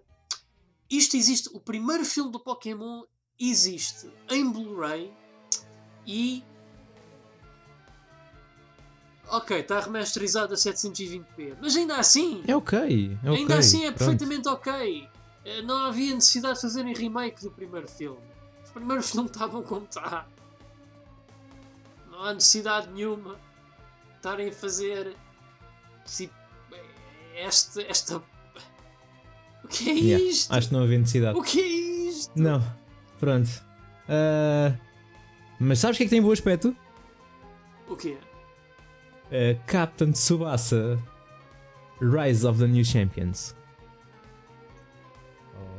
isto 0.97 1.17
existe. 1.17 1.49
O 1.53 1.59
primeiro 1.59 2.05
filme 2.05 2.31
do 2.31 2.39
Pokémon 2.39 3.03
existe 3.39 4.11
em 4.29 4.49
Blu-ray 4.49 5.13
e. 6.05 6.43
Ok, 9.27 9.57
está 9.57 9.79
remasterizado 9.79 10.53
a 10.53 10.57
720p. 10.57 11.57
Mas 11.61 11.75
ainda 11.75 11.97
assim. 11.97 12.43
É 12.47 12.55
ok. 12.55 13.17
É 13.23 13.29
ainda 13.29 13.57
assim 13.57 13.85
é 13.85 13.91
pronto. 13.91 13.97
perfeitamente 13.99 14.47
ok. 14.47 15.09
Eh, 15.45 15.61
não 15.61 15.85
havia 15.85 16.13
necessidade 16.13 16.55
de 16.55 16.61
fazerem 16.61 16.93
remake 16.93 17.41
do 17.41 17.49
primeiro 17.49 17.87
filme. 17.87 18.19
Os 18.63 18.71
primeiros 18.71 19.09
filmes 19.11 19.31
estavam 19.31 19.63
como 19.63 19.85
está. 19.85 20.27
Não 22.11 22.21
há 22.21 22.33
necessidade 22.33 22.91
nenhuma 22.91 23.35
de 23.35 24.15
estarem 24.17 24.49
a 24.49 24.53
fazer. 24.53 25.15
Tipo, 26.05 26.33
esta, 27.33 27.81
esta 27.81 28.21
que 29.73 29.89
é 29.89 29.93
yeah, 29.93 30.23
isto? 30.23 30.53
Acho 30.53 30.67
que 30.67 30.73
não 30.73 30.83
havia 30.83 30.99
necessidade. 30.99 31.37
O 31.37 31.41
que 31.41 31.59
é 31.59 31.67
isto? 32.09 32.31
Não. 32.35 32.63
Pronto. 33.19 33.49
Uh, 34.07 34.77
mas 35.59 35.79
sabes 35.79 35.95
o 35.95 35.97
que 35.97 36.03
é 36.03 36.05
que 36.05 36.09
tem 36.09 36.21
bom 36.21 36.31
aspecto? 36.31 36.75
O 37.89 37.95
quê? 37.95 38.17
Uh, 39.27 39.59
Captain 39.65 40.11
Tsubasa 40.11 40.99
Rise 41.99 42.45
of 42.45 42.59
the 42.59 42.67
New 42.67 42.83
Champions. 42.83 43.55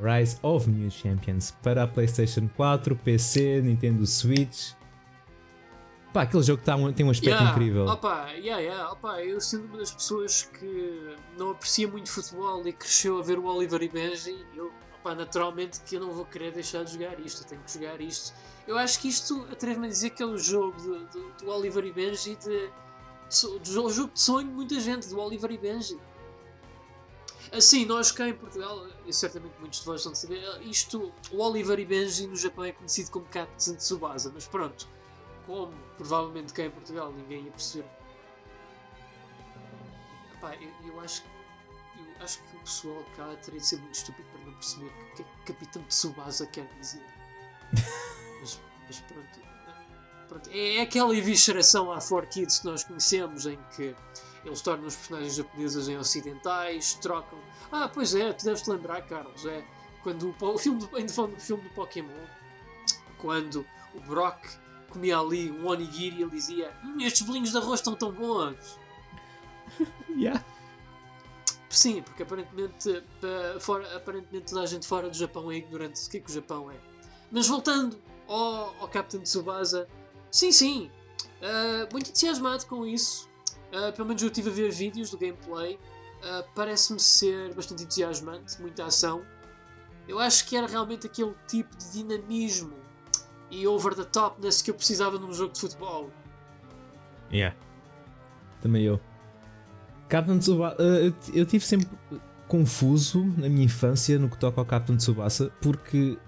Rise 0.01 0.39
of 0.43 0.69
New 0.69 0.91
Champions 0.91 1.53
para 1.63 1.85
a 1.85 1.87
PlayStation 1.87 2.49
4, 2.57 2.97
PC, 2.97 3.63
Nintendo 3.63 4.07
Switch 4.07 4.75
Pá, 6.15 6.23
aquele 6.23 6.45
jogo 6.45 6.63
tá 6.63 6.77
um, 6.77 6.93
tem 6.93 7.05
um 7.05 7.11
aspecto 7.11 7.31
yeah, 7.31 7.51
incrível. 7.51 7.87
Opa, 7.87 8.31
yeah, 8.35 8.63
yeah, 8.63 8.93
opa, 8.93 9.21
eu 9.21 9.41
sendo 9.41 9.67
uma 9.67 9.79
das 9.79 9.91
pessoas 9.91 10.45
que 10.45 11.17
não 11.37 11.51
aprecia 11.51 11.89
muito 11.89 12.09
futebol 12.09 12.65
e 12.65 12.73
cresceu 12.73 13.19
a 13.19 13.23
ver 13.23 13.37
o 13.37 13.47
Oliver 13.47 13.83
e 13.83 13.89
Benji, 13.89 14.47
eu, 14.55 14.73
opa, 15.01 15.13
naturalmente 15.13 15.81
que 15.81 15.97
eu 15.97 16.01
não 16.01 16.13
vou 16.13 16.25
querer 16.25 16.53
deixar 16.53 16.85
de 16.85 16.93
jogar 16.93 17.19
isto, 17.19 17.43
eu 17.43 17.49
tenho 17.49 17.63
que 17.63 17.73
jogar 17.73 18.01
isto. 18.01 18.33
Eu 18.65 18.79
acho 18.79 19.01
que 19.01 19.09
isto, 19.09 19.45
atrevo-me 19.51 19.89
a 19.89 19.91
dizer 19.91 20.11
que 20.11 20.23
é 20.23 20.27
o 20.27 20.39
jogo 20.39 20.81
de, 20.81 21.05
de, 21.07 21.45
do 21.45 21.51
Oliver 21.51 21.85
e 21.85 21.93
Benji, 21.93 22.37
de, 22.37 22.71
de, 22.71 23.59
de, 23.59 23.77
o 23.77 23.91
jogo 23.91 24.13
de 24.13 24.21
sonho 24.21 24.47
de 24.47 24.55
muita 24.55 24.79
gente, 24.79 25.09
do 25.09 25.19
Oliver 25.19 25.51
e 25.51 25.59
Benji. 25.59 25.99
Assim, 27.51 27.85
nós 27.87 28.13
cá 28.13 28.29
em 28.29 28.35
Portugal, 28.35 28.87
e 29.05 29.13
certamente 29.13 29.55
muitos 29.59 29.81
de 29.81 29.87
vós 29.87 30.05
vão 30.05 30.15
saber, 30.15 30.41
isto, 30.63 31.13
o 31.33 31.43
Oliver 31.43 31.81
e 31.81 31.85
Benji 31.85 32.29
no 32.29 32.37
Japão 32.37 32.63
é 32.63 32.71
conhecido 32.71 33.11
como 33.11 33.27
Katsun 33.27 33.75
Tsubasa, 33.75 34.31
mas 34.33 34.47
pronto 34.47 34.95
como 35.47 35.73
provavelmente 35.97 36.53
cá 36.53 36.65
em 36.65 36.71
Portugal 36.71 37.13
ninguém 37.13 37.45
ia 37.45 37.51
perceber. 37.51 37.89
Epá, 40.35 40.55
eu, 40.57 40.71
eu, 40.87 41.01
acho 41.01 41.23
que 41.23 41.29
eu 41.99 42.25
acho 42.25 42.39
que 42.43 42.57
o 42.57 42.61
pessoal 42.61 43.05
cá 43.17 43.37
teria 43.43 43.61
de 43.61 43.67
ser 43.67 43.77
muito 43.77 43.95
estúpido 43.95 44.29
para 44.31 44.41
não 44.45 44.53
perceber 44.55 44.87
o 44.87 45.17
que 45.17 45.23
é 45.23 45.25
que 45.25 45.53
Capitão 45.53 45.83
Tsubasa 45.85 46.47
quer 46.47 46.67
dizer. 46.81 47.05
mas, 48.41 48.61
mas 48.87 49.01
pronto, 49.01 49.41
pronto. 50.29 50.51
É, 50.51 50.77
é 50.77 50.81
aquela 50.83 51.17
evisceração 51.17 51.93
à 51.93 51.99
4Kids 51.99 52.61
que 52.61 52.67
nós 52.67 52.85
conhecemos 52.85 53.47
em 53.47 53.59
que 53.77 53.95
eles 54.45 54.61
tornam 54.61 54.87
os 54.87 54.97
personagens 54.97 55.35
japoneses 55.35 55.89
em 55.89 55.97
ocidentais, 55.97 56.95
trocam. 56.95 57.39
Ah, 57.73 57.89
pois 57.89 58.15
é, 58.15 58.33
tu 58.33 58.45
deves 58.45 58.63
te 58.63 58.71
lembrar, 58.71 59.03
Carlos, 59.03 59.47
é 59.47 59.65
quando 60.03 60.35
o, 60.39 60.47
o 60.47 60.59
filme 60.59 60.79
do, 60.81 60.97
ainda 60.97 61.13
falando 61.13 61.35
do 61.35 61.41
filme 61.41 61.63
do 61.63 61.71
Pokémon, 61.71 62.27
quando 63.19 63.67
o 63.95 64.01
Brock 64.01 64.45
comia 64.95 65.19
ali 65.19 65.51
um 65.51 65.67
onigiri 65.67 66.17
e 66.17 66.23
ele 66.23 66.31
dizia: 66.31 66.73
hum, 66.83 67.01
Estes 67.01 67.23
bolinhos 67.23 67.51
de 67.51 67.59
arroz 67.59 67.81
estão 67.81 67.95
tão 67.95 68.13
bons. 68.13 68.79
yeah. 70.17 70.43
Sim, 71.69 72.03
porque 72.03 72.23
aparentemente, 72.23 73.03
fora, 73.61 73.97
aparentemente 73.97 74.53
toda 74.53 74.63
a 74.63 74.67
gente 74.67 74.87
fora 74.87 75.11
do 75.11 75.17
Japão 75.17 75.51
é 75.51 75.57
ignorante 75.57 76.03
do 76.03 76.11
que 76.11 76.19
é 76.19 76.21
que 76.21 76.31
o 76.31 76.33
Japão 76.33 76.71
é. 76.71 76.77
Mas 77.33 77.49
voltando 77.49 77.99
ao, 78.29 78.75
ao 78.81 78.89
Captain 78.89 79.23
Tsubasa, 79.23 79.89
sim, 80.31 80.53
sim, 80.53 80.89
uh, 81.43 81.93
muito 81.93 82.11
entusiasmado 82.11 82.65
com 82.67 82.87
isso. 82.87 83.29
Uh, 83.73 83.93
pelo 83.93 84.07
menos 84.07 84.23
eu 84.23 84.29
estive 84.29 84.51
a 84.51 84.53
ver 84.53 84.71
vídeos 84.71 85.11
do 85.11 85.19
gameplay. 85.19 85.75
Uh, 85.75 86.49
Parece-me 86.55 87.01
ser 87.01 87.53
bastante 87.55 87.83
entusiasmante, 87.83 88.61
muita 88.63 88.85
ação. 88.85 89.27
Eu 90.07 90.21
acho 90.21 90.47
que 90.47 90.57
era 90.57 90.69
realmente 90.69 91.09
aquele 91.09 91.35
tipo 91.49 91.77
de 91.77 91.91
dinamismo 91.91 92.84
e 93.55 93.67
over 93.67 93.95
the 93.95 94.05
topness 94.05 94.61
que 94.61 94.71
eu 94.71 94.75
precisava 94.75 95.19
num 95.19 95.33
jogo 95.33 95.53
de 95.53 95.61
futebol. 95.61 96.11
Yeah. 97.33 97.57
Também 98.61 98.83
eu. 98.83 99.01
Captain 100.09 100.39
Tsubasa. 100.39 100.77
Uh, 100.77 101.15
eu 101.33 101.47
tive 101.47 101.65
sempre 101.65 101.89
confuso 102.49 103.25
na 103.39 103.49
minha 103.49 103.65
infância 103.65 104.19
no 104.19 104.29
que 104.29 104.39
toca 104.39 104.61
ao 104.61 104.67
Captain 104.67 104.97
Tsubasa 104.97 105.51
porque 105.61 106.19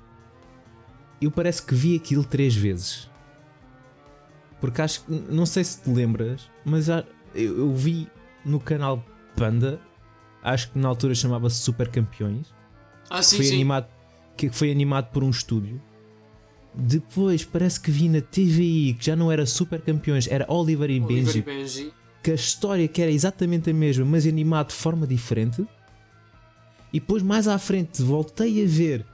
eu 1.20 1.30
parece 1.30 1.62
que 1.62 1.74
vi 1.74 1.96
aquilo 1.96 2.24
três 2.24 2.54
vezes. 2.54 3.10
Porque 4.60 4.80
acho 4.80 5.04
que. 5.04 5.12
Não 5.12 5.46
sei 5.46 5.64
se 5.64 5.82
te 5.82 5.90
lembras, 5.90 6.50
mas 6.64 6.88
eu, 6.88 7.04
eu 7.34 7.74
vi 7.74 8.08
no 8.44 8.60
canal 8.60 9.04
Panda. 9.34 9.80
Acho 10.42 10.70
que 10.70 10.78
na 10.78 10.88
altura 10.88 11.14
chamava-se 11.14 11.56
Super 11.56 11.90
Campeões. 11.90 12.54
Ah, 13.10 13.22
sim, 13.22 13.36
foi 13.36 13.44
sim. 13.46 13.54
Animado, 13.54 13.88
que 14.36 14.48
foi 14.48 14.70
animado 14.70 15.10
por 15.10 15.24
um 15.24 15.30
estúdio. 15.30 15.82
Depois 16.76 17.42
parece 17.42 17.80
que 17.80 17.90
vi 17.90 18.08
na 18.08 18.20
TVI 18.20 18.96
que 18.98 19.06
já 19.06 19.16
não 19.16 19.32
era 19.32 19.46
Super 19.46 19.80
Campeões, 19.80 20.28
era 20.28 20.44
Oliver 20.52 20.90
e, 20.90 21.00
Oliver 21.00 21.24
Benji, 21.24 21.42
Benji. 21.42 21.92
Que 22.22 22.32
a 22.32 22.34
história 22.34 22.86
que 22.86 23.00
era 23.00 23.10
exatamente 23.10 23.70
a 23.70 23.74
mesma, 23.74 24.04
mas 24.04 24.26
animado 24.26 24.68
de 24.68 24.74
forma 24.74 25.06
diferente. 25.06 25.66
E 26.92 27.00
depois 27.00 27.22
mais 27.22 27.48
à 27.48 27.58
frente 27.58 28.02
voltei 28.02 28.62
a 28.62 28.66
ver. 28.68 29.06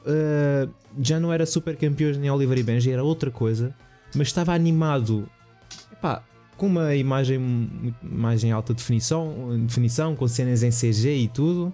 Uh, 0.00 0.68
já 1.00 1.20
não 1.20 1.32
era 1.32 1.46
Super 1.46 1.76
Campeões 1.76 2.16
nem 2.16 2.28
Oliver 2.30 2.58
e 2.58 2.62
Benji, 2.64 2.90
era 2.90 3.04
outra 3.04 3.30
coisa. 3.30 3.72
Mas 4.14 4.26
estava 4.26 4.52
animado 4.52 5.28
epá, 5.92 6.24
com 6.56 6.66
uma 6.66 6.96
imagem 6.96 7.38
mais 8.02 8.42
em 8.42 8.50
alta 8.50 8.74
definição, 8.74 9.56
definição, 9.66 10.16
com 10.16 10.26
cenas 10.26 10.64
em 10.64 10.70
CG 10.70 11.14
e 11.14 11.28
tudo 11.28 11.72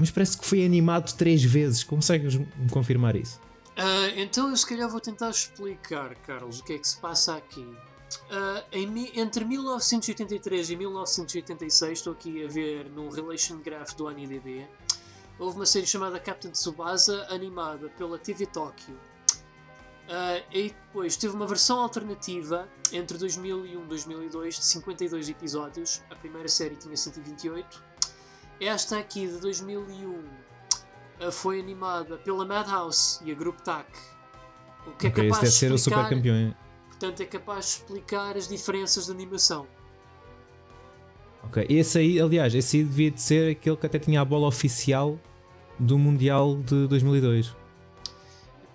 mas 0.00 0.10
parece 0.10 0.38
que 0.38 0.46
foi 0.46 0.64
animado 0.64 1.14
três 1.16 1.44
vezes. 1.44 1.84
Consegues 1.84 2.34
me 2.34 2.46
confirmar 2.70 3.14
isso? 3.16 3.40
Uh, 3.78 4.18
então 4.18 4.50
eu 4.50 4.56
se 4.56 4.66
calhar 4.66 4.88
vou 4.88 5.00
tentar 5.00 5.30
explicar, 5.30 6.14
Carlos, 6.16 6.60
o 6.60 6.64
que 6.64 6.74
é 6.74 6.78
que 6.78 6.88
se 6.88 6.98
passa 6.98 7.36
aqui. 7.36 7.60
Uh, 7.60 8.64
em, 8.72 9.18
entre 9.18 9.44
1983 9.44 10.70
e 10.70 10.76
1986, 10.76 11.98
estou 11.98 12.12
aqui 12.12 12.44
a 12.44 12.48
ver 12.48 12.90
no 12.90 13.08
Relation 13.08 13.58
Graph 13.58 13.94
do 13.94 14.08
AniDB, 14.08 14.66
houve 15.38 15.56
uma 15.56 15.66
série 15.66 15.86
chamada 15.86 16.18
Captain 16.18 16.50
Tsubasa, 16.50 17.26
animada 17.30 17.88
pela 17.90 18.18
TV 18.18 18.46
Tokyo. 18.46 18.94
Uh, 20.10 20.42
e 20.52 20.70
depois 20.70 21.16
teve 21.16 21.34
uma 21.34 21.46
versão 21.46 21.80
alternativa 21.80 22.68
entre 22.92 23.16
2001 23.16 23.64
e 23.64 23.76
2002 23.86 24.56
de 24.56 24.64
52 24.64 25.28
episódios. 25.28 26.02
A 26.10 26.16
primeira 26.16 26.48
série 26.48 26.74
tinha 26.74 26.96
128. 26.96 27.89
Esta 28.60 28.98
aqui 28.98 29.26
de 29.26 29.38
2001 29.38 30.10
uh, 30.10 31.32
foi 31.32 31.58
animada 31.58 32.18
pela 32.18 32.44
Madhouse 32.44 33.18
e 33.24 33.32
a 33.32 33.34
Group 33.34 33.58
TAC. 33.60 33.86
O 34.86 34.90
que 34.92 35.06
é 35.06 35.10
okay, 35.10 35.28
capaz 35.28 35.40
de 35.40 35.48
explicar, 35.48 35.50
ser 35.50 35.72
o 35.72 35.78
super 35.78 36.08
campeão. 36.10 36.54
Portanto, 36.88 37.20
é 37.22 37.24
capaz 37.24 37.64
de 37.64 37.70
explicar 37.70 38.36
as 38.36 38.46
diferenças 38.46 39.06
de 39.06 39.12
animação. 39.12 39.66
Ok, 41.44 41.66
esse 41.70 41.98
aí, 41.98 42.20
aliás, 42.20 42.54
esse 42.54 42.76
aí 42.76 42.84
devia 42.84 43.10
de 43.10 43.20
ser 43.22 43.52
aquele 43.52 43.76
que 43.76 43.86
até 43.86 43.98
tinha 43.98 44.20
a 44.20 44.24
bola 44.26 44.46
oficial 44.46 45.18
do 45.78 45.98
Mundial 45.98 46.56
de 46.56 46.86
2002. 46.86 47.56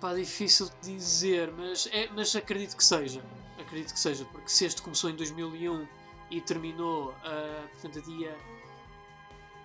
Pá, 0.00 0.12
difícil 0.14 0.68
de 0.82 0.96
dizer, 0.96 1.52
mas, 1.56 1.88
é, 1.92 2.08
mas 2.12 2.34
acredito 2.34 2.76
que 2.76 2.84
seja. 2.84 3.22
Acredito 3.56 3.94
que 3.94 4.00
seja, 4.00 4.24
porque 4.26 4.48
se 4.48 4.64
este 4.64 4.82
começou 4.82 5.10
em 5.10 5.14
2001 5.14 5.86
e 6.32 6.40
terminou, 6.40 7.10
uh, 7.10 7.68
portanto, 7.72 8.00
a 8.00 8.02
dia 8.02 8.36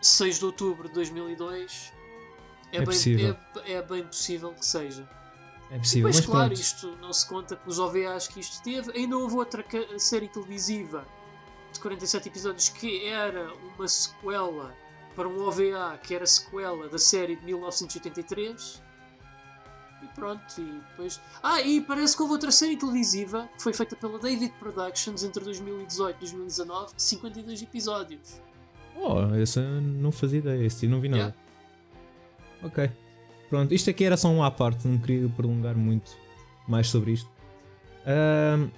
6 0.02 0.40
de 0.40 0.46
outubro 0.46 0.88
de 0.88 0.96
2002, 0.96 1.94
é, 2.72 2.78
é, 2.78 2.86
bem, 2.86 3.36
é, 3.66 3.72
é 3.74 3.82
bem 3.82 4.04
possível 4.04 4.54
que 4.54 4.66
seja. 4.66 5.08
É 5.70 5.78
possível, 5.78 6.10
mas 6.10 6.20
claro, 6.20 6.48
pronto. 6.48 6.60
isto 6.60 6.96
não 6.98 7.14
se 7.14 7.26
conta 7.26 7.56
com 7.56 7.70
os 7.70 7.80
OVAs 7.80 8.28
que 8.28 8.40
isto 8.40 8.62
teve. 8.62 8.92
Ainda 8.98 9.18
houve 9.18 9.36
outra 9.36 9.64
série 9.98 10.28
televisiva 10.28 11.06
de 11.72 11.80
47 11.80 12.28
episódios 12.28 12.70
que 12.70 13.08
era 13.08 13.54
uma 13.54 13.88
sequela 13.88 14.76
para 15.16 15.28
um 15.28 15.42
OVA 15.42 15.98
que 16.04 16.14
era 16.14 16.26
sequela 16.26 16.90
da 16.90 16.98
série 16.98 17.36
de 17.36 17.46
1983. 17.46 18.82
E 20.02 20.08
pronto, 20.08 20.44
e 20.60 20.82
depois. 20.90 21.22
Ah, 21.44 21.62
e 21.62 21.80
parece 21.80 22.16
que 22.16 22.22
houve 22.22 22.34
outra 22.34 22.52
série 22.52 22.76
televisiva 22.76 23.50
que 23.56 23.62
foi 23.62 23.72
feita 23.72 23.96
pela 23.96 24.18
David 24.18 24.54
Productions 24.60 25.24
entre 25.24 25.44
2018 25.44 26.16
e 26.16 26.20
2019 26.20 26.96
de 26.96 27.02
52 27.02 27.62
episódios. 27.62 28.42
Oh, 28.96 29.34
essa 29.36 29.62
não 29.62 30.12
fazia 30.12 30.40
ideia, 30.40 30.66
esse 30.66 30.88
não 30.88 31.00
vi 31.00 31.10
nada. 31.10 31.22
Yeah. 31.24 31.38
Ok. 32.64 32.90
Pronto, 33.50 33.74
isto 33.74 33.90
aqui 33.90 34.06
era 34.06 34.16
só 34.16 34.30
um 34.30 34.44
à 34.44 34.50
parte, 34.50 34.88
não 34.88 34.98
queria 34.98 35.28
prolongar 35.30 35.76
muito 35.76 36.12
mais 36.68 36.88
sobre 36.88 37.12
isto. 37.12 37.30
Uh, 38.06 38.70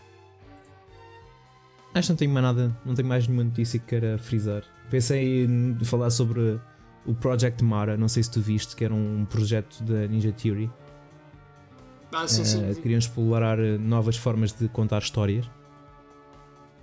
acho 1.93 2.07
que 2.07 2.11
não 2.13 2.17
tenho 2.17 2.31
mais 2.31 2.43
nada, 2.43 2.77
não 2.85 2.95
tenho 2.95 3.07
mais 3.07 3.27
nenhuma 3.27 3.43
notícia 3.43 3.79
que 3.79 3.85
queira 3.85 4.17
frisar. 4.17 4.63
Pensei 4.89 5.45
em 5.45 5.77
falar 5.83 6.09
sobre 6.09 6.59
o 7.05 7.13
Project 7.13 7.63
Mara, 7.63 7.95
não 7.97 8.07
sei 8.07 8.23
se 8.23 8.31
tu 8.31 8.41
viste, 8.41 8.75
que 8.75 8.83
era 8.83 8.93
um 8.93 9.25
projeto 9.25 9.83
da 9.83 10.07
Ninja 10.07 10.31
Theory. 10.31 10.71
Ah, 12.11 12.27
sim, 12.27 12.45
sim. 12.45 12.69
Uh, 12.69 12.75
queriam 12.75 12.97
explorar 12.99 13.57
novas 13.57 14.15
formas 14.17 14.53
de 14.53 14.67
contar 14.69 14.99
histórias. 14.99 15.49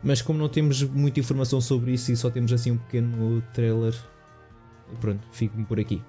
Mas 0.03 0.23
como 0.23 0.39
não 0.39 0.49
temos 0.49 0.83
muita 0.83 1.21
informação 1.21 1.61
sobre 1.61 1.93
isso 1.93 2.11
e 2.11 2.17
só 2.17 2.31
temos 2.31 2.53
assim 2.53 2.73
um 2.73 2.79
pequeno 2.79 3.43
trailer, 3.53 3.95
pronto, 5.01 5.27
fico 5.31 5.63
por 5.65 5.79
aqui. 5.79 6.03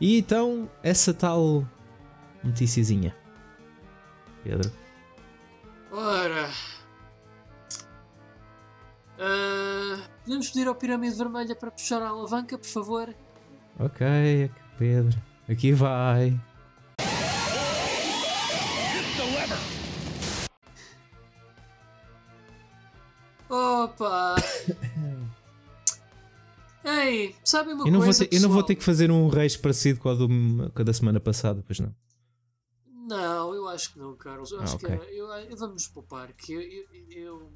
E 0.00 0.18
então, 0.18 0.68
essa 0.82 1.14
tal 1.14 1.66
noticiazinha. 2.42 3.16
Pedro. 4.42 4.70
Ora. 5.90 6.50
Uh, 9.16 10.02
podemos 10.24 10.50
pedir 10.50 10.68
ao 10.68 10.74
Pirâmide 10.74 11.16
Vermelha 11.16 11.54
para 11.54 11.70
puxar 11.70 12.02
a 12.02 12.08
alavanca, 12.08 12.58
por 12.58 12.66
favor? 12.66 13.14
Ok, 13.78 14.50
Pedro. 14.76 15.18
Aqui 15.48 15.72
vai. 15.72 16.38
Opa! 23.84 24.36
Ei, 26.84 27.34
sabe 27.44 27.72
uma 27.72 27.86
eu 27.86 27.92
não 27.92 28.00
coisa, 28.00 28.18
vou 28.18 28.28
ter, 28.28 28.36
Eu 28.36 28.40
não 28.42 28.48
vou 28.50 28.62
ter 28.62 28.74
que 28.74 28.84
fazer 28.84 29.10
um 29.10 29.28
reis 29.28 29.56
parecido 29.56 30.00
com 30.00 30.08
a, 30.08 30.14
do, 30.14 30.28
com 30.28 30.80
a 30.80 30.84
da 30.84 30.92
semana 30.92 31.18
passada, 31.20 31.62
pois 31.66 31.80
não? 31.80 31.94
Não, 32.86 33.54
eu 33.54 33.68
acho 33.68 33.92
que 33.92 33.98
não, 33.98 34.16
Carlos. 34.16 34.50
Eu 34.52 34.60
ah, 34.60 34.64
acho 34.64 34.76
okay. 34.76 34.98
que 34.98 35.16
eu, 35.16 35.30
eu, 35.30 35.56
vamos 35.56 35.86
poupar, 35.88 36.32
que 36.32 36.52
eu, 36.52 36.60
eu, 37.10 37.52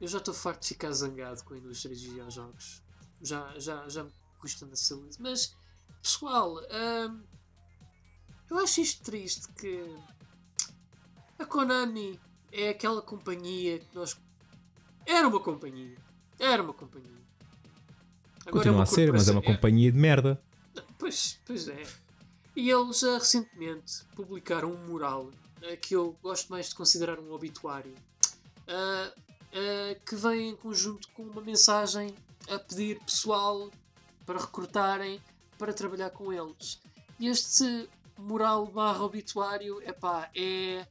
eu, 0.00 0.08
já 0.08 0.18
estou 0.18 0.34
farto 0.34 0.62
de 0.62 0.68
ficar 0.68 0.90
zangado 0.92 1.44
com 1.44 1.54
a 1.54 1.58
indústria 1.58 1.94
de 1.94 2.08
videojogos. 2.08 2.82
Já, 3.22 3.58
já, 3.58 3.88
já 3.88 4.04
me 4.04 4.12
custa 4.40 4.66
na 4.66 4.76
saúde. 4.76 5.16
Mas, 5.20 5.56
pessoal, 6.02 6.56
hum, 6.56 7.22
eu 8.50 8.58
acho 8.58 8.80
isto 8.80 9.02
triste 9.04 9.48
que 9.52 9.96
a 11.38 11.44
Konami 11.44 12.20
é 12.52 12.68
aquela 12.68 13.00
companhia 13.00 13.78
que 13.78 13.94
nós. 13.94 14.16
Era 15.06 15.28
uma 15.28 15.40
companhia. 15.40 15.96
Era 16.38 16.62
uma 16.62 16.72
companhia 16.72 17.22
Agora 18.46 18.64
Continua 18.64 18.80
é 18.80 18.82
a 18.82 18.86
ser, 18.86 19.12
mas 19.12 19.28
é 19.28 19.32
uma 19.32 19.42
companhia 19.42 19.92
de 19.92 19.98
merda. 19.98 20.42
Pois, 20.98 21.38
pois 21.46 21.68
é. 21.68 21.82
E 22.56 22.70
eles 22.70 23.02
uh, 23.02 23.18
recentemente 23.18 24.04
publicaram 24.14 24.72
um 24.72 24.86
mural 24.86 25.24
uh, 25.26 25.76
que 25.80 25.94
eu 25.94 26.16
gosto 26.22 26.50
mais 26.50 26.68
de 26.68 26.74
considerar 26.74 27.18
um 27.18 27.32
obituário 27.32 27.94
uh, 28.68 29.22
que 30.04 30.16
vem 30.16 30.50
em 30.50 30.56
conjunto 30.56 31.08
com 31.10 31.22
uma 31.22 31.40
mensagem 31.40 32.14
a 32.50 32.58
pedir 32.58 32.98
pessoal 33.00 33.70
para 34.26 34.40
recrutarem 34.40 35.20
para 35.58 35.72
trabalhar 35.72 36.10
com 36.10 36.32
eles. 36.32 36.80
E 37.20 37.28
este 37.28 37.88
mural 38.18 38.66
barra 38.66 39.04
obituário 39.04 39.80
epá, 39.82 40.28
é, 40.34 40.86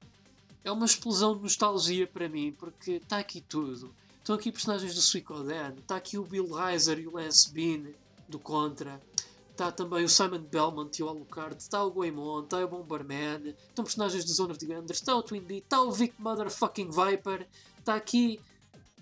é 0.63 0.71
uma 0.71 0.85
explosão 0.85 1.35
de 1.35 1.43
nostalgia 1.43 2.07
para 2.07 2.29
mim, 2.29 2.55
porque 2.57 2.93
está 2.93 3.17
aqui 3.17 3.41
tudo. 3.41 3.93
Estão 4.21 4.35
aqui 4.35 4.51
personagens 4.51 4.93
do 4.93 5.01
Suicoden. 5.01 5.73
Está 5.79 5.95
aqui 5.95 6.15
o 6.15 6.23
Bill 6.23 6.53
Reiser 6.53 6.99
e 6.99 7.07
o 7.07 7.15
Lance 7.15 7.51
Bean 7.51 7.91
do 8.29 8.37
Contra. 8.37 9.01
Está 9.49 9.71
também 9.71 10.03
o 10.03 10.09
Simon 10.09 10.43
Belmont 10.43 10.95
e 10.99 11.03
o 11.03 11.09
Alucard. 11.09 11.57
Está 11.57 11.83
o 11.83 11.89
Goemon. 11.89 12.43
Está 12.43 12.63
o 12.63 12.67
Bomberman. 12.67 13.55
Estão 13.67 13.83
personagens 13.83 14.23
do 14.23 14.31
Zone 14.31 14.51
of 14.51 14.59
the 14.59 14.73
Enders. 14.73 14.99
Está 14.99 15.15
o 15.15 15.23
Twin. 15.23 15.43
Está 15.49 15.81
o 15.81 15.91
Vic 15.91 16.13
Motherfucking 16.19 16.89
Viper. 16.91 17.47
Está 17.79 17.95
aqui. 17.95 18.39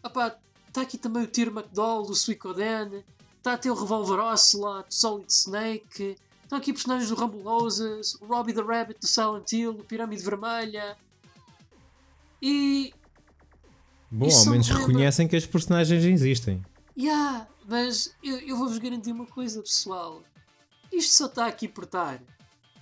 Opá, 0.01 0.37
está 0.69 0.81
aqui 0.81 0.97
também 0.97 1.23
o 1.23 1.27
Tyr 1.27 1.49
McDowell 1.49 2.03
do 2.03 2.15
Suicoden. 2.15 3.03
Está 3.37 3.53
até 3.53 3.69
o 3.69 3.73
Revolver 3.73 4.19
Ocelot, 4.19 4.85
Solid 4.89 5.29
Snake. 5.29 6.17
Estão 6.43 6.57
aqui 6.57 6.71
personagens 6.71 7.09
do 7.09 7.15
Rumble 7.15 7.43
o 7.43 8.25
Robbie 8.25 8.53
the 8.53 8.61
Rabbit 8.61 8.99
do 9.01 9.07
Silent 9.07 9.51
Hill, 9.51 9.71
o 9.71 9.83
Pirâmide 9.83 10.23
Vermelha. 10.23 10.97
E 12.41 12.93
Bom, 14.11 14.27
ao 14.29 14.45
menos 14.47 14.67
reconhecem 14.67 15.27
que 15.27 15.35
as 15.35 15.45
personagens 15.45 16.03
existem. 16.03 16.63
Yeah, 16.97 17.47
mas 17.67 18.13
eu, 18.23 18.37
eu 18.39 18.57
vou-vos 18.57 18.77
garantir 18.79 19.11
uma 19.11 19.25
coisa, 19.25 19.61
pessoal. 19.61 20.23
Isto 20.91 21.13
só 21.13 21.25
está 21.27 21.45
aqui 21.45 21.67
por 21.67 21.83
estar. 21.83 22.21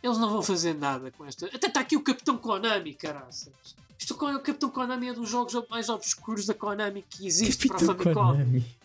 Eles 0.02 0.18
não 0.18 0.30
vão 0.30 0.42
fazer 0.42 0.74
nada 0.74 1.12
com 1.12 1.26
esta. 1.26 1.48
Até 1.48 1.68
está 1.68 1.82
aqui 1.82 1.98
o 1.98 2.02
Capitão 2.02 2.38
Konami, 2.38 2.94
caraças. 2.94 3.54
Isto 4.00 4.14
o 4.14 4.40
Capitão 4.40 4.70
Konami 4.70 5.10
é 5.10 5.14
dos 5.14 5.30
jogos 5.30 5.54
mais 5.70 5.90
obscuros 5.90 6.46
da 6.46 6.54
Konami 6.54 7.04
que 7.10 7.28
existe 7.28 7.68
Capitão 7.68 7.96
para 7.96 8.12
a 8.12 8.14
Famicom. 8.14 8.32
Konami. 8.32 8.78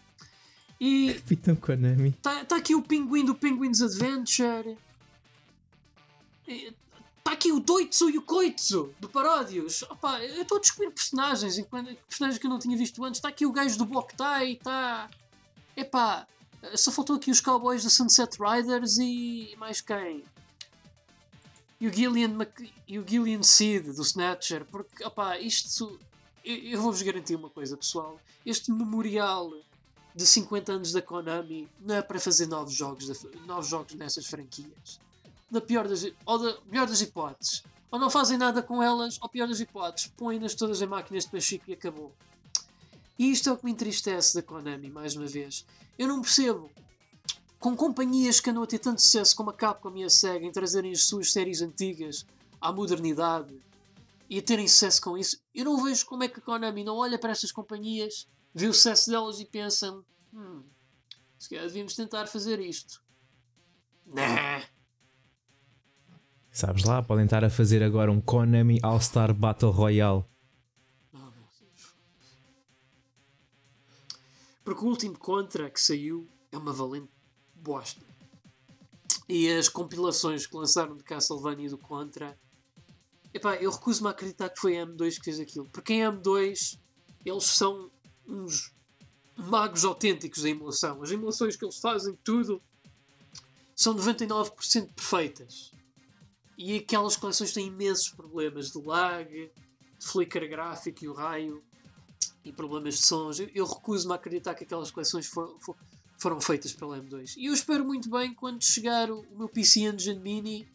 E 0.80 1.14
Capitão 1.14 1.54
Konami. 1.54 2.08
Está 2.08 2.44
tá 2.44 2.56
aqui 2.56 2.74
o 2.74 2.82
pinguim 2.82 3.24
do 3.24 3.34
Penguin's 3.34 3.80
Adventure. 3.80 4.76
Está 7.22 7.34
aqui 7.34 7.52
o 7.52 7.60
Doitsu 7.60 8.10
e 8.10 8.18
o 8.18 8.22
Koitsu 8.22 8.92
do 8.98 9.08
Paródios. 9.08 9.82
Opa, 9.82 10.20
eu 10.24 10.42
estou 10.42 10.58
a 10.58 10.60
descobrir 10.60 10.90
personagens, 10.90 11.54
personagens 12.08 12.38
que 12.38 12.46
eu 12.46 12.50
não 12.50 12.58
tinha 12.58 12.76
visto 12.76 13.02
antes. 13.04 13.18
Está 13.18 13.28
aqui 13.28 13.46
o 13.46 13.52
gajo 13.52 13.78
do 13.78 13.84
Boktai, 13.84 14.54
está. 14.54 15.08
Epá, 15.76 16.26
só 16.74 16.90
faltou 16.90 17.14
aqui 17.14 17.30
os 17.30 17.40
Cowboys 17.40 17.84
do 17.84 17.90
Sunset 17.90 18.36
Riders 18.42 18.98
e 18.98 19.54
mais 19.56 19.80
quem? 19.80 20.24
E 21.80 21.86
o 21.86 21.92
Gillian, 21.92 22.30
Mc... 22.30 22.72
e 22.88 22.98
o 22.98 23.06
Gillian 23.06 23.44
Seed 23.44 23.94
do 23.94 24.02
Snatcher. 24.02 24.64
Porque, 24.64 25.04
opá, 25.04 25.38
isto. 25.38 26.00
Eu, 26.44 26.56
eu 26.56 26.82
vou-vos 26.82 27.02
garantir 27.02 27.36
uma 27.36 27.48
coisa, 27.48 27.76
pessoal. 27.76 28.20
Este 28.44 28.72
memorial 28.72 29.52
de 30.12 30.26
50 30.26 30.72
anos 30.72 30.92
da 30.92 31.00
Konami 31.00 31.68
não 31.78 31.94
é 31.94 32.02
para 32.02 32.18
fazer 32.18 32.46
novos 32.46 32.74
jogos, 32.74 33.24
novos 33.46 33.68
jogos 33.68 33.94
nessas 33.94 34.26
franquias 34.26 35.00
da 35.52 35.60
pior 35.60 35.86
das, 35.86 36.04
ou 36.24 36.38
da 36.38 36.58
melhor 36.66 36.86
das 36.86 37.00
hipóteses. 37.00 37.62
Ou 37.90 37.98
não 37.98 38.08
fazem 38.08 38.38
nada 38.38 38.62
com 38.62 38.82
elas, 38.82 39.18
ou 39.20 39.28
pior 39.28 39.46
das 39.46 39.60
hipóteses, 39.60 40.10
põem-nas 40.16 40.54
todas 40.54 40.80
em 40.80 40.86
máquinas 40.86 41.24
de 41.24 41.30
Pachico 41.30 41.70
e 41.70 41.74
acabou. 41.74 42.12
E 43.18 43.30
isto 43.30 43.50
é 43.50 43.52
o 43.52 43.56
que 43.58 43.66
me 43.66 43.70
entristece 43.70 44.34
da 44.34 44.42
Konami, 44.42 44.90
mais 44.90 45.14
uma 45.14 45.26
vez. 45.26 45.66
Eu 45.98 46.08
não 46.08 46.22
percebo. 46.22 46.70
Com 47.58 47.76
companhias 47.76 48.40
que 48.40 48.50
andam 48.50 48.62
a 48.62 48.66
ter 48.66 48.78
tanto 48.78 49.00
sucesso 49.00 49.36
como 49.36 49.50
a 49.50 49.52
Capcom 49.52 49.94
e 49.96 50.02
a 50.02 50.10
Sega 50.10 50.44
em 50.44 50.50
trazerem 50.50 50.90
as 50.90 51.04
suas 51.04 51.30
séries 51.30 51.60
antigas 51.60 52.26
à 52.60 52.72
modernidade 52.72 53.54
e 54.28 54.38
a 54.38 54.42
terem 54.42 54.66
sucesso 54.66 55.00
com 55.02 55.16
isso, 55.16 55.40
eu 55.54 55.64
não 55.64 55.84
vejo 55.84 56.06
como 56.06 56.24
é 56.24 56.28
que 56.28 56.40
a 56.40 56.42
Konami 56.42 56.82
não 56.82 56.96
olha 56.96 57.18
para 57.18 57.30
estas 57.30 57.52
companhias, 57.52 58.26
vê 58.54 58.66
o 58.66 58.72
sucesso 58.72 59.10
delas 59.10 59.38
e 59.38 59.44
pensam: 59.44 60.02
hum, 60.32 60.64
se 61.38 61.50
calhar 61.50 61.66
devíamos 61.66 61.94
tentar 61.94 62.26
fazer 62.26 62.58
isto. 62.58 63.02
Nah. 64.06 64.62
Sabes 66.52 66.84
lá, 66.84 67.02
podem 67.02 67.24
estar 67.24 67.42
a 67.42 67.48
fazer 67.48 67.82
agora 67.82 68.12
um 68.12 68.20
Konami 68.20 68.78
All-Star 68.82 69.32
Battle 69.32 69.70
Royale. 69.70 70.22
Porque 74.62 74.84
o 74.84 74.88
último 74.88 75.18
Contra 75.18 75.70
que 75.70 75.80
saiu 75.80 76.28
é 76.52 76.58
uma 76.58 76.70
valente 76.70 77.08
bosta. 77.54 78.04
E 79.26 79.50
as 79.50 79.70
compilações 79.70 80.46
que 80.46 80.54
lançaram 80.54 80.94
de 80.94 81.02
Castlevania 81.02 81.68
e 81.68 81.70
do 81.70 81.78
Contra. 81.78 82.38
Epá, 83.32 83.56
eu 83.56 83.70
recuso-me 83.70 84.08
a 84.08 84.10
acreditar 84.10 84.50
que 84.50 84.60
foi 84.60 84.78
a 84.78 84.86
M2 84.86 85.16
que 85.16 85.24
fez 85.24 85.40
aquilo. 85.40 85.66
Porque 85.70 85.94
em 85.94 86.02
M2 86.02 86.78
eles 87.24 87.44
são 87.44 87.90
uns 88.28 88.74
magos 89.36 89.86
autênticos 89.86 90.42
da 90.42 90.50
emulação. 90.50 91.02
As 91.02 91.10
emulações 91.10 91.56
que 91.56 91.64
eles 91.64 91.78
fazem, 91.78 92.14
tudo, 92.22 92.62
são 93.74 93.94
99% 93.96 94.90
perfeitas. 94.94 95.71
E 96.64 96.76
aquelas 96.76 97.16
coleções 97.16 97.52
têm 97.52 97.66
imensos 97.66 98.08
problemas 98.10 98.70
de 98.70 98.80
lag, 98.80 99.28
de 99.28 100.06
flicker 100.06 100.48
gráfico 100.48 101.04
e 101.04 101.08
o 101.08 101.12
raio, 101.12 101.60
e 102.44 102.52
problemas 102.52 102.94
de 102.94 103.00
sons. 103.04 103.40
Eu, 103.40 103.50
eu 103.52 103.66
recuso-me 103.66 104.12
a 104.12 104.14
acreditar 104.14 104.54
que 104.54 104.62
aquelas 104.62 104.92
coleções 104.92 105.26
for, 105.26 105.58
for, 105.58 105.76
foram 106.16 106.40
feitas 106.40 106.72
pela 106.72 106.96
M2. 107.00 107.34
E 107.36 107.46
eu 107.46 107.52
espero 107.52 107.84
muito 107.84 108.08
bem 108.08 108.32
quando 108.32 108.62
chegar 108.62 109.10
o, 109.10 109.22
o 109.22 109.38
meu 109.38 109.48
PC 109.48 109.80
Engine 109.80 110.20
Mini, 110.20 110.68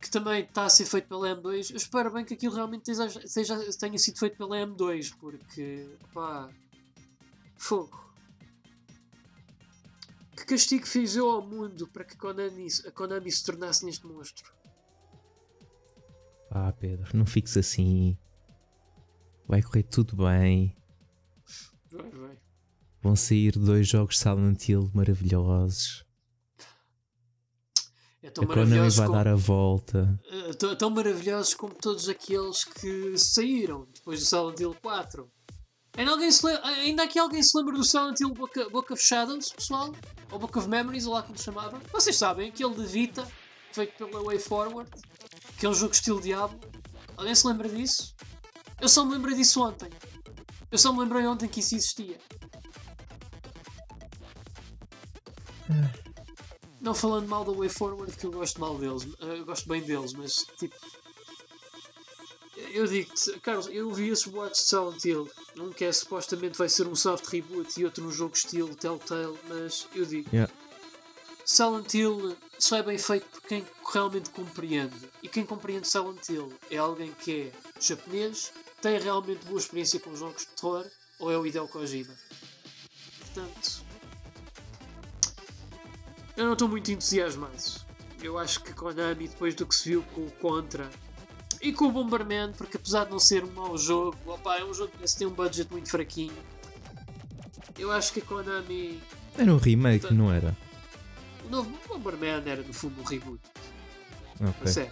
que 0.00 0.10
também 0.10 0.42
está 0.42 0.64
a 0.64 0.68
ser 0.68 0.84
feito 0.84 1.06
pela 1.06 1.28
M2, 1.28 1.70
eu 1.70 1.76
espero 1.76 2.10
bem 2.10 2.24
que 2.24 2.34
aquilo 2.34 2.56
realmente 2.56 2.90
tenha 3.78 3.98
sido 3.98 4.18
feito 4.18 4.36
pela 4.36 4.56
M2, 4.66 5.14
porque, 5.16 5.88
pá, 6.12 6.50
fogo. 7.56 8.04
Que 10.36 10.44
castigo 10.44 10.88
fiz 10.88 11.14
eu 11.14 11.30
ao 11.30 11.46
mundo 11.46 11.86
para 11.86 12.02
que 12.02 12.16
Konami, 12.16 12.66
a 12.84 12.90
Konami 12.90 13.30
se 13.30 13.44
tornasse 13.44 13.84
neste 13.84 14.04
monstro? 14.04 14.52
Ah, 16.54 16.70
Pedro, 16.70 17.16
não 17.16 17.24
fiques 17.24 17.56
assim. 17.56 18.16
Vai 19.48 19.62
correr 19.62 19.84
tudo 19.84 20.16
bem. 20.16 20.76
Vai, 21.90 22.10
vai. 22.10 22.38
Vão 23.00 23.16
sair 23.16 23.52
dois 23.52 23.88
jogos 23.88 24.18
Silent 24.18 24.68
Hill 24.68 24.90
maravilhosos. 24.94 26.04
É 28.22 28.30
tão 28.30 28.44
a 28.44 28.46
Konami 28.46 28.90
vai 28.90 29.06
como... 29.06 29.18
dar 29.18 29.28
a 29.28 29.34
volta. 29.34 30.20
É 30.30 30.74
tão, 30.74 30.90
maravilhosos 30.90 31.54
como 31.54 31.74
todos 31.74 32.06
aqueles 32.08 32.64
que 32.64 33.16
saíram 33.16 33.88
depois 33.92 34.20
do 34.20 34.26
Silent 34.26 34.60
Hill 34.60 34.76
4. 34.80 35.30
Ainda, 35.96 36.10
alguém 36.12 36.30
se 36.30 36.46
Ainda 36.46 37.02
aqui 37.02 37.18
alguém 37.18 37.42
se 37.42 37.56
lembra 37.56 37.74
do 37.74 37.82
Silent 37.82 38.20
Hill 38.20 38.34
Book, 38.34 38.70
Book 38.70 38.92
of 38.92 39.02
Shadows, 39.02 39.52
pessoal? 39.52 39.92
Ou 40.30 40.38
Book 40.38 40.56
of 40.56 40.68
Memories, 40.68 41.06
ou 41.06 41.14
lá 41.14 41.22
como 41.22 41.38
chamava? 41.38 41.80
Vocês 41.90 42.16
sabem, 42.16 42.50
aquele 42.50 42.74
de 42.74 42.86
Vita, 42.86 43.26
feito 43.72 43.96
pela 43.96 44.22
Way 44.22 44.38
Forward, 44.38 44.90
que 45.62 45.66
é 45.66 45.68
um 45.68 45.74
jogo 45.74 45.94
estilo 45.94 46.20
Diablo. 46.20 46.58
Alguém 47.16 47.36
se 47.36 47.46
lembra 47.46 47.68
disso? 47.68 48.16
Eu 48.80 48.88
só 48.88 49.04
me 49.04 49.12
lembrei 49.12 49.36
disso 49.36 49.62
ontem. 49.62 49.88
Eu 50.72 50.76
só 50.76 50.92
me 50.92 50.98
lembrei 50.98 51.24
ontem 51.24 51.48
que 51.48 51.60
isso 51.60 51.76
existia. 51.76 52.18
Não 56.80 56.92
falando 56.92 57.28
mal 57.28 57.44
da 57.44 57.52
Way 57.52 57.68
Forward, 57.68 58.12
que 58.16 58.26
eu 58.26 58.32
gosto 58.32 58.60
mal 58.60 58.76
deles, 58.76 59.06
eh, 59.20 59.38
eu 59.38 59.44
gosto 59.44 59.68
bem 59.68 59.80
deles, 59.82 60.12
mas 60.14 60.44
tipo. 60.58 60.74
Eu 62.72 62.88
digo 62.88 63.12
Carlos, 63.40 63.68
eu 63.68 63.88
vi 63.92 64.08
esses 64.08 64.26
boatos 64.26 64.62
de 64.62 64.66
Silent 64.66 65.04
Hill. 65.04 65.30
Um 65.56 65.70
que 65.70 65.84
é 65.84 65.92
supostamente 65.92 66.58
vai 66.58 66.68
ser 66.68 66.88
um 66.88 66.96
soft 66.96 67.24
reboot 67.26 67.80
e 67.80 67.84
outro 67.84 68.04
um 68.04 68.10
jogo 68.10 68.34
estilo 68.34 68.74
Telltale, 68.74 69.38
mas 69.48 69.86
eu 69.94 70.04
digo. 70.04 70.28
Yeah. 70.32 70.52
Silent 71.44 71.92
Hill 71.92 72.36
só 72.58 72.76
é 72.76 72.82
bem 72.82 72.98
feito 72.98 73.26
por 73.26 73.42
quem 73.42 73.66
realmente 73.92 74.30
compreende. 74.30 74.94
E 75.22 75.28
quem 75.28 75.44
compreende 75.44 75.88
Silent 75.88 76.28
Hill 76.28 76.52
é 76.70 76.76
alguém 76.76 77.12
que 77.12 77.42
é 77.42 77.52
japonês, 77.80 78.52
tem 78.80 78.98
realmente 78.98 79.44
boa 79.46 79.58
experiência 79.58 79.98
com 80.00 80.14
jogos 80.14 80.42
de 80.42 80.48
terror, 80.48 80.86
ou 81.18 81.30
é 81.30 81.38
o 81.38 81.46
Hideo 81.46 81.68
Kojima. 81.68 82.14
Portanto, 83.20 83.82
eu 86.36 86.46
não 86.46 86.52
estou 86.52 86.68
muito 86.68 86.90
entusiasmado. 86.90 87.82
Eu 88.22 88.38
acho 88.38 88.62
que 88.62 88.72
Konami, 88.72 89.28
depois 89.28 89.54
do 89.54 89.66
que 89.66 89.74
se 89.74 89.88
viu 89.88 90.02
com 90.14 90.22
o 90.22 90.30
Contra 90.32 90.88
e 91.60 91.72
com 91.72 91.86
o 91.86 91.92
Bomberman, 91.92 92.52
porque 92.52 92.76
apesar 92.76 93.04
de 93.04 93.10
não 93.10 93.18
ser 93.18 93.44
um 93.44 93.50
mau 93.52 93.76
jogo, 93.76 94.16
opa, 94.26 94.56
é 94.56 94.64
um 94.64 94.72
jogo 94.72 94.92
que 94.96 95.16
tem 95.16 95.26
um 95.26 95.30
budget 95.30 95.70
muito 95.70 95.90
fraquinho. 95.90 96.36
Eu 97.78 97.90
acho 97.90 98.12
que 98.12 98.20
a 98.20 98.24
Konami. 98.24 99.00
Era 99.36 99.52
um 99.52 99.58
remake, 99.58 100.06
tá... 100.06 100.14
não 100.14 100.32
era? 100.32 100.56
O 101.52 101.56
novo 101.56 101.78
Bomberman 101.86 102.50
era 102.50 102.62
no 102.62 102.72
fundo 102.72 102.98
um 103.02 103.04
reboot. 103.04 103.38
Ok. 104.40 104.72
Sério. 104.72 104.90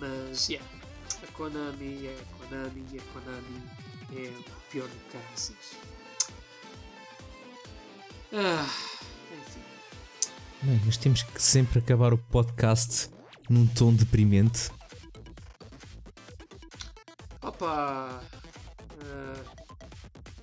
Mas, 0.00 0.48
yeah. 0.48 0.66
A 1.22 1.32
Konami 1.32 2.06
é 2.06 2.16
a 2.18 2.38
Konami 2.38 2.86
a 2.98 3.12
Konami 3.12 3.62
é 4.16 4.30
o 4.30 4.70
pior 4.70 4.88
do 4.88 5.12
caso. 5.12 5.54
Ah, 8.32 8.66
enfim. 9.38 9.60
Bem, 10.62 10.80
mas 10.86 10.96
temos 10.96 11.22
que 11.22 11.42
sempre 11.42 11.80
acabar 11.80 12.14
o 12.14 12.18
podcast 12.18 13.10
num 13.50 13.66
tom 13.66 13.92
deprimente. 13.92 14.70
Opa! 17.42 18.22
Uh, 19.04 19.44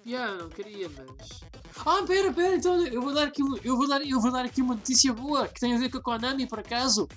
yeah, 0.06 0.32
não 0.38 0.48
queria, 0.50 0.88
mas. 0.90 1.55
Ah, 1.84 2.04
pera, 2.06 2.32
pera, 2.32 2.56
então 2.56 2.86
eu 2.86 3.02
vou 3.02 3.14
dar 3.14 3.24
aqui, 3.24 3.42
eu 3.64 3.76
vou 3.76 3.88
dar, 3.88 4.02
eu 4.06 4.22
vou 4.22 4.32
dar 4.32 4.46
aqui 4.46 4.62
uma 4.62 4.76
notícia 4.76 5.12
boa 5.14 5.48
que 5.48 5.60
tem 5.60 5.74
a 5.74 5.78
ver 5.78 5.90
com 5.90 5.98
a 5.98 6.02
Konami, 6.02 6.48
por 6.48 6.60
acaso. 6.60 7.08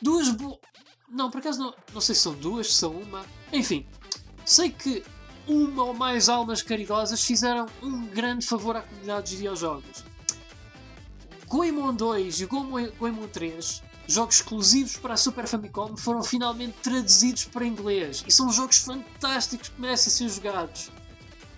Duas 0.00 0.28
bo... 0.30 0.58
Não, 1.08 1.30
por 1.30 1.38
acaso 1.38 1.58
não, 1.58 1.74
não 1.92 2.00
sei 2.00 2.14
se 2.14 2.22
são 2.22 2.34
duas, 2.34 2.68
se 2.68 2.74
são 2.74 2.92
uma. 2.92 3.24
Enfim, 3.52 3.86
sei 4.44 4.70
que 4.70 5.02
uma 5.46 5.84
ou 5.84 5.94
mais 5.94 6.28
almas 6.28 6.62
caridosas 6.62 7.22
fizeram 7.22 7.66
um 7.82 8.06
grande 8.06 8.46
favor 8.46 8.76
à 8.76 8.82
comunidade 8.82 9.22
dos 9.22 9.32
videojogos. 9.32 10.04
Goemon 11.46 11.94
2 11.94 12.40
e 12.40 12.46
Goemon 12.46 13.28
3, 13.32 13.82
jogos 14.08 14.36
exclusivos 14.36 14.96
para 14.96 15.14
a 15.14 15.16
Super 15.16 15.46
Famicom, 15.46 15.96
foram 15.96 16.22
finalmente 16.22 16.74
traduzidos 16.82 17.44
para 17.44 17.66
inglês 17.66 18.24
e 18.26 18.32
são 18.32 18.50
jogos 18.50 18.78
fantásticos 18.78 19.68
que 19.68 19.80
merecem 19.80 20.12
ser 20.12 20.28
jogados. 20.28 20.90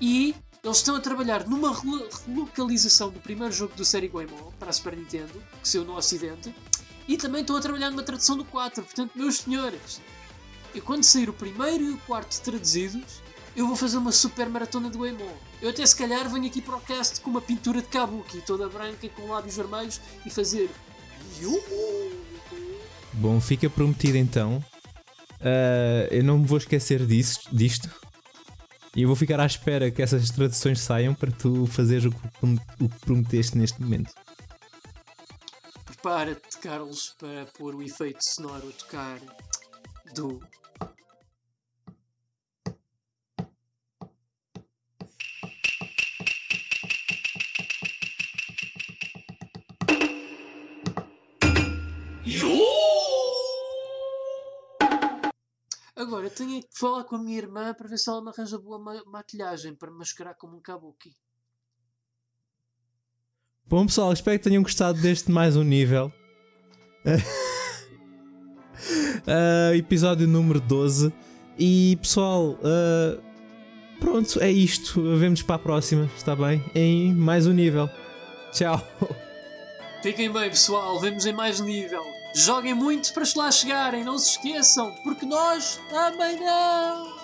E 0.00 0.34
eles 0.66 0.78
estão 0.78 0.96
a 0.96 1.00
trabalhar 1.00 1.46
numa 1.46 1.72
relocalização 1.72 3.08
do 3.08 3.20
primeiro 3.20 3.52
jogo 3.52 3.74
da 3.76 3.84
série 3.84 4.08
Goemon 4.08 4.50
para 4.58 4.70
a 4.70 4.72
Super 4.72 4.96
Nintendo, 4.96 5.32
que 5.62 5.68
saiu 5.68 5.84
no 5.84 5.96
Ocidente, 5.96 6.52
e 7.06 7.16
também 7.16 7.42
estão 7.42 7.54
a 7.54 7.60
trabalhar 7.60 7.88
numa 7.90 8.02
tradução 8.02 8.36
do 8.36 8.44
4. 8.44 8.82
Portanto, 8.82 9.12
meus 9.14 9.38
senhores, 9.38 10.00
e 10.74 10.80
quando 10.80 11.04
sair 11.04 11.30
o 11.30 11.32
primeiro 11.32 11.84
e 11.84 11.90
o 11.90 11.98
quarto 11.98 12.40
traduzidos, 12.40 13.22
eu 13.54 13.64
vou 13.64 13.76
fazer 13.76 13.96
uma 13.96 14.10
super 14.10 14.48
maratona 14.48 14.90
de 14.90 14.98
Goemon. 14.98 15.32
Eu 15.62 15.70
até 15.70 15.86
se 15.86 15.94
calhar 15.94 16.28
venho 16.28 16.46
aqui 16.46 16.60
para 16.60 16.76
o 16.76 16.80
cast 16.80 17.20
com 17.20 17.30
uma 17.30 17.40
pintura 17.40 17.80
de 17.80 17.86
Kabuki, 17.86 18.40
toda 18.40 18.68
branca 18.68 19.06
e 19.06 19.08
com 19.08 19.28
lábios 19.28 19.56
vermelhos 19.56 20.00
e 20.26 20.30
fazer. 20.30 20.68
Bom, 23.12 23.40
fica 23.40 23.70
prometido 23.70 24.18
então. 24.18 24.56
Uh, 25.40 26.10
eu 26.10 26.24
não 26.24 26.40
me 26.40 26.46
vou 26.46 26.58
esquecer 26.58 27.06
disso, 27.06 27.40
disto. 27.52 27.88
E 28.96 29.02
eu 29.02 29.08
vou 29.08 29.14
ficar 29.14 29.38
à 29.38 29.44
espera 29.44 29.90
que 29.90 30.00
essas 30.00 30.30
traduções 30.30 30.80
saiam 30.80 31.14
para 31.14 31.30
tu 31.30 31.66
fazeres 31.66 32.06
o 32.06 32.10
que 32.10 32.98
prometeste 33.02 33.58
neste 33.58 33.78
momento. 33.82 34.10
Prepara-te, 35.84 36.56
Carlos, 36.62 37.14
para 37.18 37.44
pôr 37.58 37.74
o 37.74 37.82
efeito 37.82 38.20
sonoro 38.22 38.70
a 38.70 38.72
tocar 38.72 39.18
do 40.14 40.40
Agora 55.96 56.28
tenho 56.28 56.60
que 56.60 56.78
falar 56.78 57.04
com 57.04 57.16
a 57.16 57.18
minha 57.18 57.38
irmã 57.38 57.72
para 57.72 57.88
ver 57.88 57.96
se 57.96 58.10
ela 58.10 58.22
me 58.22 58.28
arranja 58.28 58.58
boa 58.58 58.78
ma 58.78 59.02
maquilhagem 59.06 59.74
para 59.74 59.90
me 59.90 59.96
mascarar 59.96 60.34
como 60.34 60.58
um 60.58 60.60
kabuki. 60.60 61.16
Bom 63.64 63.86
pessoal, 63.86 64.12
espero 64.12 64.38
que 64.38 64.44
tenham 64.44 64.62
gostado 64.62 65.00
deste 65.00 65.30
mais 65.30 65.56
um 65.56 65.62
nível. 65.62 66.12
uh, 69.26 69.74
episódio 69.74 70.28
número 70.28 70.60
12. 70.60 71.10
E 71.58 71.96
pessoal, 71.96 72.50
uh, 72.50 73.18
pronto, 73.98 74.38
é 74.40 74.50
isto. 74.50 75.00
Vemos 75.16 75.42
para 75.42 75.56
a 75.56 75.58
próxima, 75.58 76.04
está 76.14 76.36
bem? 76.36 76.62
Em 76.74 77.14
mais 77.14 77.46
um 77.46 77.54
nível. 77.54 77.88
Tchau. 78.52 78.86
Fiquem 80.02 80.30
bem, 80.30 80.50
pessoal. 80.50 81.00
Vemos 81.00 81.24
em 81.24 81.32
mais 81.32 81.58
nível. 81.58 82.04
Joguem 82.38 82.74
muito 82.74 83.14
para 83.14 83.24
lá 83.34 83.50
chegarem, 83.50 84.04
não 84.04 84.18
se 84.18 84.32
esqueçam, 84.32 84.92
porque 85.02 85.24
nós 85.24 85.80
não! 86.38 87.15